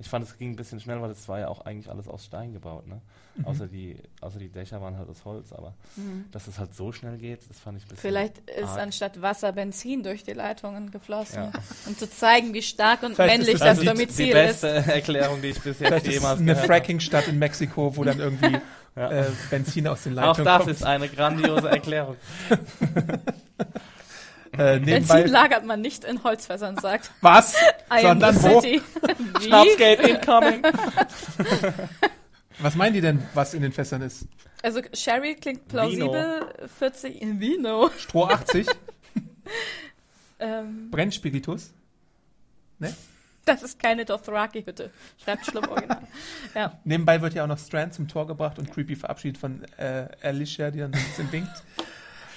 Ich 0.00 0.08
fand, 0.08 0.24
es 0.24 0.38
ging 0.38 0.50
ein 0.52 0.56
bisschen 0.56 0.78
schnell, 0.78 1.02
weil 1.02 1.10
es 1.10 1.26
war 1.28 1.40
ja 1.40 1.48
auch 1.48 1.62
eigentlich 1.62 1.90
alles 1.90 2.06
aus 2.06 2.24
Stein 2.24 2.52
gebaut, 2.52 2.86
ne? 2.86 3.00
Mhm. 3.34 3.46
Außer, 3.46 3.66
die, 3.66 3.96
außer 4.20 4.38
die 4.38 4.48
Dächer 4.48 4.80
waren 4.80 4.96
halt 4.96 5.08
aus 5.08 5.24
Holz, 5.24 5.52
aber 5.52 5.74
dass 6.30 6.46
es 6.46 6.58
halt 6.60 6.72
so 6.74 6.92
schnell 6.92 7.18
geht, 7.18 7.40
das 7.50 7.58
fand 7.58 7.78
ich 7.78 7.84
ein 7.84 7.88
bisschen 7.88 8.02
Vielleicht 8.02 8.38
ist 8.48 8.68
arg. 8.68 8.80
anstatt 8.80 9.20
Wasser 9.22 9.50
Benzin 9.52 10.04
durch 10.04 10.22
die 10.22 10.34
Leitungen 10.34 10.92
geflossen. 10.92 11.42
Ja. 11.44 11.52
Um 11.86 11.98
zu 11.98 12.08
zeigen, 12.08 12.54
wie 12.54 12.62
stark 12.62 13.02
und 13.02 13.16
Vielleicht 13.16 13.38
ist 13.40 13.46
männlich 13.46 13.58
das 13.58 13.68
also 13.68 13.80
die- 13.82 13.88
die 13.88 13.94
Domizil 13.94 14.28
ist. 14.28 14.34
beste 14.34 14.68
Erklärung, 14.92 15.42
die 15.42 15.48
ich 15.48 15.56
bis 15.56 15.64
jetzt 15.64 15.78
vielleicht 15.78 16.06
ist 16.06 16.08
es 16.10 16.14
jemals 16.14 16.38
eine 16.38 16.44
gehört 16.46 16.58
habe. 16.58 16.66
Fracking-Stadt 16.74 17.26
in 17.28 17.38
Mexiko, 17.40 17.96
wo 17.96 18.04
dann 18.04 18.20
irgendwie 18.20 18.58
Ja. 18.96 19.10
äh, 19.10 19.26
Benzin 19.50 19.88
aus 19.88 20.04
den 20.04 20.16
Auch 20.18 20.26
Leitungen 20.38 20.44
das 20.44 20.58
kommt. 20.58 20.70
ist 20.70 20.84
eine 20.84 21.08
grandiose 21.08 21.68
Erklärung. 21.70 22.16
äh, 24.52 24.78
Benzin 24.78 25.28
lagert 25.28 25.64
man 25.64 25.80
nicht 25.80 26.04
in 26.04 26.22
Holzfässern, 26.22 26.78
sagt 26.78 27.10
was? 27.20 27.54
I 27.90 28.04
am 28.06 28.20
Sondern 28.20 28.42
wo? 28.42 28.60
city. 28.60 28.82
Schnapsgate 29.40 30.08
incoming. 30.08 30.62
Was 32.60 32.74
meinen 32.74 32.92
die 32.92 33.00
denn, 33.00 33.22
was 33.34 33.54
in 33.54 33.62
den 33.62 33.70
Fässern 33.70 34.02
ist? 34.02 34.26
Also 34.64 34.80
Sherry 34.92 35.36
klingt 35.36 35.68
plausibel. 35.68 36.44
40 36.76 37.22
in 37.22 37.38
Vino. 37.38 37.88
Stroh 37.96 38.24
80? 38.24 38.66
Ähm, 40.40 40.90
Brennspiritus? 40.90 41.70
das 43.44 43.62
ist 43.62 43.78
keine 43.78 44.04
Dothraki-Hütte. 44.04 44.90
Schreibt 45.22 45.46
Schlupp 45.46 45.68
original. 45.68 46.02
ja. 46.54 46.78
Nebenbei 46.84 47.20
wird 47.22 47.34
ja 47.34 47.44
auch 47.44 47.48
noch 47.48 47.58
Strand 47.58 47.94
zum 47.94 48.08
Tor 48.08 48.26
gebracht 48.26 48.58
und 48.58 48.70
creepy 48.70 48.94
verabschiedet 48.94 49.38
von 49.38 49.64
äh, 49.78 50.08
Alicia, 50.22 50.70
die 50.70 50.80
dann 50.80 50.92
so 50.92 50.98
ein 50.98 51.04
bisschen 51.06 51.32
winkt. 51.32 51.62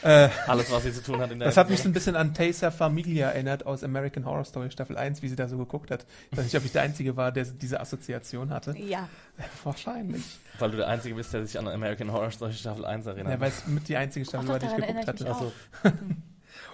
Äh, 0.03 0.29
Alles, 0.47 0.71
was 0.71 0.83
sie 0.83 0.93
zu 0.93 1.03
tun 1.03 1.19
hat 1.21 1.31
in 1.31 1.39
der 1.39 1.47
das 1.47 1.57
hat 1.57 1.69
mich 1.69 1.81
so 1.81 1.87
ein 1.89 1.93
bisschen 1.93 2.15
an 2.15 2.33
Taysa 2.33 2.71
Familia 2.71 3.29
erinnert 3.29 3.65
aus 3.65 3.83
American 3.83 4.25
Horror 4.25 4.45
Story 4.45 4.71
Staffel 4.71 4.97
1, 4.97 5.21
wie 5.21 5.27
sie 5.27 5.35
da 5.35 5.47
so 5.47 5.57
geguckt 5.57 5.91
hat. 5.91 6.05
Ich 6.31 6.37
weiß 6.37 6.45
nicht, 6.45 6.57
ob 6.57 6.65
ich 6.65 6.71
der 6.71 6.81
Einzige 6.81 7.15
war, 7.17 7.31
der 7.31 7.45
diese 7.45 7.79
Assoziation 7.79 8.49
hatte. 8.49 8.75
ja. 8.77 9.07
Wahrscheinlich. 9.63 10.23
Weil 10.59 10.71
du 10.71 10.77
der 10.77 10.87
Einzige 10.87 11.15
bist, 11.15 11.33
der 11.33 11.45
sich 11.45 11.57
an 11.57 11.67
American 11.67 12.11
Horror 12.11 12.31
Story 12.31 12.53
Staffel 12.53 12.85
1 12.85 13.05
erinnert. 13.07 13.33
Ja, 13.33 13.39
weil 13.39 13.49
es 13.49 13.65
mit 13.67 13.87
die 13.87 13.95
einzige 13.97 14.25
Staffel 14.25 14.47
war, 14.49 14.59
die 14.59 14.65
ich 14.67 14.75
geguckt 14.75 14.99
ich 15.01 15.07
hatte. 15.07 15.31
auch. 15.31 15.51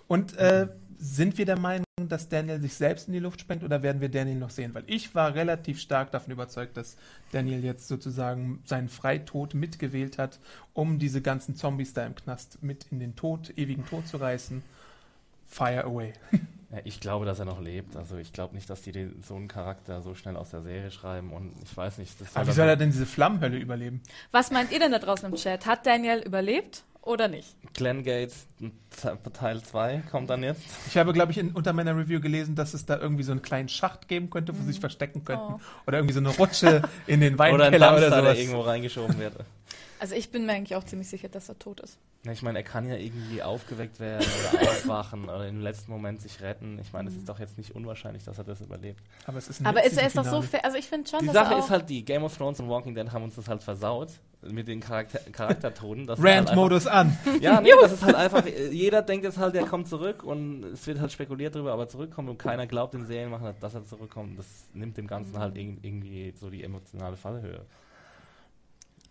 Und 0.07 0.37
äh, 0.37 0.67
sind 0.97 1.37
wir 1.37 1.45
der 1.45 1.59
Meinung, 1.59 1.85
dass 2.11 2.29
Daniel 2.29 2.59
sich 2.59 2.73
selbst 2.73 3.07
in 3.07 3.13
die 3.13 3.19
Luft 3.19 3.41
sprengt 3.41 3.63
oder 3.63 3.83
werden 3.83 4.01
wir 4.01 4.09
Daniel 4.09 4.37
noch 4.37 4.49
sehen? 4.49 4.73
Weil 4.73 4.83
ich 4.87 5.15
war 5.15 5.35
relativ 5.35 5.79
stark 5.79 6.11
davon 6.11 6.33
überzeugt, 6.33 6.77
dass 6.77 6.97
Daniel 7.31 7.63
jetzt 7.63 7.87
sozusagen 7.87 8.61
seinen 8.65 8.89
Freitod 8.89 9.53
mitgewählt 9.53 10.17
hat, 10.17 10.39
um 10.73 10.99
diese 10.99 11.21
ganzen 11.21 11.55
Zombies 11.55 11.93
da 11.93 12.05
im 12.05 12.15
Knast 12.15 12.63
mit 12.63 12.87
in 12.91 12.99
den 12.99 13.15
Tod, 13.15 13.53
ewigen 13.57 13.85
Tod 13.85 14.07
zu 14.07 14.17
reißen. 14.17 14.63
Fire 15.47 15.83
away. 15.83 16.13
Ja, 16.69 16.79
ich 16.83 16.99
glaube, 16.99 17.25
dass 17.25 17.39
er 17.39 17.45
noch 17.45 17.61
lebt. 17.61 17.95
Also 17.95 18.17
ich 18.17 18.33
glaube 18.33 18.53
nicht, 18.53 18.69
dass 18.69 18.81
die 18.81 18.91
den, 18.91 19.23
so 19.23 19.35
einen 19.35 19.47
Charakter 19.47 20.01
so 20.01 20.15
schnell 20.15 20.35
aus 20.35 20.49
der 20.49 20.61
Serie 20.61 20.91
schreiben 20.91 21.31
und 21.31 21.53
ich 21.63 21.77
weiß 21.77 21.97
nicht. 21.97 22.19
Das 22.19 22.35
Aber 22.35 22.45
wie 22.47 22.51
soll 22.51 22.67
er 22.67 22.75
denn 22.75 22.91
diese 22.91 23.05
Flammenhölle 23.05 23.57
überleben? 23.57 24.01
Was 24.31 24.51
meint 24.51 24.73
ihr 24.73 24.79
denn 24.79 24.91
da 24.91 24.99
draußen 24.99 25.29
im 25.29 25.37
Chat? 25.37 25.65
Hat 25.65 25.85
Daniel 25.85 26.19
überlebt 26.19 26.83
oder 27.07 27.27
nicht? 27.27 27.55
Glenn 27.73 28.03
Gates 28.03 28.47
Te- 29.01 29.17
Teil 29.33 29.61
2 29.61 30.03
kommt 30.11 30.29
dann 30.29 30.43
jetzt. 30.43 30.61
Ich 30.87 30.97
habe, 30.97 31.13
glaube 31.13 31.31
ich, 31.31 31.37
in, 31.37 31.51
unter 31.51 31.73
meiner 31.73 31.95
Review 31.97 32.19
gelesen, 32.19 32.55
dass 32.55 32.73
es 32.73 32.85
da 32.85 32.97
irgendwie 32.97 33.23
so 33.23 33.31
einen 33.31 33.41
kleinen 33.41 33.69
Schacht 33.69 34.07
geben 34.07 34.29
könnte, 34.29 34.53
wo 34.55 34.59
sie 34.61 34.67
sich 34.67 34.79
verstecken 34.79 35.23
könnten. 35.23 35.53
Oh. 35.55 35.59
Oder 35.87 35.97
irgendwie 35.99 36.13
so 36.13 36.19
eine 36.19 36.29
Rutsche 36.29 36.81
in 37.07 37.21
den 37.21 37.35
Oder 37.35 37.43
ein 37.45 37.53
Weinkeller 37.61 37.91
oder 37.97 38.09
der 38.09 38.19
sowas. 38.19 38.37
irgendwo 38.37 38.61
reingeschoben 38.61 39.17
wird. 39.19 39.33
Also 39.99 40.13
ich 40.13 40.29
bin 40.29 40.45
mir 40.45 40.51
eigentlich 40.53 40.75
auch 40.75 40.83
ziemlich 40.83 41.09
sicher, 41.09 41.27
dass 41.27 41.49
er 41.49 41.57
tot 41.57 41.79
ist. 41.79 41.97
Ja, 42.23 42.31
ich 42.31 42.43
meine, 42.43 42.59
er 42.59 42.63
kann 42.63 42.87
ja 42.87 42.95
irgendwie 42.95 43.41
aufgeweckt 43.41 43.99
werden 43.99 44.27
oder 44.53 44.69
aufwachen 44.69 45.23
oder 45.23 45.47
im 45.47 45.59
letzten 45.59 45.91
Moment 45.91 46.21
sich 46.21 46.39
retten. 46.39 46.77
Ich 46.79 46.93
meine, 46.93 47.09
es 47.09 47.15
ist 47.15 47.27
doch 47.27 47.39
jetzt 47.39 47.57
nicht 47.57 47.71
unwahrscheinlich, 47.73 48.23
dass 48.23 48.37
er 48.37 48.43
das 48.43 48.61
überlebt. 48.61 49.01
Aber 49.25 49.39
es 49.39 49.47
ist 49.47 49.59
ein 49.59 49.65
Aber 49.65 49.83
ist, 49.83 49.97
er 49.97 50.05
ist 50.05 50.15
doch 50.15 50.23
so 50.23 50.43
fair. 50.43 50.63
Also 50.63 50.77
ich 50.77 50.85
finde 50.85 51.09
schon, 51.09 51.21
Die 51.21 51.25
dass 51.25 51.33
Sache 51.33 51.53
er 51.55 51.57
auch, 51.57 51.63
ist 51.65 51.71
halt 51.71 51.89
die, 51.89 52.05
Game 52.05 52.23
of 52.23 52.37
Thrones 52.37 52.59
und 52.59 52.69
Walking 52.69 52.93
Dead 52.93 53.11
haben 53.11 53.23
uns 53.23 53.35
das 53.37 53.47
halt 53.47 53.63
versaut 53.63 54.09
mit 54.41 54.67
den 54.67 54.79
Charakter 54.79 55.19
es 56.13 56.23
Rant-Modus 56.23 56.87
an. 56.87 57.17
Halt 57.25 57.27
einfach, 57.27 57.41
ja, 57.41 57.59
nee, 57.61 57.71
das 57.81 57.91
ist 57.93 58.03
halt 58.03 58.15
einfach, 58.15 58.45
jeder 58.71 59.01
denkt 59.01 59.25
jetzt 59.25 59.37
halt, 59.37 59.55
der 59.55 59.65
kommt 59.65 59.87
zurück 59.87 60.23
und 60.23 60.63
es 60.65 60.85
wird 60.87 60.99
halt 60.99 61.11
spekuliert 61.11 61.55
drüber, 61.55 61.73
aber 61.73 61.87
zurückkommt 61.87 62.29
und 62.29 62.37
keiner 62.37 62.67
glaubt 62.67 62.93
den 62.93 63.05
Serienmachern, 63.05 63.55
dass 63.59 63.73
er 63.73 63.83
zurückkommt. 63.85 64.37
Das 64.37 64.45
nimmt 64.73 64.95
dem 64.97 65.07
Ganzen 65.07 65.37
halt 65.39 65.55
irg- 65.55 65.77
irgendwie 65.81 66.33
so 66.39 66.49
die 66.49 66.63
emotionale 66.63 67.17
Fallhöhe. 67.17 67.61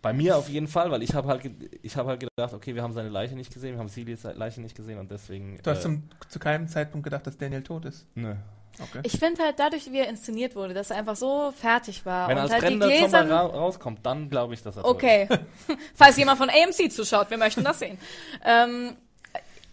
Bei 0.01 0.13
mir 0.13 0.37
auf 0.37 0.47
jeden 0.47 0.67
Fall, 0.67 0.91
weil 0.91 1.01
ich 1.03 1.13
habe 1.15 1.27
halt, 1.27 1.41
ich 1.81 1.97
habe 1.97 2.09
halt 2.09 2.19
gedacht, 2.21 2.53
okay, 2.53 2.75
wir 2.75 2.83
haben 2.83 2.93
seine 2.93 3.09
Leiche 3.09 3.35
nicht 3.35 3.51
gesehen, 3.53 3.73
wir 3.73 3.79
haben 3.79 3.89
Celias 3.89 4.23
Leiche 4.23 4.61
nicht 4.61 4.75
gesehen 4.75 4.99
und 4.99 5.11
deswegen. 5.11 5.59
Du 5.63 5.69
hast 5.71 5.79
äh, 5.79 5.81
zum, 5.81 6.03
zu 6.29 6.39
keinem 6.39 6.67
Zeitpunkt 6.67 7.03
gedacht, 7.03 7.25
dass 7.27 7.37
Daniel 7.37 7.63
tot 7.63 7.85
ist. 7.85 8.05
nö. 8.15 8.33
Okay. 8.79 8.99
ich 9.03 9.13
finde 9.19 9.43
halt 9.43 9.57
dadurch, 9.59 9.91
wie 9.91 9.97
er 9.99 10.07
inszeniert 10.07 10.55
wurde, 10.55 10.73
dass 10.73 10.91
er 10.91 10.97
einfach 10.97 11.15
so 11.15 11.51
fertig 11.59 12.05
war. 12.05 12.27
Wenn 12.27 12.37
er 12.37 12.43
und 12.43 12.43
als 12.43 12.51
halt 12.53 12.61
brennender 12.63 12.87
Gläser. 12.87 13.29
ra 13.29 13.41
rauskommt, 13.45 14.05
dann 14.05 14.29
glaube 14.29 14.53
ich, 14.53 14.61
dass 14.61 14.77
er 14.77 14.85
Okay. 14.85 15.27
Falls 15.95 16.17
jemand 16.17 16.37
von 16.37 16.49
AMC 16.49 16.91
zuschaut, 16.91 17.29
wir 17.29 17.37
möchten 17.37 17.63
das 17.63 17.79
sehen. 17.79 17.97
Ähm, 18.45 18.95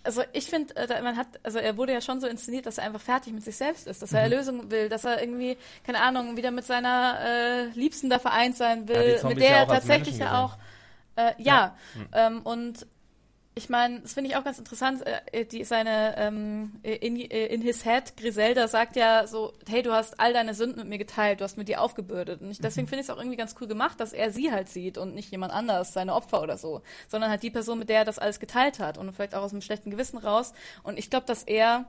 also 0.03 0.23
ich 0.33 0.47
finde, 0.47 0.77
äh, 0.77 1.03
man 1.03 1.17
hat, 1.17 1.27
also 1.43 1.59
er 1.59 1.77
wurde 1.77 1.93
ja 1.93 2.01
schon 2.01 2.21
so 2.21 2.27
inszeniert, 2.27 2.67
dass 2.67 2.79
er 2.79 2.85
einfach 2.85 3.01
fertig 3.01 3.33
mit 3.33 3.43
sich 3.43 3.57
selbst 3.57 3.87
ist, 3.87 4.03
dass 4.03 4.11
Mhm. 4.11 4.17
er 4.17 4.23
Erlösung 4.25 4.71
will, 4.71 4.89
dass 4.89 5.05
er 5.05 5.21
irgendwie, 5.21 5.57
keine 5.87 6.01
Ahnung, 6.03 6.37
wieder 6.37 6.51
mit 6.51 6.65
seiner 6.67 7.19
äh, 7.21 7.65
Liebsten 7.69 8.11
da 8.11 8.19
vereint 8.19 8.57
sein 8.57 8.87
Ja, 8.87 8.95
will, 8.95 9.17
Zombies 9.19 9.37
mit 9.37 9.45
der 9.45 9.51
ja 9.51 9.57
er 9.63 9.67
tatsächlich 9.67 10.19
ja 10.19 10.45
auch, 10.45 10.57
äh, 11.17 11.33
ja, 11.39 11.75
Hm. 11.95 12.09
ähm, 12.13 12.41
und 12.43 12.87
ich 13.57 13.69
meine, 13.69 14.01
das 14.01 14.15
finde 14.15 14.31
ich 14.31 14.37
auch 14.37 14.43
ganz 14.43 14.59
interessant, 14.59 15.05
äh, 15.07 15.45
die, 15.45 15.63
seine, 15.63 16.17
ähm, 16.17 16.73
in, 16.83 17.17
in 17.17 17.63
his 17.63 17.85
head, 17.85 18.17
Griselda 18.17 18.67
sagt 18.67 18.97
ja 18.97 19.29
so, 19.29 19.53
hey, 19.69 19.83
du 19.83 19.93
hast 19.93 20.19
all 20.19 20.33
deine 20.33 20.55
Sünden 20.55 20.81
mit 20.81 20.89
mir 20.89 20.99
geteilt, 20.99 21.41
du 21.41 21.45
hast 21.45 21.57
mit 21.57 21.69
dir 21.69 21.81
aufgebürdet. 21.81 22.41
Und 22.41 22.51
ich, 22.51 22.59
deswegen 22.59 22.89
finde 22.89 23.03
ich 23.03 23.09
es 23.09 23.15
auch 23.15 23.19
irgendwie 23.19 23.37
ganz 23.37 23.55
cool 23.61 23.69
gemacht, 23.69 24.01
dass 24.01 24.13
er 24.13 24.33
sie 24.33 24.51
halt 24.51 24.69
sieht 24.69 24.99
und 24.99 25.15
nicht 25.15 25.31
jemand 25.31 25.53
anders, 25.53 25.93
seine 25.93 26.15
Opfer 26.15 26.43
oder 26.43 26.59
so, 26.59 26.83
sondern 27.09 27.31
halt 27.31 27.45
die 27.45 27.51
Person, 27.51 27.79
mit 27.79 27.89
der 27.89 27.99
er 27.99 28.05
das 28.05 28.19
alles 28.19 28.41
geteilt 28.41 28.81
hat 28.81 28.99
und 28.99 29.13
vielleicht 29.13 29.37
auch 29.37 29.43
aus 29.43 29.53
einem 29.53 29.63
schlechten 29.63 29.91
Gewissen 29.91 30.19
raus. 30.19 30.53
Und 30.83 30.99
ich 30.99 31.09
glaube, 31.09 31.27
dass 31.27 31.45
er, 31.45 31.85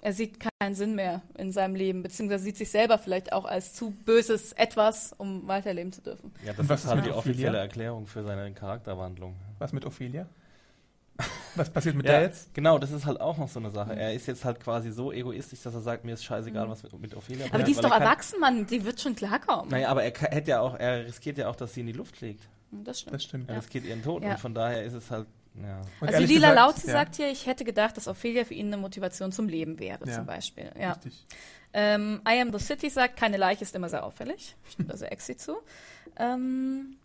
er 0.00 0.12
sieht 0.14 0.38
keinen 0.40 0.74
Sinn 0.74 0.94
mehr 0.94 1.20
in 1.36 1.52
seinem 1.52 1.74
Leben, 1.74 2.02
beziehungsweise 2.02 2.44
sieht 2.44 2.56
sich 2.56 2.70
selber 2.70 2.96
vielleicht 2.96 3.34
auch 3.34 3.44
als 3.44 3.74
zu 3.74 3.90
böses 3.90 4.52
Etwas, 4.52 5.12
um 5.18 5.46
weiterleben 5.48 5.92
zu 5.92 6.00
dürfen. 6.00 6.32
Ja, 6.46 6.52
das 6.52 6.60
Und 6.60 6.68
was 6.70 6.84
ist 6.84 6.90
halt 6.90 7.04
die 7.04 7.12
offizielle 7.12 7.58
Erklärung 7.58 8.06
für 8.06 8.22
seine 8.22 8.50
Charakterwandlung. 8.54 9.36
Was 9.58 9.74
mit 9.74 9.84
Ophelia? 9.84 10.26
Was 11.54 11.70
passiert 11.70 11.94
mit 11.94 12.06
Ja, 12.06 12.12
der 12.12 12.22
jetzt? 12.22 12.52
genau, 12.54 12.78
das 12.78 12.90
ist 12.90 13.06
halt 13.06 13.20
auch 13.20 13.38
noch 13.38 13.48
so 13.48 13.60
eine 13.60 13.70
Sache. 13.70 13.94
Er 13.94 14.12
ist 14.14 14.26
jetzt 14.26 14.44
halt 14.44 14.58
quasi 14.60 14.90
so 14.90 15.12
egoistisch, 15.12 15.62
dass 15.62 15.72
er 15.74 15.80
sagt, 15.80 16.04
mir 16.04 16.14
ist 16.14 16.24
scheißegal, 16.24 16.68
was 16.68 16.82
mit, 16.82 16.98
mit 17.00 17.14
Ophelia 17.14 17.46
Mhm. 17.46 17.50
Aber 17.52 17.58
passiert, 17.60 17.68
die 17.68 17.72
ist 17.72 17.84
doch 17.84 17.90
er 17.90 17.98
kann- 17.98 18.02
erwachsen, 18.02 18.40
Mann, 18.40 18.66
die 18.66 18.84
wird 18.84 19.00
schon 19.00 19.14
klarkommen. 19.14 19.70
Naja, 19.70 19.88
aber 19.88 20.02
er 20.02 20.12
hätte 20.32 20.50
ja 20.50 20.60
auch, 20.60 20.74
er 20.74 21.04
riskiert 21.06 21.38
ja 21.38 21.48
auch, 21.48 21.54
dass 21.56 21.74
sie 21.74 21.80
in 21.80 21.86
die 21.86 21.92
Luft 21.92 22.16
fliegt. 22.16 22.42
Das 22.72 23.00
stimmt. 23.00 23.14
Das 23.14 23.22
stimmt. 23.22 23.48
Er 23.50 23.58
riskiert 23.58 23.84
ihren 23.84 24.02
Tod 24.02 24.24
Ja. 24.24 24.32
und 24.32 24.40
von 24.40 24.52
daher 24.54 24.82
ist 24.82 24.94
es 24.94 25.08
halt, 25.12 25.28
ja. 25.62 25.80
Also 26.00 26.18
Lila 26.24 26.48
gesagt- 26.50 26.56
Lauzi 26.56 26.86
ja, 26.88 26.92
sagt 26.92 27.14
hier, 27.14 27.30
ich 27.30 27.46
hätte 27.46 27.64
gedacht, 27.64 27.96
dass 27.96 28.08
Ophelia 28.08 28.44
für 28.44 28.54
ihn 28.54 28.66
eine 28.66 28.76
Motivation 28.76 29.30
zum 29.30 29.48
Leben 29.48 29.78
wäre, 29.78 30.04
Ja. 30.08 30.14
zum 30.14 30.26
Beispiel. 30.26 30.72
Ja. 30.76 30.92
Richtig. 30.94 31.24
Ähm, 31.72 32.20
I 32.28 32.40
Am 32.40 32.52
the 32.52 32.58
City 32.58 32.90
sagt, 32.90 33.16
keine 33.16 33.36
Leiche 33.36 33.62
ist 33.62 33.76
immer 33.76 33.88
sehr 33.88 34.04
auffällig. 34.04 34.56
Stimmt 34.68 34.90
also 34.90 35.04
Exi 35.04 35.36
zu. 35.36 35.56
Ähm, 36.16 36.96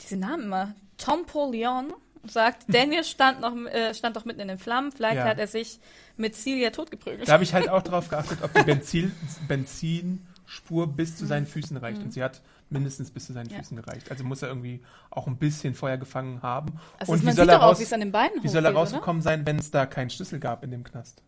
diese 0.00 0.16
Namen 0.16 0.44
immer. 0.44 0.74
Tom 0.98 1.24
Paul 1.26 1.52
Leon 1.52 1.92
sagt, 2.30 2.64
Daniel 2.68 3.04
stand, 3.04 3.40
noch, 3.40 3.54
äh, 3.66 3.94
stand 3.94 4.16
doch 4.16 4.24
mitten 4.24 4.40
in 4.40 4.48
den 4.48 4.58
Flammen. 4.58 4.92
Vielleicht 4.92 5.16
Ja. 5.16 5.24
hat 5.26 5.38
er 5.38 5.46
sich 5.46 5.80
mit 6.16 6.34
Celia 6.34 6.70
totgeprügelt. 6.70 7.28
Da 7.28 7.32
habe 7.34 7.44
ich 7.44 7.54
halt 7.54 7.68
auch 7.68 7.82
drauf 7.82 8.08
geachtet, 8.08 8.38
ob 8.42 8.52
die 8.54 8.62
Benzin, 8.62 9.12
Benzinspur 9.48 10.86
bis 10.86 11.16
zu 11.16 11.26
seinen 11.26 11.46
Füßen 11.46 11.76
reicht. 11.76 12.02
Und 12.02 12.12
sie 12.12 12.22
hat 12.22 12.40
mindestens 12.70 13.10
bis 13.10 13.26
zu 13.26 13.32
seinen 13.32 13.46
Mhm. 13.46 13.52
Ja. 13.52 13.58
Füßen 13.58 13.76
gereicht. 13.76 14.10
Also 14.10 14.24
muss 14.24 14.42
er 14.42 14.48
irgendwie 14.48 14.82
auch 15.10 15.26
ein 15.26 15.36
bisschen 15.36 15.74
Feuer 15.74 15.96
gefangen 15.96 16.42
haben. 16.42 16.78
Also 16.98 17.12
Und 17.12 17.24
man 17.24 17.32
wie 17.32 17.36
soll 17.36 17.44
sieht 17.44 17.52
er 17.52 17.58
doch 17.58 17.64
auch, 17.64 17.70
raus- 17.70 17.78
wie 17.80 17.84
es 17.84 17.92
an 17.92 18.00
den 18.00 18.12
Beinen 18.12 18.42
Wie 18.42 18.48
soll 18.48 18.64
er 18.64 18.70
hochgeht, 18.70 18.70
oder? 18.72 18.78
rausgekommen 18.80 19.22
sein, 19.22 19.46
wenn 19.46 19.58
es 19.58 19.70
da 19.70 19.86
keinen 19.86 20.10
Schlüssel 20.10 20.40
gab 20.40 20.64
in 20.64 20.70
dem 20.70 20.84
Knast? 20.84 21.22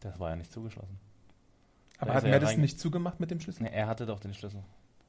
Das 0.00 0.18
war 0.20 0.30
ja 0.30 0.36
nicht 0.36 0.52
zugeschlossen. 0.52 0.98
Aber 1.98 2.10
Da 2.10 2.16
hat 2.18 2.24
er 2.24 2.28
ja 2.30 2.34
Madison 2.36 2.56
reinge- 2.56 2.60
nicht 2.60 2.78
zugemacht 2.78 3.20
mit 3.20 3.30
dem 3.30 3.40
Schlüssel? 3.40 3.62
Nee, 3.64 3.70
er 3.72 3.86
hatte 3.86 4.04
doch 4.06 4.20
den 4.20 4.34
Schlüssel. 4.34 4.62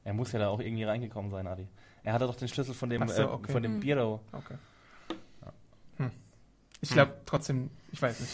Er 0.04 0.14
muss 0.14 0.32
ja 0.32 0.38
da 0.38 0.48
auch 0.48 0.60
irgendwie 0.60 0.84
reingekommen 0.84 1.30
sein, 1.30 1.46
Adi. 1.46 1.68
Er 2.02 2.14
hatte 2.14 2.26
doch 2.26 2.36
den 2.36 2.48
Schlüssel 2.48 2.72
von 2.72 2.88
dem, 2.88 3.06
so, 3.08 3.22
äh, 3.22 3.24
okay. 3.26 3.52
von 3.52 3.62
dem 3.62 3.76
Mhm. 3.76 3.80
Biro. 3.80 4.20
Okay. 4.32 4.54
Hm. 6.80 6.82
Ich 6.82 6.90
glaube 6.90 7.12
trotzdem, 7.26 7.70
ich 7.92 8.00
weiß 8.00 8.20
nicht. 8.20 8.32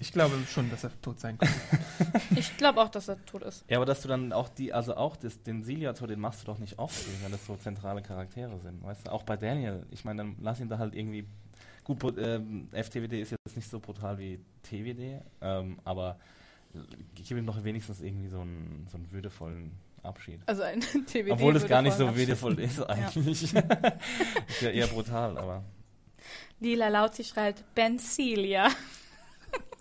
Ich 0.00 0.12
glaube 0.12 0.34
schon, 0.48 0.68
dass 0.70 0.84
er 0.84 0.90
tot 1.00 1.20
sein 1.20 1.38
könnte. 1.38 1.54
Ich 2.36 2.56
glaube 2.56 2.82
auch, 2.82 2.88
dass 2.88 3.08
er 3.08 3.24
tot 3.24 3.42
ist. 3.42 3.64
Ja, 3.68 3.78
aber 3.78 3.86
dass 3.86 4.02
du 4.02 4.08
dann 4.08 4.32
auch 4.32 4.48
die, 4.48 4.72
also 4.72 4.96
auch 4.96 5.16
das, 5.16 5.42
den 5.42 5.62
Siliator, 5.62 6.08
den 6.08 6.18
machst 6.18 6.42
du 6.42 6.46
doch 6.46 6.58
nicht 6.58 6.78
oft, 6.78 7.06
wenn 7.22 7.30
das 7.30 7.46
so 7.46 7.56
zentrale 7.56 8.02
Charaktere 8.02 8.58
sind, 8.58 8.82
weißt 8.82 9.06
du? 9.06 9.12
Auch 9.12 9.22
bei 9.22 9.36
Daniel. 9.36 9.86
Ich 9.90 10.04
meine, 10.04 10.18
dann 10.18 10.36
lass 10.40 10.60
ihn 10.60 10.68
da 10.68 10.78
halt 10.78 10.94
irgendwie. 10.94 11.26
Gut, 11.84 12.02
ähm, 12.18 12.68
FTWD 12.72 13.20
ist 13.20 13.30
jetzt 13.30 13.56
nicht 13.56 13.68
so 13.68 13.78
brutal 13.78 14.18
wie 14.18 14.40
TWD, 14.62 15.22
ähm, 15.42 15.78
aber 15.84 16.18
gib 17.14 17.36
ihm 17.36 17.46
doch 17.46 17.62
wenigstens 17.62 18.00
irgendwie 18.00 18.28
so 18.28 18.40
einen, 18.40 18.86
so 18.90 18.96
einen 18.96 19.12
würdevollen 19.12 19.72
Abschied. 20.02 20.40
Also 20.46 20.62
ein 20.62 20.80
TVD. 21.06 21.30
Obwohl 21.30 21.52
das 21.52 21.62
würde 21.62 21.70
gar 21.70 21.82
nicht 21.82 21.96
so 21.96 22.16
würdevoll 22.16 22.58
ist 22.58 22.82
eigentlich. 22.82 23.42
ist 24.48 24.60
ja 24.60 24.70
eher 24.70 24.86
brutal, 24.86 25.38
aber. 25.38 25.62
Lila 26.60 26.88
Lauzi 26.88 27.24
schreibt 27.24 27.62
Benzilia. 27.74 28.68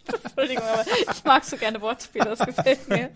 Entschuldigung, 0.23 0.63
aber 0.63 0.85
ich 1.11 1.23
mag 1.23 1.43
so 1.45 1.55
gerne 1.57 1.79
Wortspiele, 1.79 2.25
das 2.25 2.39
gefällt 2.39 2.89
mir. 2.89 3.09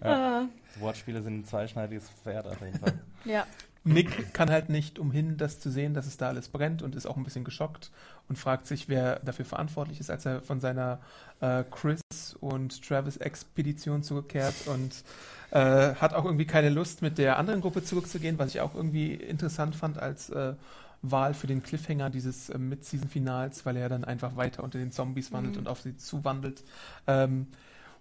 Ah, 0.00 0.44
Wortspiele 0.78 1.22
sind 1.22 1.40
ein 1.40 1.44
zweischneidiges 1.44 2.10
Pferd 2.22 2.46
auf 2.46 2.60
jeden 2.60 2.78
Fall. 2.78 2.98
ja. 3.24 3.46
Nick 3.82 4.34
kann 4.34 4.50
halt 4.50 4.68
nicht 4.68 4.98
umhin, 4.98 5.38
das 5.38 5.58
zu 5.58 5.70
sehen, 5.70 5.94
dass 5.94 6.06
es 6.06 6.18
da 6.18 6.28
alles 6.28 6.48
brennt 6.48 6.82
und 6.82 6.94
ist 6.94 7.06
auch 7.06 7.16
ein 7.16 7.24
bisschen 7.24 7.44
geschockt 7.44 7.90
und 8.28 8.36
fragt 8.36 8.66
sich, 8.66 8.90
wer 8.90 9.20
dafür 9.20 9.46
verantwortlich 9.46 10.00
ist, 10.00 10.10
als 10.10 10.26
er 10.26 10.42
von 10.42 10.60
seiner 10.60 11.00
äh, 11.40 11.64
Chris 11.70 12.02
und 12.40 12.86
Travis 12.86 13.16
Expedition 13.16 14.02
zurückkehrt 14.02 14.66
und 14.66 15.02
äh, 15.50 15.94
hat 15.94 16.12
auch 16.12 16.26
irgendwie 16.26 16.46
keine 16.46 16.68
Lust, 16.68 17.00
mit 17.00 17.16
der 17.16 17.38
anderen 17.38 17.62
Gruppe 17.62 17.82
zurückzugehen, 17.82 18.38
was 18.38 18.54
ich 18.54 18.60
auch 18.60 18.74
irgendwie 18.74 19.14
interessant 19.14 19.74
fand 19.74 19.98
als 19.98 20.28
äh, 20.28 20.52
Wahl 21.02 21.32
für 21.34 21.46
den 21.46 21.62
Cliffhanger 21.62 22.10
dieses 22.10 22.50
äh, 22.50 22.58
Mid-Season-Finals, 22.58 23.64
weil 23.64 23.76
er 23.76 23.88
dann 23.88 24.04
einfach 24.04 24.36
weiter 24.36 24.62
unter 24.62 24.78
den 24.78 24.92
Zombies 24.92 25.32
wandelt 25.32 25.54
Mhm. 25.54 25.60
und 25.62 25.68
auf 25.68 25.80
sie 25.80 25.96
zuwandelt. 25.96 26.62
Ähm, 27.06 27.46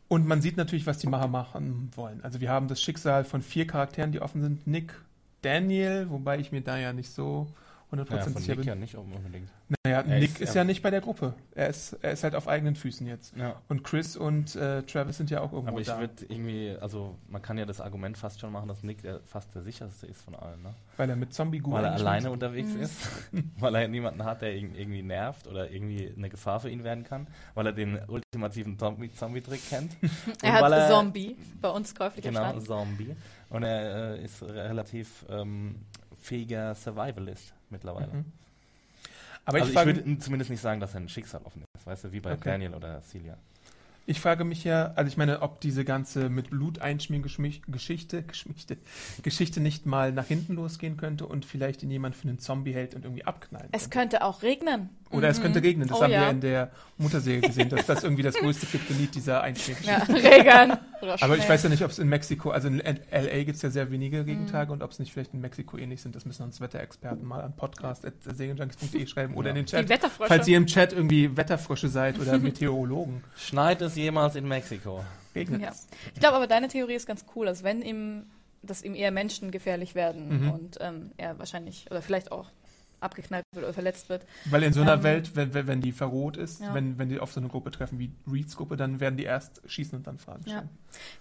und 0.07 0.27
man 0.27 0.41
sieht 0.41 0.57
natürlich, 0.57 0.87
was 0.87 0.97
die 0.97 1.07
Macher 1.07 1.27
machen 1.27 1.91
wollen. 1.95 2.19
Also 2.23 2.41
wir 2.41 2.49
haben 2.49 2.67
das 2.67 2.81
Schicksal 2.81 3.23
von 3.23 3.41
vier 3.41 3.67
Charakteren, 3.67 4.11
die 4.11 4.21
offen 4.21 4.41
sind. 4.41 4.65
Nick, 4.67 4.93
Daniel, 5.43 6.09
wobei 6.09 6.39
ich 6.39 6.51
mir 6.51 6.61
da 6.61 6.77
ja 6.77 6.91
nicht 6.93 7.11
so 7.11 7.47
100% 7.91 8.13
Ja, 8.15 8.21
von 8.21 8.33
sicher 8.33 8.51
Nick 8.51 8.57
bin. 8.59 8.67
ja 8.67 8.75
nicht 8.75 8.95
unbedingt. 8.95 9.49
Naja, 9.83 10.01
Er 10.01 10.19
Nick 10.19 10.29
ist- 10.31 10.41
ist, 10.41 10.53
ja 10.55 10.63
nicht 10.63 10.83
bei 10.83 10.91
der 10.91 11.01
Gruppe. 11.01 11.33
Er 11.55 11.69
ist, 11.69 11.93
er 12.01 12.11
ist 12.11 12.23
halt 12.23 12.35
auf 12.35 12.47
eigenen 12.47 12.75
Füßen 12.75 13.07
jetzt. 13.07 13.35
Ja. 13.35 13.55
Und 13.67 13.83
Chris 13.83 14.15
und 14.15 14.55
äh, 14.55 14.83
Travis 14.83 15.17
sind 15.17 15.31
ja 15.31 15.41
auch 15.41 15.51
irgendwo 15.51 15.71
Aber 15.71 15.81
ich 15.81 15.87
würde 15.87 16.25
irgendwie, 16.27 16.75
also 16.79 17.17
man 17.27 17.41
kann 17.41 17.57
ja 17.57 17.65
das 17.65 17.81
Argument 17.81 18.15
fast 18.17 18.39
schon 18.39 18.51
machen, 18.51 18.67
dass 18.67 18.83
Nick 18.83 19.01
der, 19.01 19.21
fast 19.21 19.55
der 19.55 19.63
sicherste 19.63 20.05
ist 20.05 20.21
von 20.21 20.35
allen, 20.35 20.61
ne? 20.61 20.73
weil 20.97 21.09
er 21.09 21.15
mit 21.15 21.33
zombie 21.33 21.61
Weil 21.65 21.85
er 21.85 21.93
alleine 21.93 22.29
unterwegs 22.29 22.69
Mhm. 22.73 22.81
ist, 22.81 22.97
weil 23.59 23.73
er 23.75 23.87
niemanden 23.87 24.23
hat, 24.23 24.41
der 24.43 24.55
ihn 24.55 24.75
irgendwie 24.75 25.01
nervt 25.01 25.47
oder 25.47 25.71
irgendwie 25.71 26.13
eine 26.15 26.29
Gefahr 26.29 26.59
für 26.59 26.69
ihn 26.69 26.83
werden 26.83 27.03
kann, 27.03 27.25
weil 27.55 27.65
er 27.65 27.73
den 27.73 27.99
ultimativen 28.07 28.77
Zombie- 28.77 29.11
Zombie-Trick 29.11 29.67
kennt. 29.69 29.97
Er 30.43 30.53
hat 30.53 30.71
er- 30.71 30.89
Zombie 30.89 31.35
bei 31.61 31.69
uns 31.69 31.95
käuflich 31.95 32.23
Genau. 32.23 32.57
Zombie. 32.59 33.15
Und 33.49 33.63
er 33.63 34.15
äh, 34.15 34.23
ist 34.23 34.43
re- 34.43 34.53
relativ 34.69 35.25
ähm, 35.29 35.75
fähiger 36.21 36.75
Survivalist 36.75 37.53
mittlerweile. 37.69 38.13
Mhm. 38.13 38.25
Aber 39.45 39.57
also 39.59 39.71
ich, 39.71 39.77
ich 39.77 39.85
würde 39.85 40.19
zumindest 40.19 40.51
nicht 40.51 40.61
sagen, 40.61 40.79
dass 40.79 40.93
er 40.93 40.99
ein 41.01 41.09
Schicksal 41.09 41.41
offen 41.43 41.63
ist, 41.75 41.85
weißt 41.85 42.03
du, 42.05 42.11
wie 42.11 42.19
bei 42.19 42.33
Okay. 42.33 42.51
Daniel 42.51 42.75
oder 42.75 43.01
Celia. 43.01 43.37
Ich 44.05 44.19
frage 44.19 44.43
mich 44.43 44.63
ja, 44.63 44.91
also 44.95 45.07
ich 45.09 45.17
meine, 45.17 45.41
ob 45.41 45.61
diese 45.61 45.85
ganze 45.85 46.29
mit 46.29 46.49
Blut 46.49 46.79
einschmieren 46.79 47.23
Geschichte, 47.67 48.23
Geschmichte, 48.23 48.77
Geschichte 49.23 49.59
nicht 49.59 49.85
mal 49.85 50.11
nach 50.11 50.25
hinten 50.25 50.55
losgehen 50.55 50.97
könnte 50.97 51.25
und 51.27 51.45
vielleicht 51.45 51.83
ihn 51.83 51.91
jemand 51.91 52.15
für 52.15 52.27
einen 52.27 52.39
Zombie 52.39 52.73
hält 52.73 52.95
und 52.95 53.05
irgendwie 53.05 53.25
abknallen 53.25 53.67
Es 53.71 53.89
könnte. 53.89 54.23
auch 54.23 54.41
regnen. 54.41 54.89
Oder 55.11 55.29
es 55.29 55.41
könnte 55.41 55.63
regnen. 55.63 55.87
Das 55.87 55.97
Oh 55.97 56.03
haben 56.03 56.11
wir 56.11 56.17
ja. 56.21 56.29
in 56.29 56.39
der 56.39 56.69
Mutterserie 56.99 57.41
gesehen, 57.41 57.67
dass 57.69 57.87
das 57.87 58.03
irgendwie 58.03 58.21
das 58.21 58.35
größte 58.35 58.67
Kryptonit 58.67 59.15
dieser 59.15 59.41
Einschmiergeschichte 59.41 60.11
Ja, 60.11 60.29
Regen. 60.31 60.77
Aber 61.21 61.35
ich 61.35 61.49
weiß 61.49 61.63
ja 61.63 61.69
nicht, 61.69 61.83
ob 61.83 61.89
es 61.89 61.97
in 61.97 62.07
Mexiko, 62.09 62.51
also 62.51 62.67
in 62.67 62.77
LA 62.79 63.43
gibt 63.43 63.55
es 63.55 63.61
ja 63.63 63.71
sehr 63.71 63.85
Mhm. 63.87 63.91
wenige 63.91 64.25
Regentage 64.25 64.71
und 64.71 64.83
ob 64.83 64.91
es 64.91 64.99
nicht 64.99 65.11
vielleicht 65.11 65.33
in 65.33 65.41
Mexiko 65.41 65.77
ähnlich 65.77 66.01
sind. 66.03 66.15
Das 66.15 66.25
müssen 66.25 66.43
uns 66.43 66.61
Wetterexperten 66.61 67.25
mal 67.25 67.41
an 67.41 67.55
podcast.serienjunkies.de 67.55 69.07
schreiben 69.07 69.33
oder 69.35 69.49
in 69.49 69.55
den 69.55 69.65
Die 69.65 69.71
Chat. 69.71 69.89
Wetterfrösche. 69.89 70.27
Falls 70.27 70.47
ihr 70.47 70.57
im 70.57 70.67
Chat 70.67 70.93
irgendwie 70.93 71.35
Wetterfrösche 71.35 71.87
seid 71.87 72.19
oder 72.19 72.37
Meteorologen. 72.39 73.23
Schneit 73.35 73.81
es 73.89 73.95
jemals 73.95 74.35
in 74.35 74.47
Mexiko? 74.47 75.03
Regnet 75.35 75.61
Ja. 75.61 75.73
Ich 76.13 76.19
glaube 76.19 76.37
aber, 76.37 76.47
deine 76.47 76.67
Theorie 76.67 76.95
ist 76.95 77.05
ganz 77.07 77.25
cool, 77.35 77.45
dass 77.45 77.63
wenn 77.63 77.81
ihm, 77.81 78.25
dass 78.63 78.81
ihm 78.83 78.95
eher 78.95 79.11
Menschen 79.11 79.51
gefährlich 79.51 79.95
werden 79.95 80.41
Mhm. 80.45 80.51
und 80.51 80.77
ähm, 80.81 81.11
er 81.17 81.37
wahrscheinlich, 81.39 81.85
oder 81.91 82.01
vielleicht 82.01 82.31
auch 82.31 82.47
abgeknallt 83.01 83.45
wird 83.53 83.63
oder 83.63 83.73
verletzt 83.73 84.09
wird. 84.09 84.25
Weil 84.43 84.61
in 84.63 84.73
so 84.73 84.81
einer 84.81 84.95
Ähm, 84.95 85.03
Welt, 85.03 85.35
wenn, 85.35 85.53
wenn, 85.53 85.79
die 85.79 85.93
verroht 85.93 86.35
ist, 86.35 86.59
Ja. 86.59 86.73
wenn, 86.73 86.97
wenn 86.97 87.07
die 87.07 87.19
auf 87.19 87.31
so 87.31 87.39
eine 87.39 87.47
Gruppe 87.47 87.71
treffen 87.71 87.97
wie 87.97 88.11
Reeds 88.29 88.57
Gruppe, 88.57 88.75
dann 88.75 88.99
werden 88.99 89.15
die 89.15 89.23
erst 89.23 89.61
schießen 89.65 89.97
und 89.97 90.05
dann 90.05 90.17
Fragen 90.19 90.43
Ja. 90.47 90.63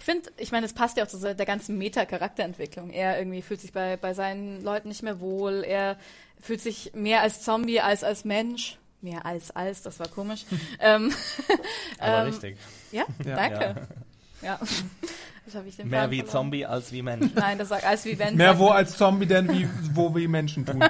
Ich 0.01 0.05
finde, 0.05 0.29
ich 0.39 0.51
meine, 0.51 0.67
es 0.67 0.73
passt 0.73 0.97
ja 0.97 1.05
auch 1.05 1.09
zu 1.09 1.19
der 1.19 1.47
ganzen 1.47 1.79
Meta-Charakterentwicklung. 1.79 2.91
Er 2.91 3.19
irgendwie 3.21 3.43
fühlt 3.43 3.61
sich 3.61 3.73
bei, 3.73 3.97
bei 3.97 4.13
seinen 4.13 4.61
Leuten 4.63 4.89
nicht 4.89 5.05
mehr 5.05 5.21
wohl. 5.21 5.63
Er 5.65 5.97
fühlt 6.41 6.61
sich 6.61 6.93
mehr 6.95 7.21
als 7.23 7.43
Zombie 7.43 7.81
als 7.81 8.03
als 8.03 8.25
Mensch. 8.25 8.79
Mehr 9.01 9.25
als 9.25 9.51
als, 9.53 9.83
das 9.83 9.99
war 10.01 10.09
komisch. 10.09 10.45
ähm, 10.81 11.13
Aber 11.99 12.19
ähm, 12.23 12.27
richtig. 12.29 12.57
Ja, 12.93 13.05
Ja. 13.25 13.37
danke. 13.37 13.89
Ja. 14.43 14.59
Das 15.45 15.55
habe 15.55 15.69
ich 15.69 15.77
den 15.77 15.89
Mehr 15.89 16.11
wie 16.11 16.19
verloren. 16.19 16.33
Zombie 16.33 16.67
als 16.67 16.93
wie 16.93 17.03
Mensch. 17.03 17.33
Nein, 17.35 17.59
das 17.59 17.69
sagt 17.69 17.85
als 17.85 18.05
wie 18.05 18.17
Mensch. 18.17 18.35
Mehr 18.37 18.59
wo 18.59 18.69
als 18.69 18.97
Zombie 18.97 19.27
denn 19.27 19.49
wie 19.51 19.69
wo 19.95 20.15
wie 20.15 20.29
Menschen 20.29 20.65
tun. 20.67 20.85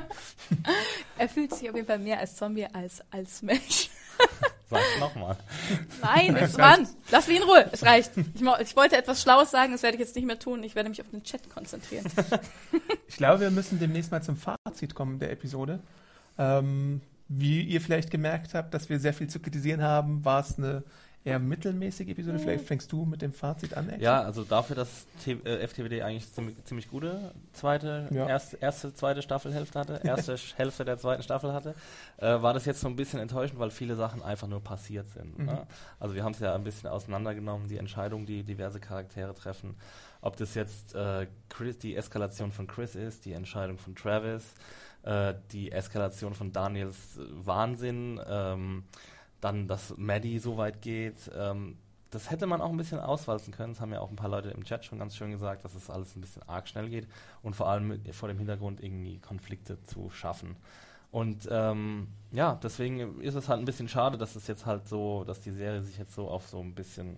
Er 1.19 1.29
fühlt 1.29 1.55
sich 1.55 1.69
auf 1.69 1.75
jeden 1.77 1.87
Fall 1.87 1.99
mehr 1.99 2.19
als 2.19 2.37
Zombie 2.37 2.67
als 2.67 3.03
als 3.11 3.43
Mensch. 3.43 3.91
Sag's 4.69 4.99
nochmal. 5.01 5.37
Nein, 6.03 6.37
Es 6.37 6.57
Mann, 6.59 6.87
lass 7.11 7.27
mich 7.27 7.39
in 7.39 7.43
Ruhe. 7.45 7.69
Es 7.73 7.85
reicht. 7.85 8.11
Ich, 8.35 8.43
ich 8.61 8.77
wollte 8.77 8.97
etwas 8.97 9.23
Schlaues 9.23 9.51
sagen, 9.51 9.73
das 9.73 9.83
werde 9.83 9.97
ich 9.97 10.01
jetzt 10.01 10.15
nicht 10.15 10.27
mehr 10.27 10.39
tun. 10.39 10.63
Ich 10.63 10.75
werde 10.75 10.91
mich 10.91 11.01
auf 11.01 11.09
den 11.11 11.23
Chat 11.25 11.49
konzentrieren. 11.49 12.05
Ich 13.07 13.17
glaube, 13.17 13.41
wir 13.41 13.51
müssen 13.51 13.79
demnächst 13.79 14.11
mal 14.11 14.23
zum 14.23 14.37
Fazit 14.37 14.95
kommen 14.95 15.19
der 15.21 15.31
Episode. 15.31 15.81
Ähm, 16.37 17.01
wie 17.29 17.63
ihr 17.63 17.81
vielleicht 17.81 18.11
gemerkt 18.11 18.55
habt, 18.55 18.73
dass 18.75 18.89
wir 18.89 18.99
sehr 18.99 19.13
viel 19.15 19.29
zu 19.29 19.41
kritisieren 19.41 19.83
haben, 19.83 20.25
war 20.25 20.41
es 20.41 20.59
eine 20.59 20.83
eher 21.25 21.39
mittelmäßige 21.39 22.09
Episode. 22.09 22.39
Vielleicht 22.39 22.65
fängst 22.65 22.91
du 22.91 23.05
mit 23.05 23.21
dem 23.21 23.33
Fazit 23.33 23.75
an. 23.75 23.89
Axel? 23.89 24.03
Ja, 24.03 24.23
also 24.23 24.45
dafür, 24.45 24.77
dass 24.77 25.07
T 25.23 25.33
äh, 25.45 25.67
FTWD 25.67 26.03
eigentlich 26.03 26.33
ziemlich, 26.33 26.65
ziemlich 26.65 26.89
gute 26.89 27.33
zweite, 27.53 28.09
Ja. 28.11 28.27
erste, 28.29 28.57
erste, 28.59 28.95
zweite 28.95 29.21
Staffelhälfte 29.21 29.79
hatte, 29.79 30.01
erste 30.05 30.37
Hälfte 30.57 30.85
der 30.85 30.97
zweiten 30.97 31.23
Staffel 31.23 31.53
hatte, 31.53 31.75
äh, 32.19 32.41
war 32.41 32.55
das 32.55 32.65
jetzt 32.65 32.81
so 32.81 32.89
ein 32.89 32.97
bisschen 32.97 33.21
enttäuschend, 33.21 33.59
weil 33.59 33.71
viele 33.71 33.97
Sachen 33.97 34.23
einfach 34.23 34.49
nur 34.49 34.63
passiert 34.63 35.11
sind. 35.11 35.39
Mhm. 35.39 35.47
Ne? 35.47 35.67
Also 36.01 36.15
wir 36.15 36.25
haben 36.25 36.33
es 36.33 36.41
ja 36.41 36.55
ein 36.55 36.65
bisschen 36.65 36.89
auseinandergenommen, 36.89 37.69
die 37.69 37.77
Entscheidungen, 37.79 38.25
die 38.25 38.43
diverse 38.43 38.81
Charaktere 38.81 39.35
treffen. 39.35 39.75
Ob 40.21 40.37
das 40.37 40.55
jetzt 40.55 40.95
äh, 40.95 41.27
Chris, 41.49 41.79
die 41.79 41.95
Eskalation 41.95 42.53
von 42.53 42.67
Chris 42.67 42.95
ist, 42.95 43.25
die 43.25 43.33
Entscheidung 43.33 43.79
von 43.79 43.95
Travis, 43.95 44.55
äh, 45.03 45.35
die 45.53 45.73
Eskalation 45.73 46.35
von 46.35 46.53
Daniels 46.53 47.19
Wahnsinn, 47.45 48.21
ähm, 48.27 48.85
dann, 49.41 49.69
dass 49.69 49.95
Maddie 49.97 50.39
so 50.39 50.57
weit 50.57 50.83
geht. 50.83 51.31
Ähm, 51.37 51.77
das 52.11 52.31
hätte 52.31 52.47
man 52.47 52.61
auch 52.63 52.71
ein 52.71 52.77
bisschen 52.77 52.99
auswalzen 53.01 53.53
können. 53.53 53.75
Das 53.75 53.81
haben 53.81 53.93
ja 53.93 54.01
auch 54.01 54.11
ein 54.11 54.17
paar 54.17 54.31
Leute 54.31 54.49
im 54.51 54.65
Chat 54.65 54.85
schon 54.85 54.99
ganz 54.99 55.15
schön 55.15 55.31
gesagt, 55.31 55.65
dass 55.65 55.75
es 55.75 55.91
alles 55.91 56.17
ein 56.17 56.21
bisschen 56.23 56.43
arg 56.49 56.67
schnell 56.67 56.89
geht 56.89 57.07
und 57.43 57.55
vor 57.55 57.69
allem 57.69 57.89
mit, 57.89 58.15
vor 58.15 58.29
dem 58.29 58.39
Hintergrund 58.39 58.83
irgendwie 58.83 59.19
Konflikte 59.19 59.83
zu 59.83 60.09
schaffen. 60.11 60.57
Und 61.11 61.49
ähm, 61.51 62.09
ja, 62.33 62.59
deswegen 62.63 63.21
ist 63.21 63.35
es 63.35 63.49
halt 63.49 63.61
ein 63.61 63.65
bisschen 63.65 63.89
schade, 63.89 64.19
dass 64.19 64.37
es 64.37 64.47
jetzt 64.47 64.67
halt 64.67 64.89
so, 64.89 65.25
dass 65.25 65.41
die 65.41 65.51
Serie 65.53 65.83
sich 65.83 65.99
jetzt 65.99 66.15
so 66.15 66.29
auf 66.29 66.47
so 66.49 66.61
ein 66.61 66.75
bisschen 66.75 67.17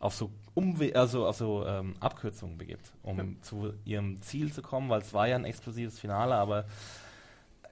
auf 0.00 0.14
so 0.14 0.30
Umwe 0.54 0.96
also 0.96 1.26
auf 1.26 1.36
so 1.36 1.64
ähm, 1.64 1.94
Abkürzungen 2.00 2.58
begibt, 2.58 2.92
um 3.04 3.18
Ja. 3.18 3.24
zu 3.42 3.72
ihrem 3.84 4.20
Ziel 4.22 4.52
zu 4.52 4.60
kommen, 4.60 4.88
weil 4.88 5.00
es 5.00 5.14
war 5.14 5.28
ja 5.28 5.36
ein 5.36 5.44
explosives 5.44 6.00
Finale, 6.00 6.34
aber 6.34 6.64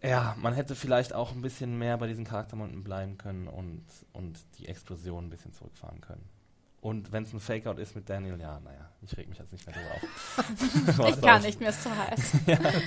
ja, 0.03 0.35
man 0.39 0.55
hätte 0.55 0.75
vielleicht 0.75 1.13
auch 1.13 1.33
ein 1.33 1.43
bisschen 1.43 1.79
mehr 1.79 1.97
bei 1.99 2.07
diesen 2.07 2.25
Charaktermomenten 2.25 2.83
bleiben 2.83 3.19
können 3.19 3.49
und, 3.49 3.85
und 4.13 4.39
die 4.59 4.69
Explosion 4.69 5.27
ein 5.27 5.31
bisschen 5.31 5.53
zurückfahren 5.53 6.01
können. 6.01 6.29
Und 6.81 7.13
wenn 7.13 7.25
es 7.25 7.33
ein 7.33 7.41
Fake-Out 7.41 7.79
ist 7.79 7.95
mit 7.95 8.09
Daniel, 8.09 8.41
ja, 8.41 8.59
naja, 8.61 8.89
ich 9.03 9.17
reg 9.17 9.29
mich 9.29 9.39
jetzt 9.39 9.53
nicht 9.53 9.67
mehr 9.67 9.75
drüber 9.75 9.95
auf. 9.95 11.09
Ich 11.17 11.21
kann 11.21 11.43
nicht 11.43 11.61
mehr, 11.61 11.71
ist 11.71 11.83
zu 11.83 11.91
heiß. 11.95 12.33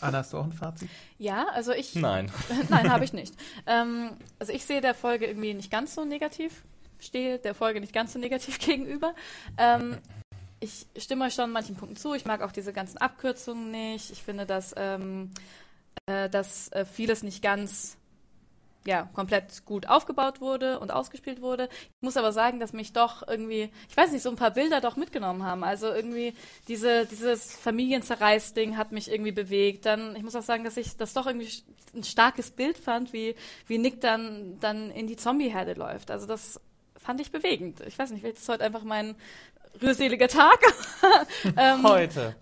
Anna, 0.00 0.18
hast 0.18 0.32
du 0.32 0.38
auch 0.38 0.44
ein 0.44 0.52
Fazit? 0.52 0.88
Ja, 1.18 1.46
also 1.52 1.72
ich. 1.72 1.94
Nein. 1.94 2.30
Nein, 2.68 2.90
habe 2.90 3.04
ich 3.04 3.12
nicht. 3.12 3.34
Ähm, 3.66 4.10
also 4.38 4.52
ich 4.52 4.64
sehe 4.64 4.80
der 4.80 4.94
Folge 4.94 5.26
irgendwie 5.26 5.54
nicht 5.54 5.70
ganz 5.70 5.94
so 5.94 6.04
negativ, 6.04 6.64
stehe 6.98 7.38
der 7.38 7.54
Folge 7.54 7.80
nicht 7.80 7.92
ganz 7.92 8.12
so 8.14 8.18
negativ 8.18 8.58
gegenüber. 8.58 9.14
Ähm, 9.58 9.98
ich 10.58 10.86
stimme 10.96 11.26
euch 11.26 11.34
schon 11.34 11.46
in 11.46 11.50
manchen 11.52 11.76
Punkten 11.76 11.96
zu. 11.96 12.14
Ich 12.14 12.24
mag 12.24 12.42
auch 12.42 12.52
diese 12.52 12.72
ganzen 12.72 12.98
Abkürzungen 12.98 13.70
nicht. 13.70 14.10
Ich 14.10 14.22
finde, 14.22 14.46
dass, 14.46 14.74
ähm, 14.76 15.30
äh, 16.12 16.28
dass 16.28 16.70
äh, 16.72 16.84
vieles 16.84 17.22
nicht 17.22 17.42
ganz 17.42 17.96
ja, 18.84 19.08
komplett 19.14 19.64
gut 19.64 19.88
aufgebaut 19.88 20.40
wurde 20.40 20.80
und 20.80 20.90
ausgespielt 20.90 21.40
wurde. 21.40 21.68
Ich 21.72 22.02
muss 22.02 22.16
aber 22.16 22.32
sagen, 22.32 22.58
dass 22.58 22.72
mich 22.72 22.92
doch 22.92 23.26
irgendwie, 23.26 23.70
ich 23.88 23.96
weiß 23.96 24.10
nicht, 24.10 24.22
so 24.22 24.30
ein 24.30 24.36
paar 24.36 24.50
Bilder 24.50 24.80
doch 24.80 24.96
mitgenommen 24.96 25.44
haben. 25.44 25.62
Also 25.62 25.92
irgendwie 25.92 26.34
diese, 26.66 27.06
dieses 27.06 27.56
Familienzerreißding 27.56 28.76
hat 28.76 28.90
mich 28.90 29.10
irgendwie 29.10 29.32
bewegt. 29.32 29.86
Dann, 29.86 30.16
ich 30.16 30.22
muss 30.22 30.34
auch 30.34 30.42
sagen, 30.42 30.64
dass 30.64 30.76
ich 30.76 30.96
das 30.96 31.12
doch 31.12 31.26
irgendwie 31.26 31.48
ein 31.94 32.02
starkes 32.02 32.50
Bild 32.50 32.76
fand, 32.76 33.12
wie, 33.12 33.36
wie 33.68 33.78
Nick 33.78 34.00
dann, 34.00 34.58
dann 34.58 34.90
in 34.90 35.06
die 35.06 35.16
Zombie-Herde 35.16 35.74
läuft. 35.74 36.10
Also 36.10 36.26
das 36.26 36.60
fand 36.96 37.20
ich 37.20 37.30
bewegend. 37.30 37.80
Ich 37.86 37.98
weiß 37.98 38.10
nicht, 38.10 38.22
vielleicht 38.22 38.38
ist 38.38 38.48
heute 38.48 38.64
einfach 38.64 38.82
mein 38.82 39.14
rührseliger 39.80 40.28
Tag. 40.28 40.58
ähm, 41.56 41.84
Heute. 41.84 42.34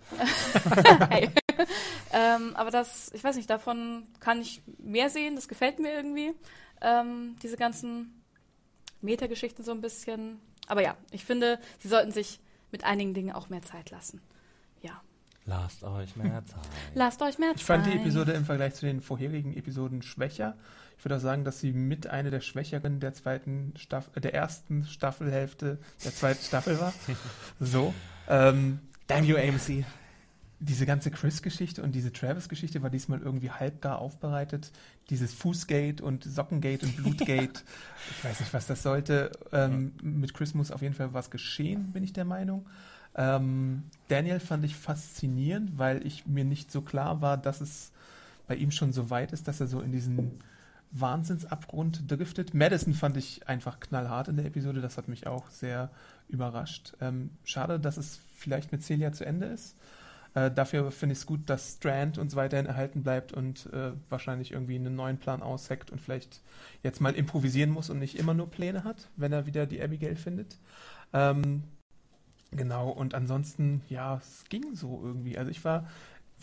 hey. 1.09 1.29
ähm, 2.13 2.55
aber 2.55 2.71
das, 2.71 3.11
ich 3.13 3.23
weiß 3.23 3.35
nicht, 3.35 3.49
davon 3.49 4.07
kann 4.19 4.41
ich 4.41 4.61
mehr 4.77 5.09
sehen. 5.09 5.35
Das 5.35 5.47
gefällt 5.47 5.79
mir 5.79 5.93
irgendwie. 5.93 6.33
Ähm, 6.81 7.35
diese 7.43 7.57
ganzen 7.57 8.21
Metageschichten 9.01 9.63
so 9.63 9.71
ein 9.71 9.81
bisschen. 9.81 10.39
Aber 10.67 10.81
ja, 10.81 10.95
ich 11.11 11.25
finde, 11.25 11.59
sie 11.79 11.87
sollten 11.87 12.11
sich 12.11 12.39
mit 12.71 12.83
einigen 12.83 13.13
Dingen 13.13 13.33
auch 13.33 13.49
mehr 13.49 13.61
Zeit 13.61 13.89
lassen. 13.91 14.21
Ja. 14.81 15.01
Lasst 15.45 15.83
euch 15.83 16.15
mehr 16.15 16.43
Zeit. 16.45 16.69
Lasst 16.93 17.21
euch 17.21 17.37
mehr 17.37 17.49
Zeit. 17.49 17.59
Ich 17.59 17.65
fand 17.65 17.85
die 17.85 17.93
Episode 17.93 18.31
im 18.33 18.45
Vergleich 18.45 18.75
zu 18.75 18.85
den 18.85 19.01
vorherigen 19.01 19.55
Episoden 19.55 20.01
schwächer. 20.01 20.55
Ich 20.97 21.05
würde 21.05 21.17
auch 21.17 21.21
sagen, 21.21 21.43
dass 21.43 21.59
sie 21.59 21.73
mit 21.73 22.07
einer 22.07 22.29
der 22.29 22.41
schwächeren 22.41 22.99
der 22.99 23.13
zweiten 23.13 23.73
Staffel, 23.75 24.11
äh, 24.17 24.21
der 24.21 24.35
ersten 24.35 24.85
Staffelhälfte 24.85 25.79
der 26.05 26.13
zweiten 26.13 26.43
Staffel 26.43 26.79
war. 26.79 26.93
So. 27.59 27.93
Ähm, 28.29 28.79
Damn 29.07 29.25
you, 29.25 29.35
AMC. 29.35 29.83
Diese 30.63 30.85
ganze 30.85 31.09
Chris-Geschichte 31.09 31.81
und 31.81 31.93
diese 31.93 32.13
Travis-Geschichte 32.13 32.83
war 32.83 32.91
diesmal 32.91 33.19
irgendwie 33.19 33.49
halbgar 33.49 33.97
aufbereitet. 33.97 34.71
Dieses 35.09 35.33
Fußgate 35.33 36.01
und 36.03 36.23
Sockengate 36.23 36.85
und 36.85 36.95
Blutgate. 37.03 37.63
ich 38.11 38.23
weiß 38.23 38.39
nicht, 38.39 38.53
was 38.53 38.67
das 38.67 38.83
sollte. 38.83 39.31
Ähm, 39.51 39.93
mit 40.03 40.35
Chris 40.35 40.53
muss 40.53 40.71
auf 40.71 40.83
jeden 40.83 40.93
Fall 40.93 41.13
was 41.13 41.31
geschehen, 41.31 41.91
bin 41.91 42.03
ich 42.03 42.13
der 42.13 42.25
Meinung. 42.25 42.67
Ähm, 43.15 43.83
Daniel 44.07 44.39
fand 44.39 44.63
ich 44.63 44.75
faszinierend, 44.75 45.79
weil 45.79 46.05
ich 46.05 46.27
mir 46.27 46.45
nicht 46.45 46.71
so 46.71 46.81
klar 46.81 47.21
war, 47.21 47.37
dass 47.37 47.59
es 47.59 47.91
bei 48.47 48.55
ihm 48.55 48.69
schon 48.69 48.93
so 48.93 49.09
weit 49.09 49.33
ist, 49.33 49.47
dass 49.47 49.61
er 49.61 49.67
so 49.67 49.81
in 49.81 49.91
diesen 49.91 50.39
Wahnsinnsabgrund 50.91 52.09
driftet. 52.09 52.53
Madison 52.53 52.93
fand 52.93 53.17
ich 53.17 53.47
einfach 53.47 53.79
knallhart 53.79 54.27
in 54.27 54.37
der 54.37 54.45
Episode, 54.45 54.81
das 54.81 54.97
hat 54.97 55.07
mich 55.07 55.25
auch 55.25 55.49
sehr 55.49 55.89
überrascht. 56.29 56.93
Ähm, 57.01 57.31
schade, 57.45 57.79
dass 57.79 57.97
es 57.97 58.19
vielleicht 58.35 58.71
mit 58.71 58.83
Celia 58.83 59.11
zu 59.11 59.25
Ende 59.25 59.47
ist. 59.47 59.75
Äh, 60.33 60.49
dafür 60.51 60.91
finde 60.91 61.13
ich 61.13 61.19
es 61.19 61.25
gut, 61.25 61.49
dass 61.49 61.75
Strand 61.75 62.17
uns 62.17 62.35
weiterhin 62.35 62.65
erhalten 62.65 63.03
bleibt 63.03 63.33
und 63.33 63.67
äh, 63.73 63.91
wahrscheinlich 64.09 64.51
irgendwie 64.51 64.75
einen 64.75 64.95
neuen 64.95 65.17
Plan 65.17 65.41
ausheckt 65.41 65.91
und 65.91 65.99
vielleicht 65.99 66.41
jetzt 66.83 67.01
mal 67.01 67.15
improvisieren 67.15 67.69
muss 67.69 67.89
und 67.89 67.99
nicht 67.99 68.17
immer 68.17 68.33
nur 68.33 68.49
Pläne 68.49 68.83
hat, 68.83 69.09
wenn 69.17 69.33
er 69.33 69.45
wieder 69.45 69.65
die 69.65 69.81
Abigail 69.81 70.15
findet. 70.15 70.57
Ähm, 71.13 71.63
genau, 72.51 72.89
und 72.89 73.13
ansonsten, 73.13 73.81
ja, 73.89 74.17
es 74.17 74.45
ging 74.47 74.73
so 74.73 75.01
irgendwie. 75.03 75.37
Also 75.37 75.51
ich 75.51 75.63
war 75.65 75.87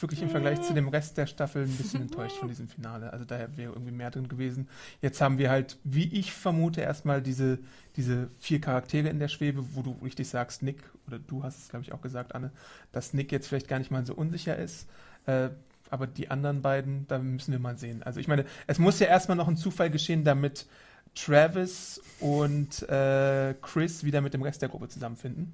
wirklich 0.03 0.23
im 0.23 0.31
Vergleich 0.31 0.61
zu 0.63 0.75
dem 0.75 0.89
Rest 0.89 1.17
der 1.19 1.27
Staffel 1.27 1.65
ein 1.65 1.77
bisschen 1.77 2.03
enttäuscht 2.03 2.37
von 2.37 2.49
diesem 2.49 2.69
Finale. 2.69 3.13
Also 3.13 3.25
daher 3.25 3.57
wäre 3.57 3.73
irgendwie 3.73 3.93
mehr 3.93 4.11
drin 4.11 4.29
gewesen. 4.29 4.69
Jetzt 5.01 5.21
haben 5.21 5.39
wir 5.39 5.51
halt, 5.51 5.79
wie 5.85 6.13
ich 6.13 6.33
vermute, 6.33 6.81
erstmal 6.81 7.23
diese, 7.23 7.59
diese 7.97 8.29
vier 8.39 8.61
Charaktere 8.61 9.09
in 9.09 9.19
der 9.19 9.29
Schwebe, 9.29 9.65
wo 9.75 9.83
du 9.83 9.97
richtig 10.03 10.29
sagst, 10.29 10.63
Nick, 10.63 10.83
oder 11.07 11.19
du 11.19 11.43
hast 11.43 11.59
es, 11.59 11.69
glaube 11.69 11.85
ich, 11.85 11.93
auch 11.93 12.01
gesagt, 12.01 12.35
Anne, 12.35 12.51
dass 12.93 13.15
Nick 13.15 13.33
jetzt 13.33 13.49
vielleicht 13.49 13.69
gar 13.69 13.79
nicht 13.79 13.91
mal 13.91 14.05
so 14.05 14.15
unsicher 14.15 14.57
ist. 14.57 14.89
Äh, 15.27 15.51
aber 15.91 16.07
die 16.07 16.31
anderen 16.31 16.63
beiden, 16.63 17.07
da 17.09 17.19
müssen 17.19 17.53
wir 17.53 17.59
mal 17.59 17.79
sehen. 17.79 18.03
Also 18.03 18.21
ich 18.21 18.29
meine, 18.29 18.45
es 18.67 18.79
muss 18.79 18.99
ja 19.01 19.07
erstmal 19.07 19.37
noch 19.37 19.49
ein 19.49 19.57
Zufall 19.57 19.91
geschehen, 19.91 20.25
damit 20.25 20.67
Travis 21.15 22.01
und 22.21 22.83
äh, 22.89 23.55
Chris 23.61 24.05
wieder 24.05 24.21
mit 24.21 24.35
dem 24.35 24.43
Rest 24.43 24.63
der 24.63 24.69
Gruppe 24.69 24.89
zusammenfinden. 24.89 25.53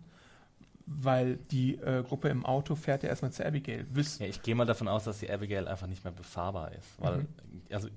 Weil 0.87 1.37
die 1.51 1.77
äh, 1.77 2.03
Gruppe 2.03 2.29
im 2.29 2.45
Auto 2.45 2.75
fährt 2.75 3.03
ja 3.03 3.09
erstmal 3.09 3.33
zu 3.33 3.45
Abigail. 3.45 3.87
Wüs 3.95 4.19
Ja, 4.19 4.27
ich 4.27 4.43
gehe 4.43 4.55
mal 4.55 4.67
davon 4.67 4.87
aus, 4.89 5.05
dass 5.05 5.19
die 5.19 5.31
Abigail 5.31 5.67
einfach 5.67 5.87
nicht 5.87 6.05
mehr 6.05 6.13
befahrbar 6.13 6.73
ist. 6.73 6.87
Weil, 6.99 7.19
Mhm. 7.21 7.29
also, 7.71 7.89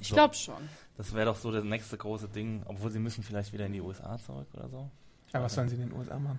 Ich 0.00 0.08
so- 0.08 0.14
glaube 0.14 0.34
schon. 0.34 0.54
Das 0.98 1.14
wäre 1.14 1.24
doch 1.26 1.36
so 1.36 1.50
das 1.50 1.64
nächste 1.64 1.96
große 1.96 2.28
Ding, 2.28 2.62
obwohl 2.66 2.90
sie 2.90 2.98
müssen 2.98 3.22
vielleicht 3.24 3.52
wieder 3.52 3.64
in 3.66 3.72
die 3.72 3.80
USA 3.80 4.18
zurück 4.18 4.46
oder 4.54 4.68
so. 4.68 4.90
aber 5.32 5.44
was 5.44 5.54
sollen 5.54 5.68
sie 5.68 5.74
in 5.76 5.88
den 5.88 5.92
USA 5.92 6.18
machen? 6.18 6.38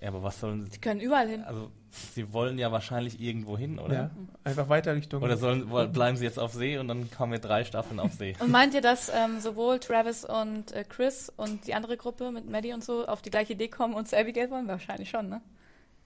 Ja, 0.00 0.08
aber 0.08 0.22
was 0.22 0.38
sollen 0.38 0.64
Die 0.66 0.70
sie? 0.72 0.80
können 0.80 1.00
überall 1.00 1.28
hin. 1.28 1.42
Also, 1.42 1.70
sie 2.14 2.32
wollen 2.32 2.56
ja 2.58 2.70
wahrscheinlich 2.70 3.20
irgendwo 3.20 3.58
hin, 3.58 3.78
oder? 3.80 3.94
Ja, 3.94 4.10
einfach 4.44 4.68
weiter 4.68 4.94
Richtung. 4.94 5.22
Oder 5.22 5.36
sollen, 5.36 5.68
bleiben 5.92 6.16
sie 6.16 6.24
jetzt 6.24 6.38
auf 6.38 6.52
See 6.52 6.78
und 6.78 6.86
dann 6.88 7.10
kommen 7.10 7.32
wir 7.32 7.40
drei 7.40 7.64
Staffeln 7.64 7.98
auf 7.98 8.12
See? 8.12 8.36
Und 8.38 8.50
meint 8.52 8.74
ihr, 8.74 8.80
dass 8.80 9.08
ähm, 9.08 9.40
sowohl 9.40 9.80
Travis 9.80 10.24
und 10.24 10.70
äh, 10.72 10.84
Chris 10.88 11.32
und 11.36 11.66
die 11.66 11.74
andere 11.74 11.96
Gruppe 11.96 12.30
mit 12.30 12.48
Maddie 12.48 12.72
und 12.74 12.84
so 12.84 13.06
auf 13.06 13.22
die 13.22 13.30
gleiche 13.30 13.54
Idee 13.54 13.68
kommen 13.68 13.94
und 13.94 14.06
zu 14.06 14.16
Abigail 14.16 14.50
wollen? 14.50 14.68
Wahrscheinlich 14.68 15.10
schon, 15.10 15.28
ne? 15.28 15.40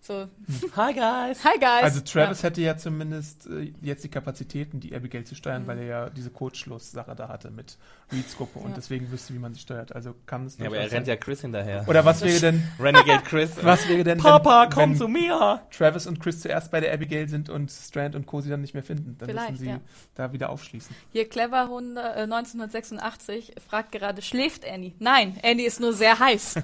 So, 0.04 0.26
Hi 0.76 0.92
guys. 0.92 1.44
hi 1.44 1.56
guys. 1.60 1.84
Also 1.84 2.00
Travis 2.00 2.42
hätte 2.42 2.60
ja 2.60 2.76
zumindest 2.76 3.46
äh, 3.46 3.72
jetzt 3.82 4.02
die 4.02 4.08
Kapazitäten, 4.08 4.80
die 4.80 4.96
Abigail 4.96 5.22
zu 5.22 5.36
steuern, 5.36 5.68
weil 5.68 5.78
er 5.78 5.84
ja 5.84 6.10
diese 6.10 6.30
Kurzschluss-Sache 6.30 7.14
da 7.14 7.28
hatte 7.28 7.52
mit 7.52 7.78
Reeds 8.12 8.36
Gruppe 8.36 8.58
und 8.58 8.70
Ja. 8.70 8.74
deswegen 8.74 9.12
wüsste, 9.12 9.32
wie 9.32 9.38
man 9.38 9.54
sie 9.54 9.60
steuert. 9.60 9.94
Also 9.94 10.16
kann 10.26 10.46
es 10.46 10.58
Ja, 10.58 10.66
aber 10.66 10.78
er 10.78 10.90
rennt 10.90 11.06
ja 11.06 11.14
Chris 11.14 11.42
hinterher. 11.42 11.84
Oder 11.86 12.04
was 12.04 12.20
wäre 12.22 12.40
denn, 12.40 12.64
Renegade 12.80 13.22
Chris. 13.22 13.52
was 13.62 13.88
wäre 13.88 14.02
denn, 14.02 14.18
Papa, 14.18 14.62
wenn, 14.64 14.70
komm 14.70 14.90
wenn 14.90 14.96
zu 14.98 15.06
mir. 15.06 15.60
Travis 15.70 16.08
und 16.08 16.18
Chris 16.18 16.40
zuerst 16.40 16.72
bei 16.72 16.80
der 16.80 16.92
Abigail 16.92 17.28
sind 17.28 17.48
und 17.48 17.70
Strand 17.70 18.16
und 18.16 18.26
Co. 18.26 18.40
sie 18.40 18.50
dann 18.50 18.60
nicht 18.60 18.74
mehr 18.74 18.82
finden? 18.82 19.14
Dann 19.18 19.28
Vielleicht, 19.28 19.50
müssen 19.52 19.62
sie 19.62 19.70
ja. 19.70 19.80
da 20.16 20.32
wieder 20.32 20.50
aufschließen. 20.50 20.96
Hier 21.12 21.28
Clever 21.28 21.68
Hunde, 21.68 22.00
äh, 22.00 22.22
1986 22.24 23.54
fragt 23.68 23.92
gerade, 23.92 24.20
schläft 24.20 24.68
Annie? 24.68 24.94
Nein, 24.98 25.38
Annie 25.44 25.64
ist 25.64 25.78
nur 25.78 25.92
sehr 25.92 26.18
heiß. 26.18 26.56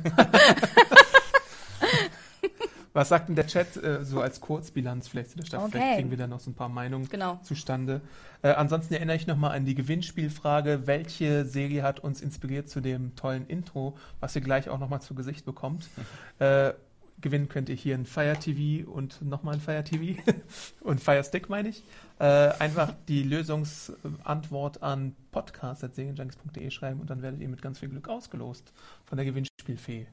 Was 2.98 3.10
sagt 3.10 3.28
denn 3.28 3.36
der 3.36 3.46
Chat 3.46 3.76
äh, 3.76 4.04
so 4.04 4.20
als 4.20 4.40
Kurzbilanz 4.40 5.06
vielleicht 5.06 5.30
zu 5.30 5.36
der 5.36 5.44
Stadt? 5.44 5.60
Okay. 5.60 5.70
Vielleicht 5.70 5.94
kriegen 5.98 6.10
wir 6.10 6.16
da 6.18 6.26
noch 6.26 6.40
so 6.40 6.50
ein 6.50 6.54
paar 6.54 6.68
Meinungen 6.68 7.08
Genau. 7.08 7.38
zustande. 7.44 8.00
Äh, 8.42 8.48
ansonsten 8.48 8.92
erinnere 8.94 9.14
ich 9.14 9.28
nochmal 9.28 9.52
an 9.56 9.64
die 9.64 9.76
Gewinnspielfrage. 9.76 10.88
Welche 10.88 11.44
Serie 11.44 11.84
hat 11.84 12.00
uns 12.00 12.20
inspiriert 12.20 12.68
zu 12.68 12.80
dem 12.80 13.14
tollen 13.14 13.46
Intro, 13.46 13.96
was 14.18 14.34
ihr 14.34 14.42
gleich 14.42 14.68
auch 14.68 14.80
nochmal 14.80 15.00
zu 15.00 15.14
Gesicht 15.14 15.46
bekommt? 15.46 15.88
äh, 16.40 16.72
gewinnen 17.20 17.48
könnt 17.48 17.68
ihr 17.68 17.76
hier 17.76 17.94
ein 17.94 18.04
Fire 18.04 18.36
TV 18.36 18.90
und 18.90 19.22
nochmal 19.22 19.54
ein 19.54 19.60
Fire 19.60 19.84
TV 19.84 20.20
und 20.80 21.00
Fire 21.00 21.22
Stick, 21.22 21.48
meine 21.48 21.68
ich. 21.68 21.84
Äh, 22.18 22.24
einfach 22.24 22.92
die 23.06 23.22
Lösungsantwort 23.22 24.82
an 24.82 25.14
podcast.serienjunkies.de 25.30 26.68
schreiben 26.72 26.98
und 26.98 27.10
dann 27.10 27.22
werdet 27.22 27.42
ihr 27.42 27.48
mit 27.48 27.62
ganz 27.62 27.78
viel 27.78 27.90
Glück 27.90 28.08
ausgelost 28.08 28.72
von 29.04 29.18
der 29.18 29.24
Gewinnspielfee 29.24 30.08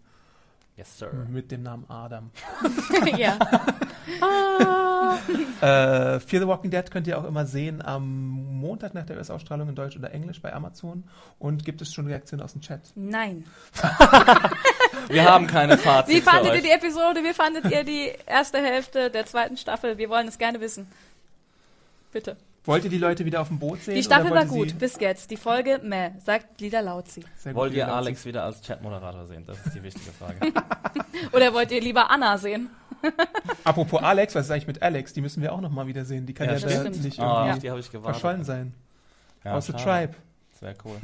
Yes, 0.78 0.98
sir. 1.00 1.12
mit 1.30 1.52
dem 1.52 1.64
Namen 1.64 1.86
Adam. 1.90 2.32
ja. 3.18 3.38
Äh, 5.62 6.20
Fear 6.20 6.42
the 6.42 6.48
Walking 6.48 6.70
Dead 6.70 6.90
könnt 6.92 7.08
ihr 7.08 7.18
auch 7.18 7.24
immer 7.24 7.46
sehen 7.46 7.82
am 7.82 8.06
Montag 8.60 8.94
nach 8.94 9.06
der 9.06 9.18
US-Ausstrahlung 9.18 9.70
in 9.70 9.76
Deutsch 9.76 9.96
oder 9.96 10.12
Englisch 10.12 10.42
bei 10.42 10.54
Amazon. 10.54 11.06
Und 11.40 11.64
gibt 11.64 11.82
es 11.82 11.94
schon 11.94 12.08
Reaktionen 12.08 12.42
aus 12.44 12.52
dem 12.54 12.62
Chat? 12.62 12.82
Nein. 12.96 13.46
Wir 15.08 15.24
haben 15.26 15.48
keine 15.48 15.78
Fazit 15.78 16.16
Wie 16.16 16.20
für 16.22 16.30
fandet 16.30 16.52
euch. 16.52 16.58
ihr 16.58 16.64
die 16.64 16.72
Episode? 16.72 17.24
Wie 17.24 17.34
fandet 17.34 17.66
ihr 17.72 17.84
die 17.84 18.12
erste 18.26 18.58
Hälfte 18.58 19.10
der 19.10 19.26
zweiten 19.26 19.56
Staffel? 19.58 19.98
Wir 19.98 20.10
wollen 20.10 20.28
es 20.28 20.38
gerne 20.38 20.60
wissen. 20.60 20.88
Bitte. 22.12 22.38
Wollt 22.66 22.84
ihr 22.84 22.90
die 22.90 22.98
Leute 22.98 23.26
wieder 23.26 23.42
auf 23.42 23.48
dem 23.50 23.60
Boot 23.60 23.82
sehen? 23.84 23.96
Die 23.96 24.04
Staffel 24.04 24.32
oder 24.32 24.42
war 24.42 24.46
gut, 24.46 24.78
bis 24.80 25.00
jetzt. 25.00 25.30
Die 25.32 25.38
Folge, 25.38 25.80
meh, 25.84 26.12
sagt 26.26 26.60
Lila 26.62 26.80
Lauzi. 26.82 27.22
Sie, 27.22 27.28
Sehr 27.38 27.54
gut, 27.54 27.62
Wollt 27.62 27.74
ihr 27.74 27.86
Lila, 27.86 27.98
Alex 27.98 28.26
wieder 28.26 28.44
als 28.44 28.62
Chatmoderator 28.62 29.26
sehen? 29.26 29.44
Das 29.46 29.64
ist 29.66 29.76
die 29.76 29.84
wichtige 29.84 30.12
Frage. 30.12 30.40
Oder 31.32 31.54
wollt 31.54 31.72
ihr 31.72 31.82
lieber 31.82 32.10
Anna 32.10 32.38
sehen? 32.38 32.70
Apropos 33.64 34.02
Alex, 34.02 34.34
was 34.36 34.46
ist 34.46 34.52
eigentlich 34.52 34.68
mit 34.68 34.82
Alex? 34.82 35.14
Die 35.14 35.22
müssen 35.22 35.42
wir 35.44 35.54
auch 35.54 35.62
nochmal 35.62 35.88
wieder 35.88 36.06
sehen. 36.06 36.26
Die 36.26 36.34
kann 36.34 36.48
Ja, 36.48 36.54
ja, 36.56 36.60
da 36.60 36.66
nicht 36.90 37.20
irgendwie 37.20 37.22
auf 37.22 37.60
die 37.60 37.70
habe 37.70 37.80
ich 37.80 37.92
gewartet. 37.92 38.20
verschollen 38.22 38.44
sein. 38.44 38.74
Ja, 39.44 39.54
Aus 39.54 39.68
The. 39.68 39.74
Tribe. 39.74 40.16
Sehr 40.60 40.74
cool. 40.84 40.96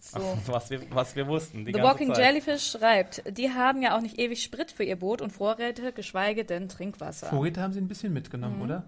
So. 0.00 0.18
Was 0.46 0.70
wir, 0.70 0.80
was 0.90 1.14
wir 1.14 1.26
wussten. 1.26 1.58
Die 1.58 1.66
The 1.66 1.72
ganze 1.72 1.88
Walking 1.88 2.14
Zeit. 2.14 2.24
Jellyfish 2.24 2.70
schreibt, 2.70 3.22
die 3.36 3.50
haben 3.50 3.82
ja 3.82 3.96
auch 3.96 4.00
nicht 4.00 4.18
ewig 4.18 4.42
Sprit 4.42 4.72
für 4.72 4.82
ihr 4.84 4.96
Boot 4.96 5.20
und 5.20 5.30
Vorräte, 5.32 5.92
geschweige 5.92 6.44
denn 6.44 6.68
Trinkwasser. 6.68 7.26
Vorräte 7.28 7.60
haben 7.60 7.72
sie 7.74 7.80
ein 7.80 7.86
bisschen 7.88 8.12
mitgenommen, 8.12 8.56
Mhm. 8.56 8.62
oder? 8.62 8.84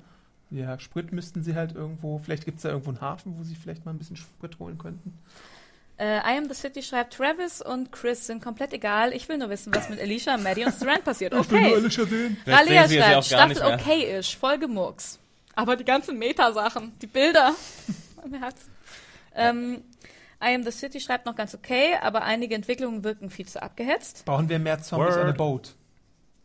Ja, 0.52 0.78
Sprit 0.78 1.12
müssten 1.12 1.42
sie 1.42 1.54
halt 1.54 1.74
irgendwo, 1.74 2.18
vielleicht 2.18 2.44
gibt 2.44 2.58
es 2.58 2.62
da 2.62 2.68
irgendwo 2.68 2.90
einen 2.90 3.00
Hafen, 3.00 3.38
wo 3.38 3.42
sie 3.42 3.54
vielleicht 3.54 3.86
mal 3.86 3.92
ein 3.92 3.98
bisschen 3.98 4.16
Sprit 4.16 4.58
holen 4.58 4.76
könnten. 4.76 5.18
Äh, 5.98 6.18
I 6.18 6.36
Am 6.38 6.48
The 6.48 6.54
City 6.54 6.82
schreibt, 6.82 7.14
Travis 7.14 7.62
und 7.62 7.90
Chris 7.92 8.26
sind 8.26 8.42
komplett 8.42 8.72
egal. 8.72 9.12
Ich 9.14 9.28
will 9.28 9.38
nur 9.38 9.48
wissen, 9.50 9.74
was 9.74 9.88
mit 9.88 10.00
Alicia, 10.00 10.36
Maddie 10.36 10.64
und 10.64 10.74
Strand 10.74 11.04
passiert. 11.04 11.32
Okay. 11.42 11.74
Alicia 11.74 12.04
sehen. 12.04 12.36
Vielleicht 12.44 12.60
Ralia 12.60 12.88
sehen 12.88 13.02
sie 13.02 13.30
schreibt, 13.30 13.54
Staffel 13.54 13.62
mehr. 13.68 13.74
okay-ish, 13.74 14.36
Folge 14.36 14.68
Murks. 14.68 15.18
Aber 15.54 15.76
die 15.76 15.84
ganzen 15.84 16.18
Meta-Sachen, 16.18 16.92
die 17.00 17.06
Bilder. 17.06 17.54
Mein 18.30 18.40
Herz. 18.40 18.68
Ähm, 19.34 19.82
I 20.42 20.54
Am 20.54 20.64
The 20.64 20.70
City 20.70 21.00
schreibt 21.00 21.24
noch 21.24 21.36
ganz 21.36 21.54
okay, 21.54 21.94
aber 22.00 22.22
einige 22.22 22.54
Entwicklungen 22.54 23.04
wirken 23.04 23.30
viel 23.30 23.46
zu 23.46 23.62
abgehetzt. 23.62 24.24
Brauchen 24.24 24.48
wir 24.48 24.58
mehr 24.58 24.82
Zombies 24.82 25.14
Word. 25.14 25.24
on 25.24 25.30
a 25.30 25.32
boat? 25.32 25.74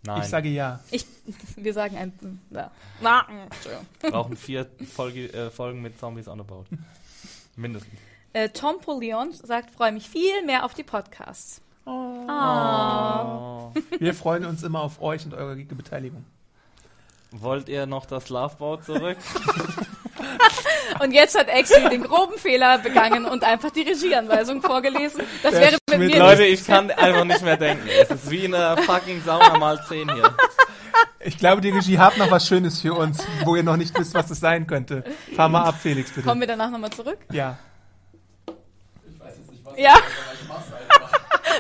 Nein, 0.07 0.21
Ich 0.21 0.29
sage 0.29 0.49
ja. 0.49 0.79
Ich, 0.89 1.05
wir 1.57 1.73
sagen 1.73 1.97
ein, 1.97 2.39
ja. 2.49 2.71
Wir 3.99 4.11
brauchen 4.11 4.37
vier 4.37 4.67
Folge, 4.89 5.33
äh, 5.33 5.49
Folgen 5.51 5.81
mit 5.81 5.99
Zombies 5.99 6.27
on 6.29 6.39
a 6.39 6.43
Boat. 6.43 6.65
Mindestens. 7.57 7.99
Äh, 8.31 8.49
Tom 8.49 8.79
Polion 8.79 9.33
sagt, 9.33 9.71
freue 9.71 9.91
mich 9.91 10.09
viel 10.09 10.45
mehr 10.45 10.63
auf 10.63 10.73
die 10.73 10.83
Podcasts. 10.83 11.61
Oh. 11.85 11.91
Wir 13.99 14.13
freuen 14.13 14.45
uns 14.45 14.63
immer 14.63 14.81
auf 14.81 15.01
euch 15.01 15.25
und 15.25 15.33
eure 15.33 15.55
Beteiligung. 15.55 16.25
Wollt 17.31 17.67
ihr 17.67 17.85
noch 17.85 18.05
das 18.05 18.29
Loveboat 18.29 18.85
zurück? 18.85 19.17
Und 20.99 21.11
jetzt 21.11 21.37
hat 21.37 21.47
Exi 21.49 21.87
den 21.89 22.03
groben 22.03 22.37
Fehler 22.37 22.77
begangen 22.79 23.25
und 23.25 23.43
einfach 23.43 23.69
die 23.71 23.81
Regieanweisung 23.81 24.61
vorgelesen. 24.61 25.21
Das 25.43 25.51
Der 25.51 25.61
wäre 25.61 25.71
mit 25.89 25.95
Schmidt- 25.95 26.11
mir 26.13 26.19
Leute, 26.19 26.43
ich 26.45 26.65
kann 26.65 26.89
einfach 26.91 27.23
nicht 27.25 27.41
mehr 27.43 27.57
denken. 27.57 27.87
Es 28.01 28.09
ist 28.09 28.29
wie 28.29 28.45
eine 28.45 28.77
fucking 28.83 29.21
Sauna 29.23 29.57
mal 29.57 29.79
10 29.87 30.13
hier. 30.13 30.35
Ich 31.19 31.37
glaube, 31.37 31.61
die 31.61 31.69
Regie 31.69 31.97
hat 31.99 32.17
noch 32.17 32.31
was 32.31 32.47
Schönes 32.47 32.81
für 32.81 32.93
uns, 32.93 33.19
wo 33.43 33.55
ihr 33.55 33.63
noch 33.63 33.77
nicht 33.77 33.97
wisst, 33.99 34.13
was 34.13 34.29
es 34.31 34.39
sein 34.39 34.65
könnte. 34.67 35.03
Fahr 35.35 35.49
mal 35.49 35.63
ab, 35.63 35.75
Felix, 35.81 36.11
bitte. 36.11 36.25
Kommen 36.27 36.41
wir 36.41 36.47
danach 36.47 36.69
nochmal 36.69 36.89
zurück? 36.91 37.17
Ja. 37.31 37.57
Ja. 39.75 39.95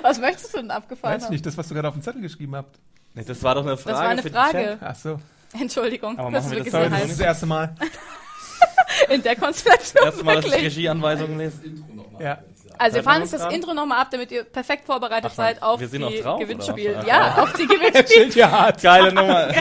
Was 0.01 0.19
möchtest 0.19 0.53
du 0.53 0.57
denn 0.59 0.71
abgefahren 0.71 1.15
Weiß 1.15 1.25
haben? 1.25 1.31
nicht, 1.33 1.45
das, 1.45 1.57
was 1.57 1.67
du 1.67 1.73
gerade 1.73 1.87
auf 1.87 1.93
dem 1.93 2.01
Zettel 2.01 2.21
geschrieben 2.21 2.55
habt. 2.55 2.79
Nee, 3.13 3.23
das 3.25 3.41
war 3.43 3.55
doch 3.55 3.63
eine 3.65 3.77
Frage 3.77 3.91
Das 3.93 3.99
war 4.01 4.09
eine 4.09 4.21
den 4.21 4.33
Frage. 4.33 4.77
Ach 4.81 4.95
so. 4.95 5.19
Entschuldigung, 5.59 6.17
Aber 6.19 6.31
das 6.31 6.45
ist 6.45 6.49
machen 6.51 6.65
wir 6.65 6.65
wirklich 6.65 6.91
das 6.91 7.01
das 7.01 7.09
das 7.09 7.19
erste 7.19 7.45
Mal. 7.45 7.75
In 9.09 9.21
der 9.23 9.35
Konstellation 9.35 10.03
Erste 10.03 10.23
Mal, 10.23 10.41
dass 10.41 10.45
ich. 10.45 10.63
Regieanweisungen 10.63 11.37
lese. 11.37 11.59
Ja. 12.19 12.39
Also 12.79 12.97
wir 12.97 13.03
fahren 13.03 13.21
uns 13.23 13.31
jetzt 13.31 13.43
das? 13.43 13.53
Intro 13.53 13.73
nochmal 13.73 14.01
ab, 14.01 14.09
damit 14.11 14.31
ihr 14.31 14.43
perfekt 14.43 14.85
vorbereitet 14.85 15.31
Ach 15.31 15.35
seid 15.35 15.63
auf 15.63 15.79
die 15.79 16.21
drauf, 16.21 16.39
Gewinnspiel. 16.39 16.99
Ja, 17.07 17.41
auf 17.41 17.53
die 17.53 17.65
Gewinnspiel. 17.65 18.29
ja 18.35 18.51
hart. 18.51 18.81
Geile 18.81 19.11
Nummer. 19.11 19.49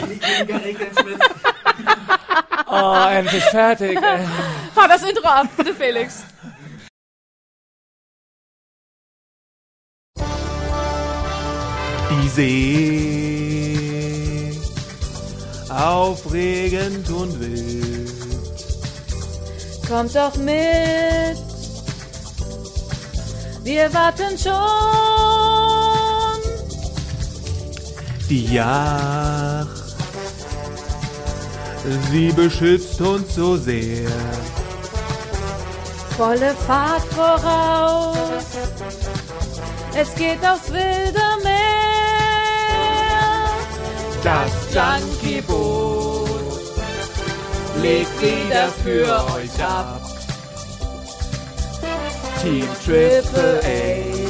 oh, 2.67 3.07
endlich 3.09 3.43
fertig. 3.45 3.99
Fahr 4.75 4.87
das 4.87 5.03
Intro 5.03 5.27
ab, 5.27 5.47
bitte 5.57 5.73
Felix. 5.73 6.23
Die 12.09 12.29
See, 12.29 12.51
aufregend 15.69 17.09
und 17.09 17.39
wild. 17.39 17.86
Kommt 19.87 20.13
doch 20.15 20.35
mit. 20.35 21.37
Wir 23.63 23.93
warten 23.93 24.37
schon. 24.37 24.53
Die 28.29 28.53
Yacht, 28.53 29.67
sie 32.11 32.31
beschützt 32.33 32.99
uns 32.99 33.35
so 33.35 33.55
sehr. 33.55 34.09
Volle 36.17 36.53
Fahrt 36.67 37.03
voraus. 37.13 38.17
Es 39.95 40.13
geht 40.15 40.45
aufs 40.45 40.69
wilde 40.71 41.21
Meer. 41.43 41.77
Das 44.23 44.51
Junkie-Boot 44.73 46.06
legt 47.81 48.21
wieder 48.21 48.69
für 48.83 49.05
euch 49.35 49.63
ab. 49.63 50.01
Team 52.41 52.67
Triple 52.85 53.61
A 53.63 54.27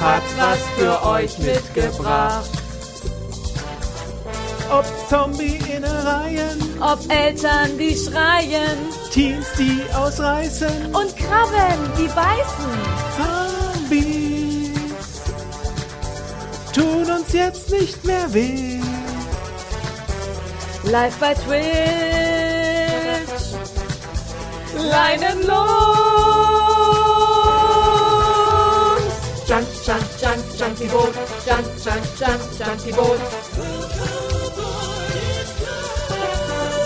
hat 0.00 0.22
was 0.38 0.58
für 0.76 1.06
euch 1.06 1.38
mitgebracht. 1.38 2.50
Ob 4.70 4.84
Zombie-Innereien, 5.08 6.58
Ob 6.80 7.00
Eltern, 7.10 7.78
die 7.78 7.96
schreien 7.96 8.78
Teens, 9.10 9.46
die 9.58 9.80
ausreißen, 9.94 10.94
und 10.94 11.16
Krabben, 11.16 11.90
die 11.98 12.08
beißen. 12.08 12.70
Zombies 13.16 14.68
tun 16.74 17.10
uns 17.10 17.32
jetzt 17.32 17.70
nicht 17.70 18.04
mehr 18.04 18.32
weh. 18.32 18.87
Live 20.90 21.18
bei 21.18 21.34
Twitch. 21.34 21.68
Leinen 24.74 25.46
los. 25.46 25.58
Junk, 29.46 29.66
junk, 29.84 30.02
junk, 30.18 30.42
junkie 30.58 30.88
boat. 30.88 31.14
Junk, 31.46 31.66
junk, 31.84 32.04
junk, 32.18 32.40
junkie 32.58 32.92
boat. 32.92 33.20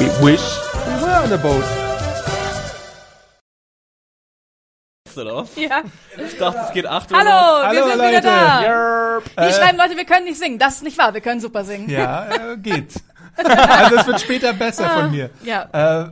We 0.01 0.07
wish 0.21 0.43
we 0.87 0.93
were 1.01 1.23
on 1.23 1.33
a 1.33 1.37
boat. 1.39 1.65
oder 5.17 5.37
was? 5.37 5.55
Ja. 5.57 5.83
Ich 6.17 6.39
dachte, 6.39 6.61
es 6.67 6.73
geht 6.73 6.87
8 6.87 7.11
Uhr. 7.11 7.19
Hallo, 7.19 7.31
los. 7.31 7.67
Hallo, 7.67 7.73
wir 7.73 7.85
sind 7.85 7.99
Leute. 7.99 8.11
wieder 8.11 8.21
da. 8.23 8.63
Yerp. 8.63 9.25
Die 9.39 9.53
schreiben 9.53 9.79
Leute, 9.79 9.97
wir 9.97 10.05
können 10.05 10.25
nicht 10.25 10.39
singen. 10.39 10.59
Das 10.59 10.77
ist 10.77 10.83
nicht 10.83 10.99
wahr, 10.99 11.15
wir 11.15 11.21
können 11.21 11.41
super 11.41 11.65
singen. 11.65 11.89
Ja, 11.89 12.27
äh, 12.31 12.57
geht. 12.57 12.95
Also 13.37 13.97
es 13.97 14.07
wird 14.07 14.21
später 14.21 14.53
besser 14.53 14.89
von 14.91 15.11
mir. 15.11 15.31
Ja. 15.45 16.05
Äh, 16.05 16.11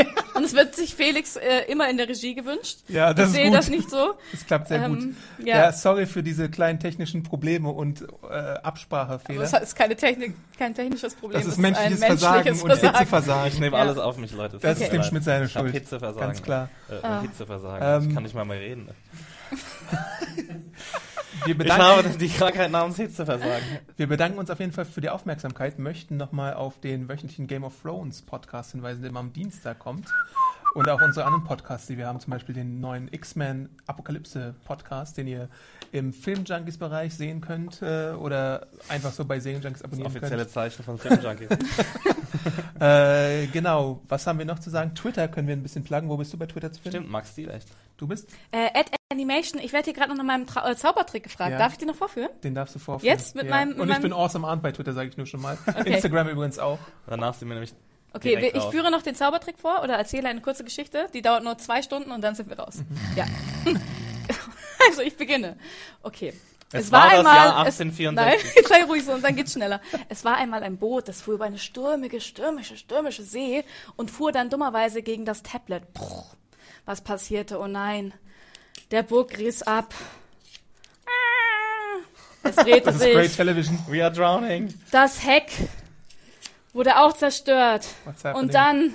Und 0.34 0.44
es 0.44 0.54
wird 0.54 0.74
sich 0.74 0.94
Felix 0.94 1.36
äh, 1.36 1.64
immer 1.68 1.90
in 1.90 1.98
der 1.98 2.08
Regie 2.08 2.34
gewünscht. 2.34 2.78
ja, 2.88 3.12
das 3.12 3.26
ich 3.26 3.30
ist 3.32 3.34
sehe 3.34 3.44
gut. 3.50 3.54
das 3.58 3.68
nicht 3.68 3.90
so. 3.90 4.14
Es 4.32 4.46
klappt 4.46 4.68
sehr 4.68 4.82
Ähm, 4.82 5.14
gut. 5.36 5.46
ja. 5.46 5.58
Ja. 5.58 5.72
sorry 5.72 6.06
für 6.06 6.22
diese 6.22 6.48
kleinen 6.48 6.78
technischen 6.80 7.22
Probleme 7.22 7.68
und 7.68 8.06
äh, 8.30 8.34
Absprachefehler. 8.34 9.42
Das 9.42 9.52
ist 9.62 9.76
keine 9.76 9.96
Technik, 9.96 10.34
kein 10.58 10.74
technisches 10.74 11.14
Problem. 11.16 11.38
Das 11.38 11.46
ist 11.46 11.52
es 11.54 11.58
menschliches 11.58 12.00
ein 12.00 12.06
Versagen 12.06 12.34
menschliches 12.44 12.62
und 12.62 12.70
Versagen. 12.70 12.96
Hitzeversagen. 12.98 13.48
Ich 13.52 13.60
nehme 13.60 13.76
Ja. 13.76 13.82
alles 13.82 13.98
auf 13.98 14.16
mich, 14.16 14.32
Leute. 14.32 14.58
Das 14.58 14.78
tut 14.78 14.84
ist 14.84 14.92
dem. 14.92 15.02
Schmidt 15.02 15.24
seine 15.24 15.44
Ich 15.44 15.52
Schuld. 15.52 15.72
Hitzeversagen. 15.72 16.18
Ganz 16.28 16.42
klar. 16.42 16.70
Äh, 16.88 17.06
Ah. 17.06 17.20
Hitzeversagen. 17.20 18.02
Ähm, 18.02 18.08
ich 18.08 18.14
kann 18.14 18.22
nicht 18.22 18.34
mal 18.34 18.46
mehr 18.46 18.60
reden. 18.60 18.88
Wir 21.44 21.52
Ich 21.52 21.58
bedanken, 21.58 21.82
habe 21.84 22.18
die 22.18 22.28
Krankheit 22.28 22.70
namens 22.70 22.96
Hitzeversagen. 22.96 23.64
wir 23.96 24.06
bedanken 24.06 24.38
uns 24.38 24.50
auf 24.50 24.60
jeden 24.60 24.72
Fall 24.72 24.84
für 24.84 25.00
die 25.00 25.10
Aufmerksamkeit, 25.10 25.78
möchten 25.78 26.16
nochmal 26.16 26.54
auf 26.54 26.80
den 26.80 27.08
wöchentlichen 27.08 27.46
Game 27.46 27.64
of 27.64 27.74
Thrones 27.82 28.22
Podcast 28.22 28.72
hinweisen, 28.72 29.02
der 29.02 29.10
immer 29.10 29.20
am 29.20 29.32
Dienstag 29.32 29.78
kommt. 29.78 30.08
Und 30.74 30.88
auch 30.88 31.00
unsere 31.02 31.26
anderen 31.26 31.44
Podcasts, 31.44 31.88
die 31.88 31.98
wir 31.98 32.06
haben, 32.06 32.20
zum 32.20 32.30
Beispiel 32.30 32.54
den 32.54 32.80
neuen 32.80 33.08
X-Men 33.12 33.68
Apokalypse 33.88 34.54
Podcast, 34.64 35.16
den 35.16 35.26
ihr 35.26 35.48
im 35.90 36.12
Film-Junkies-Bereich 36.12 37.12
sehen 37.12 37.40
könnt 37.40 37.82
äh, 37.82 38.10
oder 38.12 38.68
einfach 38.88 39.10
so 39.10 39.24
bei 39.24 39.40
Serienjunkies 39.40 39.80
Das 39.82 39.84
abonnieren 39.90 40.12
offizielle 40.12 40.42
könnt. 40.42 40.50
Zeichen 40.50 40.84
von 40.84 40.98
Filmjunkies. 40.98 41.48
Äh, 42.78 43.48
genau, 43.48 44.00
was 44.08 44.26
haben 44.26 44.38
wir 44.38 44.46
noch 44.46 44.58
zu 44.58 44.70
sagen? 44.70 44.94
Twitter 44.94 45.28
können 45.28 45.46
wir 45.46 45.54
ein 45.54 45.62
bisschen 45.62 45.84
pluggen. 45.84 46.08
Wo 46.08 46.16
bist 46.16 46.32
du 46.32 46.38
bei 46.38 46.46
Twitter 46.46 46.72
zu 46.72 46.80
finden? 46.80 46.98
Stimmt, 46.98 47.10
Max 47.10 47.32
Stil 47.32 47.50
echt. 47.50 47.68
Du 48.00 48.06
bist? 48.08 48.28
Äh, 48.50 48.66
Ad 48.78 48.90
Animation, 49.12 49.60
ich 49.62 49.72
werde 49.74 49.84
hier 49.84 49.92
gerade 49.94 50.08
noch 50.10 50.16
nach 50.16 50.24
meinem 50.24 50.46
Trau 50.46 50.66
äh, 50.66 50.74
Zaubertrick 50.74 51.22
gefragt. 51.22 51.52
Ja. 51.52 51.58
Darf 51.58 51.72
ich 51.72 51.78
den 51.78 51.88
noch 51.88 51.94
vorführen? 51.96 52.30
Den 52.42 52.54
darfst 52.54 52.74
du 52.74 52.78
vorführen. 52.78 53.12
Jetzt 53.14 53.34
mit 53.36 53.48
meinem- 53.50 53.70
mit 53.70 53.78
Und 53.78 53.88
ich 53.88 53.92
meinem- 53.94 54.02
bin 54.02 54.12
awesome 54.14 54.46
Arndt 54.48 54.62
bei 54.62 54.72
Twitter, 54.72 54.92
sage 54.94 55.10
ich 55.10 55.16
nur 55.18 55.26
schon 55.26 55.42
mal. 55.42 55.58
Okay. 55.66 55.92
Instagram 55.94 56.28
übrigens 56.28 56.58
auch. 56.58 56.78
Danach 57.06 57.34
sind 57.34 57.48
wir 57.48 57.54
nämlich 57.54 57.74
Okay, 58.12 58.50
ich 58.54 58.60
raus. 58.62 58.72
führe 58.72 58.90
noch 58.90 59.02
den 59.02 59.14
Zaubertrick 59.14 59.58
vor 59.58 59.82
oder 59.84 59.94
erzähle 59.96 60.28
eine 60.30 60.40
kurze 60.40 60.64
Geschichte. 60.64 61.06
Die 61.14 61.20
dauert 61.22 61.44
nur 61.44 61.58
zwei 61.58 61.82
Stunden 61.82 62.10
und 62.10 62.22
dann 62.22 62.34
sind 62.34 62.48
wir 62.48 62.58
raus. 62.58 62.78
Ja. 63.14 63.26
also 64.88 65.02
ich 65.02 65.16
beginne. 65.16 65.56
Okay. 66.02 66.32
Es 66.72 66.90
war 66.92 67.10
das 67.10 67.24
Jahr 67.24 67.66
es- 67.66 67.80
1864. 67.80 68.14
Nein, 68.14 68.52
jetzt 68.56 68.68
sei 68.72 68.84
ruhig 68.84 69.04
so 69.04 69.12
und 69.12 69.22
dann 69.24 69.34
geht's 69.34 69.52
schneller. 69.52 69.80
Es 70.08 70.24
war 70.24 70.36
einmal 70.36 70.62
ein 70.62 70.76
Boot, 70.78 71.08
das 71.08 71.20
fuhr 71.20 71.34
über 71.34 71.44
eine 71.44 71.58
stürmige, 71.58 72.20
stürmische, 72.20 72.76
stürmische 72.76 73.24
See 73.24 73.64
und 73.96 74.10
fuhr 74.10 74.30
dann 74.32 74.48
dummerweise 74.50 75.02
gegen 75.02 75.24
das 75.24 75.42
Tablet. 75.42 75.92
Puh, 75.94 76.22
was 76.90 77.00
passierte? 77.02 77.60
Oh 77.60 77.68
nein. 77.68 78.12
Der 78.90 79.04
Burg 79.04 79.38
riss 79.38 79.62
ab. 79.62 79.94
Ah, 81.06 82.00
Es 82.42 82.56
drehte 82.64 82.86
Das 82.86 82.96
ist 82.96 83.02
great 83.12 83.26
sich. 83.28 83.36
television. 83.36 83.78
We 83.88 84.02
are 84.04 84.12
drowning. 84.12 84.74
Das 84.90 85.24
Heck 85.24 85.52
wurde 86.72 86.98
auch 86.98 87.12
zerstört. 87.12 87.86
Und 88.34 88.54
dann, 88.54 88.94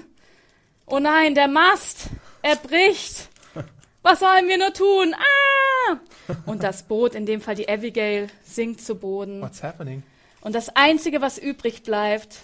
oh 0.86 1.00
nein, 1.00 1.36
der 1.36 1.48
Mast, 1.48 2.08
er 2.42 2.58
bricht. 2.58 3.30
Was 4.02 4.20
sollen 4.20 4.48
wir 4.50 4.58
nur 4.58 4.74
tun? 4.74 5.16
Ah! 5.16 5.98
Und 6.46 6.62
das 6.64 6.84
Boot, 6.84 7.16
in 7.16 7.26
dem 7.26 7.40
Fall 7.42 7.56
die 7.56 7.70
Abigail, 7.70 8.28
sinkt 8.44 8.82
zu 8.82 8.96
Boden. 8.96 9.42
What's 9.42 9.64
happening? 9.64 10.04
Und 10.42 10.54
das 10.54 10.76
Einzige, 10.76 11.22
was 11.22 11.38
übrig 11.38 11.82
bleibt, 11.84 12.40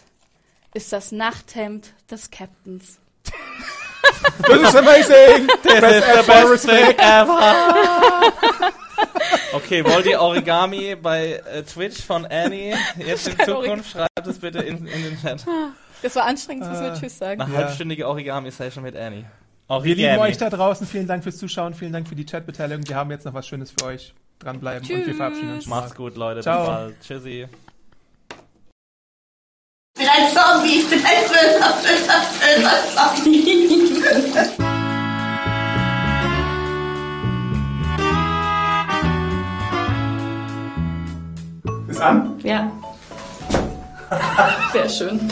ist 0.73 0.91
das 0.94 1.11
Nachthemd 1.11 1.94
des 2.10 2.32
Captains. 2.32 2.99
Das 4.48 4.61
ist 4.61 4.76
amazing! 4.76 5.48
This 5.64 5.73
is 5.73 6.03
the 6.15 6.32
best 6.32 6.65
thing 6.68 6.95
ever! 6.98 8.72
Okay, 9.53 9.84
wollt 9.84 10.06
ihr 10.06 10.22
Origami 10.22 10.95
bei 10.95 11.41
äh, 11.52 11.64
Twitch 11.64 12.03
von 12.06 12.26
Annie 12.26 12.73
jetzt 12.98 13.28
in 13.28 13.38
Zukunft? 13.45 13.91
Schreibt 13.91 14.26
es 14.28 14.40
bitte 14.40 14.60
in, 14.60 14.86
in 14.88 15.03
den 15.03 15.19
Chat. 15.22 15.45
Das 16.02 16.15
war 16.15 16.26
anstrengend, 16.26 16.64
das 16.65 16.72
müssen 16.80 16.84
wir 16.84 16.94
Tschüss 16.94 17.18
sagen. 17.18 17.41
Eine 17.41 17.53
Ja. 17.53 17.60
halbstündige 17.60 18.07
Origami-Session 18.07 18.84
mit 18.84 18.95
Annie. 18.95 19.26
Wir 19.68 19.80
lieben 19.95 20.02
Origami. 20.10 20.19
euch 20.19 20.38
da 20.38 20.49
draußen. 20.49 20.86
Vielen 20.88 21.07
Dank 21.07 21.23
fürs 21.23 21.38
Zuschauen. 21.38 21.73
Vielen 21.73 21.91
Dank 21.94 22.07
für 22.07 22.15
die 22.15 22.26
Chatbeteiligung. 22.26 22.88
Wir 22.88 22.95
haben 22.95 23.11
jetzt 23.11 23.26
noch 23.26 23.34
was 23.34 23.48
Schönes 23.48 23.72
für 23.72 23.86
euch. 23.86 24.14
Dranbleiben 24.40 24.84
und 24.84 24.90
wir 24.90 25.06
Tschüss. 25.06 25.18
verabschieden 25.18 25.53
uns. 25.56 25.65
Macht's 25.68 25.95
gut, 25.95 26.15
Leute. 26.15 26.41
Ciao. 26.41 26.60
Bis 26.60 26.68
bald. 26.68 26.95
Tschüssi. 27.02 27.48
Bin 30.02 30.10
ein 30.10 30.28
Zombie, 30.34 30.80
ich 30.80 30.90
bin 30.90 30.99
ein 31.06 31.23
böser, 31.28 31.73
böser, 31.84 32.22
böser 32.41 33.14
Zombie. 33.14 33.69
Ist 41.88 42.02
an? 42.02 42.40
Ja. 42.41 42.72
Sehr 44.73 44.90
schön. 44.90 45.32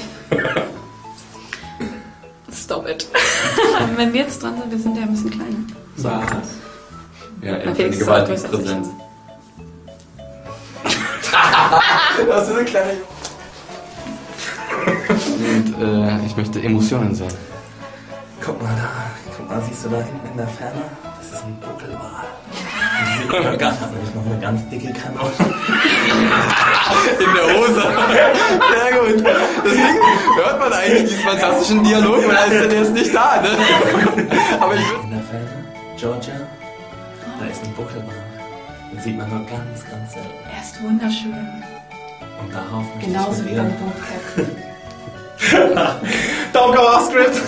Stop 2.53 2.87
it. 2.87 3.07
Wenn 3.95 4.13
wir 4.13 4.21
jetzt 4.21 4.43
dran 4.43 4.59
sind, 4.59 4.71
wir 4.71 4.77
sind 4.77 4.95
ja 4.95 5.01
ein 5.03 5.11
bisschen 5.11 5.31
kleiner. 5.31 5.57
Was? 5.97 6.49
Ja, 7.41 7.73
Felix 7.73 7.95
ist 7.97 7.99
gewaltige. 8.01 8.47
Präsenz. 8.47 8.89
Das 12.27 12.49
ist 12.49 12.55
eine 12.55 12.65
kleine. 12.65 12.97
Und 14.89 15.75
äh, 15.81 16.25
ich 16.25 16.35
möchte 16.35 16.61
Emotionen 16.61 17.13
sehen. 17.15 17.33
Guck 18.43 18.61
mal 18.61 18.75
da, 18.75 18.89
guck 19.35 19.49
mal, 19.49 19.61
siehst 19.61 19.85
du 19.85 19.89
da 19.89 19.97
hinten 19.97 20.27
in 20.31 20.37
der 20.37 20.47
Ferne? 20.47 20.81
Das 21.17 21.39
ist 21.39 21.45
ein 21.45 21.57
Buckelwal. 21.59 23.57
Ganz, 23.57 23.77
nämlich 23.91 24.15
noch 24.15 24.25
eine 24.25 24.39
ganz 24.39 24.67
dicke 24.69 24.91
Kanone. 24.93 25.31
In 27.19 27.33
der 27.35 27.45
Hose. 27.55 27.81
Sehr 28.73 28.91
gut. 28.99 29.23
Deswegen 29.65 29.99
hört 30.35 30.59
man 30.59 30.73
eigentlich 30.73 31.09
diesen 31.09 31.23
fantastischen 31.23 31.83
Dialog, 31.83 32.27
weil 32.27 32.35
er 32.35 32.45
ist, 32.47 32.71
der 32.71 32.81
ist 32.81 32.93
nicht 32.93 33.13
da, 33.13 33.41
ne? 33.41 33.49
Aber 34.59 34.73
ich. 34.75 34.81
In 35.03 35.11
der 35.11 35.21
Ferne, 35.21 35.65
Georgia, 35.97 36.33
da 37.39 37.45
ist 37.45 37.63
ein 37.63 37.73
Buckelwal. 37.73 38.15
Den 38.91 38.99
sieht 38.99 39.17
man 39.17 39.29
nur 39.29 39.39
ganz, 39.39 39.85
ganz 39.89 40.13
selten. 40.13 40.29
Er 40.51 40.61
ist 40.61 40.81
wunderschön. 40.81 41.63
Und 42.41 42.53
darauf 42.53 42.85
Genauso 42.99 43.43
ich 43.43 43.51
wie 43.51 43.55
beim 43.55 43.67
dir... 43.67 44.68
Don't 46.53 46.75
go 46.75 46.81
off 46.81 47.05
script! 47.09 47.39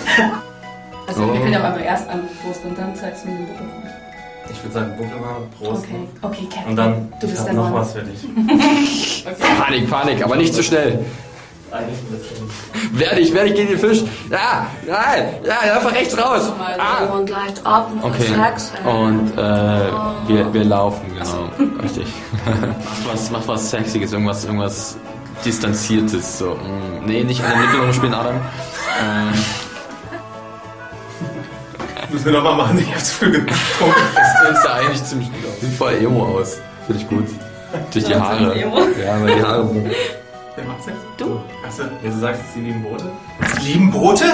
Also 1.06 1.22
Oh. 1.24 1.32
wir 1.34 1.40
können 1.40 1.54
aber 1.56 1.80
erst 1.82 2.08
an 2.08 2.20
Prost 2.42 2.64
und 2.64 2.78
dann 2.78 2.94
zeigst 2.96 3.24
du 3.24 3.28
mir 3.28 3.36
den 3.38 3.46
Buckel. 3.48 3.66
Ich 4.50 4.62
würde 4.62 4.74
sagen 4.74 4.92
Buckelwal, 4.96 5.42
Prost. 5.58 5.84
Okay, 5.84 6.08
okay, 6.22 6.48
Captain. 6.52 6.70
Und 6.70 6.76
dann, 6.76 7.12
du 7.20 7.26
ich 7.26 7.32
bist 7.32 7.38
hab 7.40 7.46
der 7.46 7.54
noch 7.54 7.64
Mann. 7.64 7.74
was 7.74 7.92
für 7.92 8.02
dich. 8.02 9.24
Panik, 9.58 9.90
Panik, 9.90 10.24
aber 10.24 10.36
nicht 10.36 10.54
zu 10.54 10.62
schnell. 10.62 11.04
Eigentlich 11.70 11.98
ein 12.00 12.18
bisschen. 12.18 12.98
Werde 12.98 13.20
ich, 13.20 13.32
werde 13.32 13.48
ich 13.48 13.54
gegen 13.54 13.68
den 13.70 13.78
Fisch. 13.78 14.02
Ja, 14.30 14.66
nein, 14.86 15.34
ja, 15.44 15.74
einfach 15.74 15.94
rechts 15.94 16.16
raus. 16.18 16.52
Ah. 16.58 17.04
Und 17.14 17.30
leicht 17.30 17.64
ab 17.64 17.90
und 17.92 18.04
Okay. 18.04 18.26
Und 18.84 19.32
äh, 19.32 20.28
wir, 20.28 20.52
wir 20.52 20.64
laufen, 20.64 21.00
genau. 21.14 21.72
Richtig. 21.82 22.06
mach 22.44 23.12
was, 23.14 23.30
mach 23.30 23.48
was 23.48 23.70
Sexiges, 23.70 24.12
irgendwas, 24.12 24.44
irgendwas 24.44 24.96
Distanziertes. 25.44 26.38
So. 26.38 26.54
mm, 26.54 27.04
Nee, 27.06 27.24
nicht 27.24 27.42
an 27.42 27.50
der 27.50 27.60
Nippel 27.60 27.80
rumspielen, 27.80 28.14
Adam. 28.14 28.36
Äh, 28.36 29.32
Müssen 32.12 32.26
wir 32.26 32.32
nochmal 32.32 32.56
machen. 32.56 32.78
Ich 32.78 32.92
hab's 32.94 33.12
früh 33.12 33.30
getrunken. 33.32 33.56
das 34.44 34.62
sah 34.62 34.74
eigentlich 34.74 35.02
ziemlich 35.04 35.30
sieht 35.60 35.72
voll 35.74 35.94
emo 35.94 36.26
aus. 36.38 36.58
Finde 36.86 37.02
ich 37.02 37.08
gut. 37.08 37.26
Durch 37.92 38.04
die 38.04 38.14
Haare. 38.14 38.58
Ja, 38.58 38.70
weil 39.22 39.34
die 39.34 39.42
Haare. 39.42 39.70
Wer 40.56 40.64
macht's 40.66 40.86
jetzt? 40.86 40.98
Du? 41.16 41.40
Achso. 41.66 41.84
Du 42.02 42.12
sagst, 42.20 42.42
sie 42.54 42.60
lieben 42.60 42.82
Boote? 42.82 43.04
Sie 43.60 43.72
lieben 43.72 43.90
Boote? 43.90 44.24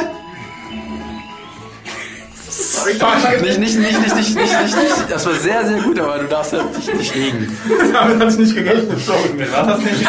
Sorry, 2.51 2.95
fuck. 2.95 3.41
Nicht, 3.43 3.59
nicht, 3.59 3.79
nicht, 3.79 3.79
nicht, 3.79 4.01
nicht, 4.01 4.15
nicht, 4.15 4.37
nicht, 4.37 4.77
nicht. 4.77 5.11
Das 5.11 5.27
war 5.27 5.35
sehr, 5.35 5.67
sehr 5.67 5.83
gut, 5.83 5.99
aber 5.99 6.19
du 6.19 6.29
darfst 6.29 6.53
halt 6.53 6.77
dich 6.77 6.93
nicht 6.95 7.15
regen. 7.15 7.59
Damit 7.93 8.21
hatte 8.21 8.33
ich 8.33 8.39
nicht 8.39 8.55
gerechnet. 8.55 8.99
Sorry. 9.01 9.29
Mir 9.35 9.53
war 9.53 9.67
das 9.67 9.79
nicht. 9.81 10.05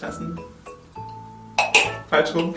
Lassen. 0.00 0.38
Falsch 2.08 2.34
rum. 2.34 2.54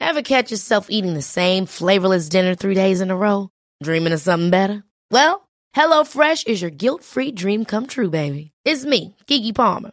Ever 0.00 0.22
catch 0.22 0.50
yourself 0.50 0.86
eating 0.90 1.14
the 1.14 1.22
same 1.22 1.66
flavorless 1.66 2.28
dinner 2.28 2.54
three 2.54 2.74
days 2.74 3.00
in 3.00 3.10
a 3.10 3.16
row? 3.16 3.48
Dreaming 3.82 4.12
of 4.12 4.20
something 4.20 4.50
better? 4.50 4.82
Well, 5.10 5.48
HelloFresh 5.76 6.46
is 6.48 6.60
your 6.60 6.70
guilt-free 6.70 7.32
dream 7.32 7.64
come 7.64 7.86
true, 7.86 8.10
baby. 8.10 8.50
It's 8.64 8.84
me, 8.84 9.14
Kiki 9.26 9.52
Palmer. 9.52 9.92